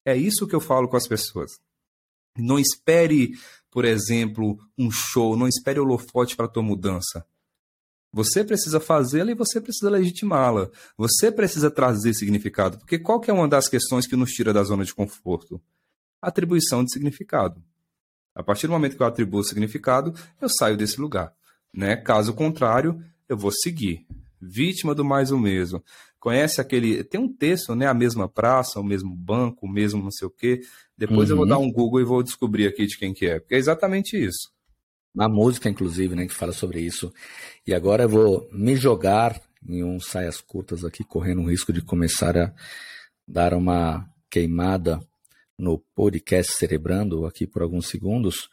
É 0.04 0.16
isso 0.16 0.48
que 0.48 0.54
eu 0.56 0.60
falo 0.60 0.88
com 0.88 0.96
as 0.96 1.06
pessoas. 1.06 1.60
Não 2.36 2.58
espere, 2.58 3.30
por 3.70 3.84
exemplo, 3.84 4.58
um 4.76 4.90
show, 4.90 5.36
não 5.36 5.46
espere 5.46 5.78
holofote 5.78 6.34
para 6.34 6.48
tua 6.48 6.64
mudança. 6.64 7.24
Você 8.12 8.42
precisa 8.42 8.80
fazê-la 8.80 9.30
e 9.30 9.36
você 9.36 9.60
precisa 9.60 9.88
legitimá-la. 9.88 10.70
Você 10.98 11.30
precisa 11.30 11.70
trazer 11.70 12.14
significado. 12.14 12.78
Porque 12.78 12.98
qual 12.98 13.20
que 13.20 13.30
é 13.30 13.32
uma 13.32 13.46
das 13.46 13.68
questões 13.68 14.08
que 14.08 14.16
nos 14.16 14.32
tira 14.32 14.52
da 14.52 14.64
zona 14.64 14.84
de 14.84 14.92
conforto? 14.92 15.62
Atribuição 16.20 16.84
de 16.84 16.92
significado. 16.92 17.62
A 18.34 18.42
partir 18.42 18.66
do 18.66 18.72
momento 18.72 18.96
que 18.96 19.02
eu 19.02 19.06
atribuo 19.06 19.42
significado, 19.42 20.14
eu 20.40 20.48
saio 20.48 20.76
desse 20.76 21.00
lugar. 21.00 21.32
Né? 21.72 21.96
Caso 21.96 22.34
contrário, 22.34 23.02
eu 23.28 23.36
vou 23.36 23.52
seguir. 23.52 24.06
Vítima 24.40 24.94
do 24.94 25.04
mais 25.04 25.30
o 25.30 25.38
mesmo. 25.38 25.82
Conhece 26.18 26.60
aquele. 26.60 27.02
Tem 27.04 27.20
um 27.20 27.32
texto, 27.32 27.74
né? 27.74 27.86
A 27.86 27.94
mesma 27.94 28.28
praça, 28.28 28.80
o 28.80 28.84
mesmo 28.84 29.14
banco, 29.14 29.66
o 29.66 29.68
mesmo 29.68 30.02
não 30.02 30.10
sei 30.10 30.26
o 30.28 30.30
quê. 30.30 30.60
Depois 30.96 31.28
uhum. 31.28 31.32
eu 31.32 31.36
vou 31.36 31.44
uhum. 31.44 31.48
dar 31.48 31.58
um 31.58 31.72
Google 31.72 32.00
e 32.00 32.04
vou 32.04 32.22
descobrir 32.22 32.66
aqui 32.66 32.86
de 32.86 32.98
quem 32.98 33.12
que 33.12 33.26
é. 33.26 33.40
Porque 33.40 33.54
é 33.54 33.58
exatamente 33.58 34.16
isso. 34.16 34.50
Uma 35.14 35.28
música, 35.28 35.68
inclusive, 35.68 36.14
né, 36.14 36.26
que 36.26 36.34
fala 36.34 36.52
sobre 36.52 36.80
isso. 36.80 37.12
E 37.66 37.74
agora 37.74 38.04
eu 38.04 38.08
vou 38.08 38.48
me 38.52 38.76
jogar 38.76 39.40
em 39.66 39.82
um 39.82 39.98
saias 40.00 40.40
curtas 40.40 40.84
aqui, 40.84 41.04
correndo 41.04 41.42
o 41.42 41.50
risco 41.50 41.72
de 41.72 41.82
começar 41.82 42.36
a 42.36 42.52
dar 43.26 43.54
uma 43.54 44.08
queimada 44.30 45.00
no 45.60 45.78
podcast 45.94 46.56
Cerebrando 46.56 47.26
aqui 47.26 47.46
por 47.46 47.62
alguns 47.62 47.86
segundos, 47.86 48.48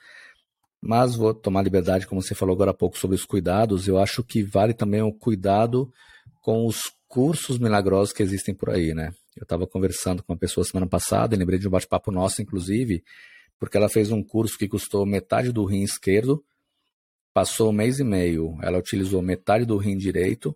mas 0.81 1.15
vou 1.15 1.33
tomar 1.33 1.63
liberdade, 1.63 2.05
como 2.05 2.21
você 2.21 2.35
falou 2.35 2.53
agora 2.53 2.71
há 2.71 2.73
pouco, 2.73 2.97
sobre 2.97 3.15
os 3.15 3.25
cuidados. 3.25 3.87
Eu 3.87 3.97
acho 3.97 4.23
que 4.23 4.43
vale 4.43 4.73
também 4.73 5.01
o 5.01 5.11
cuidado 5.11 5.91
com 6.41 6.65
os 6.65 6.91
cursos 7.07 7.57
milagrosos 7.57 8.13
que 8.13 8.21
existem 8.21 8.53
por 8.53 8.69
aí, 8.69 8.93
né? 8.93 9.11
Eu 9.35 9.43
estava 9.43 9.65
conversando 9.65 10.21
com 10.21 10.33
uma 10.33 10.39
pessoa 10.39 10.65
semana 10.65 10.87
passada, 10.87 11.35
e 11.35 11.37
lembrei 11.37 11.57
de 11.57 11.67
um 11.67 11.71
bate-papo 11.71 12.11
nosso, 12.11 12.41
inclusive, 12.41 13.03
porque 13.59 13.77
ela 13.77 13.89
fez 13.89 14.11
um 14.11 14.21
curso 14.23 14.57
que 14.57 14.67
custou 14.67 15.05
metade 15.05 15.51
do 15.51 15.63
rim 15.63 15.83
esquerdo, 15.83 16.43
passou 17.33 17.69
um 17.69 17.73
mês 17.73 17.99
e 17.99 18.03
meio, 18.03 18.57
ela 18.61 18.77
utilizou 18.77 19.21
metade 19.21 19.65
do 19.65 19.77
rim 19.77 19.95
direito, 19.95 20.55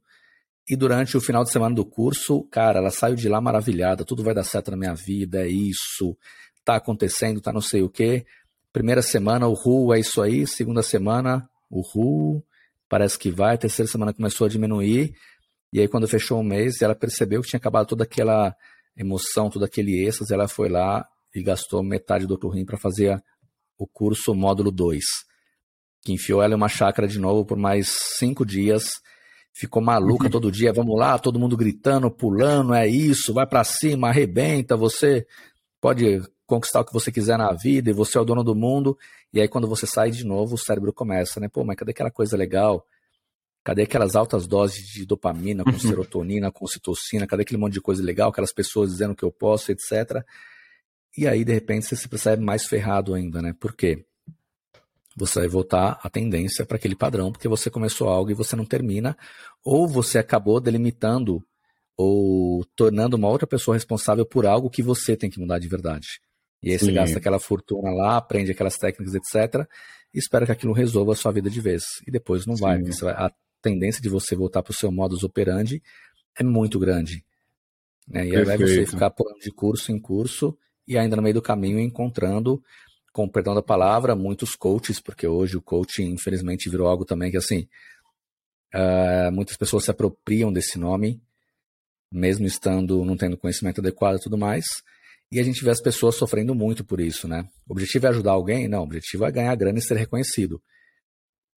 e 0.71 0.75
durante 0.77 1.17
o 1.17 1.21
final 1.21 1.43
de 1.43 1.51
semana 1.51 1.75
do 1.75 1.83
curso, 1.83 2.45
cara, 2.45 2.79
ela 2.79 2.91
saiu 2.91 3.13
de 3.13 3.27
lá 3.27 3.41
maravilhada, 3.41 4.05
tudo 4.05 4.23
vai 4.23 4.33
dar 4.33 4.45
certo 4.45 4.71
na 4.71 4.77
minha 4.77 4.95
vida, 4.95 5.45
é 5.45 5.49
isso, 5.49 6.17
tá 6.63 6.77
acontecendo, 6.77 7.41
tá 7.41 7.51
não 7.51 7.59
sei 7.59 7.81
o 7.81 7.89
quê. 7.89 8.25
Primeira 8.71 9.01
semana, 9.01 9.49
o 9.49 9.53
RU 9.53 9.93
é 9.93 9.99
isso 9.99 10.21
aí, 10.21 10.47
segunda 10.47 10.81
semana, 10.81 11.45
o 11.69 11.81
RU 11.81 12.41
parece 12.87 13.19
que 13.19 13.29
vai, 13.29 13.57
terceira 13.57 13.91
semana 13.91 14.13
começou 14.13 14.45
a 14.45 14.49
diminuir, 14.49 15.13
e 15.73 15.81
aí 15.81 15.89
quando 15.89 16.07
fechou 16.07 16.39
um 16.39 16.43
mês, 16.43 16.81
ela 16.81 16.95
percebeu 16.95 17.41
que 17.41 17.49
tinha 17.49 17.59
acabado 17.59 17.87
toda 17.87 18.05
aquela 18.05 18.55
emoção, 18.95 19.49
todo 19.49 19.65
aquele 19.65 20.07
êxtase, 20.07 20.33
ela 20.33 20.47
foi 20.47 20.69
lá 20.69 21.05
e 21.35 21.43
gastou 21.43 21.83
metade 21.83 22.25
do 22.25 22.31
outro 22.31 22.47
rim 22.47 22.63
para 22.63 22.77
fazer 22.77 23.21
o 23.77 23.85
curso 23.85 24.33
módulo 24.33 24.71
2, 24.71 25.03
que 26.01 26.13
enfiou 26.13 26.41
ela 26.41 26.53
em 26.53 26.57
uma 26.57 26.69
chácara 26.69 27.09
de 27.09 27.19
novo 27.19 27.45
por 27.45 27.57
mais 27.57 27.89
cinco 28.17 28.45
dias, 28.45 29.01
ficou 29.53 29.81
maluca 29.81 30.25
uhum. 30.25 30.31
todo 30.31 30.51
dia, 30.51 30.73
vamos 30.73 30.97
lá, 30.97 31.17
todo 31.19 31.39
mundo 31.39 31.57
gritando, 31.57 32.09
pulando, 32.09 32.73
é 32.73 32.87
isso, 32.87 33.33
vai 33.33 33.45
para 33.45 33.63
cima, 33.63 34.09
arrebenta, 34.09 34.77
você 34.77 35.25
pode 35.79 36.21
conquistar 36.45 36.81
o 36.81 36.85
que 36.85 36.93
você 36.93 37.11
quiser 37.11 37.37
na 37.37 37.53
vida 37.53 37.89
e 37.89 37.93
você 37.93 38.17
é 38.17 38.21
o 38.21 38.25
dono 38.25 38.43
do 38.43 38.55
mundo. 38.55 38.97
E 39.33 39.39
aí 39.39 39.47
quando 39.47 39.67
você 39.67 39.87
sai 39.87 40.11
de 40.11 40.25
novo, 40.25 40.55
o 40.55 40.57
cérebro 40.57 40.91
começa, 40.91 41.39
né? 41.39 41.47
Pô, 41.47 41.63
mas 41.63 41.77
cadê 41.77 41.91
aquela 41.91 42.11
coisa 42.11 42.35
legal? 42.35 42.85
Cadê 43.63 43.83
aquelas 43.83 44.15
altas 44.15 44.47
doses 44.47 44.85
de 44.87 45.05
dopamina, 45.05 45.63
com 45.63 45.77
serotonina, 45.79 46.51
com 46.51 46.67
citocina? 46.67 47.27
Cadê 47.27 47.43
aquele 47.43 47.59
monte 47.59 47.73
de 47.73 47.81
coisa 47.81 48.03
legal? 48.03 48.29
Aquelas 48.29 48.51
pessoas 48.51 48.91
dizendo 48.91 49.15
que 49.15 49.23
eu 49.23 49.31
posso, 49.31 49.71
etc. 49.71 50.25
E 51.17 51.27
aí, 51.27 51.45
de 51.45 51.53
repente, 51.53 51.85
você 51.85 51.95
se 51.95 52.09
percebe 52.09 52.43
mais 52.43 52.65
ferrado 52.65 53.13
ainda, 53.13 53.41
né? 53.41 53.53
Por 53.57 53.75
quê? 53.75 54.05
Você 55.15 55.39
vai 55.39 55.47
voltar 55.47 55.99
à 56.01 56.09
tendência 56.09 56.65
para 56.65 56.77
aquele 56.77 56.95
padrão, 56.95 57.31
porque 57.31 57.47
você 57.47 57.69
começou 57.69 58.07
algo 58.07 58.31
e 58.31 58.33
você 58.33 58.55
não 58.55 58.65
termina, 58.65 59.17
ou 59.63 59.87
você 59.87 60.17
acabou 60.17 60.59
delimitando 60.59 61.43
ou 61.97 62.65
tornando 62.75 63.15
uma 63.15 63.27
outra 63.27 63.45
pessoa 63.45 63.75
responsável 63.75 64.25
por 64.25 64.45
algo 64.45 64.69
que 64.69 64.81
você 64.81 65.15
tem 65.15 65.29
que 65.29 65.39
mudar 65.39 65.59
de 65.59 65.67
verdade. 65.67 66.07
E 66.63 66.71
aí 66.71 66.79
Sim. 66.79 66.85
você 66.85 66.91
gasta 66.93 67.17
aquela 67.17 67.39
fortuna 67.39 67.91
lá, 67.91 68.17
aprende 68.17 68.51
aquelas 68.51 68.77
técnicas, 68.77 69.13
etc. 69.15 69.67
E 70.13 70.19
espera 70.19 70.45
que 70.45 70.51
aquilo 70.51 70.73
resolva 70.73 71.13
a 71.13 71.15
sua 71.15 71.31
vida 71.31 71.49
de 71.49 71.59
vez. 71.59 71.83
E 72.07 72.11
depois 72.11 72.45
não 72.45 72.55
vai, 72.55 72.79
porque 72.79 73.03
vai, 73.03 73.13
a 73.13 73.31
tendência 73.61 74.01
de 74.01 74.09
você 74.09 74.35
voltar 74.35 74.63
para 74.63 74.71
o 74.71 74.75
seu 74.75 74.91
modus 74.91 75.23
operandi 75.23 75.81
é 76.37 76.43
muito 76.43 76.79
grande. 76.79 77.23
Né? 78.07 78.27
E 78.27 78.35
aí 78.35 78.43
vai 78.43 78.57
você 78.57 78.85
ficar 78.85 79.09
pulando 79.11 79.39
de 79.39 79.51
curso 79.51 79.91
em 79.91 79.99
curso 79.99 80.57
e 80.87 80.97
ainda 80.97 81.15
no 81.15 81.21
meio 81.21 81.35
do 81.35 81.41
caminho 81.41 81.79
encontrando, 81.79 82.61
com 83.11 83.27
perdão 83.27 83.53
da 83.53 83.61
palavra, 83.61 84.15
muitos 84.15 84.55
coaches, 84.55 84.99
porque 84.99 85.27
hoje 85.27 85.57
o 85.57 85.61
coaching 85.61 86.11
infelizmente 86.13 86.69
virou 86.69 86.87
algo 86.87 87.05
também 87.05 87.29
que 87.29 87.37
assim, 87.37 87.67
uh, 88.73 89.31
muitas 89.31 89.57
pessoas 89.57 89.85
se 89.85 89.91
apropriam 89.91 90.51
desse 90.51 90.77
nome, 90.77 91.21
mesmo 92.11 92.45
estando, 92.45 93.03
não 93.03 93.17
tendo 93.17 93.37
conhecimento 93.37 93.79
adequado 93.79 94.17
e 94.17 94.21
tudo 94.21 94.37
mais, 94.37 94.65
e 95.31 95.39
a 95.39 95.43
gente 95.43 95.63
vê 95.63 95.69
as 95.69 95.81
pessoas 95.81 96.15
sofrendo 96.15 96.53
muito 96.53 96.83
por 96.83 96.99
isso, 96.99 97.27
né? 97.27 97.47
O 97.67 97.71
objetivo 97.71 98.05
é 98.05 98.09
ajudar 98.09 98.31
alguém? 98.31 98.67
Não, 98.67 98.79
o 98.79 98.83
objetivo 98.83 99.25
é 99.25 99.31
ganhar 99.31 99.55
grana 99.55 99.79
e 99.79 99.81
ser 99.81 99.95
reconhecido. 99.95 100.61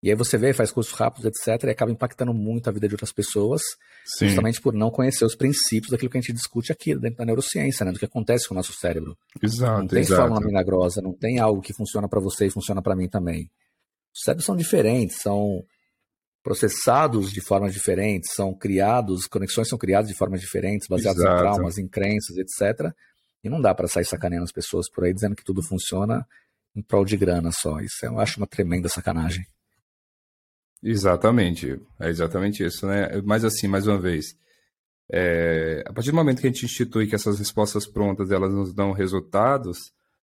E 0.05 0.11
aí 0.11 0.15
você 0.15 0.37
vê, 0.37 0.53
faz 0.53 0.71
cursos 0.71 0.93
rápidos, 0.93 1.25
etc., 1.25 1.65
e 1.65 1.71
acaba 1.71 1.91
impactando 1.91 2.35
muito 2.35 2.69
a 2.69 2.73
vida 2.75 2.87
de 2.87 2.93
outras 2.93 3.11
pessoas, 3.11 3.63
Sim. 4.05 4.27
justamente 4.27 4.61
por 4.61 4.75
não 4.75 4.91
conhecer 4.91 5.25
os 5.25 5.35
princípios 5.35 5.91
daquilo 5.91 6.11
que 6.11 6.19
a 6.19 6.21
gente 6.21 6.35
discute 6.35 6.71
aqui 6.71 6.95
dentro 6.95 7.17
da 7.17 7.25
neurociência, 7.25 7.87
né? 7.87 7.91
Do 7.91 7.99
que 7.99 8.05
acontece 8.05 8.47
com 8.47 8.53
o 8.53 8.57
nosso 8.57 8.75
cérebro. 8.75 9.17
Exato, 9.43 9.81
Não 9.81 9.89
tem 9.89 10.01
exato. 10.01 10.21
fórmula 10.21 10.47
milagrosa, 10.47 11.01
não 11.01 11.15
tem 11.15 11.39
algo 11.39 11.63
que 11.63 11.73
funciona 11.73 12.07
para 12.07 12.21
você 12.21 12.45
e 12.45 12.51
funciona 12.51 12.83
para 12.83 12.95
mim 12.95 13.09
também. 13.09 13.51
Os 14.15 14.21
cérebros 14.25 14.45
são 14.45 14.55
diferentes, 14.55 15.23
são 15.23 15.65
processados 16.43 17.33
de 17.33 17.41
formas 17.41 17.73
diferentes, 17.73 18.35
são 18.35 18.53
criados, 18.53 19.27
conexões 19.27 19.71
são 19.71 19.79
criadas 19.79 20.11
de 20.11 20.15
formas 20.15 20.43
diferentes, 20.43 20.87
baseadas 20.87 21.23
Exato. 21.23 21.35
em 21.35 21.39
traumas, 21.39 21.79
em 21.79 21.89
crenças, 21.89 22.37
etc. 22.37 22.93
E 23.43 23.49
não 23.49 23.59
dá 23.59 23.75
para 23.75 23.89
sair 23.89 24.05
sacaneando 24.05 24.45
as 24.45 24.53
pessoas 24.53 24.87
por 24.91 25.05
aí 25.05 25.15
dizendo 25.15 25.35
que 25.35 25.43
tudo 25.43 25.63
funciona 25.63 26.27
em 26.77 26.83
prol 26.83 27.07
de 27.07 27.17
grana 27.17 27.51
só. 27.51 27.81
Isso 27.81 28.05
eu 28.05 28.21
acho 28.21 28.39
uma 28.39 28.47
tremenda 28.47 28.91
sacanagem. 28.91 29.47
Exatamente, 30.85 31.81
é 31.99 32.11
exatamente 32.11 32.63
isso, 32.63 32.87
né? 32.87 33.09
Mas 33.25 33.43
assim, 33.43 33.67
mais 33.67 33.87
uma 33.87 33.99
vez, 33.99 34.37
é, 35.11 35.83
a 35.87 35.93
partir 35.95 36.11
do 36.11 36.17
momento 36.17 36.43
que 36.43 36.47
a 36.47 36.51
gente 36.51 36.67
institui 36.67 37.07
que 37.07 37.15
essas 37.15 37.39
respostas 37.39 37.87
prontas 37.87 38.31
elas 38.31 38.53
nos 38.53 38.75
dão 38.75 38.93
resultados, 38.93 39.93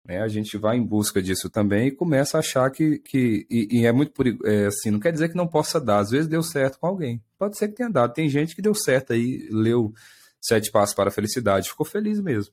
né, 0.05 0.21
a 0.21 0.29
gente 0.29 0.59
vai 0.59 0.77
em 0.77 0.85
busca 0.85 1.23
disso 1.23 1.49
também 1.49 1.89
e 1.89 1.91
começa 1.91 2.37
a 2.37 2.41
achar 2.41 2.71
que, 2.71 2.99
que 2.99 3.47
e, 3.51 3.81
e 3.81 3.87
é 3.87 3.93
muito 3.93 4.13
é, 4.45 4.67
assim, 4.67 4.91
não 4.91 5.01
quer 5.01 5.13
dizer 5.13 5.31
que 5.31 5.37
não 5.37 5.47
possa 5.47 5.81
dar, 5.81 6.01
às 6.01 6.11
vezes 6.11 6.29
deu 6.29 6.43
certo 6.43 6.79
com 6.79 6.87
alguém, 6.87 7.23
pode 7.39 7.57
ser 7.57 7.69
que 7.69 7.77
tenha 7.77 7.89
dado, 7.89 8.13
tem 8.13 8.29
gente 8.29 8.55
que 8.55 8.61
deu 8.61 8.75
certo 8.75 9.15
aí, 9.15 9.49
leu 9.51 9.95
Sete 10.43 10.71
Passos 10.71 10.95
para 10.95 11.09
a 11.09 11.13
Felicidade, 11.13 11.71
ficou 11.71 11.87
feliz 11.87 12.21
mesmo. 12.21 12.53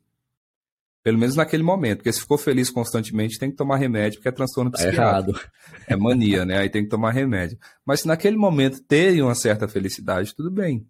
Pelo 1.04 1.18
menos 1.18 1.36
naquele 1.36 1.64
momento, 1.64 1.98
porque 1.98 2.14
se 2.14 2.20
ficou 2.20 2.38
feliz 2.38 2.70
constantemente, 2.70 3.40
tem 3.40 3.50
que 3.50 3.58
tomar 3.58 3.78
remédio, 3.78 4.20
porque 4.20 4.30
é 4.30 4.32
transtorno 4.32 4.70
tá 4.70 4.78
psiquiátrico. 4.78 5.40
errado. 5.40 5.52
É 5.88 5.96
mania, 5.96 6.46
né? 6.46 6.60
Aí 6.60 6.70
tem 6.70 6.84
que 6.84 6.90
tomar 6.90 7.12
remédio. 7.12 7.58
Mas 7.84 8.02
se 8.02 8.08
naquele 8.08 8.38
momento 8.38 8.82
teve 8.84 9.22
uma 9.22 9.34
certa 9.34 9.68
felicidade, 9.68 10.36
tudo 10.36 10.52
bem. 10.52 10.88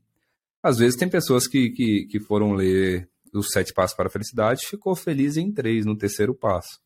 Às 0.61 0.77
vezes 0.77 0.97
tem 0.97 1.07
pessoas 1.07 1.47
que, 1.47 1.69
que, 1.69 2.07
que 2.07 2.19
foram 2.19 2.51
ler 2.51 3.09
os 3.33 3.49
sete 3.49 3.73
passos 3.73 3.95
para 3.95 4.07
a 4.07 4.11
felicidade 4.11 4.67
ficou 4.67 4.95
feliz 4.95 5.37
em 5.37 5.51
três, 5.51 5.85
no 5.85 5.97
terceiro 5.97 6.35
passo. 6.35 6.79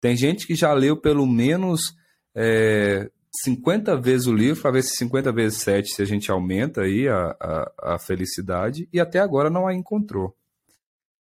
Tem 0.00 0.16
gente 0.16 0.46
que 0.46 0.54
já 0.54 0.72
leu 0.72 0.96
pelo 0.96 1.26
menos 1.26 1.94
é, 2.34 3.10
50 3.44 3.96
vezes 4.00 4.26
o 4.26 4.32
livro, 4.32 4.62
para 4.62 4.70
ver 4.70 4.82
se 4.82 4.96
50 4.96 5.32
vezes 5.32 5.58
7 5.58 5.94
se 5.94 6.02
a 6.02 6.04
gente 6.04 6.30
aumenta 6.30 6.82
aí 6.82 7.08
a, 7.08 7.36
a, 7.40 7.94
a 7.94 7.98
felicidade, 7.98 8.88
e 8.92 9.00
até 9.00 9.18
agora 9.18 9.50
não 9.50 9.66
a 9.66 9.74
encontrou. 9.74 10.36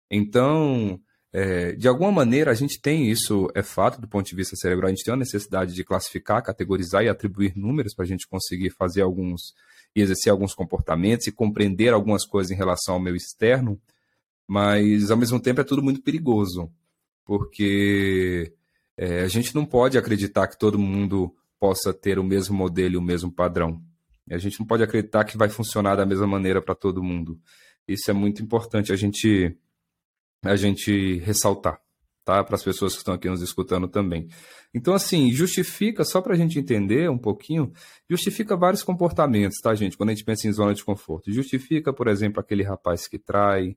Então, 0.10 1.00
é, 1.34 1.72
de 1.74 1.88
alguma 1.88 2.12
maneira, 2.12 2.52
a 2.52 2.54
gente 2.54 2.82
tem 2.82 3.10
isso, 3.10 3.50
é 3.56 3.64
fato 3.64 4.02
do 4.02 4.08
ponto 4.08 4.28
de 4.28 4.36
vista 4.36 4.56
cerebral, 4.56 4.88
a 4.88 4.90
gente 4.90 5.04
tem 5.04 5.14
a 5.14 5.18
necessidade 5.18 5.74
de 5.74 5.84
classificar, 5.84 6.44
categorizar 6.44 7.04
e 7.04 7.10
atribuir 7.10 7.54
números 7.56 7.94
para 7.96 8.04
a 8.04 8.08
gente 8.08 8.28
conseguir 8.28 8.72
fazer 8.72 9.02
alguns, 9.02 9.54
e 9.96 10.02
exercer 10.02 10.32
alguns 10.32 10.54
comportamentos 10.54 11.28
e 11.28 11.32
compreender 11.32 11.94
algumas 11.94 12.26
coisas 12.26 12.52
em 12.52 12.56
relação 12.56 12.96
ao 12.96 13.00
meio 13.00 13.16
externo, 13.16 13.80
mas 14.46 15.10
ao 15.10 15.18
mesmo 15.18 15.40
tempo 15.40 15.62
é 15.62 15.64
tudo 15.64 15.82
muito 15.82 16.02
perigoso, 16.02 16.70
porque 17.24 18.54
é, 18.98 19.22
a 19.22 19.28
gente 19.30 19.56
não 19.56 19.66
pode 19.66 19.98
acreditar 19.98 20.48
que 20.48 20.60
todo 20.60 20.78
mundo 20.78 21.34
possa 21.58 21.94
ter 21.94 22.20
o 22.20 22.24
mesmo 22.24 22.58
modelo 22.58 22.96
e 22.96 22.98
o 22.98 23.02
mesmo 23.02 23.32
padrão. 23.32 23.82
A 24.30 24.38
gente 24.38 24.60
não 24.60 24.68
pode 24.68 24.84
acreditar 24.84 25.24
que 25.24 25.38
vai 25.38 25.48
funcionar 25.48 25.96
da 25.96 26.06
mesma 26.06 26.28
maneira 26.28 26.62
para 26.62 26.76
todo 26.76 27.04
mundo. 27.04 27.40
Isso 27.88 28.10
é 28.12 28.14
muito 28.14 28.42
importante 28.42 28.92
a 28.92 28.96
gente 28.96 29.58
a 30.44 30.56
gente 30.56 31.20
ressaltar, 31.20 31.80
tá? 32.26 32.44
Para 32.44 32.56
as 32.56 32.64
pessoas 32.64 32.94
que 32.94 33.00
estão 33.00 33.14
aqui 33.14 33.30
nos 33.30 33.42
escutando 33.42 33.88
também. 33.88 34.28
Então, 34.74 34.94
assim, 34.94 35.32
justifica, 35.32 36.04
só 36.04 36.22
para 36.22 36.34
a 36.34 36.38
gente 36.38 36.58
entender 36.58 37.10
um 37.10 37.18
pouquinho, 37.18 37.72
justifica 38.10 38.56
vários 38.56 38.84
comportamentos, 38.84 39.58
tá, 39.62 39.76
gente? 39.76 39.98
Quando 39.98 40.10
a 40.10 40.14
gente 40.14 40.26
pensa 40.26 40.48
em 40.48 40.54
zona 40.54 40.74
de 40.74 40.84
conforto. 40.84 41.32
Justifica, 41.32 41.94
por 41.94 42.08
exemplo, 42.08 42.40
aquele 42.40 42.64
rapaz 42.64 43.08
que 43.08 43.20
trai, 43.20 43.76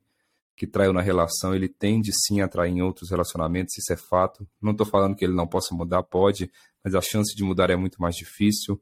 que 0.56 0.66
traiu 0.66 0.92
na 0.92 1.00
relação, 1.00 1.54
ele 1.54 1.68
tende 1.68 2.12
sim 2.12 2.40
a 2.40 2.48
trair 2.48 2.72
em 2.72 2.80
outros 2.80 3.10
relacionamentos, 3.10 3.76
isso 3.76 3.92
é 3.92 3.96
fato. 3.96 4.46
Não 4.62 4.72
estou 4.72 4.86
falando 4.86 5.16
que 5.16 5.24
ele 5.24 5.34
não 5.34 5.46
possa 5.46 5.74
mudar, 5.74 6.02
pode, 6.04 6.50
mas 6.82 6.94
a 6.94 7.00
chance 7.00 7.34
de 7.34 7.42
mudar 7.42 7.70
é 7.70 7.76
muito 7.76 8.00
mais 8.00 8.14
difícil. 8.14 8.80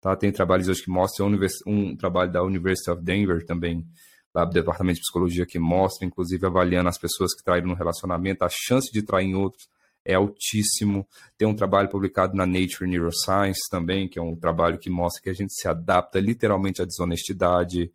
Tá? 0.00 0.14
Tem 0.14 0.30
trabalhos 0.30 0.68
hoje 0.68 0.82
que 0.82 0.90
mostram, 0.90 1.30
um 1.66 1.96
trabalho 1.96 2.30
da 2.30 2.42
University 2.42 2.90
of 2.90 3.02
Denver 3.02 3.44
também, 3.46 3.86
do 4.34 4.50
Departamento 4.50 4.96
de 4.96 5.02
Psicologia, 5.02 5.46
que 5.46 5.58
mostra, 5.58 6.06
inclusive 6.06 6.44
avaliando 6.44 6.88
as 6.88 6.98
pessoas 6.98 7.34
que 7.34 7.44
traíram 7.44 7.68
no 7.68 7.74
relacionamento, 7.74 8.44
a 8.44 8.48
chance 8.50 8.90
de 8.92 9.02
trair 9.02 9.26
em 9.26 9.34
outros 9.34 9.68
é 10.04 10.14
altíssimo. 10.14 11.06
Tem 11.38 11.48
um 11.48 11.54
trabalho 11.54 11.88
publicado 11.88 12.36
na 12.36 12.44
Nature 12.44 12.86
Neuroscience 12.86 13.60
também, 13.70 14.06
que 14.06 14.18
é 14.18 14.22
um 14.22 14.36
trabalho 14.36 14.78
que 14.78 14.90
mostra 14.90 15.22
que 15.22 15.30
a 15.30 15.34
gente 15.34 15.54
se 15.54 15.66
adapta 15.66 16.20
literalmente 16.20 16.82
à 16.82 16.84
desonestidade. 16.84 17.90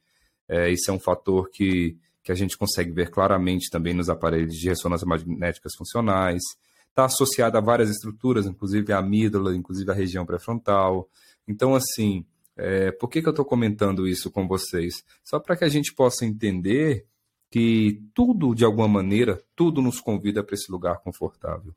É, 0.47 0.71
isso 0.71 0.89
é 0.89 0.93
um 0.93 0.99
fator 0.99 1.49
que 1.51 1.97
que 2.29 2.31
a 2.31 2.35
gente 2.35 2.57
consegue 2.57 2.91
ver 2.91 3.09
claramente 3.09 3.71
também 3.71 3.93
nos 3.93 4.07
aparelhos 4.07 4.53
de 4.53 4.69
ressonância 4.69 5.07
magnéticas 5.07 5.73
funcionais. 5.75 6.41
Está 6.89 7.05
associada 7.05 7.57
a 7.57 7.61
várias 7.61 7.89
estruturas, 7.89 8.45
inclusive 8.45 8.93
a 8.93 8.99
amígdala, 8.99 9.55
inclusive 9.55 9.89
a 9.89 9.95
região 9.95 10.25
pré-frontal. 10.27 11.09
Então, 11.47 11.73
assim, 11.73 12.23
é, 12.59 12.91
por 12.91 13.07
que, 13.09 13.21
que 13.21 13.27
eu 13.27 13.31
estou 13.31 13.45
comentando 13.45 14.05
isso 14.05 14.29
com 14.29 14.45
vocês? 14.45 15.03
Só 15.23 15.39
para 15.39 15.55
que 15.55 15.63
a 15.63 15.69
gente 15.69 15.93
possa 15.93 16.25
entender 16.25 17.05
que 17.49 18.03
tudo, 18.13 18.53
de 18.53 18.65
alguma 18.65 18.87
maneira, 18.87 19.41
tudo 19.55 19.81
nos 19.81 20.01
convida 20.01 20.43
para 20.43 20.55
esse 20.55 20.69
lugar 20.69 20.99
confortável. 20.99 21.73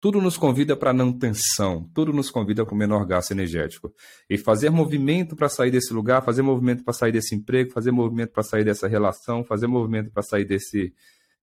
Tudo 0.00 0.20
nos 0.20 0.36
convida 0.36 0.76
para 0.76 0.92
não 0.92 1.12
tensão, 1.12 1.88
tudo 1.94 2.12
nos 2.12 2.30
convida 2.30 2.64
para 2.64 2.74
o 2.74 2.76
menor 2.76 3.04
gasto 3.06 3.30
energético. 3.30 3.94
E 4.28 4.36
fazer 4.36 4.70
movimento 4.70 5.36
para 5.36 5.48
sair 5.48 5.70
desse 5.70 5.92
lugar, 5.92 6.24
fazer 6.24 6.42
movimento 6.42 6.84
para 6.84 6.94
sair 6.94 7.12
desse 7.12 7.34
emprego, 7.34 7.72
fazer 7.72 7.90
movimento 7.92 8.32
para 8.32 8.42
sair 8.42 8.64
dessa 8.64 8.86
relação, 8.88 9.44
fazer 9.44 9.66
movimento 9.66 10.10
para 10.10 10.22
sair 10.22 10.44
desse, 10.44 10.92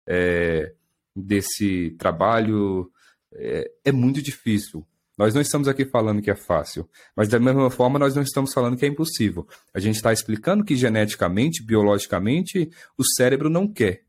é, 0.05 0.73
desse 1.15 1.91
trabalho 1.97 2.91
é, 3.33 3.71
é 3.85 3.91
muito 3.91 4.21
difícil. 4.21 4.85
Nós 5.17 5.33
não 5.33 5.41
estamos 5.41 5.67
aqui 5.67 5.85
falando 5.85 6.21
que 6.21 6.29
é 6.29 6.35
fácil, 6.35 6.89
mas 7.15 7.29
da 7.29 7.39
mesma 7.39 7.69
forma 7.69 7.97
nós 7.97 8.15
não 8.15 8.21
estamos 8.21 8.53
falando 8.53 8.75
que 8.75 8.85
é 8.85 8.89
impossível. 8.89 9.47
A 9.73 9.79
gente 9.79 9.95
está 9.95 10.11
explicando 10.11 10.63
que 10.63 10.75
geneticamente, 10.75 11.63
biologicamente, 11.63 12.69
o 12.97 13.03
cérebro 13.03 13.49
não 13.49 13.67
quer. 13.67 14.03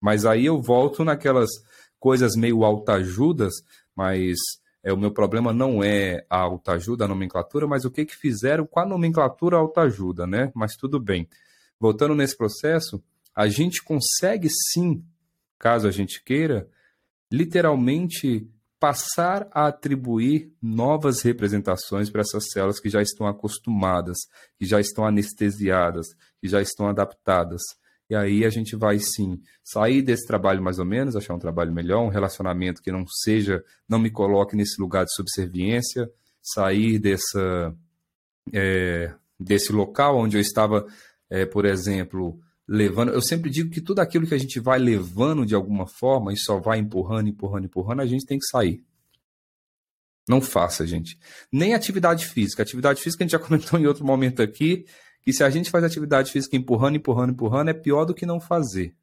Mas 0.00 0.24
aí 0.24 0.46
eu 0.46 0.62
volto 0.62 1.04
naquelas 1.04 1.50
coisas 1.98 2.36
meio 2.36 2.64
autoajudas, 2.64 3.54
mas 3.94 4.36
é, 4.84 4.92
o 4.92 4.96
meu 4.96 5.10
problema 5.10 5.52
não 5.52 5.82
é 5.82 6.24
a 6.30 6.38
autoajuda, 6.38 7.04
a 7.04 7.08
nomenclatura, 7.08 7.66
mas 7.66 7.84
o 7.84 7.90
que, 7.90 8.04
que 8.04 8.14
fizeram 8.14 8.64
com 8.64 8.78
a 8.78 8.86
nomenclatura 8.86 9.56
autoajuda, 9.56 10.28
né? 10.28 10.52
Mas 10.54 10.76
tudo 10.76 11.00
bem. 11.00 11.28
Voltando 11.80 12.14
nesse 12.14 12.36
processo, 12.36 13.02
a 13.34 13.48
gente 13.48 13.82
consegue 13.82 14.48
sim, 14.48 15.04
caso 15.58 15.88
a 15.88 15.90
gente 15.90 16.22
queira, 16.22 16.68
literalmente 17.32 18.48
passar 18.78 19.48
a 19.52 19.66
atribuir 19.68 20.52
novas 20.60 21.22
representações 21.22 22.10
para 22.10 22.20
essas 22.20 22.50
células 22.50 22.78
que 22.78 22.90
já 22.90 23.00
estão 23.00 23.26
acostumadas, 23.26 24.18
que 24.58 24.66
já 24.66 24.80
estão 24.80 25.06
anestesiadas, 25.06 26.06
que 26.40 26.48
já 26.48 26.60
estão 26.60 26.88
adaptadas. 26.88 27.62
E 28.08 28.14
aí 28.14 28.44
a 28.44 28.50
gente 28.50 28.76
vai 28.76 28.98
sim 28.98 29.40
sair 29.64 30.02
desse 30.02 30.26
trabalho 30.26 30.62
mais 30.62 30.78
ou 30.78 30.84
menos, 30.84 31.16
achar 31.16 31.34
um 31.34 31.38
trabalho 31.38 31.72
melhor, 31.72 32.02
um 32.02 32.08
relacionamento 32.08 32.82
que 32.82 32.92
não 32.92 33.04
seja, 33.06 33.64
não 33.88 33.98
me 33.98 34.10
coloque 34.10 34.54
nesse 34.54 34.80
lugar 34.80 35.04
de 35.04 35.12
subserviência, 35.12 36.08
sair 36.40 36.98
dessa, 36.98 37.74
é, 38.52 39.12
desse 39.40 39.72
local 39.72 40.18
onde 40.18 40.36
eu 40.36 40.40
estava, 40.40 40.86
é, 41.28 41.44
por 41.44 41.64
exemplo, 41.64 42.38
levando. 42.68 43.12
Eu 43.12 43.22
sempre 43.22 43.50
digo 43.50 43.70
que 43.70 43.80
tudo 43.80 44.00
aquilo 44.00 44.26
que 44.26 44.34
a 44.34 44.38
gente 44.38 44.58
vai 44.58 44.78
levando 44.78 45.46
de 45.46 45.54
alguma 45.54 45.86
forma 45.86 46.32
e 46.32 46.36
só 46.36 46.58
vai 46.58 46.78
empurrando, 46.78 47.28
empurrando, 47.28 47.66
empurrando, 47.66 48.00
a 48.00 48.06
gente 48.06 48.26
tem 48.26 48.38
que 48.38 48.46
sair. 48.46 48.82
Não 50.28 50.40
faça, 50.40 50.86
gente. 50.86 51.18
Nem 51.52 51.74
atividade 51.74 52.26
física. 52.26 52.62
Atividade 52.62 53.00
física 53.00 53.22
a 53.22 53.24
gente 53.24 53.32
já 53.32 53.38
comentou 53.44 53.78
em 53.78 53.86
outro 53.86 54.04
momento 54.04 54.42
aqui, 54.42 54.84
que 55.22 55.32
se 55.32 55.44
a 55.44 55.50
gente 55.50 55.70
faz 55.70 55.84
atividade 55.84 56.32
física 56.32 56.56
empurrando, 56.56 56.96
empurrando, 56.96 57.30
empurrando, 57.32 57.70
é 57.70 57.74
pior 57.74 58.04
do 58.04 58.14
que 58.14 58.26
não 58.26 58.40
fazer. 58.40 58.94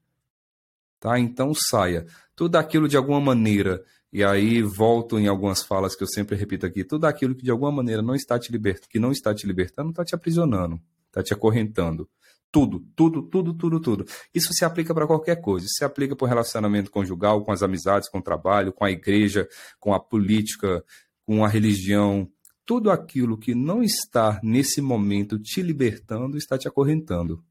Tá? 0.99 1.17
Então 1.19 1.53
saia. 1.53 2.05
Tudo 2.35 2.57
aquilo 2.57 2.87
de 2.87 2.97
alguma 2.97 3.21
maneira, 3.21 3.83
e 4.11 4.23
aí 4.23 4.61
volto 4.61 5.19
em 5.19 5.27
algumas 5.27 5.61
falas 5.61 5.95
que 5.95 6.03
eu 6.03 6.07
sempre 6.07 6.35
repito 6.35 6.65
aqui, 6.65 6.83
tudo 6.83 7.05
aquilo 7.05 7.35
que 7.35 7.43
de 7.43 7.51
alguma 7.51 7.71
maneira 7.71 8.01
não 8.01 8.15
está 8.15 8.39
te 8.39 8.51
libertando, 8.51 8.87
que 8.89 8.99
não 8.99 9.11
está 9.11 9.33
te 9.33 9.45
libertando, 9.45 9.91
está 9.91 10.03
te 10.03 10.15
aprisionando, 10.15 10.81
está 11.07 11.21
te 11.21 11.33
acorrentando. 11.33 12.09
Tudo, 12.53 12.85
tudo, 12.95 13.23
tudo, 13.23 13.53
tudo, 13.53 13.79
tudo. 13.81 14.05
Isso 14.33 14.53
se 14.53 14.63
aplica 14.63 14.93
para 14.93 15.07
qualquer 15.07 15.41
coisa. 15.41 15.65
Isso 15.65 15.75
se 15.79 15.83
aplica 15.83 16.15
para 16.15 16.25
o 16.25 16.29
relacionamento 16.29 16.91
conjugal, 16.91 17.43
com 17.43 17.51
as 17.51 17.63
amizades, 17.63 18.07
com 18.07 18.19
o 18.19 18.23
trabalho, 18.23 18.71
com 18.71 18.85
a 18.85 18.91
igreja, 18.91 19.49
com 19.79 19.93
a 19.93 19.99
política, 19.99 20.85
com 21.25 21.43
a 21.43 21.47
religião, 21.47 22.29
tudo 22.65 22.91
aquilo 22.91 23.37
que 23.37 23.53
não 23.53 23.83
está 23.83 24.39
nesse 24.43 24.81
momento 24.81 25.37
te 25.37 25.61
libertando 25.61 26.37
está 26.37 26.57
te 26.57 26.67
acorrentando. 26.67 27.43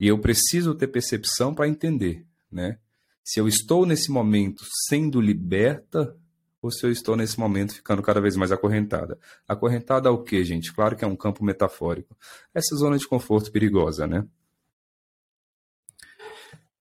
E 0.00 0.08
eu 0.08 0.18
preciso 0.18 0.74
ter 0.74 0.88
percepção 0.88 1.54
para 1.54 1.68
entender, 1.68 2.26
né? 2.50 2.78
Se 3.22 3.40
eu 3.40 3.48
estou 3.48 3.86
nesse 3.86 4.10
momento 4.10 4.64
sendo 4.88 5.20
liberta 5.20 6.16
ou 6.64 6.70
se 6.70 6.86
eu 6.86 6.90
estou 6.90 7.14
nesse 7.14 7.38
momento 7.38 7.74
ficando 7.74 8.02
cada 8.02 8.22
vez 8.22 8.36
mais 8.36 8.50
acorrentada. 8.50 9.18
Acorrentada 9.46 10.08
ao 10.08 10.24
quê, 10.24 10.42
gente? 10.42 10.72
Claro 10.72 10.96
que 10.96 11.04
é 11.04 11.06
um 11.06 11.14
campo 11.14 11.44
metafórico. 11.44 12.16
Essa 12.54 12.74
zona 12.74 12.96
de 12.96 13.06
conforto 13.06 13.52
perigosa, 13.52 14.06
né? 14.06 14.26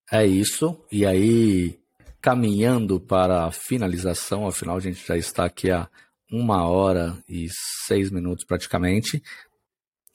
É 0.09 0.25
isso. 0.25 0.81
E 0.89 1.05
aí, 1.05 1.77
caminhando 2.21 2.97
para 2.97 3.43
a 3.43 3.51
finalização, 3.51 4.47
afinal 4.47 4.77
a 4.77 4.79
gente 4.79 5.05
já 5.05 5.17
está 5.17 5.43
aqui 5.43 5.69
há 5.69 5.89
uma 6.31 6.65
hora 6.65 7.21
e 7.27 7.49
seis 7.85 8.09
minutos 8.09 8.45
praticamente, 8.45 9.21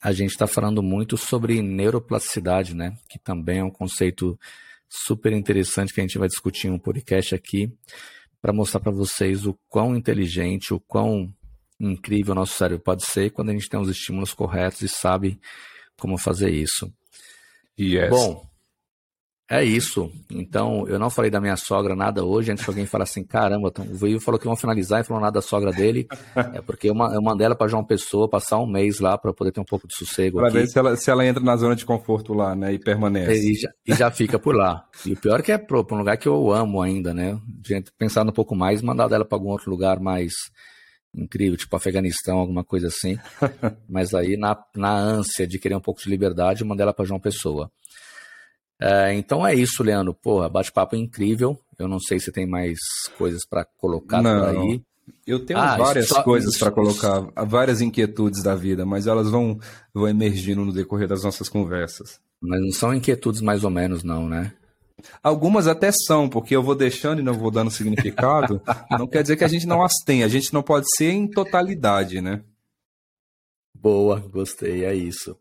a 0.01 0.11
gente 0.11 0.31
está 0.31 0.47
falando 0.47 0.81
muito 0.81 1.15
sobre 1.15 1.61
neuroplasticidade, 1.61 2.73
né? 2.73 2.97
Que 3.07 3.19
também 3.19 3.59
é 3.59 3.63
um 3.63 3.69
conceito 3.69 4.35
super 4.89 5.31
interessante 5.31 5.93
que 5.93 6.01
a 6.01 6.03
gente 6.03 6.17
vai 6.17 6.27
discutir 6.27 6.69
em 6.69 6.71
um 6.71 6.79
podcast 6.79 7.35
aqui 7.35 7.71
para 8.41 8.53
mostrar 8.53 8.79
para 8.79 8.91
vocês 8.91 9.45
o 9.45 9.57
quão 9.67 9.95
inteligente, 9.95 10.73
o 10.73 10.79
quão 10.79 11.33
incrível 11.79 12.33
o 12.33 12.35
nosso 12.35 12.53
cérebro 12.53 12.83
pode 12.83 13.05
ser 13.05 13.31
quando 13.31 13.49
a 13.49 13.53
gente 13.53 13.69
tem 13.69 13.79
os 13.79 13.89
estímulos 13.89 14.33
corretos 14.33 14.81
e 14.81 14.87
sabe 14.87 15.39
como 15.97 16.17
fazer 16.17 16.49
isso. 16.49 16.91
Yes. 17.79 18.09
Bom, 18.09 18.48
é 19.49 19.63
isso. 19.63 20.11
Então, 20.29 20.87
eu 20.87 20.99
não 20.99 21.09
falei 21.09 21.31
da 21.31 21.41
minha 21.41 21.57
sogra 21.57 21.95
nada 21.95 22.23
hoje. 22.23 22.51
Antes 22.51 22.63
que 22.63 22.69
alguém 22.69 22.85
fala 22.85 23.03
assim, 23.03 23.23
caramba, 23.23 23.69
então, 23.69 23.83
o 23.83 24.03
Will 24.03 24.19
falou 24.19 24.39
que 24.39 24.45
vão 24.45 24.55
finalizar 24.55 25.01
e 25.01 25.03
falou 25.03 25.19
nada 25.19 25.33
da 25.33 25.41
sogra 25.41 25.71
dele. 25.71 26.07
É 26.53 26.61
porque 26.61 26.87
eu, 26.89 26.93
mandei 26.93 27.45
ela 27.45 27.55
para 27.55 27.67
João 27.67 27.83
Pessoa 27.83 28.29
passar 28.29 28.59
um 28.59 28.67
mês 28.67 28.99
lá 28.99 29.17
para 29.17 29.33
poder 29.33 29.51
ter 29.51 29.59
um 29.59 29.65
pouco 29.65 29.87
de 29.87 29.95
sossego. 29.95 30.37
Para 30.37 30.49
ver 30.49 30.67
se 30.67 30.77
ela, 30.77 30.95
se 30.95 31.09
ela 31.09 31.25
entra 31.25 31.43
na 31.43 31.57
zona 31.57 31.75
de 31.75 31.83
conforto 31.83 32.31
lá, 32.33 32.55
né? 32.55 32.73
E 32.73 32.79
permanece. 32.79 33.51
E 33.51 33.55
já, 33.55 33.69
e 33.87 33.93
já 33.95 34.11
fica 34.11 34.37
por 34.37 34.55
lá. 34.55 34.85
E 35.03 35.13
o 35.13 35.17
pior 35.19 35.39
é 35.39 35.43
que 35.43 35.51
é 35.51 35.57
para 35.57 35.77
um 35.79 35.97
lugar 35.97 36.15
que 36.17 36.27
eu 36.27 36.51
amo 36.51 36.79
ainda, 36.79 37.11
né? 37.11 37.39
Gente, 37.65 37.91
pensando 37.97 38.29
um 38.29 38.33
pouco 38.33 38.55
mais, 38.55 38.83
mandar 38.83 39.11
ela 39.11 39.25
para 39.25 39.35
algum 39.35 39.49
outro 39.49 39.71
lugar 39.71 39.99
mais 39.99 40.33
incrível, 41.15 41.57
tipo 41.57 41.75
Afeganistão, 41.75 42.37
alguma 42.37 42.63
coisa 42.63 42.87
assim. 42.87 43.17
Mas 43.89 44.13
aí, 44.13 44.37
na, 44.37 44.55
na 44.75 44.93
ânsia 44.93 45.47
de 45.47 45.57
querer 45.57 45.75
um 45.75 45.81
pouco 45.81 46.01
de 46.01 46.09
liberdade, 46.09 46.61
eu 46.61 46.67
mandei 46.67 46.83
ela 46.83 46.93
para 46.93 47.05
João 47.05 47.19
Pessoa. 47.19 47.71
É, 48.81 49.13
então 49.13 49.45
é 49.45 49.53
isso, 49.53 49.83
Leandro. 49.83 50.13
Porra, 50.13 50.47
bate-papo 50.47 50.95
incrível. 50.95 51.59
Eu 51.77 51.87
não 51.87 51.99
sei 51.99 52.19
se 52.19 52.31
tem 52.31 52.45
mais 52.45 52.77
coisas 53.17 53.45
para 53.47 53.65
colocar 53.77 54.21
não, 54.21 54.39
por 54.39 54.61
aí. 54.61 54.81
Eu 55.25 55.45
tenho 55.45 55.59
ah, 55.59 55.77
várias 55.77 56.07
só, 56.07 56.23
coisas 56.23 56.57
para 56.57 56.71
colocar, 56.71 57.21
várias 57.45 57.81
inquietudes 57.81 58.43
da 58.43 58.55
vida, 58.55 58.85
mas 58.85 59.07
elas 59.07 59.29
vão, 59.29 59.59
vão 59.93 60.07
emergindo 60.07 60.63
no 60.63 60.73
decorrer 60.73 61.07
das 61.07 61.23
nossas 61.23 61.49
conversas. 61.49 62.19
Mas 62.41 62.61
não 62.61 62.71
são 62.71 62.93
inquietudes 62.93 63.41
mais 63.41 63.63
ou 63.63 63.69
menos, 63.69 64.03
não, 64.03 64.27
né? 64.27 64.53
Algumas 65.23 65.67
até 65.67 65.91
são, 65.91 66.27
porque 66.27 66.55
eu 66.55 66.63
vou 66.63 66.75
deixando 66.75 67.19
e 67.19 67.23
não 67.23 67.33
vou 67.33 67.51
dando 67.51 67.71
significado. 67.71 68.61
não 68.91 69.07
quer 69.07 69.21
dizer 69.21 69.37
que 69.37 69.43
a 69.43 69.47
gente 69.47 69.65
não 69.65 69.83
as 69.83 69.93
tem, 70.05 70.23
a 70.23 70.27
gente 70.27 70.53
não 70.53 70.61
pode 70.61 70.85
ser 70.95 71.11
em 71.11 71.27
totalidade, 71.27 72.21
né? 72.21 72.41
Boa, 73.73 74.19
gostei, 74.19 74.83
é 74.83 74.93
isso. 74.93 75.37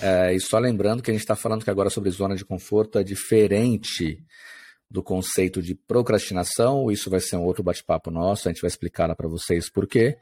É, 0.00 0.34
e 0.34 0.40
só 0.40 0.58
lembrando 0.58 1.02
que 1.02 1.10
a 1.10 1.14
gente 1.14 1.22
está 1.22 1.36
falando 1.36 1.62
que 1.62 1.70
agora 1.70 1.90
sobre 1.90 2.10
zona 2.10 2.34
de 2.34 2.44
conforto 2.44 2.98
é 2.98 3.04
diferente 3.04 4.22
do 4.90 5.02
conceito 5.02 5.62
de 5.62 5.74
procrastinação. 5.74 6.90
Isso 6.90 7.10
vai 7.10 7.20
ser 7.20 7.36
um 7.36 7.44
outro 7.44 7.62
bate-papo 7.62 8.10
nosso, 8.10 8.48
a 8.48 8.52
gente 8.52 8.62
vai 8.62 8.68
explicar 8.68 9.14
para 9.14 9.28
vocês 9.28 9.70
por 9.70 9.86
quê. 9.86 10.16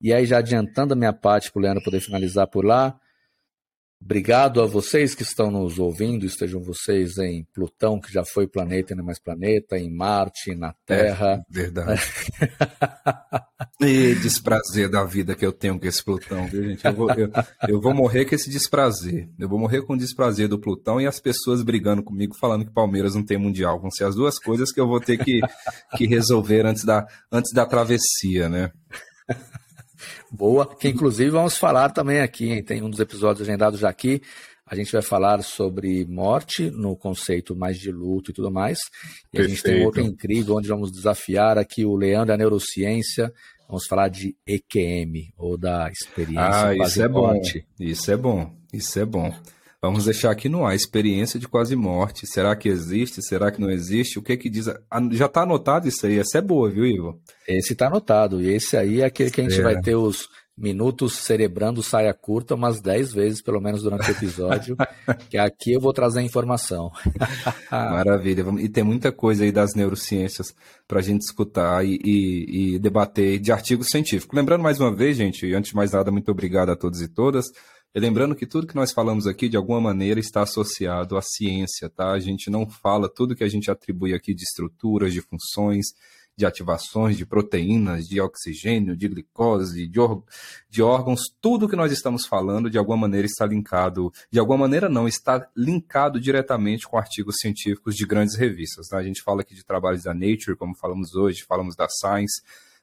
E 0.00 0.14
aí, 0.14 0.24
já 0.24 0.38
adiantando 0.38 0.94
a 0.94 0.96
minha 0.96 1.12
parte 1.12 1.50
para 1.50 1.60
o 1.60 1.62
Leandro 1.62 1.82
poder 1.82 2.00
finalizar 2.00 2.46
por 2.46 2.64
lá, 2.64 2.98
Obrigado 4.02 4.62
a 4.62 4.66
vocês 4.66 5.14
que 5.14 5.22
estão 5.22 5.50
nos 5.50 5.78
ouvindo, 5.78 6.24
estejam 6.24 6.62
vocês 6.62 7.18
em 7.18 7.44
Plutão, 7.52 8.00
que 8.00 8.10
já 8.10 8.24
foi 8.24 8.48
planeta 8.48 8.92
e 8.92 8.96
não 8.96 9.02
é 9.02 9.06
mais 9.06 9.20
planeta, 9.20 9.78
em 9.78 9.94
Marte, 9.94 10.54
na 10.54 10.74
Terra. 10.86 11.34
É, 11.34 11.52
verdade. 11.52 12.00
e 13.78 14.14
desprazer 14.14 14.90
da 14.90 15.04
vida 15.04 15.34
que 15.34 15.44
eu 15.44 15.52
tenho 15.52 15.78
com 15.78 15.86
esse 15.86 16.02
Plutão, 16.02 16.46
viu, 16.48 16.64
gente? 16.64 16.84
Eu 16.84 16.94
vou, 16.94 17.10
eu, 17.10 17.30
eu 17.68 17.80
vou 17.80 17.94
morrer 17.94 18.24
com 18.24 18.34
esse 18.34 18.48
desprazer. 18.48 19.28
Eu 19.38 19.48
vou 19.48 19.58
morrer 19.58 19.82
com 19.82 19.92
o 19.92 19.98
desprazer 19.98 20.48
do 20.48 20.58
Plutão 20.58 20.98
e 20.98 21.06
as 21.06 21.20
pessoas 21.20 21.62
brigando 21.62 22.02
comigo, 22.02 22.34
falando 22.40 22.64
que 22.64 22.72
Palmeiras 22.72 23.14
não 23.14 23.22
tem 23.22 23.36
Mundial. 23.36 23.78
Vão 23.78 23.90
ser 23.90 24.04
as 24.04 24.14
duas 24.14 24.38
coisas 24.38 24.72
que 24.72 24.80
eu 24.80 24.88
vou 24.88 24.98
ter 24.98 25.18
que, 25.18 25.40
que 25.96 26.06
resolver 26.06 26.64
antes 26.64 26.84
da, 26.84 27.06
antes 27.30 27.52
da 27.52 27.66
travessia, 27.66 28.48
né? 28.48 28.72
Boa, 30.30 30.66
que 30.66 30.88
inclusive 30.88 31.30
vamos 31.30 31.56
falar 31.56 31.90
também 31.90 32.20
aqui, 32.20 32.50
hein? 32.50 32.62
tem 32.62 32.82
um 32.82 32.90
dos 32.90 33.00
episódios 33.00 33.46
agendados 33.48 33.80
já 33.80 33.88
aqui. 33.88 34.22
A 34.64 34.76
gente 34.76 34.92
vai 34.92 35.02
falar 35.02 35.42
sobre 35.42 36.06
morte 36.06 36.70
no 36.70 36.96
conceito 36.96 37.56
mais 37.56 37.76
de 37.76 37.90
luto 37.90 38.30
e 38.30 38.34
tudo 38.34 38.52
mais. 38.52 38.78
E 39.32 39.36
Perfeito. 39.36 39.40
a 39.40 39.48
gente 39.48 39.62
tem 39.64 39.84
outro 39.84 40.00
incrível 40.00 40.54
onde 40.54 40.68
vamos 40.68 40.92
desafiar 40.92 41.58
aqui 41.58 41.84
o 41.84 41.96
Leandro 41.96 42.32
a 42.32 42.36
neurociência. 42.36 43.32
Vamos 43.66 43.86
falar 43.86 44.08
de 44.08 44.36
EQM, 44.46 45.32
ou 45.36 45.58
da 45.58 45.88
experiência 45.90 46.68
ah, 46.68 46.74
isso 46.74 47.02
é 47.02 47.08
morte. 47.08 47.66
bom. 47.78 47.84
Isso 47.84 48.10
é 48.10 48.16
bom. 48.16 48.54
Isso 48.72 48.98
é 49.00 49.04
bom. 49.04 49.34
Vamos 49.82 50.04
deixar 50.04 50.30
aqui 50.30 50.46
no 50.46 50.66
ar, 50.66 50.74
experiência 50.74 51.40
de 51.40 51.48
quase 51.48 51.74
morte. 51.74 52.26
Será 52.26 52.54
que 52.54 52.68
existe? 52.68 53.22
Será 53.22 53.50
que 53.50 53.60
não 53.60 53.70
existe? 53.70 54.18
O 54.18 54.22
que 54.22 54.36
que 54.36 54.50
diz? 54.50 54.66
Já 55.12 55.24
está 55.24 55.42
anotado 55.42 55.88
isso 55.88 56.06
aí? 56.06 56.18
Essa 56.18 56.38
é 56.38 56.42
boa, 56.42 56.68
viu, 56.68 56.84
Ivo? 56.84 57.18
Esse 57.48 57.72
está 57.72 57.86
anotado. 57.86 58.42
E 58.42 58.50
esse 58.50 58.76
aí 58.76 59.00
é 59.00 59.06
aquele 59.06 59.30
que 59.30 59.40
a 59.40 59.44
gente 59.44 59.58
é. 59.58 59.62
vai 59.62 59.80
ter 59.80 59.94
os 59.94 60.28
minutos 60.60 61.14
cerebrando 61.14 61.82
saia 61.82 62.12
curta 62.12 62.54
umas 62.54 62.82
10 62.82 63.14
vezes, 63.14 63.42
pelo 63.42 63.60
menos 63.60 63.82
durante 63.82 64.10
o 64.10 64.12
episódio, 64.12 64.76
que 65.30 65.38
aqui 65.38 65.72
eu 65.72 65.80
vou 65.80 65.92
trazer 65.92 66.20
informação. 66.20 66.90
Maravilha. 67.72 68.44
E 68.58 68.68
tem 68.68 68.84
muita 68.84 69.10
coisa 69.10 69.44
aí 69.44 69.50
das 69.50 69.74
neurociências 69.74 70.54
para 70.86 70.98
a 70.98 71.02
gente 71.02 71.22
escutar 71.22 71.84
e, 71.86 71.98
e, 72.04 72.74
e, 72.74 72.78
debater 72.78 73.38
de 73.38 73.50
artigos 73.50 73.88
científicos. 73.88 74.36
Lembrando 74.36 74.62
mais 74.62 74.78
uma 74.78 74.94
vez, 74.94 75.16
gente, 75.16 75.52
antes 75.54 75.70
de 75.70 75.76
mais 75.76 75.92
nada, 75.92 76.10
muito 76.10 76.30
obrigado 76.30 76.68
a 76.68 76.76
todos 76.76 77.00
e 77.00 77.08
todas. 77.08 77.46
E 77.92 77.98
lembrando 77.98 78.36
que 78.36 78.46
tudo 78.46 78.68
que 78.68 78.76
nós 78.76 78.92
falamos 78.92 79.26
aqui, 79.26 79.48
de 79.48 79.56
alguma 79.56 79.80
maneira, 79.80 80.20
está 80.20 80.42
associado 80.42 81.16
à 81.16 81.22
ciência, 81.22 81.90
tá? 81.90 82.12
A 82.12 82.20
gente 82.20 82.48
não 82.48 82.68
fala 82.70 83.08
tudo 83.12 83.34
que 83.34 83.42
a 83.42 83.48
gente 83.48 83.68
atribui 83.68 84.14
aqui 84.14 84.32
de 84.32 84.44
estruturas, 84.44 85.12
de 85.12 85.20
funções, 85.20 85.86
de 86.36 86.46
ativações, 86.46 87.16
de 87.16 87.26
proteínas, 87.26 88.06
de 88.06 88.20
oxigênio, 88.20 88.96
de 88.96 89.08
glicose, 89.08 89.88
de, 89.88 90.00
de 90.70 90.82
órgãos, 90.82 91.22
tudo 91.40 91.68
que 91.68 91.76
nós 91.76 91.92
estamos 91.92 92.26
falando 92.26 92.70
de 92.70 92.78
alguma 92.78 92.96
maneira 92.96 93.26
está 93.26 93.44
linkado, 93.44 94.10
de 94.30 94.38
alguma 94.38 94.58
maneira 94.58 94.88
não, 94.88 95.06
está 95.06 95.46
linkado 95.56 96.20
diretamente 96.20 96.86
com 96.88 96.96
artigos 96.96 97.36
científicos 97.40 97.94
de 97.94 98.06
grandes 98.06 98.36
revistas. 98.36 98.86
Tá? 98.88 98.98
A 98.98 99.02
gente 99.02 99.20
fala 99.20 99.42
aqui 99.42 99.54
de 99.54 99.64
trabalhos 99.64 100.04
da 100.04 100.14
Nature, 100.14 100.56
como 100.56 100.76
falamos 100.76 101.14
hoje, 101.14 101.44
falamos 101.46 101.76
da 101.76 101.88
Science, 101.88 102.40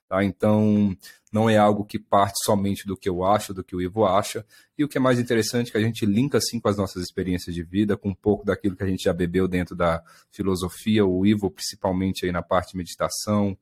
Tá? 0.07 0.23
Então, 0.23 0.95
não 1.31 1.49
é 1.49 1.57
algo 1.57 1.83
que 1.83 1.99
parte 1.99 2.35
somente 2.43 2.87
do 2.87 2.95
que 2.95 3.09
eu 3.09 3.23
acho, 3.23 3.53
do 3.53 3.63
que 3.63 3.75
o 3.75 3.81
Ivo 3.81 4.05
acha. 4.05 4.45
E 4.77 4.83
o 4.83 4.87
que 4.87 4.97
é 4.97 5.01
mais 5.01 5.19
interessante 5.19 5.67
é 5.67 5.71
que 5.71 5.77
a 5.77 5.81
gente 5.81 6.05
linka 6.05 6.37
assim 6.37 6.59
com 6.59 6.69
as 6.69 6.77
nossas 6.77 7.03
experiências 7.03 7.53
de 7.53 7.61
vida, 7.61 7.97
com 7.97 8.09
um 8.09 8.15
pouco 8.15 8.45
daquilo 8.45 8.75
que 8.75 8.83
a 8.83 8.87
gente 8.87 9.03
já 9.03 9.13
bebeu 9.13 9.47
dentro 9.47 9.75
da 9.75 10.01
filosofia, 10.31 11.05
o 11.05 11.25
Ivo 11.25 11.51
principalmente 11.51 12.25
aí 12.25 12.31
na 12.31 12.41
parte 12.41 12.71
de 12.71 12.77
meditação. 12.77 13.57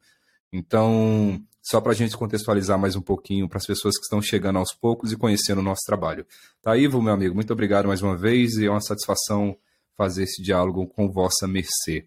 Então, 0.53 1.41
só 1.61 1.81
para 1.81 1.91
a 1.91 1.95
gente 1.95 2.15
contextualizar 2.15 2.77
mais 2.77 2.95
um 2.95 3.01
pouquinho 3.01 3.49
para 3.49 3.57
as 3.57 3.65
pessoas 3.65 3.97
que 3.97 4.03
estão 4.03 4.21
chegando 4.21 4.59
aos 4.59 4.73
poucos 4.73 5.11
e 5.11 5.17
conhecendo 5.17 5.59
o 5.59 5.63
nosso 5.63 5.81
trabalho. 5.85 6.25
Tá, 6.61 6.77
Ivo, 6.77 7.01
meu 7.01 7.13
amigo, 7.13 7.33
muito 7.33 7.51
obrigado 7.51 7.87
mais 7.87 8.03
uma 8.03 8.15
vez 8.15 8.53
e 8.57 8.67
é 8.67 8.69
uma 8.69 8.81
satisfação 8.81 9.57
fazer 9.97 10.23
esse 10.23 10.43
diálogo 10.43 10.85
com 10.85 11.11
vossa 11.11 11.47
mercê. 11.47 12.05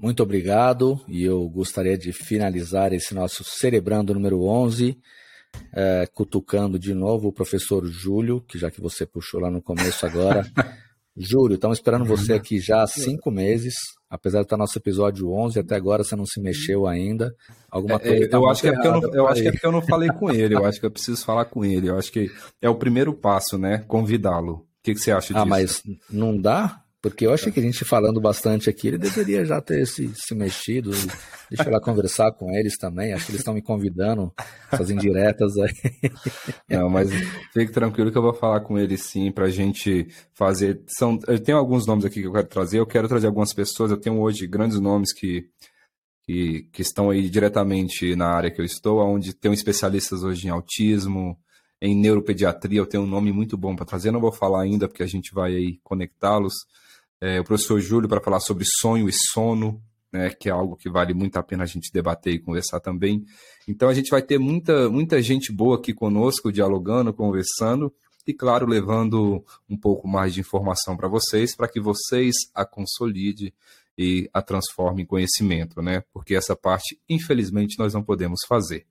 Muito 0.00 0.22
obrigado 0.22 1.00
e 1.06 1.22
eu 1.22 1.48
gostaria 1.48 1.96
de 1.96 2.12
finalizar 2.12 2.92
esse 2.92 3.14
nosso 3.14 3.44
Cerebrando 3.44 4.12
número 4.12 4.42
11, 4.42 4.98
é, 5.72 6.06
cutucando 6.12 6.78
de 6.78 6.92
novo 6.92 7.28
o 7.28 7.32
professor 7.32 7.86
Júlio, 7.86 8.40
que 8.40 8.58
já 8.58 8.70
que 8.70 8.80
você 8.80 9.06
puxou 9.06 9.40
lá 9.40 9.50
no 9.50 9.62
começo 9.62 10.04
agora. 10.04 10.44
Júlio, 11.16 11.54
estamos 11.54 11.78
esperando 11.78 12.04
você 12.04 12.32
aqui 12.32 12.58
já 12.58 12.82
há 12.82 12.86
cinco 12.88 13.30
meses, 13.30 13.74
apesar 14.10 14.40
de 14.40 14.46
estar 14.46 14.56
nosso 14.56 14.76
episódio 14.76 15.30
11, 15.30 15.60
até 15.60 15.76
agora 15.76 16.02
você 16.02 16.16
não 16.16 16.26
se 16.26 16.40
mexeu 16.40 16.88
ainda. 16.88 17.32
Alguma 17.70 18.00
coisa 18.00 18.24
é, 18.24 18.28
tá 18.28 18.36
eu, 18.36 18.48
acho 18.48 18.62
que 18.62 18.68
é 18.68 18.72
porque 18.72 18.88
eu, 18.88 19.00
não, 19.00 19.14
eu 19.14 19.28
acho 19.28 19.42
que 19.42 19.48
é 19.48 19.52
porque 19.52 19.66
eu 19.66 19.72
não 19.72 19.82
falei 19.82 20.08
com 20.08 20.28
ele, 20.28 20.56
eu 20.56 20.64
acho 20.66 20.80
que 20.80 20.86
eu 20.86 20.90
preciso 20.90 21.24
falar 21.24 21.44
com 21.44 21.64
ele, 21.64 21.88
eu 21.88 21.96
acho 21.96 22.10
que 22.10 22.28
é 22.60 22.68
o 22.68 22.74
primeiro 22.74 23.14
passo, 23.14 23.56
né? 23.56 23.84
Convidá-lo. 23.86 24.54
O 24.54 24.66
que, 24.82 24.92
que 24.92 25.00
você 25.00 25.12
acha 25.12 25.32
ah, 25.34 25.36
disso? 25.36 25.38
Ah, 25.42 25.46
mas 25.46 25.82
não 26.10 26.36
dá? 26.36 26.83
Porque 27.04 27.26
eu 27.26 27.34
acho 27.34 27.52
que 27.52 27.60
a 27.60 27.62
gente 27.62 27.84
falando 27.84 28.18
bastante 28.18 28.70
aqui, 28.70 28.88
ele 28.88 28.96
deveria 28.96 29.44
já 29.44 29.60
ter 29.60 29.86
se, 29.86 30.10
se 30.14 30.34
mexido. 30.34 30.90
Deixa 31.50 31.68
eu 31.68 31.70
lá 31.70 31.78
conversar 31.78 32.32
com 32.32 32.50
eles 32.50 32.78
também. 32.78 33.12
Acho 33.12 33.26
que 33.26 33.32
eles 33.32 33.42
estão 33.42 33.52
me 33.52 33.60
convidando, 33.60 34.32
fazendo 34.70 35.02
diretas 35.02 35.52
aí. 35.58 35.70
Não, 36.66 36.88
mas 36.88 37.10
fique 37.52 37.70
tranquilo 37.72 38.10
que 38.10 38.16
eu 38.16 38.22
vou 38.22 38.32
falar 38.32 38.60
com 38.60 38.78
eles 38.78 39.02
sim, 39.02 39.30
para 39.30 39.44
a 39.44 39.50
gente 39.50 40.08
fazer. 40.32 40.80
São, 40.86 41.18
eu 41.28 41.38
tenho 41.38 41.58
alguns 41.58 41.86
nomes 41.86 42.06
aqui 42.06 42.22
que 42.22 42.26
eu 42.26 42.32
quero 42.32 42.46
trazer. 42.46 42.78
Eu 42.78 42.86
quero 42.86 43.06
trazer 43.06 43.26
algumas 43.26 43.52
pessoas. 43.52 43.90
Eu 43.90 44.00
tenho 44.00 44.18
hoje 44.18 44.46
grandes 44.46 44.80
nomes 44.80 45.12
que, 45.12 45.46
que, 46.22 46.62
que 46.72 46.80
estão 46.80 47.10
aí 47.10 47.28
diretamente 47.28 48.16
na 48.16 48.28
área 48.28 48.50
que 48.50 48.62
eu 48.62 48.64
estou, 48.64 49.00
onde 49.00 49.34
tenho 49.34 49.52
especialistas 49.52 50.22
hoje 50.22 50.46
em 50.46 50.50
autismo, 50.50 51.38
em 51.82 51.94
neuropediatria. 51.94 52.80
Eu 52.80 52.86
tenho 52.86 53.02
um 53.02 53.06
nome 53.06 53.30
muito 53.30 53.58
bom 53.58 53.76
para 53.76 53.84
trazer. 53.84 54.10
não 54.10 54.22
vou 54.22 54.32
falar 54.32 54.62
ainda 54.62 54.88
porque 54.88 55.02
a 55.02 55.06
gente 55.06 55.34
vai 55.34 55.54
aí 55.54 55.78
conectá-los 55.82 56.54
é, 57.20 57.40
o 57.40 57.44
professor 57.44 57.80
Júlio 57.80 58.08
para 58.08 58.20
falar 58.20 58.40
sobre 58.40 58.64
sonho 58.80 59.08
e 59.08 59.12
sono, 59.12 59.82
né, 60.12 60.30
que 60.30 60.48
é 60.48 60.52
algo 60.52 60.76
que 60.76 60.88
vale 60.88 61.12
muito 61.12 61.36
a 61.36 61.42
pena 61.42 61.64
a 61.64 61.66
gente 61.66 61.92
debater 61.92 62.34
e 62.34 62.38
conversar 62.38 62.80
também. 62.80 63.24
Então 63.66 63.88
a 63.88 63.94
gente 63.94 64.10
vai 64.10 64.22
ter 64.22 64.38
muita, 64.38 64.88
muita 64.88 65.20
gente 65.20 65.52
boa 65.52 65.76
aqui 65.76 65.92
conosco, 65.92 66.52
dialogando, 66.52 67.12
conversando 67.12 67.92
e, 68.26 68.32
claro, 68.32 68.66
levando 68.66 69.44
um 69.68 69.76
pouco 69.76 70.06
mais 70.06 70.32
de 70.32 70.40
informação 70.40 70.96
para 70.96 71.08
vocês, 71.08 71.54
para 71.54 71.68
que 71.68 71.80
vocês 71.80 72.34
a 72.54 72.64
consolide 72.64 73.52
e 73.98 74.28
a 74.32 74.40
transforme 74.40 75.02
em 75.02 75.06
conhecimento, 75.06 75.82
né? 75.82 76.02
Porque 76.12 76.34
essa 76.34 76.56
parte, 76.56 76.98
infelizmente, 77.08 77.78
nós 77.78 77.92
não 77.92 78.02
podemos 78.02 78.40
fazer. 78.46 78.86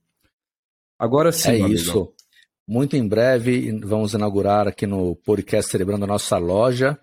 Agora 0.98 1.32
sim, 1.32 1.64
é 1.64 1.70
isso. 1.70 2.14
Muito 2.66 2.96
em 2.96 3.06
breve 3.06 3.78
vamos 3.82 4.14
inaugurar 4.14 4.68
aqui 4.68 4.88
no 4.88 5.16
podcast 5.18 5.70
Celebrando 5.70 6.06
a 6.06 6.08
nossa 6.08 6.38
loja 6.38 6.98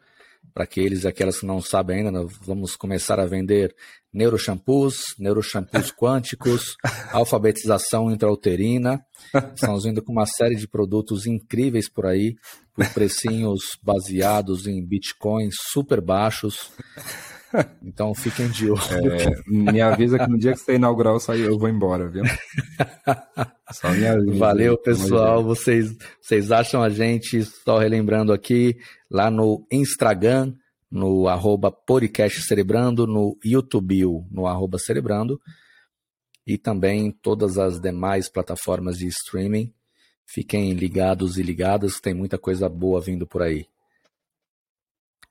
para 0.53 0.65
aqueles 0.65 1.05
e 1.05 1.09
aquelas 1.09 1.41
que 1.41 1.47
não 1.47 1.61
sabem 1.61 1.99
ainda, 1.99 2.11
nós 2.11 2.33
vamos 2.43 2.77
começar 2.77 3.19
a 3.21 3.27
vender 3.27 3.75
neuroshampoos, 4.13 5.15
neuroshampoos 5.19 5.93
quânticos, 5.97 6.77
alfabetização 7.13 8.11
intrauterina. 8.11 9.05
Estamos 9.55 9.85
vindo 9.85 10.03
com 10.03 10.13
uma 10.13 10.27
série 10.27 10.57
de 10.57 10.67
produtos 10.67 11.27
incríveis 11.27 11.89
por 11.89 12.07
aí, 12.07 12.35
por 12.75 12.89
precinhos 12.93 13.79
baseados 13.83 14.67
em 14.67 14.85
bitcoins 14.85 15.55
super 15.73 16.01
baixos. 16.01 16.71
Então 17.83 18.15
fiquem 18.15 18.49
de 18.49 18.71
olho. 18.71 19.13
É, 19.13 19.27
me 19.49 19.81
avisa 19.81 20.19
que 20.19 20.31
no 20.31 20.39
dia 20.39 20.53
que 20.53 20.59
você 20.59 20.75
inaugurar 20.75 21.15
eu, 21.15 21.21
sair, 21.21 21.43
eu 21.43 21.59
vou 21.59 21.69
embora, 21.69 22.09
viu? 22.09 22.23
Só 23.73 23.91
me 23.91 24.07
avisa. 24.07 24.39
Valeu, 24.39 24.79
pessoal. 24.79 25.43
Vocês, 25.43 25.97
vocês 26.21 26.53
acham 26.53 26.83
a 26.83 26.89
gente, 26.89 27.43
só 27.45 27.79
relembrando 27.79 28.33
aqui, 28.33 28.77
lá 29.11 29.31
no 29.31 29.67
Instagram, 29.71 30.55
no 30.91 31.29
arroba 31.29 31.71
podcast 31.71 32.43
cerebrando, 32.43 33.07
no 33.07 33.37
YouTube, 33.45 34.05
no 34.31 34.47
arroba 34.47 34.79
cerebrando, 34.79 35.41
e 36.47 36.57
também 36.57 37.07
em 37.07 37.11
todas 37.11 37.59
as 37.59 37.81
demais 37.81 38.29
plataformas 38.29 38.99
de 38.99 39.07
streaming. 39.07 39.73
Fiquem 40.27 40.73
ligados 40.73 41.39
e 41.39 41.43
ligadas, 41.43 42.01
tem 42.01 42.15
muita 42.15 42.39
coisa 42.39 42.69
boa 42.69 43.01
vindo 43.01 43.27
por 43.27 43.43
aí. 43.43 43.67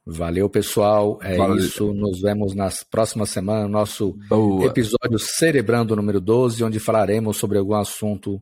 Valeu, 0.05 0.49
pessoal. 0.49 1.19
É 1.21 1.37
Valeu. 1.37 1.57
isso. 1.57 1.93
Nos 1.93 2.19
vemos 2.21 2.55
nas 2.55 2.83
próximas 2.83 3.29
semanas, 3.29 3.63
no 3.63 3.69
nosso 3.69 4.17
Boa. 4.27 4.65
episódio 4.65 5.19
Cerebrando 5.19 5.95
número 5.95 6.19
12, 6.19 6.63
onde 6.63 6.79
falaremos 6.79 7.37
sobre 7.37 7.59
algum 7.59 7.75
assunto 7.75 8.41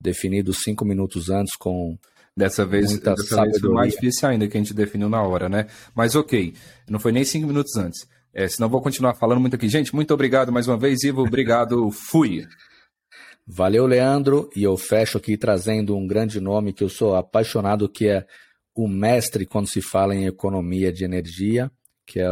definido 0.00 0.52
cinco 0.52 0.84
minutos 0.84 1.30
antes 1.30 1.56
com. 1.56 1.98
Dessa 2.36 2.64
vez, 2.66 2.90
muita 2.90 3.14
dessa 3.14 3.42
vez 3.42 3.60
foi 3.60 3.70
mais 3.70 3.92
difícil 3.92 4.28
ainda 4.28 4.48
que 4.48 4.56
a 4.56 4.60
gente 4.60 4.74
definiu 4.74 5.08
na 5.08 5.22
hora, 5.22 5.48
né? 5.48 5.68
Mas 5.94 6.16
ok, 6.16 6.52
não 6.88 6.98
foi 6.98 7.12
nem 7.12 7.24
cinco 7.24 7.46
minutos 7.46 7.76
antes. 7.76 8.08
É, 8.34 8.48
senão 8.48 8.68
vou 8.68 8.82
continuar 8.82 9.14
falando 9.14 9.40
muito 9.40 9.54
aqui. 9.54 9.68
Gente, 9.68 9.94
muito 9.94 10.12
obrigado 10.12 10.50
mais 10.50 10.66
uma 10.66 10.76
vez, 10.76 11.04
Ivo. 11.04 11.22
Obrigado. 11.22 11.88
Fui. 11.92 12.44
Valeu, 13.46 13.86
Leandro. 13.86 14.50
E 14.56 14.64
eu 14.64 14.76
fecho 14.76 15.18
aqui 15.18 15.36
trazendo 15.36 15.96
um 15.96 16.06
grande 16.08 16.40
nome 16.40 16.72
que 16.72 16.82
eu 16.82 16.88
sou 16.88 17.14
apaixonado, 17.14 17.88
que 17.88 18.08
é 18.08 18.26
o 18.74 18.88
mestre 18.88 19.46
quando 19.46 19.68
se 19.68 19.80
fala 19.80 20.16
em 20.16 20.26
economia 20.26 20.92
de 20.92 21.04
energia, 21.04 21.70
que 22.04 22.18
é 22.18 22.28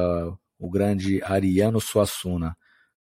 o 0.59 0.69
grande 0.69 1.23
Ariano 1.23 1.81
Suassuna. 1.81 2.57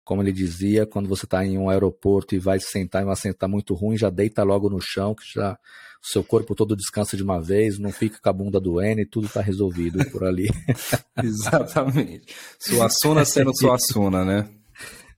Como 0.05 0.23
ele 0.23 0.33
dizia, 0.33 0.85
quando 0.85 1.09
você 1.09 1.25
está 1.25 1.47
em 1.47 1.57
um 1.57 1.71
aeroporto 1.71 2.35
e 2.35 2.39
vai 2.39 2.61
sentar 2.61 3.03
em 3.03 3.07
um 3.07 3.11
assento 3.11 3.49
muito 3.49 3.73
ruim, 3.75 3.97
já 3.97 4.11
deita 4.11 4.43
logo 4.43 4.69
no 4.69 4.81
chão, 4.81 5.15
que 5.15 5.25
já 5.33 5.57
seu 6.03 6.25
corpo 6.25 6.55
todo 6.55 6.77
descansa 6.77 7.17
de 7.17 7.23
uma 7.23 7.41
vez, 7.41 7.79
não 7.79 7.93
fica 7.93 8.19
com 8.21 8.29
a 8.29 8.33
bunda 8.33 8.61
doendo 8.61 9.01
e 9.01 9.07
tudo 9.07 9.27
está 9.27 9.41
resolvido 9.41 10.05
por 10.11 10.25
ali. 10.25 10.49
Exatamente. 11.23 12.35
Suassuna 12.59 13.25
sendo 13.25 13.55
Suassuna, 13.55 14.25
né? 14.25 14.49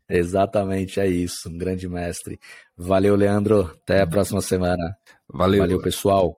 Exatamente, 0.09 1.00
é 1.00 1.06
isso. 1.06 1.48
Um 1.48 1.56
grande 1.56 1.88
mestre. 1.88 2.38
Valeu, 2.76 3.14
Leandro. 3.14 3.70
Até 3.82 4.02
a 4.02 4.06
próxima 4.06 4.42
semana. 4.42 4.96
Valeu. 5.32 5.60
Valeu, 5.60 5.80
pessoal. 5.80 6.36